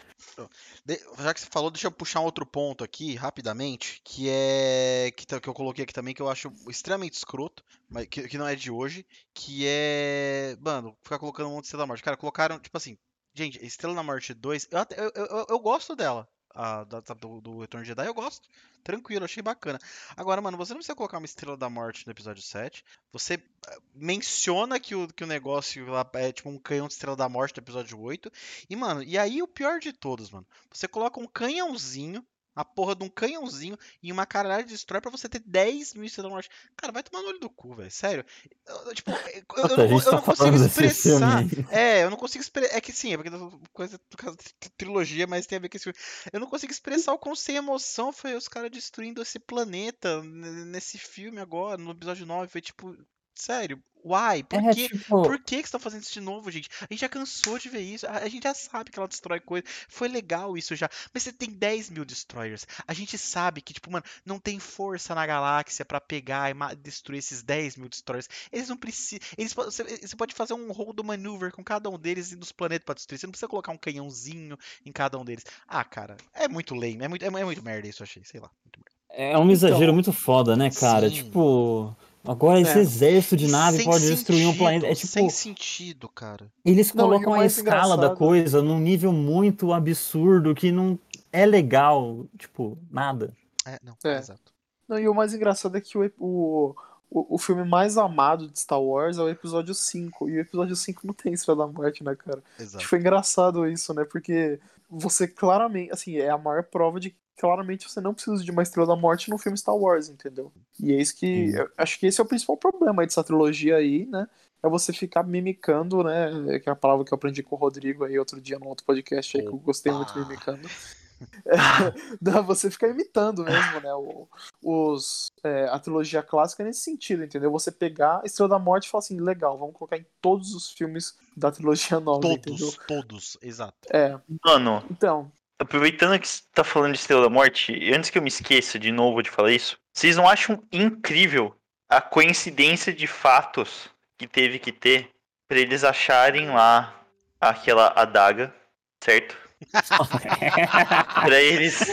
Já 1.19 1.35
que 1.35 1.41
você 1.41 1.47
falou, 1.51 1.71
deixa 1.71 1.87
eu 1.87 1.93
puxar 1.93 2.21
um 2.21 2.25
outro 2.25 2.45
ponto 2.47 2.83
aqui, 2.83 3.15
rapidamente, 3.15 4.01
que 4.05 4.29
é. 4.29 5.11
Que, 5.17 5.27
tá- 5.27 5.41
que 5.41 5.49
eu 5.49 5.55
coloquei 5.55 5.85
aqui 5.85 5.93
também, 5.93 6.15
que 6.15 6.23
eu 6.23 6.29
acho 6.29 6.51
extremamente 6.69 7.15
escroto, 7.15 7.63
mas 7.89 8.07
que, 8.07 8.27
que 8.29 8.39
não 8.39 8.47
é 8.47 8.55
de 8.55 8.71
hoje, 8.71 9.05
que 9.35 9.65
é. 9.67 10.57
Mano, 10.61 10.97
ficar 11.03 11.19
colocando 11.19 11.49
um 11.49 11.53
monte 11.55 11.63
de 11.63 11.67
Estrela 11.67 11.83
da 11.85 11.87
Morte. 11.87 12.03
Cara, 12.03 12.17
colocaram, 12.17 12.59
tipo 12.59 12.77
assim, 12.77 12.97
gente, 13.35 13.65
Estrela 13.65 13.95
da 13.95 14.03
Morte 14.03 14.33
2, 14.35 14.67
eu, 14.71 14.79
até- 14.79 14.99
eu, 14.99 15.11
eu- 15.15 15.47
eu 15.49 15.59
gosto 15.61 15.95
dela. 15.95 16.27
A, 16.55 16.85
da- 16.85 17.01
do, 17.01 17.41
do 17.41 17.61
Retorno 17.61 17.85
de 17.85 17.89
Jedi, 17.89 18.07
eu 18.07 18.15
gosto. 18.15 18.49
Tranquilo, 18.83 19.25
achei 19.25 19.43
bacana. 19.43 19.79
Agora, 20.17 20.41
mano, 20.41 20.57
você 20.57 20.73
não 20.73 20.79
precisa 20.79 20.95
colocar 20.97 21.19
uma 21.19 21.27
Estrela 21.27 21.57
da 21.57 21.69
Morte 21.69 22.07
no 22.07 22.13
episódio 22.13 22.43
7. 22.43 22.85
Você 23.13 23.35
eh, 23.35 23.79
menciona 23.95 24.81
que 24.81 24.95
o, 24.95 25.07
que 25.09 25.25
o 25.25 25.27
negócio 25.27 25.87
lá 25.87 26.09
é 26.15 26.33
tipo 26.33 26.49
um 26.49 26.59
canhão 26.59 26.87
de 26.87 26.95
Estrela 26.95 27.17
da 27.17 27.29
Morte 27.29 27.57
no 27.59 27.63
episódio 27.63 28.01
8. 28.01 28.31
E, 28.71 28.75
mano, 28.77 29.03
e 29.03 29.19
aí 29.19 29.43
o 29.43 29.49
pior 29.49 29.79
de 29.79 29.93
todos, 29.93 30.31
mano. 30.31 30.47
Você 30.73 30.89
coloca 30.89 31.21
um 31.21 31.27
canhãozinho, 31.27 32.25
a 32.61 32.65
porra 32.65 32.95
de 32.97 33.05
um 33.05 33.09
canhãozinho 33.09 33.79
e 34.03 34.11
uma 34.11 34.27
caralho 34.27 34.65
de 34.65 34.73
destrói 34.73 35.01
pra 35.01 35.11
você 35.11 35.29
ter 35.29 35.39
10 35.47 35.95
mil 35.95 36.05
estrelas 36.05 36.33
morte. 36.33 36.51
Cara, 36.77 36.93
vai 36.93 37.03
tomar 37.03 37.23
no 37.23 37.29
olho 37.29 37.39
do 37.39 37.49
cu, 37.49 37.75
velho. 37.75 37.91
Sério. 37.91 38.25
Eu- 38.67 38.95
tipo, 38.95 39.11
eu, 39.11 39.17
eu 39.57 39.65
eu 39.65 40.01
tá 40.03 40.11
não 40.13 40.23
consigo 40.23 40.57
expressar. 40.57 41.45
É, 41.71 42.03
eu 42.05 42.11
não 42.11 42.17
consigo 42.17 42.43
expressar. 42.43 42.77
É 42.77 42.81
que 42.81 42.93
sim, 42.93 43.13
é 43.15 43.17
porque 43.17 43.31
coisa 43.73 43.99
da 44.23 44.35
tri- 44.35 44.71
trilogia, 44.77 45.27
mas 45.27 45.47
tem 45.47 45.57
a 45.59 45.61
ver 45.61 45.69
com 45.69 45.77
esse 45.77 45.85
filme. 45.85 45.99
Eu 46.33 46.41
não 46.41 46.49
consigo 46.49 46.73
expressar 46.73 47.13
o 47.13 47.19
quão 47.19 47.35
sem 47.37 47.57
emoção 47.57 48.13
foi 48.13 48.35
os 48.35 48.49
caras 48.49 48.71
destruindo 48.71 49.23
esse 49.23 49.39
planeta 49.39 50.23
nesse 50.23 50.99
filme 50.99 51.41
agora, 51.41 51.79
no 51.79 51.91
episódio 51.93 52.27
9. 52.27 52.51
Foi 52.51 52.61
tipo. 52.61 52.97
Sério, 53.41 53.81
why? 54.05 54.43
Por 54.43 54.59
É, 54.59 54.75
quê? 54.75 54.89
tipo, 54.89 55.23
Por 55.23 55.39
que 55.39 55.63
que 55.63 55.69
você 55.69 55.73
tá 55.73 55.79
fazendo 55.79 56.03
isso 56.03 56.13
de 56.13 56.21
novo, 56.21 56.51
gente? 56.51 56.69
A 56.83 56.87
gente 56.93 57.01
já 57.01 57.09
cansou 57.09 57.57
de 57.57 57.69
ver 57.69 57.83
isso. 57.83 58.05
A 58.07 58.19
a 58.19 58.29
gente 58.29 58.43
já 58.43 58.53
sabe 58.53 58.91
que 58.91 58.99
ela 58.99 59.07
destrói 59.07 59.39
coisa. 59.39 59.65
Foi 59.89 60.09
legal 60.09 60.57
isso 60.59 60.75
já. 60.75 60.91
Mas 61.15 61.23
você 61.23 61.33
tem 61.33 61.49
10 61.51 61.89
mil 61.89 62.05
destroyers. 62.05 62.67
A 62.87 62.93
gente 62.93 63.17
sabe 63.17 63.61
que, 63.63 63.73
tipo, 63.73 63.91
mano, 63.93 64.05
não 64.27 64.41
tem 64.41 64.59
força 64.59 65.15
na 65.15 65.25
galáxia 65.25 65.85
pra 65.85 66.01
pegar 66.01 66.51
e 66.51 66.77
destruir 66.77 67.19
esses 67.19 67.41
10 67.45 67.77
mil 67.77 67.89
destroyers. 67.89 68.29
Eles 68.51 68.69
não 68.69 68.77
precisam. 68.77 69.21
Eles, 69.39 69.53
você, 69.55 69.85
você 69.85 70.17
pode 70.17 70.35
fazer 70.35 70.55
um 70.55 70.73
hold 70.73 70.99
maneuver 71.05 71.53
com 71.53 71.63
cada 71.63 71.89
um 71.89 71.97
deles 71.99 72.33
e 72.33 72.37
nos 72.37 72.51
planetas 72.51 72.85
pra 72.85 72.95
destruir. 72.97 73.21
Você 73.21 73.27
não 73.27 73.31
precisa 73.33 73.49
colocar 73.49 73.71
um 73.71 73.79
canhãozinho 73.79 74.59
em 74.85 74.91
cada 74.91 75.17
um 75.17 75.25
deles. 75.25 75.45
Ah, 75.69 75.85
cara, 75.85 76.17
é 76.35 76.49
muito 76.49 76.75
lame. 76.75 77.05
É 77.05 77.09
muito, 77.09 77.25
é, 77.25 77.29
é 77.29 77.45
muito 77.45 77.63
merda 77.63 77.87
isso, 77.87 78.03
eu 78.03 78.05
achei. 78.05 78.25
Sei 78.25 78.41
lá. 78.41 78.51
Muito 78.65 78.81
merda. 78.81 78.99
é 79.11 79.39
um 79.39 79.49
exagero 79.51 79.83
Então, 79.85 79.95
muito 79.95 80.13
foda, 80.13 80.57
né, 80.57 80.71
cara? 80.73 81.09
Sim. 81.09 81.15
Tipo, 81.23 81.97
agora 82.31 82.61
esse 82.61 82.79
É. 82.79 82.81
exército 82.81 83.37
de 83.37 83.49
nave 83.49 83.79
sem 83.79 83.87
pode 83.87 84.07
destruir 84.07 84.47
um 84.47 84.57
planeta. 84.57 84.87
É 84.87 84.95
sentido, 84.95 85.11
Sem 85.11 85.27
tipo, 85.29 85.37
sentido, 85.65 86.09
cara. 86.09 86.47
eles 86.65 86.93
Não, 86.93 87.05
colocam 87.07 87.35
a 87.35 87.39
mais 87.39 87.57
escala 87.57 87.97
da 87.97 88.03
engraçado- 88.05 88.17
coisa 88.19 88.63
num 88.63 88.79
nível 88.79 89.13
muito 89.13 89.73
absurdo 89.73 90.55
que 90.55 90.71
não 90.71 90.99
é 91.33 91.45
legal. 91.47 92.27
Tipo, 92.37 92.79
nada. 92.91 93.35
É, 93.67 93.79
não, 93.83 93.97
É. 94.05 94.19
exato. 94.19 94.53
Não, 94.89 94.99
e 94.99 95.09
o 95.09 95.15
mais 95.15 95.35
engraçado 95.35 95.77
é 95.77 95.81
que 95.81 95.99
o, 95.99 96.11
o, 96.19 96.75
o, 97.11 97.35
o 97.35 97.39
filme 97.39 97.63
mais 97.65 97.99
amado 97.99 98.49
de 98.49 98.59
Star 98.59 98.81
Wars 98.81 99.19
é 99.19 99.23
o 99.23 99.29
episódio 99.29 99.75
5. 99.75 100.29
E 100.31 100.39
o 100.39 100.41
episódio 100.41 100.75
5 100.77 101.07
não 101.07 101.13
tem 101.15 101.33
Estrela 101.35 101.67
da 101.67 101.73
Morte, 101.73 102.03
né, 102.03 102.15
cara? 102.17 102.43
Acho 102.55 102.63
Exato. 102.63 102.79
que 102.79 102.87
foi 102.89 102.99
engraçado 102.99 103.67
isso, 103.67 103.93
né? 103.93 104.05
Porque 104.05 104.59
você 104.89 105.29
claramente, 105.29 105.93
assim, 105.93 106.17
é 106.17 106.31
a 106.31 106.39
maior 106.39 106.63
prova 106.63 106.99
de 106.99 107.11
que 107.11 107.17
claramente 107.39 107.89
você 107.89 108.01
não 108.01 108.13
precisa 108.13 108.43
de 108.43 108.51
uma 108.51 108.63
Estrela 108.63 108.87
da 108.89 108.97
Morte 108.97 109.31
no 109.31 109.39
filme 109.39 109.57
Star 109.57 109.77
Wars, 109.77 110.09
entendeu? 110.09 110.53
E 110.81 110.93
é 110.93 110.97
isso 111.01 111.17
que. 111.17 111.53
Acho 111.77 111.99
que 111.99 112.07
esse 112.07 112.21
é 112.21 112.25
o 112.25 112.27
principal 112.27 112.57
problema 112.57 113.03
aí 113.03 113.07
dessa 113.07 113.25
trilogia 113.25 113.77
aí, 113.77 114.07
né? 114.07 114.27
É 114.63 114.69
você 114.69 114.93
ficar 114.93 115.23
mimicando, 115.23 116.03
né? 116.03 116.59
Que 116.59 116.69
é 116.69 116.73
a 116.73 116.77
palavra 116.77 117.05
que 117.05 117.13
eu 117.13 117.17
aprendi 117.17 117.43
com 117.43 117.55
o 117.55 117.59
Rodrigo 117.59 118.05
aí 118.05 118.19
outro 118.19 118.41
dia 118.41 118.59
no 118.59 118.67
outro 118.67 118.85
podcast 118.85 119.37
aí, 119.37 119.43
que 119.45 119.49
eu 119.49 119.57
gostei 119.59 119.93
muito 119.93 120.11
Opa. 120.11 120.21
mimicando. 120.21 120.69
É, 121.47 122.43
você 122.43 122.71
ficar 122.71 122.87
imitando 122.89 123.43
mesmo, 123.45 123.81
né? 123.81 123.93
o- 123.93 124.29
os, 124.63 125.33
é, 125.43 125.65
a 125.65 125.77
trilogia 125.79 126.23
clássica 126.23 126.63
nesse 126.63 126.83
sentido, 126.83 127.25
entendeu? 127.25 127.51
Você 127.51 127.73
pegar 127.73 128.21
a 128.23 128.25
Estrela 128.25 128.51
da 128.51 128.59
Morte 128.59 128.87
e 128.87 128.89
falar 128.89 129.01
assim, 129.01 129.19
legal, 129.19 129.59
vamos 129.59 129.75
colocar 129.75 129.97
em 129.97 130.07
todos 130.21 130.55
os 130.55 130.71
filmes 130.71 131.17
da 131.37 131.51
trilogia 131.51 131.99
nova, 131.99 132.25
entendeu? 132.27 132.71
Todos, 132.71 132.87
todos, 132.87 133.39
exato. 133.43 133.75
É, 133.91 134.17
Mano, 134.45 134.85
então, 134.91 135.31
aproveitando 135.59 136.19
que 136.19 136.29
você 136.29 136.43
tá 136.55 136.63
falando 136.63 136.93
de 136.93 136.99
Estrela 136.99 137.23
da 137.23 137.31
Morte, 137.31 137.73
e 137.73 137.95
antes 137.95 138.11
que 138.11 138.19
eu 138.19 138.23
me 138.23 138.29
esqueça 138.29 138.79
de 138.79 138.93
novo 138.93 139.23
de 139.23 139.31
falar 139.31 139.53
isso, 139.53 139.79
vocês 139.93 140.17
não 140.17 140.29
acham 140.29 140.63
incrível 140.73 141.55
a 141.89 142.01
coincidência 142.01 142.93
de 142.93 143.07
fatos 143.07 143.91
que 144.17 144.27
teve 144.27 144.59
que 144.59 144.73
ter 144.73 145.11
pra 145.49 145.59
eles 145.59 145.85
acharem 145.85 146.51
lá 146.51 146.95
aquela 147.41 147.93
adaga, 147.97 148.55
certo? 149.03 149.37
Pra 151.25 151.41
eles 151.41 151.85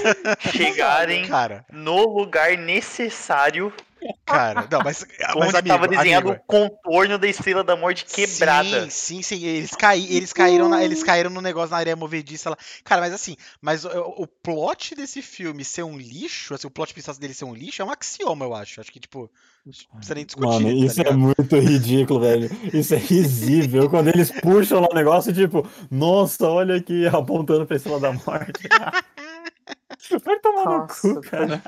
chegarem 0.52 1.28
Cara, 1.28 1.66
no 1.72 2.08
lugar 2.08 2.56
necessário 2.58 3.74
cara, 4.26 4.68
não, 4.72 4.82
mas, 4.84 5.06
mas 5.20 5.36
onde 5.36 5.58
amigo, 5.58 5.58
estava 5.58 5.88
desenhado 5.88 6.30
amigo, 6.30 6.44
o 6.44 6.48
contorno 6.48 7.18
da 7.18 7.28
Estrela 7.28 7.64
da 7.64 7.76
Morte 7.76 8.06
quebrada. 8.06 8.90
Sim, 8.90 9.22
sim, 9.22 9.38
sim. 9.40 9.44
Eles, 9.46 9.72
cai, 9.72 10.06
eles, 10.10 10.32
caíram 10.34 10.70
na- 10.70 10.84
eles 10.84 11.04
caíram 11.04 11.30
no 11.30 11.42
negócio 11.42 11.72
na 11.72 11.78
areia 11.78 11.96
movediça 11.96 12.50
lá. 12.50 12.58
Cara, 12.84 13.02
mas 13.02 13.14
assim, 13.14 13.36
mas 13.62 13.86
o, 13.86 13.90
o 13.90 14.28
plot 14.28 14.96
desse 14.96 15.22
filme 15.22 15.64
ser 15.64 15.84
um 15.84 15.98
lixo, 15.98 16.54
assim, 16.54 16.68
o 16.68 16.72
plot 16.72 16.94
principal 16.94 17.16
dele 17.16 17.34
ser 17.34 17.46
um 17.46 17.54
lixo 17.54 17.82
é 17.82 17.86
um 17.86 17.92
axioma, 17.92 18.46
eu 18.46 18.54
acho. 18.54 18.82
Acho 18.82 18.92
que, 18.92 19.00
tipo, 19.00 19.30
não 19.66 19.72
precisa 19.98 20.16
nem 20.16 20.26
discutir. 20.26 20.48
Mano, 20.64 20.66
tá 20.68 20.86
isso 20.86 21.02
é 21.02 21.04
ligado? 21.04 21.18
muito 21.20 21.60
ridículo, 21.60 22.20
velho. 22.20 22.50
Isso 22.74 22.94
é 22.94 22.98
risível. 22.98 23.90
Quando 23.90 24.10
eles 24.10 24.32
puxam 24.32 24.80
lá 24.82 24.88
o 24.92 24.96
negócio, 24.96 25.34
tipo, 25.34 25.68
nossa, 25.90 26.48
olha 26.48 26.76
aqui, 26.76 27.06
apontando 27.08 27.66
pra 27.66 27.76
Estrela 27.78 28.00
da 28.00 28.12
Morte. 28.14 28.68
Vai 30.24 30.40
tomar 30.40 30.66
no 30.66 30.78
nossa, 30.80 31.14
cu, 31.14 31.22
cara. 31.22 31.62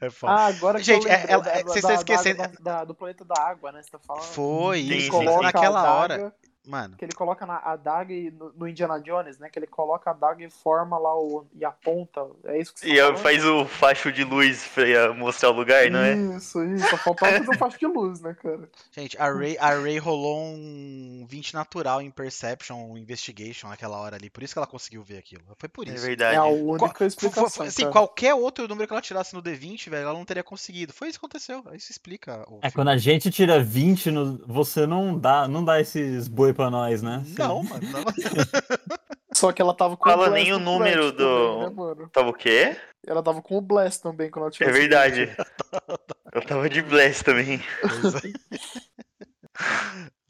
É 0.00 0.10
foda. 0.10 0.32
Ah, 0.32 0.46
agora 0.46 0.78
que 0.78 0.84
Gente, 0.84 1.06
eu 1.06 1.12
é- 1.12 1.16
lembrei 1.16 1.34
ela- 1.34 1.42
da- 1.42 1.50
é, 1.50 1.62
da- 1.62 1.62
vocês 1.70 1.82
da- 1.84 1.94
estão 1.94 2.14
esquecendo- 2.16 2.38
da- 2.60 2.78
da- 2.78 2.84
do 2.84 2.94
planeta 2.94 3.24
da 3.24 3.34
água, 3.40 3.72
né? 3.72 3.82
Você 3.82 3.90
tá 3.90 3.98
falando? 3.98 4.22
Foi 4.24 4.78
isso, 4.80 5.22
naquela 5.42 5.94
hora. 5.94 6.34
Mano, 6.66 6.96
que 6.96 7.04
ele 7.04 7.12
coloca 7.12 7.44
na 7.44 7.58
adaga 7.58 8.12
e 8.12 8.30
no, 8.30 8.52
no 8.52 8.68
Indiana 8.68 9.00
Jones, 9.00 9.36
né? 9.38 9.48
Que 9.50 9.58
ele 9.58 9.66
coloca 9.66 10.10
a 10.10 10.12
adaga 10.12 10.44
e 10.44 10.48
forma 10.50 10.96
lá 10.98 11.12
o. 11.16 11.44
e 11.54 11.64
aponta. 11.64 12.24
É 12.44 12.58
isso 12.60 12.72
que 12.72 12.80
você 12.80 12.86
E 12.86 12.88
tá 12.90 12.94
aí 12.94 13.00
falando? 13.08 13.18
faz 13.22 13.44
o 13.44 13.64
facho 13.66 14.12
de 14.12 14.22
luz 14.24 14.68
pra 14.74 15.12
mostrar 15.14 15.50
o 15.50 15.52
lugar, 15.52 15.90
não 15.90 15.98
é? 15.98 16.14
Isso, 16.14 16.62
isso. 16.64 16.88
Só 16.88 16.96
faltava 16.98 17.32
fazer 17.38 17.50
um 17.50 17.58
facho 17.58 17.78
de 17.78 17.86
luz, 17.86 18.20
né, 18.20 18.34
cara? 18.40 18.68
gente, 18.92 19.16
a 19.18 19.32
Ray, 19.32 19.56
a 19.58 19.70
Ray 19.70 19.98
rolou 19.98 20.38
um 20.40 21.26
20 21.28 21.54
natural 21.54 22.00
em 22.00 22.10
Perception, 22.10 22.76
um 22.76 22.96
Investigation 22.96 23.68
naquela 23.68 23.98
hora 23.98 24.16
ali. 24.16 24.30
Por 24.30 24.42
isso 24.42 24.54
que 24.54 24.58
ela 24.58 24.66
conseguiu 24.66 25.02
ver 25.02 25.18
aquilo. 25.18 25.42
Foi 25.58 25.68
por 25.68 25.86
É 25.88 25.92
isso. 25.94 26.06
verdade. 26.06 26.36
É 26.36 26.38
a 26.38 26.42
Qual- 26.42 26.54
única 26.54 26.88
fo- 26.98 27.04
explicação. 27.04 27.66
assim, 27.66 27.82
cara. 27.82 27.92
qualquer 27.92 28.34
outro 28.34 28.68
número 28.68 28.86
que 28.86 28.92
ela 28.92 29.02
tirasse 29.02 29.34
no 29.34 29.42
D20, 29.42 29.90
velho, 29.90 30.02
ela 30.04 30.12
não 30.18 30.24
teria 30.24 30.42
conseguido. 30.44 30.92
Foi 30.92 31.08
isso 31.08 31.18
que 31.18 31.24
aconteceu. 31.24 31.64
Isso 31.74 31.90
explica 31.90 32.44
o 32.48 32.58
É, 32.58 32.70
filme. 32.70 32.72
quando 32.74 32.88
a 32.88 32.96
gente 32.96 33.30
tira 33.30 33.60
20, 33.62 34.10
no- 34.10 34.38
você 34.46 34.86
não 34.86 35.18
dá, 35.18 35.48
não 35.48 35.64
dá 35.64 35.80
esses 35.80 36.28
boi 36.28 36.51
pra 36.54 36.70
nós, 36.70 37.02
né? 37.02 37.22
Você- 37.24 37.42
Não, 37.42 37.62
mano. 37.62 37.82
Não. 37.90 38.02
Só 39.34 39.50
que 39.50 39.62
ela 39.62 39.74
tava 39.74 39.96
com 39.96 40.04
Fala 40.08 40.26
o 40.26 40.30
Blast 40.30 40.44
nem 40.44 40.52
o 40.52 40.58
número 40.58 41.10
do- 41.12 41.70
Também, 41.70 41.94
né? 42.04 42.08
Tava 42.12 42.28
o 42.28 42.34
quê? 42.34 42.76
Ela 43.06 43.22
tava 43.22 43.40
com 43.42 43.56
o 43.56 43.60
Blast 43.62 44.02
também 44.02 44.30
quando 44.30 44.42
ela 44.44 44.50
tirou 44.52 44.68
É 44.70 44.72
verdade. 44.72 45.26
20. 45.26 45.36
Eu 46.34 46.42
tava 46.46 46.68
de 46.68 46.82
Blast 46.82 47.24
também. 47.24 47.60
É. 47.82 48.32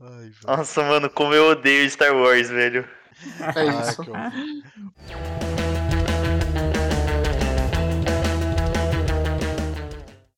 Ai. 0.00 0.32
Nossa, 0.46 0.82
mano, 0.82 1.08
como 1.10 1.32
eu 1.34 1.50
odeio 1.50 1.88
Star 1.90 2.14
Wars, 2.16 2.48
velho. 2.50 2.88
É 3.54 3.60
Ai, 3.60 3.80
isso. 3.82 4.02
que 4.02 4.10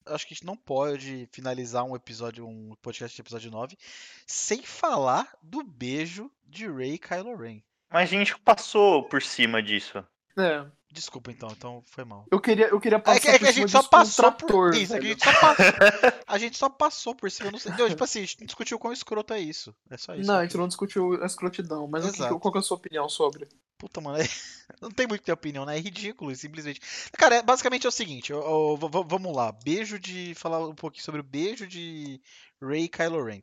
Acho 0.06 0.26
que 0.26 0.34
a 0.34 0.36
gente 0.36 0.46
não 0.46 0.56
pode 0.56 1.28
finalizar 1.32 1.84
um 1.84 1.96
episódio, 1.96 2.46
um 2.46 2.74
podcast 2.82 3.14
de 3.14 3.22
episódio 3.22 3.50
9, 3.50 3.76
sem 4.26 4.62
falar 4.62 5.28
do 5.42 5.62
beijo 5.62 6.30
de 6.46 6.70
Rey 6.70 6.94
e 6.94 6.98
Kylo 6.98 7.34
Ren. 7.36 7.60
Mas 7.90 8.02
a 8.10 8.12
gente 8.12 8.38
passou 8.40 9.04
por 9.04 9.22
cima 9.22 9.62
disso. 9.62 10.04
É. 10.36 10.66
Desculpa 10.92 11.30
então, 11.32 11.48
então 11.50 11.82
foi 11.86 12.04
mal. 12.04 12.24
Eu 12.30 12.40
queria, 12.40 12.68
eu 12.68 12.78
queria 12.80 12.96
É 12.98 13.00
passar 13.00 13.20
que, 13.20 13.28
é 13.28 13.32
que 13.32 13.38
por 13.40 13.48
a 13.48 13.52
cima 13.52 13.66
gente 13.66 13.72
só 13.72 13.80
um 13.80 13.88
passou 13.88 14.24
trator, 14.24 14.48
por 14.48 14.74
isso, 14.74 14.94
é 14.94 15.00
que 15.00 15.06
a 15.06 15.08
gente 15.10 15.24
só 15.24 15.32
passou, 15.40 15.64
a 16.26 16.38
gente 16.38 16.58
só 16.58 16.68
passou 16.68 17.14
por 17.16 17.30
cima, 17.30 17.48
eu 17.48 17.52
não 17.52 17.58
sei, 17.58 17.72
não, 17.72 17.88
tipo 17.88 18.04
assim, 18.04 18.18
a 18.20 18.22
gente 18.26 18.44
discutiu 18.46 18.78
quão 18.78 18.92
escroto 18.92 19.32
é 19.32 19.40
isso, 19.40 19.74
é 19.90 19.96
só 19.96 20.14
isso. 20.14 20.26
Não, 20.26 20.36
a 20.36 20.42
gente 20.44 20.56
não 20.56 20.68
discutiu 20.68 21.20
a 21.22 21.26
escrotidão, 21.26 21.88
mas 21.88 22.04
o 22.04 22.10
que- 22.12 22.16
Exato. 22.18 22.38
qual 22.38 22.52
que 22.52 22.58
é 22.58 22.60
a 22.60 22.62
sua 22.62 22.76
opinião 22.76 23.08
sobre? 23.08 23.48
Puta, 23.84 24.00
mano, 24.00 24.16
é- 24.16 24.22
não 24.80 24.90
tem 24.90 25.06
muito 25.06 25.20
que 25.20 25.26
ter 25.26 25.32
opinião, 25.32 25.66
né? 25.66 25.76
É 25.76 25.80
ridículo, 25.80 26.34
simplesmente. 26.34 26.80
Cara, 27.18 27.36
é- 27.36 27.42
basicamente 27.42 27.84
é 27.84 27.88
o 27.88 27.92
seguinte, 27.92 28.32
eu- 28.32 28.40
eu- 28.42 29.04
vamos 29.04 29.36
lá, 29.36 29.52
beijo 29.52 29.98
de. 29.98 30.34
Falar 30.34 30.66
um 30.66 30.74
pouquinho 30.74 31.04
sobre 31.04 31.20
o 31.20 31.24
beijo 31.24 31.66
de 31.66 32.18
Rey 32.62 32.84
e 32.84 32.88
Kylo 32.88 33.22
Ren. 33.22 33.42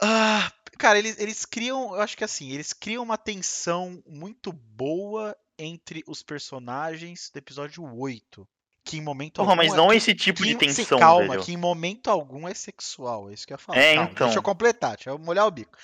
Ah, 0.00 0.50
cara, 0.78 0.98
eles, 0.98 1.16
eles 1.20 1.44
criam, 1.44 1.94
eu 1.94 2.00
acho 2.00 2.16
que 2.16 2.24
assim, 2.24 2.50
eles 2.50 2.72
criam 2.72 3.04
uma 3.04 3.16
tensão 3.16 4.02
muito 4.04 4.52
boa 4.52 5.36
entre 5.56 6.02
os 6.08 6.24
personagens 6.24 7.30
do 7.32 7.36
episódio 7.38 7.84
8. 7.84 8.46
Que 8.84 8.96
em 8.96 9.00
momento 9.02 9.34
Porra, 9.42 9.54
mas 9.54 9.68
algum 9.68 9.74
é- 9.74 9.84
não 9.84 9.90
que- 9.90 9.96
esse 9.96 10.14
tipo 10.14 10.42
que- 10.42 10.48
de 10.48 10.54
tensão, 10.56 10.98
calma, 10.98 11.28
velho. 11.28 11.42
que 11.44 11.52
em 11.52 11.56
momento 11.56 12.10
algum 12.10 12.48
é 12.48 12.54
sexual, 12.54 13.30
é 13.30 13.34
isso 13.34 13.46
que 13.46 13.52
eu 13.52 13.54
ia 13.54 13.58
falar. 13.58 13.78
É, 13.78 13.94
Calma, 13.94 14.10
então. 14.10 14.26
Deixa 14.26 14.38
eu 14.38 14.42
completar, 14.42 14.96
deixa 14.96 15.10
eu 15.10 15.18
molhar 15.20 15.46
o 15.46 15.50
bico. 15.52 15.76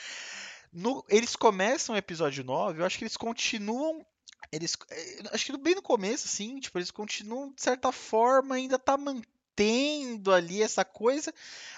No- 0.74 1.04
eles 1.08 1.36
começam 1.36 1.94
o 1.94 1.98
episódio 1.98 2.44
9, 2.44 2.80
eu 2.82 2.86
acho 2.86 2.98
que 2.98 3.04
eles 3.04 3.16
continuam. 3.16 4.04
Eles, 4.52 4.76
eh, 4.90 5.22
acho 5.32 5.46
que 5.46 5.56
bem 5.58 5.74
no 5.74 5.82
começo, 5.82 6.26
assim, 6.26 6.60
tipo, 6.60 6.78
eles 6.78 6.90
continuam, 6.90 7.52
de 7.52 7.62
certa 7.62 7.90
forma, 7.92 8.56
ainda 8.56 8.78
tá 8.78 8.96
mantendo 8.96 10.32
ali 10.32 10.62
essa 10.62 10.84
coisa. 10.84 11.32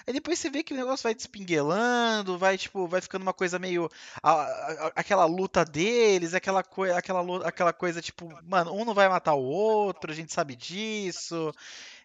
Aí 0.05 0.13
depois 0.13 0.39
você 0.39 0.49
vê 0.49 0.63
que 0.63 0.73
o 0.73 0.77
negócio 0.77 1.03
vai 1.03 1.15
despinguelando, 1.15 2.37
vai, 2.37 2.57
tipo, 2.57 2.87
vai 2.87 3.01
ficando 3.01 3.21
uma 3.23 3.33
coisa 3.33 3.59
meio. 3.59 3.89
a- 4.23 4.31
a- 4.87 4.91
aquela 4.95 5.25
luta 5.25 5.63
deles, 5.65 6.33
aquela, 6.33 6.63
coi 6.63 6.91
aquela, 6.91 7.47
aquela 7.47 7.73
coisa, 7.73 8.01
tipo, 8.01 8.29
mano, 8.43 8.73
um 8.73 8.83
não 8.85 8.93
vai 8.93 9.07
matar 9.09 9.35
o 9.35 9.43
outro, 9.43 10.11
a 10.11 10.15
gente 10.15 10.33
sabe 10.33 10.55
disso. 10.55 11.53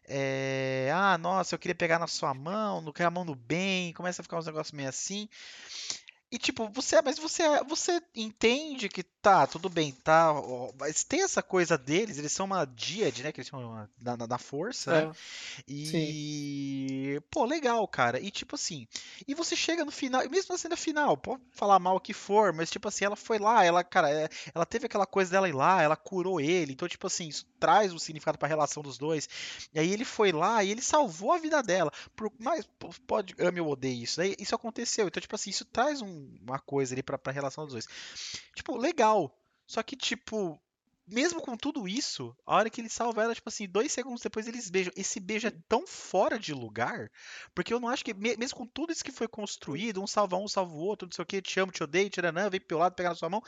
É, 0.06 0.90
ah, 0.94 1.18
nossa, 1.18 1.54
eu 1.54 1.58
queria 1.58 1.74
pegar 1.74 1.98
na 1.98 2.06
sua 2.08 2.34
mão, 2.34 2.80
não 2.82 2.92
quero 2.92 3.08
a 3.08 3.10
mão 3.10 3.26
do 3.26 3.34
bem, 3.34 3.92
começa 3.94 4.22
a 4.22 4.24
ficar 4.24 4.38
uns 4.38 4.46
negócios 4.46 4.72
meio 4.72 4.88
assim. 4.88 5.28
E 6.32 6.38
tipo, 6.38 6.66
você, 6.70 7.00
mas 7.02 7.18
você, 7.18 7.42
você 7.64 8.00
entende 8.16 8.88
que 8.88 9.02
tá, 9.02 9.46
tudo 9.46 9.68
bem, 9.68 9.92
tá, 9.92 10.32
ó, 10.32 10.72
mas 10.80 11.04
tem 11.04 11.22
essa 11.22 11.42
coisa 11.42 11.76
deles, 11.76 12.16
eles 12.16 12.32
são 12.32 12.46
uma 12.46 12.64
díade, 12.64 13.22
né, 13.22 13.30
que 13.30 13.40
eles 13.42 13.50
na, 14.00 14.16
na, 14.16 14.26
na 14.26 14.38
força, 14.38 14.90
né? 14.90 15.02
É, 15.10 15.12
E, 15.68 17.20
pô, 17.30 17.44
legal, 17.44 17.86
cara. 17.86 18.18
E 18.18 18.30
tipo 18.30 18.54
assim, 18.54 18.86
e 19.28 19.34
você 19.34 19.54
chega 19.54 19.84
no 19.84 19.90
final, 19.92 20.28
mesmo 20.30 20.52
na 20.52 20.58
cena 20.58 20.76
final, 20.76 21.16
pode 21.16 21.42
falar 21.52 21.78
mal 21.78 21.96
o 21.96 22.00
que 22.00 22.12
for, 22.14 22.52
mas 22.52 22.70
tipo 22.70 22.88
assim, 22.88 23.04
ela 23.04 23.16
foi 23.16 23.38
lá, 23.38 23.64
ela, 23.64 23.84
cara, 23.84 24.10
é- 24.10 24.28
ela 24.54 24.64
teve 24.64 24.86
aquela 24.86 25.06
coisa 25.06 25.30
dela 25.30 25.48
ir 25.48 25.52
lá, 25.54 25.82
ela 25.82 25.96
curou 25.96 26.40
ele. 26.40 26.72
Então, 26.72 26.88
tipo 26.88 27.06
assim, 27.06 27.28
isso 27.28 27.46
traz 27.60 27.92
um 27.92 27.98
significado 27.98 28.38
pra 28.38 28.48
relação 28.48 28.82
dos 28.82 28.96
dois. 28.98 29.28
E 29.74 29.78
aí 29.78 29.92
ele 29.92 30.04
foi 30.04 30.32
lá 30.32 30.64
e 30.64 30.70
ele 30.70 30.80
salvou 30.82 31.32
a 31.32 31.38
vida 31.38 31.62
dela. 31.62 31.92
Por 32.16 32.32
mais 32.38 32.66
pode 33.06 33.34
ame 33.38 33.60
ou 33.60 33.68
odeie 33.70 34.02
isso, 34.02 34.16
daí 34.16 34.34
isso 34.38 34.54
aconteceu. 34.54 35.06
Então, 35.08 35.20
tipo 35.20 35.34
assim, 35.34 35.50
isso 35.50 35.64
traz 35.64 36.00
um- 36.02 36.21
uma 36.40 36.58
coisa 36.58 36.94
ali 36.94 37.02
pra, 37.02 37.18
pra 37.18 37.32
relação 37.32 37.64
dos 37.64 37.72
dois. 37.72 37.88
Tipo, 38.54 38.76
legal. 38.76 39.34
Só 39.66 39.82
que, 39.82 39.96
tipo, 39.96 40.60
mesmo 41.06 41.40
com 41.40 41.56
tudo 41.56 41.88
isso, 41.88 42.36
a 42.46 42.56
hora 42.56 42.70
que 42.70 42.80
ele 42.80 42.88
salva 42.88 43.22
ela, 43.22 43.34
tipo 43.34 43.48
assim, 43.48 43.66
dois 43.68 43.92
segundos 43.92 44.22
depois 44.22 44.46
eles 44.46 44.70
beijam. 44.70 44.92
Esse 44.96 45.18
beijo 45.20 45.48
é 45.48 45.52
tão 45.68 45.86
fora 45.86 46.38
de 46.38 46.52
lugar, 46.52 47.10
porque 47.54 47.72
eu 47.72 47.80
não 47.80 47.88
acho 47.88 48.04
que, 48.04 48.14
me- 48.14 48.36
mesmo 48.36 48.58
com 48.58 48.66
tudo 48.66 48.92
isso 48.92 49.04
que 49.04 49.12
foi 49.12 49.28
construído, 49.28 50.02
um 50.02 50.06
salva 50.06 50.36
um, 50.36 50.48
salva 50.48 50.72
o 50.72 50.78
outro, 50.78 51.06
não 51.06 51.12
sei 51.12 51.22
o 51.22 51.26
que, 51.26 51.42
te 51.42 51.58
amo, 51.60 51.72
te 51.72 51.82
odeio, 51.82 52.10
tiranã, 52.10 52.48
vem 52.50 52.60
pro 52.60 52.78
lado, 52.78 52.94
pegar 52.94 53.10
na 53.10 53.14
sua 53.14 53.30
mão, 53.30 53.42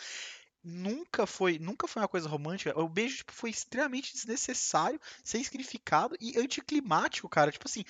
nunca 0.62 1.26
foi, 1.26 1.59
nunca 1.59 1.86
foi 1.86 2.02
uma 2.02 2.09
coisa 2.09 2.28
romântica. 2.28 2.78
O 2.78 2.88
beijo, 2.88 3.18
tipo, 3.18 3.32
foi 3.32 3.51
extremamente 3.51 4.12
desnecessário, 4.14 5.01
sem 5.22 5.44
significado 5.44 6.16
e 6.20 6.38
anticlimático, 6.38 7.28
cara. 7.28 7.52
Tipo 7.52 7.66
assim, 7.68 7.84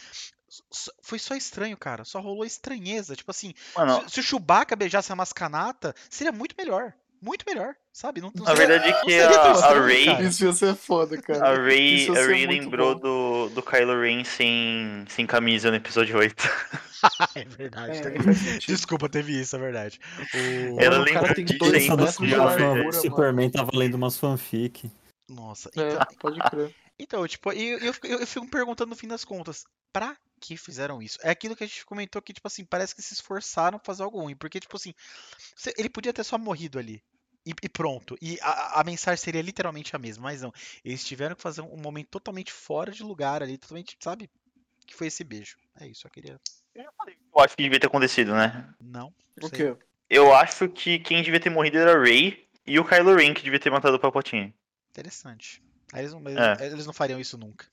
foi 1.02 1.18
só 1.18 1.34
estranho, 1.34 1.76
cara. 1.76 2.04
Só 2.04 2.20
rolou 2.20 2.44
estranheza. 2.44 3.14
Tipo 3.16 3.30
assim, 3.30 3.54
Mano, 3.76 4.02
se, 4.08 4.14
se 4.14 4.20
o 4.20 4.22
Chewbacca 4.22 4.76
beijasse 4.76 5.12
a 5.12 5.16
Mascanata, 5.16 5.94
seria 6.10 6.32
muito 6.32 6.54
melhor. 6.58 6.92
Muito 7.22 7.44
melhor, 7.48 7.74
sabe? 7.90 8.20
Não, 8.20 8.30
não 8.34 8.44
a 8.44 8.54
seria- 8.54 8.66
verdade 8.80 8.88
é 8.90 8.92
não 8.92 9.00
que 9.02 9.18
a, 9.64 9.80
Ray, 9.80 10.04
cara. 10.04 10.22
Isso 10.24 10.44
ia 10.44 10.52
ser 10.52 10.74
foda, 10.74 11.16
cara. 11.22 11.52
a 11.52 11.54
Ray, 11.54 12.06
a 12.10 12.26
Ray 12.26 12.46
lembrou 12.46 12.94
bom. 12.96 13.00
do, 13.00 13.48
do 13.54 13.62
Kylo 13.62 13.98
Ren 13.98 14.24
sem, 14.24 15.06
sem 15.08 15.26
camisa 15.26 15.70
no 15.70 15.76
episódio 15.76 16.18
8. 16.18 16.34
É 17.34 17.44
verdade. 17.44 17.98
É, 17.98 18.32
sentido. 18.32 18.66
Desculpa, 18.66 19.08
teve 19.10 19.38
isso, 19.38 19.54
é 19.54 19.58
verdade. 19.58 20.00
O- 20.34 20.80
Ela 20.80 21.00
o 21.02 21.04
cara 21.04 21.20
lembra 21.20 21.34
tem 21.34 21.44
dois 21.44 21.82
de 21.82 22.34
largura, 22.34 22.88
o. 22.88 22.92
Superman 22.92 23.50
tava 23.50 23.70
lendo 23.74 23.94
umas 23.94 24.16
fanfic. 24.16 24.90
Nossa, 25.28 25.70
É, 25.76 25.92
então, 25.92 26.06
pode 26.18 26.38
crer. 26.40 26.74
então 26.98 27.26
tipo, 27.28 27.52
eu, 27.52 27.78
eu, 27.78 27.92
fico- 27.94 28.06
eu, 28.06 28.20
eu 28.20 28.26
fico 28.26 28.44
me 28.46 28.50
perguntando 28.50 28.88
no 28.90 28.96
fim 28.96 29.06
das 29.08 29.22
contas, 29.24 29.64
pra 29.92 30.16
que 30.44 30.56
fizeram 30.58 31.00
isso? 31.00 31.18
É 31.22 31.30
aquilo 31.30 31.56
que 31.56 31.64
a 31.64 31.66
gente 31.66 31.86
comentou 31.86 32.20
que, 32.20 32.34
tipo 32.34 32.46
assim, 32.46 32.64
parece 32.64 32.94
que 32.94 33.00
se 33.00 33.14
esforçaram 33.14 33.78
pra 33.78 33.86
fazer 33.86 34.02
algo 34.02 34.20
ruim. 34.20 34.36
Porque, 34.36 34.60
tipo 34.60 34.76
assim, 34.76 34.92
ele 35.78 35.88
podia 35.88 36.12
ter 36.12 36.22
só 36.22 36.36
morrido 36.36 36.78
ali. 36.78 37.02
E, 37.46 37.52
e 37.62 37.68
pronto. 37.68 38.16
E 38.20 38.38
a, 38.42 38.80
a 38.80 38.84
mensagem 38.84 39.22
seria 39.22 39.40
literalmente 39.40 39.96
a 39.96 39.98
mesma, 39.98 40.24
mas 40.24 40.42
não. 40.42 40.52
Eles 40.84 41.04
tiveram 41.04 41.34
que 41.34 41.42
fazer 41.42 41.62
um 41.62 41.76
momento 41.78 42.08
totalmente 42.08 42.52
fora 42.52 42.92
de 42.92 43.02
lugar 43.02 43.42
ali, 43.42 43.56
totalmente, 43.56 43.96
sabe? 44.00 44.30
Que 44.86 44.94
foi 44.94 45.06
esse 45.06 45.24
beijo. 45.24 45.56
É 45.80 45.86
isso, 45.86 46.06
eu 46.06 46.10
queria. 46.10 46.38
Eu 46.74 47.40
acho 47.40 47.56
que 47.56 47.62
devia 47.62 47.80
ter 47.80 47.86
acontecido, 47.86 48.34
né? 48.34 48.72
Não. 48.80 49.14
O 49.40 49.48
sei. 49.48 49.74
quê? 49.74 49.76
Eu 50.10 50.34
acho 50.34 50.68
que 50.68 50.98
quem 50.98 51.22
devia 51.22 51.40
ter 51.40 51.50
morrido 51.50 51.78
era 51.78 51.98
Ray 51.98 52.46
e 52.66 52.78
o 52.78 52.84
Kylo 52.84 53.16
Ren 53.16 53.32
que 53.32 53.42
devia 53.42 53.58
ter 53.60 53.70
matado 53.70 53.96
o 53.96 54.00
Palpatine. 54.00 54.54
Interessante. 54.90 55.62
Aí 55.92 56.00
eles, 56.02 56.12
não, 56.12 56.20
É. 56.28 56.66
eles 56.66 56.86
não 56.86 56.92
fariam 56.92 57.18
isso 57.18 57.38
nunca. 57.38 57.66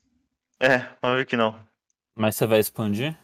É, 0.59 0.77
vamos 1.01 1.17
ver 1.17 1.25
que 1.25 1.35
não. 1.35 1.67
Mas 2.15 2.35
você 2.35 2.45
vai 2.45 2.59
expandir? 2.59 3.17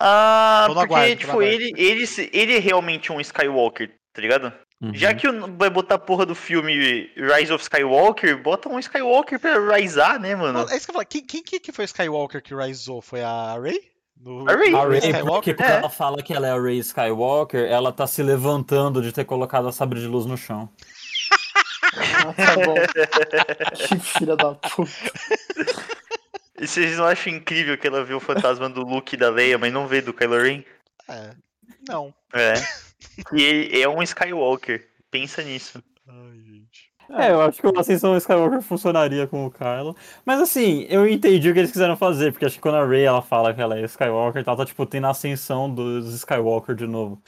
Ah, 0.00 0.64
porque, 0.68 0.80
aguardo, 0.82 1.16
tipo, 1.16 1.42
ele, 1.42 1.72
ele, 1.76 2.04
ele 2.32 2.56
é 2.56 2.58
realmente 2.58 3.12
um 3.12 3.20
Skywalker, 3.20 3.92
tá 4.12 4.20
ligado? 4.22 4.52
Uhum. 4.80 4.94
Já 4.94 5.12
que 5.12 5.28
vai 5.56 5.68
botar 5.68 5.96
a 5.96 5.98
porra 5.98 6.24
do 6.24 6.36
filme 6.36 7.10
Rise 7.16 7.52
of 7.52 7.62
Skywalker, 7.62 8.40
bota 8.40 8.68
um 8.68 8.78
Skywalker 8.78 9.38
pra 9.40 9.76
risar, 9.76 10.20
né, 10.20 10.36
mano? 10.36 10.60
É 10.70 10.76
isso 10.76 10.86
que 10.86 10.90
eu 10.90 10.94
falo. 10.94 11.06
Quem, 11.06 11.24
quem, 11.26 11.42
quem 11.42 11.58
que 11.60 11.72
foi 11.72 11.84
Skywalker 11.84 12.40
que 12.40 12.54
risou? 12.54 13.02
Foi 13.02 13.22
a 13.22 13.58
Rey? 13.60 13.90
No- 14.20 14.48
A 14.48 14.54
Rey. 14.54 14.72
A 14.74 14.80
Rey, 14.86 15.00
porque 15.00 15.06
Skywalker? 15.08 15.56
quando 15.56 15.68
É. 15.68 15.76
ela 15.78 15.90
fala 15.90 16.22
que 16.22 16.32
ela 16.32 16.46
é 16.46 16.52
a 16.52 16.60
Rey 16.60 16.78
Skywalker, 16.78 17.64
ela 17.68 17.92
tá 17.92 18.06
se 18.06 18.22
levantando 18.22 19.02
de 19.02 19.10
ter 19.12 19.24
colocado 19.24 19.66
a 19.66 19.72
sabre 19.72 19.98
de 20.00 20.06
luz 20.06 20.26
no 20.26 20.36
chão. 20.36 20.68
Ah, 21.96 22.32
tá 22.34 22.54
bom. 22.64 22.74
que 23.88 23.98
filha 24.18 24.36
da 24.36 24.54
puta. 24.54 24.92
E 26.60 26.66
vocês 26.66 26.96
não 26.96 27.06
acham 27.06 27.32
incrível 27.32 27.78
que 27.78 27.86
ela 27.86 28.04
vê 28.04 28.14
o 28.14 28.20
fantasma 28.20 28.68
do 28.68 28.82
Luke 28.82 29.14
e 29.14 29.18
da 29.18 29.30
Leia, 29.30 29.56
mas 29.58 29.72
não 29.72 29.86
vê 29.86 30.00
do 30.00 30.12
Kylo 30.12 30.42
Ren? 30.42 30.64
É. 31.08 31.30
Não. 31.88 32.12
É. 32.32 32.54
E 33.32 33.42
ele 33.42 33.80
é 33.80 33.88
um 33.88 34.02
Skywalker. 34.02 34.88
Pensa 35.10 35.42
nisso. 35.42 35.82
Ai, 36.06 36.40
gente. 36.44 36.88
É, 37.10 37.30
eu 37.30 37.40
acho 37.40 37.60
que 37.60 37.66
o 37.66 37.78
Ascensão 37.78 38.16
Skywalker 38.16 38.60
funcionaria 38.60 39.26
com 39.26 39.46
o 39.46 39.50
Kylo. 39.50 39.96
Mas 40.26 40.40
assim, 40.40 40.86
eu 40.90 41.08
entendi 41.08 41.48
o 41.48 41.54
que 41.54 41.60
eles 41.60 41.72
quiseram 41.72 41.96
fazer, 41.96 42.32
porque 42.32 42.44
acho 42.44 42.56
que 42.56 42.60
quando 42.60 42.76
a 42.76 42.86
Rey 42.86 43.04
ela 43.04 43.22
fala 43.22 43.54
que 43.54 43.60
ela 43.60 43.78
é 43.78 43.84
Skywalker, 43.84 44.42
ela 44.46 44.56
tá 44.56 44.66
tipo 44.66 44.84
tendo 44.84 45.06
a 45.06 45.10
ascensão 45.10 45.72
dos 45.72 46.12
Skywalker 46.14 46.74
de 46.74 46.86
novo. 46.86 47.22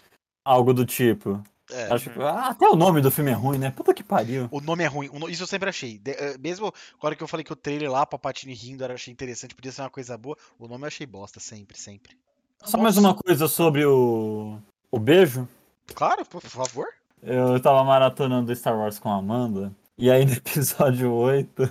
Algo 0.44 0.74
do 0.74 0.84
tipo. 0.84 1.42
É. 1.72 1.92
Acho 1.92 2.10
que, 2.10 2.20
ah, 2.20 2.48
até 2.50 2.68
o 2.68 2.76
nome 2.76 3.00
do 3.00 3.10
filme 3.10 3.30
é 3.30 3.34
ruim, 3.34 3.58
né? 3.58 3.70
Puta 3.70 3.94
que 3.94 4.02
pariu. 4.02 4.48
O 4.50 4.60
nome 4.60 4.82
é 4.84 4.86
ruim. 4.86 5.08
Isso 5.28 5.42
eu 5.42 5.46
sempre 5.46 5.68
achei. 5.68 5.98
De- 5.98 6.10
eh, 6.12 6.36
mesmo 6.38 6.72
agora 6.98 7.14
que 7.14 7.22
eu 7.22 7.28
falei 7.28 7.44
que 7.44 7.52
o 7.52 7.56
trailer 7.56 7.90
lá, 7.90 8.04
Papatini 8.04 8.54
rindo, 8.54 8.84
eu 8.84 8.92
achei 8.92 9.12
interessante, 9.12 9.54
podia 9.54 9.70
ser 9.72 9.82
uma 9.82 9.90
coisa 9.90 10.16
boa. 10.18 10.36
O 10.58 10.66
nome 10.68 10.84
eu 10.84 10.88
achei 10.88 11.06
bosta, 11.06 11.38
sempre, 11.40 11.78
sempre. 11.78 12.16
Só 12.64 12.76
mais 12.78 12.96
uma 12.98 13.14
coisa 13.14 13.48
sobre 13.48 13.84
o. 13.86 14.58
O 14.90 14.98
beijo. 14.98 15.48
Claro, 15.94 16.24
por 16.26 16.42
favor. 16.42 16.86
Eu 17.22 17.60
tava 17.60 17.84
maratonando 17.84 18.54
Star 18.54 18.76
Wars 18.76 18.98
com 18.98 19.08
a 19.10 19.16
Amanda. 19.16 19.72
E 19.98 20.10
aí 20.10 20.24
no 20.24 20.32
episódio 20.34 21.12
8, 21.12 21.68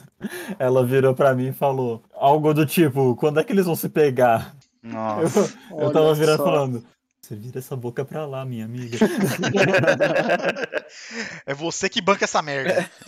ela 0.60 0.86
virou 0.86 1.14
pra 1.16 1.34
mim 1.34 1.48
e 1.48 1.54
falou 1.54 2.02
algo 2.14 2.54
do 2.54 2.66
tipo, 2.66 3.16
quando 3.16 3.40
é 3.40 3.44
que 3.44 3.52
eles 3.52 3.66
vão 3.66 3.76
se 3.76 3.90
pegar? 3.90 4.56
Eu, 4.84 4.92
Nossa. 4.92 5.54
eu 5.72 5.92
tava 5.92 6.06
Olha 6.06 6.16
virando 6.16 6.38
só. 6.38 6.44
falando, 6.44 6.86
você 7.30 7.36
vira 7.36 7.60
essa 7.60 7.76
boca 7.76 8.04
pra 8.04 8.26
lá, 8.26 8.44
minha 8.44 8.66
amiga. 8.66 8.98
É 11.46 11.54
você 11.54 11.88
que 11.88 12.02
banca 12.02 12.26
essa 12.26 12.42
merda. 12.42 12.90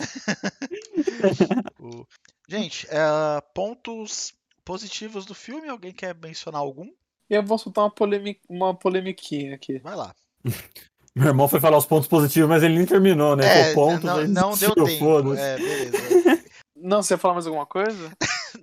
O- 1.80 2.06
Gente, 2.48 2.86
eh, 2.90 3.40
pontos 3.54 4.32
positivos 4.64 5.24
do 5.26 5.34
filme. 5.34 5.68
Alguém 5.68 5.92
quer 5.92 6.14
mencionar 6.14 6.60
algum? 6.60 6.88
Eu 7.28 7.42
vou 7.42 7.58
soltar 7.58 7.84
uma, 7.84 7.90
polemi 7.90 8.38
uma 8.48 8.74
polemiquinha 8.74 9.54
aqui. 9.54 9.78
Vai 9.78 9.96
lá. 9.96 10.14
Meu 11.14 11.28
irmão 11.28 11.48
foi 11.48 11.60
falar 11.60 11.76
os 11.76 11.86
pontos 11.86 12.08
positivos, 12.08 12.48
mas 12.48 12.62
ele 12.62 12.76
nem 12.76 12.86
terminou, 12.86 13.36
né? 13.36 13.70
É, 13.70 13.72
o 13.72 13.74
ponto, 13.74 14.06
não, 14.06 14.26
não 14.28 14.56
deu 14.56 14.74
tempo. 14.74 15.34
É, 15.34 15.56
beleza. 15.58 16.42
Não, 16.76 17.02
você 17.02 17.14
ia 17.14 17.18
falar 17.18 17.34
mais 17.34 17.46
alguma 17.46 17.66
coisa? 17.66 18.12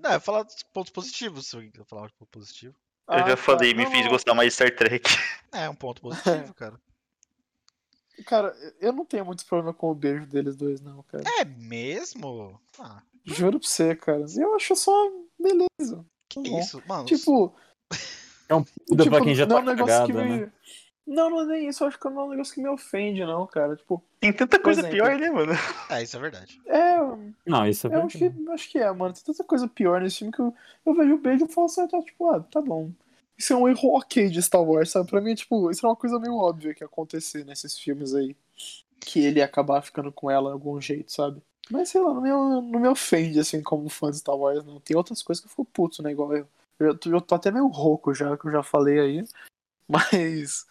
Não, 0.02 0.10
eu 0.12 0.16
ia 0.16 0.20
falar 0.20 0.44
dos 0.44 0.56
pontos 0.74 0.92
positivos. 0.92 1.48
Se 1.48 1.56
alguém 1.56 1.72
quer 1.72 1.86
falar 1.86 2.08
de 2.08 2.14
ponto 2.14 2.30
positivo. 2.32 2.76
Eu 3.10 3.16
Ah, 3.16 3.20
já 3.20 3.36
tá. 3.36 3.38
falei, 3.38 3.74
me 3.74 3.84
Não, 3.86 3.92
fiz 3.92 4.04
não. 4.04 4.12
gostar 4.12 4.34
mais 4.36 4.50
de 4.50 4.54
Star 4.56 4.76
Trek. 4.76 5.04
É, 5.52 5.68
um 5.68 5.74
ponto 5.74 6.00
positivo, 6.02 6.54
cara. 6.54 6.80
Cara, 8.28 8.56
eu 8.80 8.92
não 8.94 9.04
tenho 9.06 9.26
muitos 9.26 9.44
problemas 9.46 9.76
com 9.78 9.90
o 9.90 9.96
beijo 9.96 10.28
deles 10.28 10.56
dois, 10.56 10.80
não, 10.82 11.02
cara. 11.04 11.24
É 11.40 11.46
mesmo? 11.46 12.60
Ah, 12.78 13.02
Juro 13.26 13.60
pra 13.60 13.68
você, 13.68 13.96
cara. 13.96 14.26
Eu 14.38 14.56
acho 14.56 14.76
só 14.76 14.92
beleza. 15.40 16.06
que 16.30 16.44
Tá 16.44 16.50
bom. 16.50 16.60
isso? 16.60 16.84
Mano, 16.88 17.06
Tipo, 17.06 17.56
É 18.48 18.54
um 18.56 18.64
puta 18.64 19.04
tipo 19.04 19.16
pra 19.16 19.24
quem 19.26 19.34
já 19.34 19.46
não 19.48 19.58
é 19.58 19.60
tá 19.60 19.64
um 19.72 19.74
negócio 19.76 20.08
cagada, 20.08 20.08
que 20.08 20.30
me. 20.30 20.38
né? 20.42 20.52
Não, 21.10 21.30
não 21.30 21.42
é 21.42 21.46
nem 21.46 21.68
isso. 21.70 21.84
Eu 21.84 21.88
acho 21.88 22.00
que 22.00 22.08
não 22.10 22.22
é 22.22 22.24
um 22.26 22.30
negócio 22.30 22.54
que 22.54 22.62
me 22.62 22.70
ofende, 22.70 23.26
não, 23.26 23.48
cara. 23.48 23.76
Tipo, 23.76 24.04
Tem 24.20 24.32
tanta 24.32 24.60
coisa 24.60 24.82
exemplo. 24.82 24.96
pior, 24.98 25.18
né, 25.20 25.30
mano? 25.32 25.52
é, 25.90 26.04
isso 26.04 26.16
é 26.16 26.20
verdade. 26.20 26.62
é. 26.68 26.98
Não, 27.48 27.66
isso 27.68 27.88
é 27.88 27.96
Eu 27.96 28.04
acho 28.06 28.18
que, 28.18 28.30
verdade. 28.30 28.50
acho 28.52 28.70
que 28.72 28.78
é, 28.78 28.92
mano. 28.92 29.14
Tem 29.14 29.24
tanta 29.24 29.44
coisa 29.44 29.68
pior 29.68 30.00
nesse 30.02 30.18
filme 30.20 30.32
que 30.32 30.40
eu, 30.40 30.54
eu 30.86 30.94
vejo 30.94 31.16
o 31.16 31.18
beijo 31.18 31.46
e 31.46 31.52
falo 31.52 31.66
assim, 31.66 31.88
tá, 31.88 32.00
tipo, 32.02 32.30
ah, 32.30 32.40
tá 32.42 32.62
bom. 32.62 32.92
Isso 33.38 33.54
é 33.54 33.56
um 33.56 33.68
erro 33.68 33.96
ok 33.98 34.30
de 34.30 34.42
Star 34.42 34.62
Wars, 34.62 34.92
sabe? 34.92 35.10
Pra 35.10 35.20
mim, 35.22 35.34
tipo, 35.34 35.72
isso 35.72 35.86
é 35.86 35.90
uma 35.90 35.96
coisa 35.96 36.20
meio 36.20 36.36
óbvia 36.36 36.74
que 36.76 36.84
ia 36.84 36.88
acontecer 36.88 37.44
nesses 37.46 37.78
filmes 37.80 38.14
aí. 38.14 38.36
Que 39.00 39.22
ele 39.26 39.40
ia 39.40 39.46
acabar 39.46 39.82
ficando 39.82 40.12
com 40.12 40.30
ela 40.30 40.50
de 40.50 40.54
algum 40.54 40.80
jeito, 40.80 41.12
sabe? 41.12 41.42
Mas 41.72 41.90
sei 41.90 42.02
lá, 42.02 42.14
não 42.14 42.22
me, 42.22 42.30
não 42.30 42.80
me 42.82 42.88
ofende, 42.88 43.40
assim, 43.40 43.64
como 43.64 43.88
fã 43.90 44.12
de 44.12 44.18
Star 44.18 44.36
Wars, 44.36 44.64
não. 44.66 44.80
Tem 44.80 44.96
outras 44.98 45.24
coisas 45.24 45.42
que 45.42 45.48
eu 45.48 45.50
fico 45.52 45.66
puto, 45.66 46.04
né? 46.04 46.12
Igual 46.12 46.36
eu. 46.36 46.48
Eu, 46.80 46.98
tô- 46.98 47.10
eu 47.10 47.20
tô 47.22 47.36
até 47.36 47.50
meio 47.52 47.68
rouco 47.68 48.14
já, 48.14 48.38
que 48.38 48.46
eu 48.48 48.52
já 48.52 48.62
falei 48.64 49.00
aí. 49.00 49.26
Mas 49.88 50.66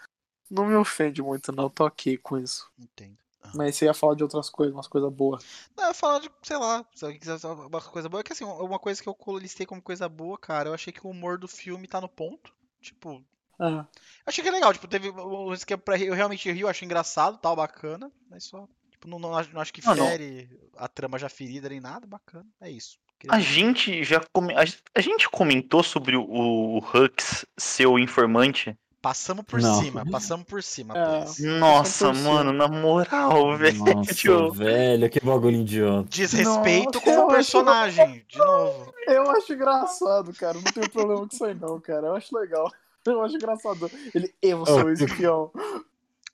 não 0.51 0.67
me 0.67 0.75
ofende 0.75 1.23
muito, 1.23 1.53
não. 1.53 1.69
Tô 1.71 1.85
ok 1.87 2.17
com 2.19 2.39
isso. 2.39 2.71
Entendo. 2.79 3.17
Mas 3.55 3.77
você 3.77 3.87
ia 3.87 3.95
falar 3.95 4.15
de 4.15 4.23
outras 4.23 4.51
coisas, 4.51 4.75
umas 4.75 4.89
coisas 4.89 5.11
boas. 5.13 5.43
Não, 5.77 5.85
eu 5.85 5.89
ia 5.89 5.95
falar 5.95 6.19
de, 6.19 6.31
sei 6.43 6.57
lá, 6.59 6.85
se 6.95 7.05
alguém 7.05 7.19
quiser 7.19 7.39
falar 7.39 7.67
uma 7.67 7.81
coisa 7.81 8.09
boa. 8.09 8.21
É 8.21 8.25
que 8.25 8.33
assim, 8.33 8.45
uma 8.45 8.79
coisa 8.79 9.03
que 9.03 9.09
eu 9.09 9.17
listei 9.39 9.65
como 9.65 9.81
coisa 9.81 10.09
boa, 10.09 10.37
cara, 10.37 10.69
eu 10.69 10.75
achei 10.75 10.93
que 10.93 11.07
o 11.07 11.11
humor 11.11 11.39
do 11.39 11.49
filme 11.49 11.89
tá 11.89 12.01
no 12.01 12.09
ponto. 12.09 12.53
Tipo, 12.81 13.25
Ah, 13.59 13.87
achei 14.27 14.43
que 14.43 14.49
é 14.49 14.53
legal, 14.53 14.73
tipo, 14.73 14.87
teve 14.87 15.11
um 15.11 15.53
esquema 15.53 15.81
pra 15.83 15.97
rir, 15.97 16.07
eu 16.09 16.15
realmente 16.15 16.51
ri, 16.51 16.61
eu 16.61 16.69
achei 16.69 16.85
engraçado, 16.87 17.39
tal, 17.39 17.57
bacana, 17.57 18.13
mas 18.31 18.45
só, 18.45 18.69
tipo, 18.91 19.09
não, 19.09 19.19
não, 19.19 19.35
acho- 19.37 19.53
não 19.53 19.61
acho 19.61 19.73
que 19.73 19.85
não. 19.85 20.07
fere 20.07 20.49
a 20.77 20.87
trama 20.87 21.19
já 21.19 21.29
ferida 21.29 21.69
nem 21.69 21.81
nada, 21.81 22.07
bacana, 22.07 22.47
é 22.61 22.71
isso. 22.71 22.99
Queria 23.19 23.35
A 23.37 23.41
gente 23.41 24.05
já 24.05 24.21
come... 24.33 24.55
a, 24.55 24.61
a 24.95 25.01
gente 25.01 25.29
comentou 25.29 25.83
sobre 25.83 26.17
o, 26.17 26.23
o 26.23 26.79
Hux 26.79 27.45
ser 27.59 27.87
o 27.87 27.99
informante. 27.99 28.77
Passamos 29.01 29.45
por 29.45 29.61
Não. 29.61 29.81
cima, 29.81 30.05
passamos 30.11 30.45
por 30.45 30.61
cima. 30.63 30.93
É. 30.97 31.25
Nossa, 31.59 32.13
100%. 32.13 32.23
mano, 32.25 32.53
na 32.53 32.67
moral, 32.67 33.57
velho. 33.57 33.79
Nossa, 33.85 34.51
velho, 34.53 35.09
que 35.09 35.21
bagulho 35.25 35.61
idiota. 35.61 36.09
Desrespeito 36.09 36.95
Nossa, 36.95 37.01
com 37.01 37.11
o 37.17 37.23
acho- 37.27 37.35
personagem, 37.35 38.25
de 38.29 38.39
novo. 38.39 38.93
Eu 39.07 39.31
acho 39.31 39.53
engraçado, 39.53 40.33
cara. 40.35 40.55
Não 40.55 40.63
tenho 40.63 40.91
problema 40.91 41.21
com 41.21 41.29
isso 41.33 41.45
aí, 41.45 41.55
não, 41.55 41.81
cara. 41.81 42.09
Eu 42.09 42.17
acho 42.17 42.37
legal. 42.37 42.71
Eu 43.07 43.23
acho 43.23 43.37
engraçado. 43.37 43.91
Ele, 44.15 44.35
eu 44.43 44.67
sou 44.67 44.85
o 44.85 44.89
Eu 44.91 44.97
fico- 44.97 45.11
espião. 45.13 45.51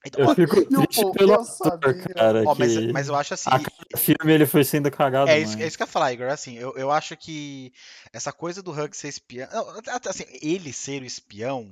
Então, 0.07 0.25
Eu 0.29 0.35
fico 0.35 0.59
o 0.59 0.65
triste 0.67 1.01
povo, 1.03 1.13
pelo 1.15 1.33
eu 1.35 1.41
ator, 1.41 1.95
cara. 2.15 2.43
ó, 2.47 2.55
mas, 2.59 2.77
que 2.77 2.93
mas 2.93 3.09
eu 3.09 3.15
acho 3.15 3.35
assim. 3.35 3.49
a 3.49 3.59
cada 3.59 3.97
filme 3.97 4.33
ele 4.33 4.45
foi 4.45 4.65
sendo 4.65 4.91
cagado. 4.91 5.31
É 5.31 5.39
isso, 5.39 5.57
é 5.59 5.67
isso 5.67 5.77
que 5.77 5.83
eu 5.83 5.87
ia 5.87 5.91
falar, 5.93 6.13
Igor. 6.13 6.27
Assim, 6.29 6.59
eu, 6.59 6.75
eu 6.77 6.91
acho 6.91 7.17
que 7.17 7.73
essa 8.13 8.33
coisa 8.33 8.61
do 8.63 8.73
Hug 8.73 8.95
ser 8.97 9.09
espião. 9.09 9.47
Assim, 10.09 10.25
ele 10.43 10.73
ser 10.73 11.01
o 11.03 11.07
espião. 11.07 11.71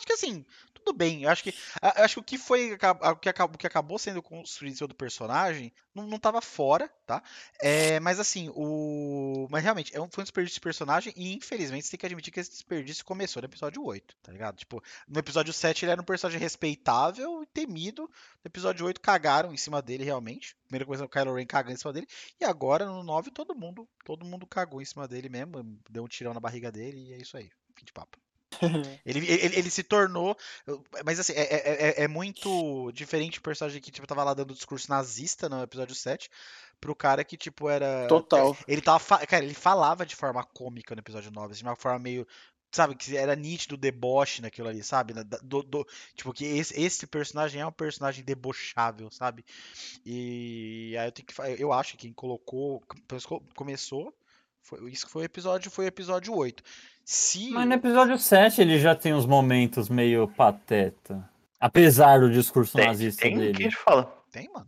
Acho 0.00 0.06
que 0.06 0.12
assim, 0.12 0.44
tudo 0.74 0.96
bem. 0.96 1.24
Eu 1.24 1.30
acho 1.30 1.42
que, 1.42 1.50
eu 1.50 2.04
acho 2.04 2.14
que 2.14 2.20
o 2.20 2.24
que 2.24 2.38
foi. 2.38 2.72
O 2.72 3.16
que 3.16 3.28
acabou, 3.28 3.54
o 3.54 3.58
que 3.58 3.66
acabou 3.66 3.98
sendo 3.98 4.22
construído 4.22 4.76
cima 4.76 4.88
do 4.88 4.94
personagem 4.94 5.72
não, 5.94 6.06
não 6.06 6.18
tava 6.18 6.40
fora, 6.40 6.88
tá? 7.06 7.22
É, 7.60 8.00
mas 8.00 8.18
assim, 8.18 8.50
o. 8.54 9.46
Mas 9.50 9.62
realmente, 9.62 9.94
é 9.94 10.00
um, 10.00 10.08
foi 10.10 10.22
um 10.22 10.24
desperdício 10.24 10.54
de 10.54 10.60
personagem 10.60 11.12
e 11.16 11.34
infelizmente 11.34 11.84
você 11.84 11.92
tem 11.92 12.00
que 12.00 12.06
admitir 12.06 12.32
que 12.32 12.40
esse 12.40 12.50
desperdício 12.50 13.04
começou 13.04 13.42
no 13.42 13.46
episódio 13.46 13.84
8, 13.84 14.16
tá 14.22 14.32
ligado? 14.32 14.56
Tipo, 14.56 14.82
no 15.08 15.18
episódio 15.18 15.52
7 15.52 15.84
ele 15.84 15.92
era 15.92 16.00
um 16.00 16.04
personagem 16.04 16.40
respeitável 16.40 17.42
e 17.42 17.46
temido. 17.46 18.02
No 18.02 18.48
episódio 18.48 18.86
8 18.86 19.00
cagaram 19.00 19.52
em 19.52 19.56
cima 19.56 19.82
dele 19.82 20.04
realmente. 20.04 20.56
Primeira 20.66 20.86
coisa, 20.86 21.04
o 21.04 21.08
Kylo 21.08 21.34
Ren 21.34 21.46
cagando 21.46 21.74
em 21.74 21.78
cima 21.78 21.92
dele. 21.92 22.06
E 22.40 22.44
agora 22.44 22.86
no 22.86 23.02
9 23.02 23.30
todo 23.30 23.54
mundo, 23.54 23.88
todo 24.04 24.24
mundo 24.24 24.46
cagou 24.46 24.80
em 24.80 24.84
cima 24.84 25.06
dele 25.06 25.28
mesmo, 25.28 25.78
deu 25.90 26.04
um 26.04 26.08
tirão 26.08 26.32
na 26.32 26.40
barriga 26.40 26.72
dele 26.72 27.08
e 27.08 27.12
é 27.12 27.18
isso 27.18 27.36
aí. 27.36 27.50
Fim 27.76 27.84
de 27.84 27.92
papo. 27.92 28.18
Ele, 29.06 29.18
ele, 29.30 29.56
ele 29.58 29.70
se 29.70 29.82
tornou. 29.82 30.36
Mas 31.04 31.18
assim, 31.18 31.32
é, 31.32 31.42
é, 31.42 31.88
é- 32.00 32.04
é 32.04 32.08
muito 32.08 32.90
diferente 32.92 33.38
o 33.38 33.42
personagem 33.42 33.80
que 33.80 33.90
tipo, 33.90 34.06
tava 34.06 34.22
lá 34.24 34.34
dando 34.34 34.54
discurso 34.54 34.90
nazista 34.90 35.48
no 35.48 35.62
episódio 35.62 35.94
7 35.94 36.30
pro 36.80 36.94
cara 36.94 37.24
que, 37.24 37.36
tipo, 37.36 37.68
era. 37.68 38.06
Total. 38.08 38.56
Ele 38.66 38.80
tava. 38.80 39.26
Cara, 39.26 39.44
ele 39.44 39.54
falava 39.54 40.04
de 40.06 40.16
forma 40.16 40.44
cômica 40.44 40.94
no 40.94 41.00
episódio 41.00 41.30
9, 41.30 41.52
assim, 41.52 41.62
de 41.62 41.68
uma 41.68 41.76
forma 41.76 41.98
meio. 41.98 42.26
Sabe, 42.72 42.94
que 42.94 43.16
era 43.16 43.34
nítido 43.34 43.74
o 43.74 43.78
deboche 43.78 44.40
naquilo 44.40 44.68
ali, 44.68 44.80
sabe? 44.84 45.12
Do, 45.42 45.60
do- 45.64 45.86
tipo, 46.14 46.32
que 46.32 46.44
esse, 46.44 46.80
esse 46.80 47.04
personagem 47.04 47.60
é 47.60 47.66
um 47.66 47.72
personagem 47.72 48.22
debochável, 48.22 49.10
sabe? 49.10 49.44
E 50.06 50.94
aí 50.98 51.08
eu 51.08 51.12
tenho 51.12 51.26
que. 51.26 51.34
Eu 51.62 51.72
acho 51.72 51.92
que 51.92 51.98
quem 51.98 52.12
colocou. 52.12 52.80
co- 53.26 53.42
Começou. 53.56 54.14
Foi, 54.62 54.90
isso 54.90 55.08
foi 55.08 55.22
o 55.22 55.24
episódio, 55.24 55.70
foi 55.70 55.84
o 55.86 55.88
episódio 55.88 56.34
8. 56.34 56.62
Se. 57.04 57.50
Mas 57.50 57.66
no 57.66 57.74
episódio 57.74 58.18
7 58.18 58.60
ele 58.60 58.78
já 58.78 58.94
tem 58.94 59.12
uns 59.14 59.26
momentos 59.26 59.88
meio 59.88 60.28
pateta. 60.28 61.28
Apesar 61.58 62.20
do 62.20 62.30
discurso 62.30 62.76
Tem, 62.76 62.86
nazista 62.86 63.22
tem, 63.22 63.36
dele. 63.36 63.52
que 63.54 63.62
a 63.62 63.64
gente 63.64 63.76
fala. 63.76 64.04
Tem, 64.30 64.48
mano. 64.52 64.66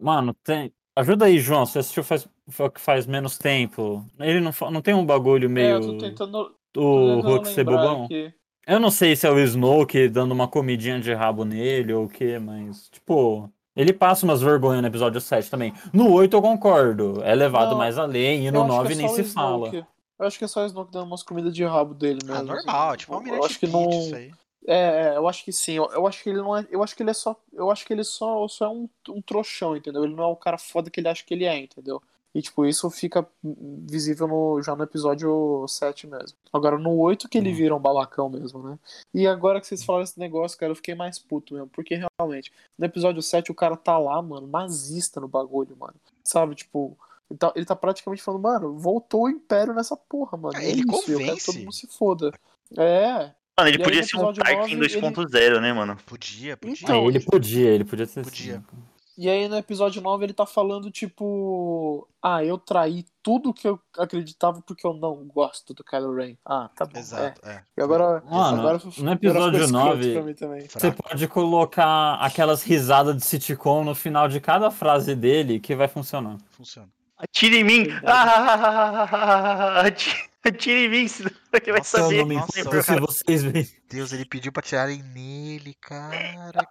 Mano, 0.00 0.34
tem. 0.44 0.72
Ajuda 0.94 1.26
aí, 1.26 1.38
João. 1.38 1.66
Você 1.66 1.78
assistiu 1.80 2.02
faz, 2.04 2.26
fa- 2.48 2.72
faz 2.76 3.06
menos 3.06 3.36
tempo. 3.36 4.06
Ele 4.18 4.40
não, 4.40 4.52
não 4.70 4.80
tem 4.80 4.94
um 4.94 5.04
bagulho 5.04 5.46
É, 5.46 5.48
meio. 5.48 5.74
eu 5.74 5.80
tô 5.82 5.98
tentando. 5.98 6.54
o 6.76 7.20
Hulk 7.20 7.48
ser 7.48 7.64
bobão? 7.64 8.04
aqui. 8.04 8.32
Eu 8.66 8.80
não 8.80 8.90
sei 8.90 9.14
se 9.14 9.26
é 9.26 9.30
o 9.30 9.38
Snoke 9.38 10.08
dando 10.08 10.32
uma 10.32 10.48
comidinha 10.48 10.98
de 10.98 11.12
rabo 11.14 11.44
nele 11.44 11.92
ou 11.92 12.06
o 12.06 12.08
que, 12.08 12.38
mas, 12.38 12.88
tipo, 12.88 13.52
ele 13.76 13.92
passa 13.92 14.24
umas 14.24 14.40
vergonhas 14.40 14.80
no 14.80 14.88
episódio 14.88 15.20
7 15.20 15.50
também. 15.50 15.74
No 15.92 16.10
8 16.12 16.34
eu 16.34 16.42
concordo, 16.42 17.22
é 17.22 17.34
levado 17.34 17.72
Não, 17.72 17.78
mais 17.78 17.98
além, 17.98 18.46
e 18.46 18.50
no 18.50 18.62
acho 18.62 18.70
que 18.70 18.76
9 18.76 18.92
é 18.92 18.96
nem 18.96 19.08
se 19.08 19.24
fala. 19.24 19.86
Eu 20.18 20.26
acho 20.26 20.38
que 20.38 20.44
é 20.44 20.48
só 20.48 20.62
o 20.62 20.66
Snoke 20.66 20.90
dando 20.90 21.06
umas 21.06 21.22
comidas 21.22 21.54
de 21.54 21.62
rabo 21.64 21.92
dele 21.92 22.20
mesmo. 22.24 22.34
Ah, 22.34 22.38
assim. 22.38 22.46
normal, 22.46 22.96
tipo, 22.96 23.14
é 23.14 23.18
um 23.18 23.26
eu 23.26 23.44
acho 23.44 23.58
que 23.60 23.66
não. 23.66 23.90
isso 23.90 24.14
aí. 24.14 24.32
É, 24.66 25.12
é, 25.12 25.16
eu 25.16 25.28
acho 25.28 25.44
que 25.44 25.52
sim. 25.52 25.74
Eu, 25.74 25.90
eu 25.92 26.06
acho 26.06 26.22
que 26.22 26.30
ele 26.30 26.38
não 26.38 26.56
é. 26.56 26.66
Eu 26.70 26.82
acho 26.82 26.96
que 26.96 27.02
ele 27.02 27.10
é 27.10 27.14
só. 27.14 27.36
Eu 27.52 27.70
acho 27.70 27.86
que 27.86 27.92
ele 27.92 28.02
só, 28.02 28.48
só 28.48 28.64
é 28.64 28.68
um, 28.68 28.88
um 29.10 29.20
trouxão, 29.20 29.76
entendeu? 29.76 30.04
Ele 30.04 30.14
não 30.14 30.24
é 30.24 30.26
o 30.26 30.36
cara 30.36 30.58
foda 30.58 30.90
que 30.90 30.98
ele 30.98 31.08
acha 31.08 31.22
que 31.24 31.34
ele 31.34 31.44
é, 31.44 31.56
entendeu? 31.56 32.02
E, 32.36 32.42
tipo, 32.42 32.66
isso 32.66 32.90
fica 32.90 33.26
visível 33.42 34.28
no, 34.28 34.60
já 34.62 34.76
no 34.76 34.82
episódio 34.84 35.64
7 35.66 36.06
mesmo. 36.06 36.36
Agora, 36.52 36.76
no 36.78 36.94
8 36.98 37.30
que 37.30 37.38
ele 37.38 37.50
Hum. 37.50 37.54
vira 37.54 37.74
um 37.74 37.80
balacão 37.80 38.28
mesmo, 38.28 38.62
né? 38.62 38.78
E 39.14 39.26
agora 39.26 39.58
que 39.58 39.66
vocês 39.66 39.82
falaram 39.82 40.04
esse 40.04 40.18
negócio, 40.18 40.58
cara, 40.58 40.70
eu 40.70 40.76
fiquei 40.76 40.94
mais 40.94 41.18
puto 41.18 41.54
mesmo. 41.54 41.68
Porque, 41.68 41.98
realmente, 42.18 42.52
no 42.78 42.84
episódio 42.84 43.22
7 43.22 43.50
o 43.50 43.54
cara 43.54 43.74
tá 43.74 43.96
lá, 43.98 44.20
mano, 44.20 44.46
nazista 44.46 45.18
no 45.18 45.28
bagulho, 45.28 45.74
mano. 45.78 45.94
Sabe, 46.22 46.54
tipo... 46.54 46.94
Ele 47.30 47.38
tá, 47.38 47.52
ele 47.56 47.64
tá 47.64 47.74
praticamente 47.74 48.22
falando, 48.22 48.42
mano, 48.42 48.78
voltou 48.78 49.22
o 49.24 49.28
Império 49.30 49.72
nessa 49.74 49.96
porra, 49.96 50.36
mano. 50.36 50.56
É 50.58 50.68
ele 50.70 50.82
isso, 50.82 51.10
eu 51.10 51.18
quero 51.18 51.18
que 51.18 51.24
convence. 51.24 51.46
todo 51.46 51.58
mundo 51.58 51.72
se 51.72 51.86
foda. 51.86 52.32
É, 52.76 53.32
Mano, 53.58 53.70
ele 53.70 53.78
E 53.78 53.82
podia 53.82 54.02
ser 54.04 54.16
um 54.18 54.32
Tarkin 54.34 54.56
9, 54.58 54.72
ele- 54.74 54.80
2.0, 55.00 55.60
né, 55.62 55.72
mano? 55.72 55.96
Podia, 56.04 56.56
podia. 56.58 56.76
Então, 56.84 57.04
É, 57.04 57.06
ele 57.06 57.20
podia, 57.20 57.70
ele 57.70 57.84
podia 57.86 58.04
ser 58.04 58.22
Podia. 58.22 58.56
assim. 58.58 58.82
E 59.18 59.30
aí 59.30 59.48
no 59.48 59.56
episódio 59.56 60.02
9 60.02 60.24
ele 60.26 60.34
tá 60.34 60.44
falando, 60.44 60.90
tipo, 60.90 62.06
ah, 62.22 62.44
eu 62.44 62.58
traí 62.58 63.06
tudo 63.22 63.54
que 63.54 63.66
eu 63.66 63.80
acreditava 63.96 64.60
porque 64.60 64.86
eu 64.86 64.92
não 64.92 65.24
gosto 65.26 65.72
do 65.72 65.82
Kylo 65.82 66.14
Ren. 66.14 66.36
Ah, 66.44 66.68
tá 66.76 66.84
bom. 66.84 66.96
É. 66.96 67.00
Exato, 67.00 67.48
é. 67.48 67.64
E 67.76 67.82
agora, 67.82 68.22
Mano, 68.30 68.60
agora 68.60 68.78
no 68.98 69.12
episódio 69.12 69.30
agora 69.30 69.52
ficou 69.52 69.64
escroto 69.64 69.72
9, 69.72 70.12
pra 70.12 70.22
mim 70.22 70.34
também. 70.34 70.68
Você 70.68 70.92
pode 70.92 71.28
colocar 71.28 72.14
aquelas 72.16 72.62
risadas 72.62 73.16
de 73.16 73.24
sitcom 73.24 73.84
no 73.84 73.94
final 73.94 74.28
de 74.28 74.38
cada 74.38 74.70
frase 74.70 75.14
dele 75.14 75.58
que 75.60 75.74
vai 75.74 75.88
funcionar. 75.88 76.36
Funciona. 76.50 76.88
Atire 77.16 77.60
em 77.60 77.64
mim! 77.64 77.86
Ah, 78.04 79.80
atire- 79.86 80.84
em 80.84 80.88
mim, 80.88 81.08
senão 81.08 81.30
ele 81.54 81.72
vai 81.72 81.78
Nossa, 81.78 81.98
saber. 81.98 82.24
Nossa, 82.26 82.82
se 82.82 83.00
vocês. 83.00 83.74
Deus, 83.88 84.12
ele 84.12 84.26
pediu 84.26 84.52
pra 84.52 84.62
tirarem 84.62 85.02
nele, 85.02 85.74
cara. 85.80 86.68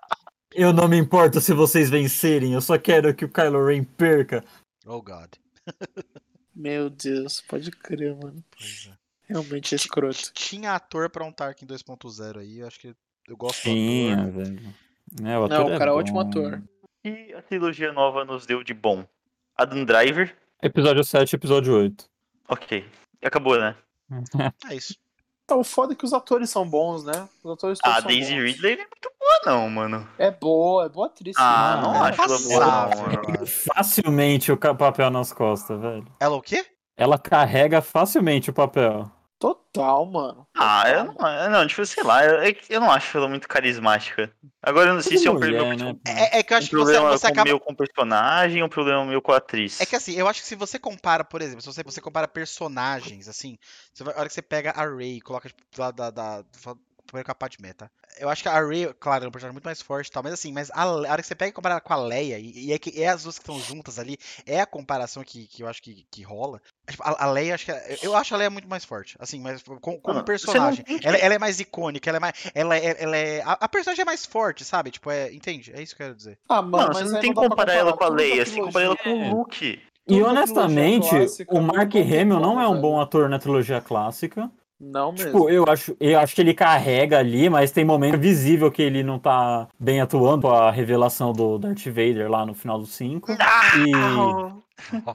Eu 0.55 0.71
não 0.71 0.87
me 0.87 0.97
importo 0.97 1.41
se 1.41 1.53
vocês 1.53 1.89
vencerem, 1.89 2.53
eu 2.53 2.61
só 2.61 2.77
quero 2.77 3.13
que 3.13 3.25
o 3.25 3.29
Kylo 3.29 3.65
Ren 3.65 3.83
perca. 3.83 4.43
Oh, 4.85 5.01
God. 5.01 5.33
Meu 6.55 6.89
Deus, 6.89 7.41
pode 7.41 7.69
crer, 7.71 8.15
mano. 8.15 8.41
Pois 8.57 8.89
é. 8.89 8.95
Realmente 9.27 9.73
é 9.73 9.77
escroto. 9.77 10.31
Tinha 10.33 10.73
ator 10.73 11.09
pra 11.09 11.25
um 11.25 11.31
Tarkin 11.31 11.65
2.0 11.65 12.39
aí, 12.39 12.59
eu 12.59 12.67
acho 12.67 12.79
que 12.79 12.95
eu 13.27 13.35
gosto 13.35 13.57
do 13.63 13.63
Tinha, 13.63 14.21
ator. 14.21 14.31
velho. 14.31 14.73
É, 15.23 15.37
o 15.37 15.47
Não, 15.47 15.65
o 15.65 15.77
cara 15.77 15.91
é 15.91 15.93
bom. 15.93 15.99
ótimo 15.99 16.19
ator. 16.21 16.61
E 17.03 17.33
a 17.33 17.41
trilogia 17.41 17.91
nova 17.91 18.23
nos 18.23 18.45
deu 18.45 18.63
de 18.63 18.73
bom? 18.73 19.05
Adam 19.57 19.83
Driver, 19.83 20.35
Episódio 20.61 21.03
7 21.03 21.33
e 21.33 21.35
episódio 21.35 21.73
8. 21.75 22.05
ok. 22.49 22.85
E 23.21 23.25
acabou, 23.27 23.59
né? 23.59 23.75
É 24.69 24.75
isso. 24.75 24.95
Então, 25.43 25.59
o 25.59 25.63
foda 25.63 25.93
é 25.93 25.95
que 25.95 26.05
os 26.05 26.13
atores 26.13 26.49
são 26.49 26.67
bons, 26.67 27.03
né? 27.03 27.27
Os 27.43 27.51
atores 27.51 27.79
todos 27.79 27.97
A 27.97 28.01
são 28.01 28.07
Daisy 28.07 28.33
bons. 28.33 28.43
Ridley 28.43 28.73
é 28.73 28.77
muito 28.77 29.11
boa, 29.43 29.55
não, 29.55 29.69
mano. 29.69 30.07
É 30.17 30.31
boa, 30.31 30.85
é 30.85 30.89
boa 30.89 31.07
atriz. 31.07 31.35
Ah, 31.37 31.75
sim. 31.75 31.87
não 31.87 31.95
ela 31.95 32.09
acho 32.09 32.21
ela 32.21 32.39
boa, 32.39 32.59
não, 32.59 33.05
mano. 33.05 33.23
mano. 33.27 33.47
Facilmente 33.47 34.51
o 34.51 34.57
papel 34.57 35.09
nas 35.09 35.33
costas, 35.33 35.79
velho. 35.79 36.07
Ela 36.19 36.35
o 36.35 36.41
quê? 36.41 36.65
Ela 36.97 37.17
carrega 37.17 37.81
facilmente 37.81 38.49
o 38.49 38.53
papel. 38.53 39.11
Total, 39.37 40.05
mano. 40.05 40.47
Ah, 40.55 40.89
eu 40.89 41.03
não, 41.03 41.27
eu 41.27 41.49
não, 41.49 41.67
tipo, 41.67 41.85
sei 41.85 42.03
lá, 42.03 42.23
eu, 42.23 42.41
é 42.41 42.55
eu 42.69 42.79
não 42.79 42.89
acho 42.89 43.17
ela 43.17 43.27
muito 43.27 43.47
carismática. 43.49 44.33
Agora 44.63 44.89
eu 44.89 44.95
não 44.95 45.01
sei 45.01 45.17
se 45.17 45.27
é 45.27 45.31
um 45.31 45.33
Mulher, 45.33 45.57
problema, 45.59 45.93
né? 45.93 45.99
É, 46.07 46.39
é 46.39 46.43
que 46.43 46.53
eu 46.53 46.57
acho 46.57 46.67
um 46.67 46.69
que 46.69 46.75
você, 46.77 46.93
problema 46.93 47.17
você 47.17 47.27
acaba. 47.27 47.43
meu 47.43 47.59
com 47.59 47.73
o 47.73 47.75
personagem 47.75 48.61
ou 48.61 48.67
um 48.67 48.69
problema 48.69 49.05
meu 49.05 49.21
com 49.21 49.33
a 49.33 49.37
atriz. 49.37 49.81
É 49.81 49.85
que 49.85 49.95
assim, 49.95 50.13
eu 50.13 50.27
acho 50.27 50.41
que 50.41 50.47
se 50.47 50.55
você 50.55 50.79
compara, 50.79 51.23
por 51.25 51.41
exemplo, 51.41 51.61
se 51.61 51.67
você, 51.67 51.83
você 51.83 51.99
compara 51.99 52.29
personagens, 52.29 53.27
assim, 53.27 53.57
você 53.93 54.05
vai, 54.05 54.13
a 54.15 54.19
hora 54.19 54.27
que 54.29 54.33
você 54.33 54.41
pega 54.41 54.71
a 54.71 54.87
Rey 54.87 55.17
e 55.17 55.21
coloca 55.21 55.49
tipo, 55.49 55.61
do 55.75 55.81
lado 55.81 55.95
da. 55.95 56.09
da, 56.09 56.41
da 56.41 56.75
primeiro 57.05 57.25
com 57.25 57.31
a 57.31 57.35
Padmé, 57.35 57.73
tá? 57.73 57.89
Eu 58.19 58.29
acho 58.29 58.41
que 58.43 58.49
a 58.49 58.65
Rey, 58.65 58.93
claro, 58.99 59.25
é 59.25 59.27
um 59.27 59.31
personagem 59.31 59.53
muito 59.53 59.65
mais 59.65 59.81
forte 59.81 60.07
e 60.07 60.11
tal, 60.11 60.23
mas 60.23 60.33
assim, 60.33 60.51
mas 60.51 60.69
a, 60.71 60.83
a 60.83 60.95
hora 60.95 61.21
que 61.21 61.27
você 61.27 61.35
pega 61.35 61.49
e 61.49 61.53
compara 61.53 61.73
ela 61.75 61.81
com 61.81 61.93
a 61.93 61.97
Leia, 61.97 62.39
e, 62.39 62.67
e 62.67 62.73
é 62.73 62.79
que 62.79 63.01
é 63.01 63.07
as 63.09 63.23
duas 63.23 63.37
que 63.37 63.43
estão 63.43 63.59
juntas 63.59 63.99
ali, 63.99 64.17
é 64.45 64.59
a 64.61 64.65
comparação 64.65 65.23
que, 65.23 65.47
que 65.47 65.63
eu 65.63 65.67
acho 65.67 65.81
que, 65.81 66.05
que 66.09 66.23
rola. 66.23 66.61
Tipo, 66.89 67.03
a, 67.03 67.25
a 67.25 67.31
Leia, 67.31 67.55
acho 67.55 67.65
que 67.65 67.71
é- 67.71 67.97
eu 68.01 68.15
acho 68.15 68.33
a 68.33 68.37
Leia 68.37 68.49
muito 68.49 68.67
mais 68.69 68.85
forte, 68.85 69.15
assim, 69.19 69.39
mas 69.39 69.61
com, 69.63 69.99
como 69.99 70.19
não 70.19 70.23
personagem. 70.25 70.83
que- 70.85 71.05
Ela, 71.05 71.17
ela 71.17 71.33
é 71.33 71.39
mais 71.39 71.59
icônica, 71.59 72.09
ela 72.09 72.17
é 72.17 72.19
mais. 72.19 72.33
Ela 72.53 72.77
é. 72.77 73.03
Ela 73.03 73.17
é 73.17 73.41
a, 73.41 73.51
a 73.53 73.67
personagem 73.69 74.01
é 74.03 74.05
mais 74.05 74.25
forte, 74.25 74.63
sabe? 74.63 74.91
Tipo, 74.91 75.09
é. 75.11 75.33
Entende? 75.33 75.71
É 75.75 75.81
isso 75.81 75.95
que 75.95 76.01
eu 76.01 76.07
quero 76.07 76.17
dizer. 76.17 76.37
Ah, 76.47 76.61
mano, 76.61 76.71
Mano, 76.71 76.87
mas 76.93 76.97
você 76.99 77.13
não 77.13 77.19
tem 77.21 77.33
que 77.33 77.39
pra 77.39 77.49
comparar 77.49 77.73
ela 77.73 77.93
com 77.97 78.03
a 78.03 78.09
Leia, 78.09 78.45
você 78.45 78.51
tem 78.51 78.59
que 78.61 78.65
comparar 78.67 78.85
ela 78.85 78.97
com 78.97 79.09
o 79.09 79.35
Luke. 79.35 79.81
E 80.07 80.21
honestamente, 80.21 81.09
clássica 81.09 81.51
o 81.55 81.59
não 81.59 81.73
Mark 81.73 81.95
Hamill 81.95 82.39
não 82.39 82.61
é 82.61 82.67
um 82.67 82.79
bom 82.79 83.01
ator 83.01 83.27
na 83.27 83.39
trilogia 83.39 83.81
clássica. 83.81 84.51
Não 84.79 85.11
mesmo. 85.11 85.31
Tipo, 85.31 85.49
eu 85.49 85.63
acho, 85.67 85.95
eu 85.99 86.19
acho 86.19 86.35
que 86.35 86.41
ele 86.41 86.53
carrega 86.53 87.19
ali, 87.19 87.49
mas 87.49 87.71
tem 87.71 87.85
momento 87.85 88.17
visível 88.17 88.71
que 88.71 88.81
ele 88.81 89.03
não 89.03 89.17
tá 89.17 89.67
bem 89.79 90.01
atuando. 90.01 90.47
A 90.47 90.69
revelação 90.69 91.31
do 91.31 91.57
Darth 91.57 91.85
Vader 91.85 92.29
lá 92.29 92.45
no 92.45 92.53
final 92.53 92.79
do 92.79 92.85
5. 92.85 93.31
E... 93.31 93.35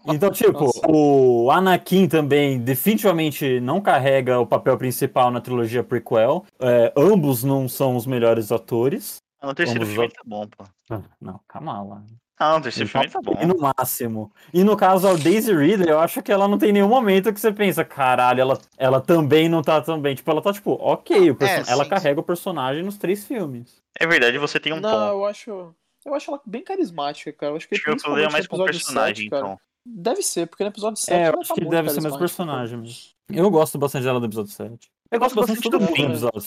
Então, 0.06 0.30
tipo, 0.30 0.64
Nossa. 0.64 0.80
o 0.88 1.50
Anakin 1.50 2.08
também 2.08 2.58
definitivamente 2.58 3.60
não 3.60 3.78
carrega 3.78 4.40
o 4.40 4.46
papel 4.46 4.78
principal 4.78 5.30
na 5.30 5.38
trilogia 5.40 5.84
prequel. 5.84 6.46
É, 6.58 6.90
ambos 6.96 7.44
não 7.44 7.68
são 7.68 7.94
os 7.94 8.06
melhores 8.06 8.50
atores. 8.50 9.18
Ah, 9.40 9.48
No 9.48 9.54
terceiro 9.54 9.80
Vamos 9.80 9.94
filme 9.94 10.10
tá 10.10 10.22
bom, 10.24 10.46
pô. 10.48 10.64
Ah, 10.90 11.02
Não, 11.20 11.40
calma 11.46 11.82
lá. 11.82 12.02
Ah, 12.42 12.56
o 12.56 12.60
terceiro 12.62 12.88
filme 12.88 13.06
tá 13.10 13.20
bom. 13.22 13.36
E 13.38 13.44
no 13.44 13.54
máximo. 13.58 14.32
E 14.52 14.64
no 14.64 14.74
caso, 14.74 15.06
a 15.06 15.12
Daisy 15.12 15.54
Ridley, 15.54 15.90
eu 15.90 16.00
acho 16.00 16.22
que 16.22 16.32
ela 16.32 16.48
não 16.48 16.56
tem 16.56 16.72
nenhum 16.72 16.88
momento 16.88 17.34
que 17.34 17.38
você 17.38 17.52
pensa, 17.52 17.84
caralho, 17.84 18.40
ela, 18.40 18.58
ela 18.78 18.98
também 18.98 19.46
não 19.46 19.60
tá 19.60 19.78
tão 19.82 20.00
bem. 20.00 20.14
Tipo, 20.14 20.30
ela 20.30 20.40
tá 20.40 20.50
tipo, 20.50 20.72
ok, 20.80 21.36
É, 21.38 21.70
ela 21.70 21.84
sim, 21.84 21.90
carrega 21.90 22.18
o 22.18 22.22
personagem 22.22 22.82
nos 22.82 22.96
três 22.96 23.26
filmes. 23.26 23.82
É 23.98 24.06
verdade, 24.06 24.38
você 24.38 24.58
tem 24.58 24.72
um 24.72 24.80
Não, 24.80 24.90
ponto. 24.90 25.02
eu 25.12 25.26
acho. 25.26 25.74
Eu 26.06 26.14
acho 26.14 26.30
ela 26.30 26.40
bem 26.46 26.64
carismática, 26.64 27.30
cara. 27.30 27.52
Eu 27.52 27.56
acho 27.56 27.68
que 27.68 27.74
Acho 27.74 27.84
que 27.84 27.90
eu 28.08 28.16
é 28.16 28.30
mais 28.30 28.46
com 28.46 28.56
o 28.56 28.60
episódio 28.64 28.72
personagem, 28.80 29.16
7, 29.24 29.28
cara. 29.30 29.42
então. 29.42 29.60
Deve 29.84 30.22
ser, 30.22 30.46
porque 30.46 30.64
no 30.64 30.70
episódio 30.70 30.96
7 30.98 31.12
É, 31.14 31.22
eu 31.24 31.26
ela 31.32 31.40
acho 31.40 31.48
tá 31.48 31.54
que 31.54 31.60
muito 31.60 31.70
deve 31.72 31.90
ser 31.90 32.00
mais 32.00 32.16
personagem 32.16 32.78
mesmo. 32.78 32.96
Eu 33.30 33.50
gosto 33.50 33.76
bastante 33.78 34.04
dela 34.04 34.18
do 34.18 34.24
episódio 34.26 34.50
7. 34.50 34.90
Eu 35.10 35.18
gosto 35.20 35.34
bastante 35.34 35.56
de 35.58 35.62
todo 35.62 35.78
do 35.78 35.84
mundo 35.84 35.94
do 35.94 36.04
episódio. 36.04 36.42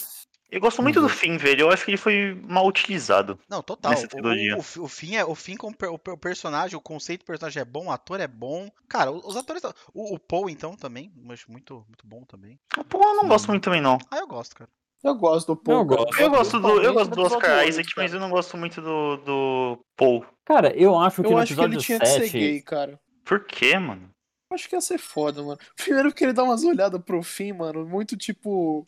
Eu 0.53 0.61
gosto 0.61 0.81
muito 0.83 0.99
do 0.99 1.03
Uhum. 1.07 1.09
fim, 1.09 1.37
velho. 1.37 1.61
Eu 1.61 1.71
acho 1.71 1.83
que 1.83 1.91
ele 1.91 1.97
foi 1.97 2.39
mal 2.47 2.65
utilizado. 2.67 3.39
Não, 3.49 3.61
total. 3.63 3.91
Nessa 3.91 4.05
O, 4.05 4.09
trilogia. 4.09 4.55
o, 4.55 4.59
o, 4.81 4.83
o 4.83 4.87
fim 4.87 5.15
é 5.15 5.25
o 5.25 5.33
fim 5.35 5.55
com 5.57 5.67
o 5.69 5.75
per- 5.75 5.89
o, 5.91 5.95
o 5.95 6.17
personagem, 6.17 6.77
o 6.77 6.81
conceito 6.81 7.21
do 7.21 7.25
personagem 7.25 7.61
é 7.61 7.65
bom, 7.65 7.87
o 7.87 7.91
ator 7.91 8.19
é 8.19 8.27
bom. 8.27 8.69
Cara, 8.87 9.11
o- 9.11 9.27
os 9.27 9.35
atores. 9.35 9.63
O, 9.93 10.13
o 10.15 10.19
Paul, 10.19 10.49
então, 10.49 10.75
também. 10.75 11.11
Eu 11.25 11.31
acho 11.31 11.51
muito, 11.51 11.75
muito 11.87 12.05
bom 12.05 12.23
também. 12.23 12.59
Pô, 12.89 13.01
eu 13.03 13.15
não 13.15 13.27
gosto 13.27 13.45
Sim. 13.45 13.51
muito 13.53 13.63
também, 13.63 13.81
não. 13.81 13.97
Ah, 14.11 14.19
eu 14.19 14.27
gosto, 14.27 14.55
cara. 14.55 14.69
Eu 15.03 15.15
gosto 15.15 15.47
do 15.47 15.57
Paul. 15.57 15.79
Eu 15.79 15.85
gosto. 15.85 16.19
Eu 16.21 16.29
gosto 16.29 16.59
do, 16.59 16.81
eu 16.81 16.93
gosto 16.93 17.11
do 17.13 17.21
Oscar 17.23 17.41
episódio 17.41 17.69
Isaac, 17.69 17.89
mas 17.97 18.13
eu 18.13 18.19
não 18.21 18.29
gosto 18.29 18.55
muito 18.55 18.79
do, 18.81 19.17
do 19.17 19.85
Paul. 19.97 20.25
Cara, 20.45 20.73
eu 20.77 20.97
acho 20.97 21.21
que 21.21 21.27
Eu 21.27 21.31
no 21.31 21.37
acho 21.39 21.53
que 21.53 21.59
ele 21.61 21.75
episódio 21.75 21.85
tinha 21.85 21.99
que 21.99 22.05
ser 22.05 22.19
7. 22.21 22.31
gay, 22.39 22.61
cara. 22.61 22.99
Por 23.25 23.43
quê, 23.45 23.77
mano? 23.77 24.09
Eu 24.49 24.55
acho 24.55 24.69
que 24.69 24.75
ia 24.75 24.81
ser 24.81 24.97
foda, 24.99 25.41
mano. 25.43 25.57
Primeiro 25.75 26.09
porque 26.09 26.23
ele 26.23 26.31
dá 26.31 26.43
umas 26.43 26.63
olhadas 26.63 27.01
pro 27.03 27.21
fim, 27.23 27.51
mano. 27.53 27.85
Muito 27.85 28.15
tipo. 28.15 28.87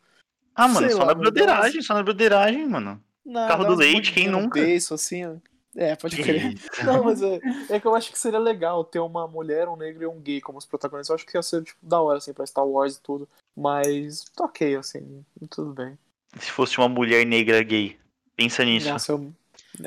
Ah, 0.56 0.68
mano, 0.68 0.88
Sei 0.88 0.96
só 0.96 1.04
lá, 1.04 1.08
na 1.08 1.14
broderagem, 1.16 1.82
só 1.82 1.94
na 1.94 2.04
broderagem, 2.04 2.66
mano. 2.68 3.04
Carro 3.48 3.66
do 3.66 3.76
leite, 3.76 4.14
quem 4.14 4.30
nunca? 4.30 4.60
Beiço, 4.60 4.94
assim, 4.94 5.26
ó. 5.26 5.36
É, 5.76 5.94
pode 5.96 6.16
crer. 6.16 6.54
Não, 6.86 7.04
mas 7.04 7.22
é, 7.22 7.42
é 7.70 7.80
que 7.80 7.86
eu 7.86 7.94
acho 7.94 8.10
que 8.10 8.18
seria 8.18 8.40
legal 8.40 8.86
ter 8.86 9.00
uma 9.00 9.28
mulher, 9.28 9.68
um 9.68 9.76
negro 9.76 10.04
e 10.04 10.08
um 10.08 10.22
gay 10.22 10.40
como 10.40 10.58
os 10.58 10.66
protagonistas. 10.66 11.10
Eu 11.10 11.16
acho 11.16 11.26
que 11.26 11.38
ia 11.38 11.42
ser, 11.44 11.64
tipo, 11.64 11.78
da 11.86 12.00
hora, 12.00 12.20
assim, 12.20 12.34
pra 12.34 12.46
Star 12.46 12.66
Wars 12.66 12.96
e 12.96 13.02
tudo. 13.02 13.28
Mas 13.56 14.24
tá 14.36 14.46
ok, 14.46 14.78
assim, 14.78 15.26
tudo 15.50 15.74
bem. 15.74 15.98
Se 16.40 16.50
fosse 16.50 16.78
uma 16.78 16.88
mulher 16.88 17.26
negra 17.26 17.62
gay. 17.62 18.00
Pensa 18.38 18.64
nisso. 18.64 18.88
Nossa, 18.88 19.12
eu... 19.12 19.34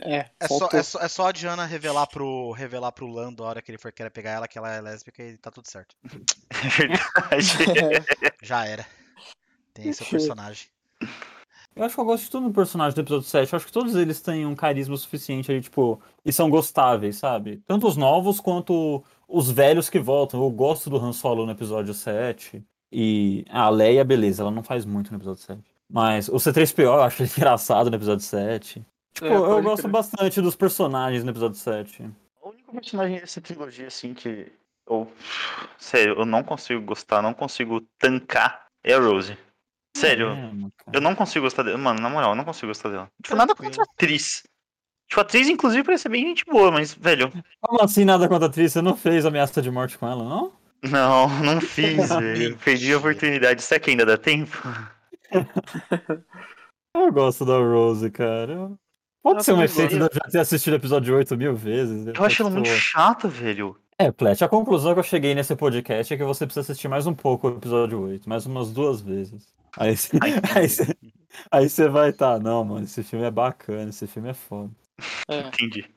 É, 0.02 0.26
É 0.38 0.48
só, 0.48 0.68
é, 0.70 0.82
só, 0.82 1.00
é 1.00 1.08
só 1.08 1.28
a 1.28 1.32
Diana 1.32 1.64
revelar 1.64 2.06
pro, 2.06 2.52
revelar 2.52 2.92
pro 2.92 3.06
Lando 3.06 3.42
a 3.42 3.48
hora 3.48 3.62
que 3.62 3.70
ele 3.70 3.78
for 3.78 3.90
querer 3.90 4.10
pegar 4.10 4.32
ela 4.32 4.48
que 4.48 4.58
ela 4.58 4.70
é 4.70 4.82
lésbica 4.82 5.22
e 5.22 5.38
tá 5.38 5.50
tudo 5.50 5.66
certo. 5.68 5.96
É 6.50 6.68
verdade. 6.68 8.04
Já 8.42 8.66
era. 8.66 8.84
Tem 9.82 9.90
esse 9.90 10.04
personagem. 10.04 10.66
Eu 11.76 11.84
acho 11.84 11.94
que 11.94 12.00
eu 12.00 12.04
gosto 12.04 12.24
de 12.24 12.30
todo 12.30 12.48
o 12.48 12.52
personagem 12.52 12.94
do 12.94 13.00
episódio 13.00 13.28
7. 13.28 13.52
Eu 13.52 13.56
acho 13.56 13.66
que 13.66 13.72
todos 13.72 13.94
eles 13.94 14.20
têm 14.20 14.44
um 14.44 14.56
carisma 14.56 14.96
suficiente 14.96 15.50
ali, 15.50 15.60
tipo, 15.60 16.00
e 16.24 16.32
são 16.32 16.50
gostáveis, 16.50 17.16
sabe? 17.16 17.62
Tanto 17.66 17.86
os 17.86 17.96
novos 17.96 18.40
quanto 18.40 19.04
os 19.28 19.50
velhos 19.50 19.88
que 19.88 20.00
voltam. 20.00 20.42
Eu 20.42 20.50
gosto 20.50 20.90
do 20.90 20.96
Han 20.96 21.12
Solo 21.12 21.46
no 21.46 21.52
episódio 21.52 21.94
7. 21.94 22.64
E 22.90 23.44
a 23.50 23.68
Leia, 23.68 24.04
beleza, 24.04 24.42
ela 24.42 24.50
não 24.50 24.62
faz 24.62 24.84
muito 24.84 25.12
no 25.12 25.18
episódio 25.18 25.42
7. 25.42 25.62
Mas 25.88 26.28
o 26.28 26.34
C3PO 26.34 26.82
eu 26.82 27.02
acho 27.02 27.22
ele 27.22 27.30
engraçado 27.36 27.90
no 27.90 27.96
episódio 27.96 28.24
7. 28.24 28.84
Tipo, 29.14 29.26
É, 29.26 29.34
eu 29.34 29.62
gosto 29.62 29.82
crer. 29.82 29.92
bastante 29.92 30.40
dos 30.40 30.56
personagens 30.56 31.22
no 31.22 31.30
episódio 31.30 31.56
7. 31.58 32.10
O 32.42 32.48
único 32.50 32.72
personagem 32.72 33.20
dessa 33.20 33.40
trilogia, 33.40 33.86
assim, 33.86 34.14
que 34.14 34.50
eu. 34.88 35.06
Sério, 35.78 36.14
eu 36.18 36.26
não 36.26 36.42
consigo 36.42 36.82
gostar, 36.82 37.22
não 37.22 37.34
consigo 37.34 37.80
tancar 37.98 38.66
é 38.82 38.94
a 38.94 39.00
Rose. 39.00 39.36
Sério, 39.98 40.28
É 40.30 40.96
eu 40.96 41.00
não 41.00 41.14
consigo 41.14 41.44
gostar 41.44 41.62
dela. 41.64 41.76
Mano, 41.78 42.00
na 42.00 42.08
moral, 42.08 42.30
eu 42.30 42.36
não 42.36 42.44
consigo 42.44 42.68
gostar 42.68 42.88
dela. 42.90 43.10
Tipo, 43.22 43.36
nada 43.36 43.54
contra 43.54 43.82
a 43.82 43.84
atriz. 43.84 44.44
Tipo, 45.08 45.20
a 45.20 45.22
atriz, 45.22 45.48
inclusive, 45.48 45.82
parece 45.84 46.02
ser 46.02 46.08
bem 46.08 46.26
gente 46.26 46.44
boa, 46.44 46.70
mas, 46.70 46.94
velho, 46.94 47.32
Como 47.60 47.82
assim 47.82 48.04
nada 48.04 48.28
contra 48.28 48.46
a 48.46 48.48
atriz? 48.48 48.72
Você 48.72 48.82
não 48.82 48.96
fez 48.96 49.26
ameaça 49.26 49.60
de 49.60 49.70
morte 49.70 49.98
com 49.98 50.06
ela, 50.06 50.22
não? 50.22 50.52
não, 50.82 51.28
não 51.42 51.60
fiz, 51.60 52.08
velho. 52.10 52.56
Perdi 52.58 52.92
a 52.92 52.98
oportunidade. 52.98 53.62
Será 53.62 53.80
que 53.80 53.90
ainda 53.90 54.06
dá 54.06 54.16
tempo? 54.16 54.56
Eu 56.94 57.12
gosto 57.12 57.44
da 57.44 57.58
Rose, 57.58 58.10
cara. 58.10 58.70
Pode 59.22 59.44
ser 59.44 59.52
um 59.52 59.62
efeito 59.62 59.96
de 59.96 60.00
eu 60.00 60.10
já 60.12 60.30
ter 60.30 60.38
assistido 60.38 60.72
o 60.72 60.76
episódio 60.76 61.14
8 61.16 61.36
mil 61.36 61.54
vezes. 61.54 62.06
Eu 62.06 62.24
acho 62.24 62.42
ela 62.42 62.50
muito 62.50 62.68
chata, 62.68 63.28
velho. 63.28 63.76
É, 63.98 64.10
Plet, 64.10 64.42
a 64.42 64.48
conclusão 64.48 64.94
que 64.94 65.00
eu 65.00 65.04
cheguei 65.04 65.34
nesse 65.34 65.54
podcast 65.54 66.14
é 66.14 66.16
que 66.16 66.24
você 66.24 66.46
precisa 66.46 66.60
assistir 66.62 66.88
mais 66.88 67.06
um 67.06 67.14
pouco 67.14 67.48
o 67.48 67.56
episódio 67.56 68.00
8, 68.00 68.28
mais 68.28 68.46
umas 68.46 68.72
duas 68.72 69.00
vezes. 69.00 69.57
Aí 69.76 69.96
você, 69.96 70.18
aí 70.54 70.68
você, 70.68 70.96
aí 71.50 71.68
você 71.68 71.88
vai 71.88 72.10
estar, 72.10 72.38
não, 72.38 72.64
mano, 72.64 72.84
esse 72.84 73.02
filme 73.02 73.24
é 73.24 73.30
bacana, 73.30 73.90
esse 73.90 74.06
filme 74.06 74.30
é 74.30 74.34
foda. 74.34 74.70
É. 75.28 75.40
Entendi. 75.40 75.88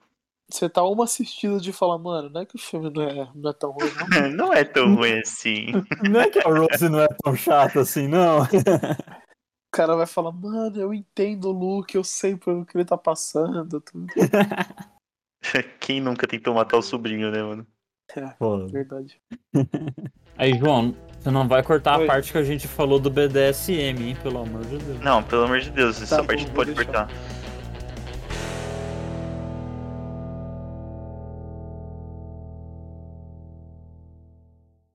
Você 0.49 0.69
tá 0.69 0.83
uma 0.83 1.05
assistida 1.05 1.59
de 1.59 1.71
falar, 1.71 1.97
mano, 1.97 2.29
não 2.29 2.41
é 2.41 2.45
que 2.45 2.55
o 2.57 2.59
filme 2.59 2.89
não 2.89 3.01
é, 3.01 3.31
não 3.33 3.49
é 3.49 3.53
tão 3.53 3.71
ruim, 3.71 3.89
não. 3.95 4.29
Não 4.35 4.53
é 4.53 4.63
tão 4.65 4.95
ruim 4.95 5.19
assim. 5.19 5.67
Não 6.09 6.19
é 6.19 6.29
que 6.29 6.39
a 6.39 6.43
Rose 6.43 6.89
não 6.89 6.99
é 6.99 7.07
tão 7.23 7.35
chata 7.35 7.79
assim, 7.79 8.07
não. 8.07 8.41
O 8.41 8.47
cara 9.71 9.95
vai 9.95 10.05
falar, 10.05 10.33
mano, 10.33 10.77
eu 10.77 10.93
entendo 10.93 11.45
o 11.45 11.51
Luke, 11.53 11.95
eu 11.95 12.03
sei 12.03 12.35
pelo 12.35 12.65
que 12.65 12.77
ele 12.77 12.83
tá 12.83 12.97
passando. 12.97 13.79
Tudo. 13.79 14.07
Quem 15.79 16.01
nunca 16.01 16.27
tentou 16.27 16.53
matar 16.53 16.77
o 16.77 16.81
sobrinho, 16.81 17.31
né, 17.31 17.41
mano? 17.41 17.65
Foda. 18.37 18.67
Verdade. 18.67 19.17
Aí, 20.37 20.57
João, 20.57 20.95
você 21.19 21.29
não 21.29 21.47
vai 21.47 21.61
cortar 21.61 21.99
Oi. 21.99 22.05
a 22.05 22.07
parte 22.07 22.31
que 22.31 22.37
a 22.37 22.43
gente 22.43 22.67
falou 22.67 22.99
do 22.99 23.09
BDSM, 23.09 24.01
hein, 24.01 24.17
pelo 24.23 24.39
amor 24.41 24.65
de 24.65 24.77
Deus. 24.77 24.99
Não, 25.01 25.21
pelo 25.21 25.43
amor 25.43 25.59
de 25.59 25.69
Deus, 25.69 26.01
essa 26.01 26.17
Tá 26.17 26.23
parte 26.23 26.45
não 26.45 26.53
pode 26.53 26.73
deixar. 26.73 26.91
cortar. 27.07 27.09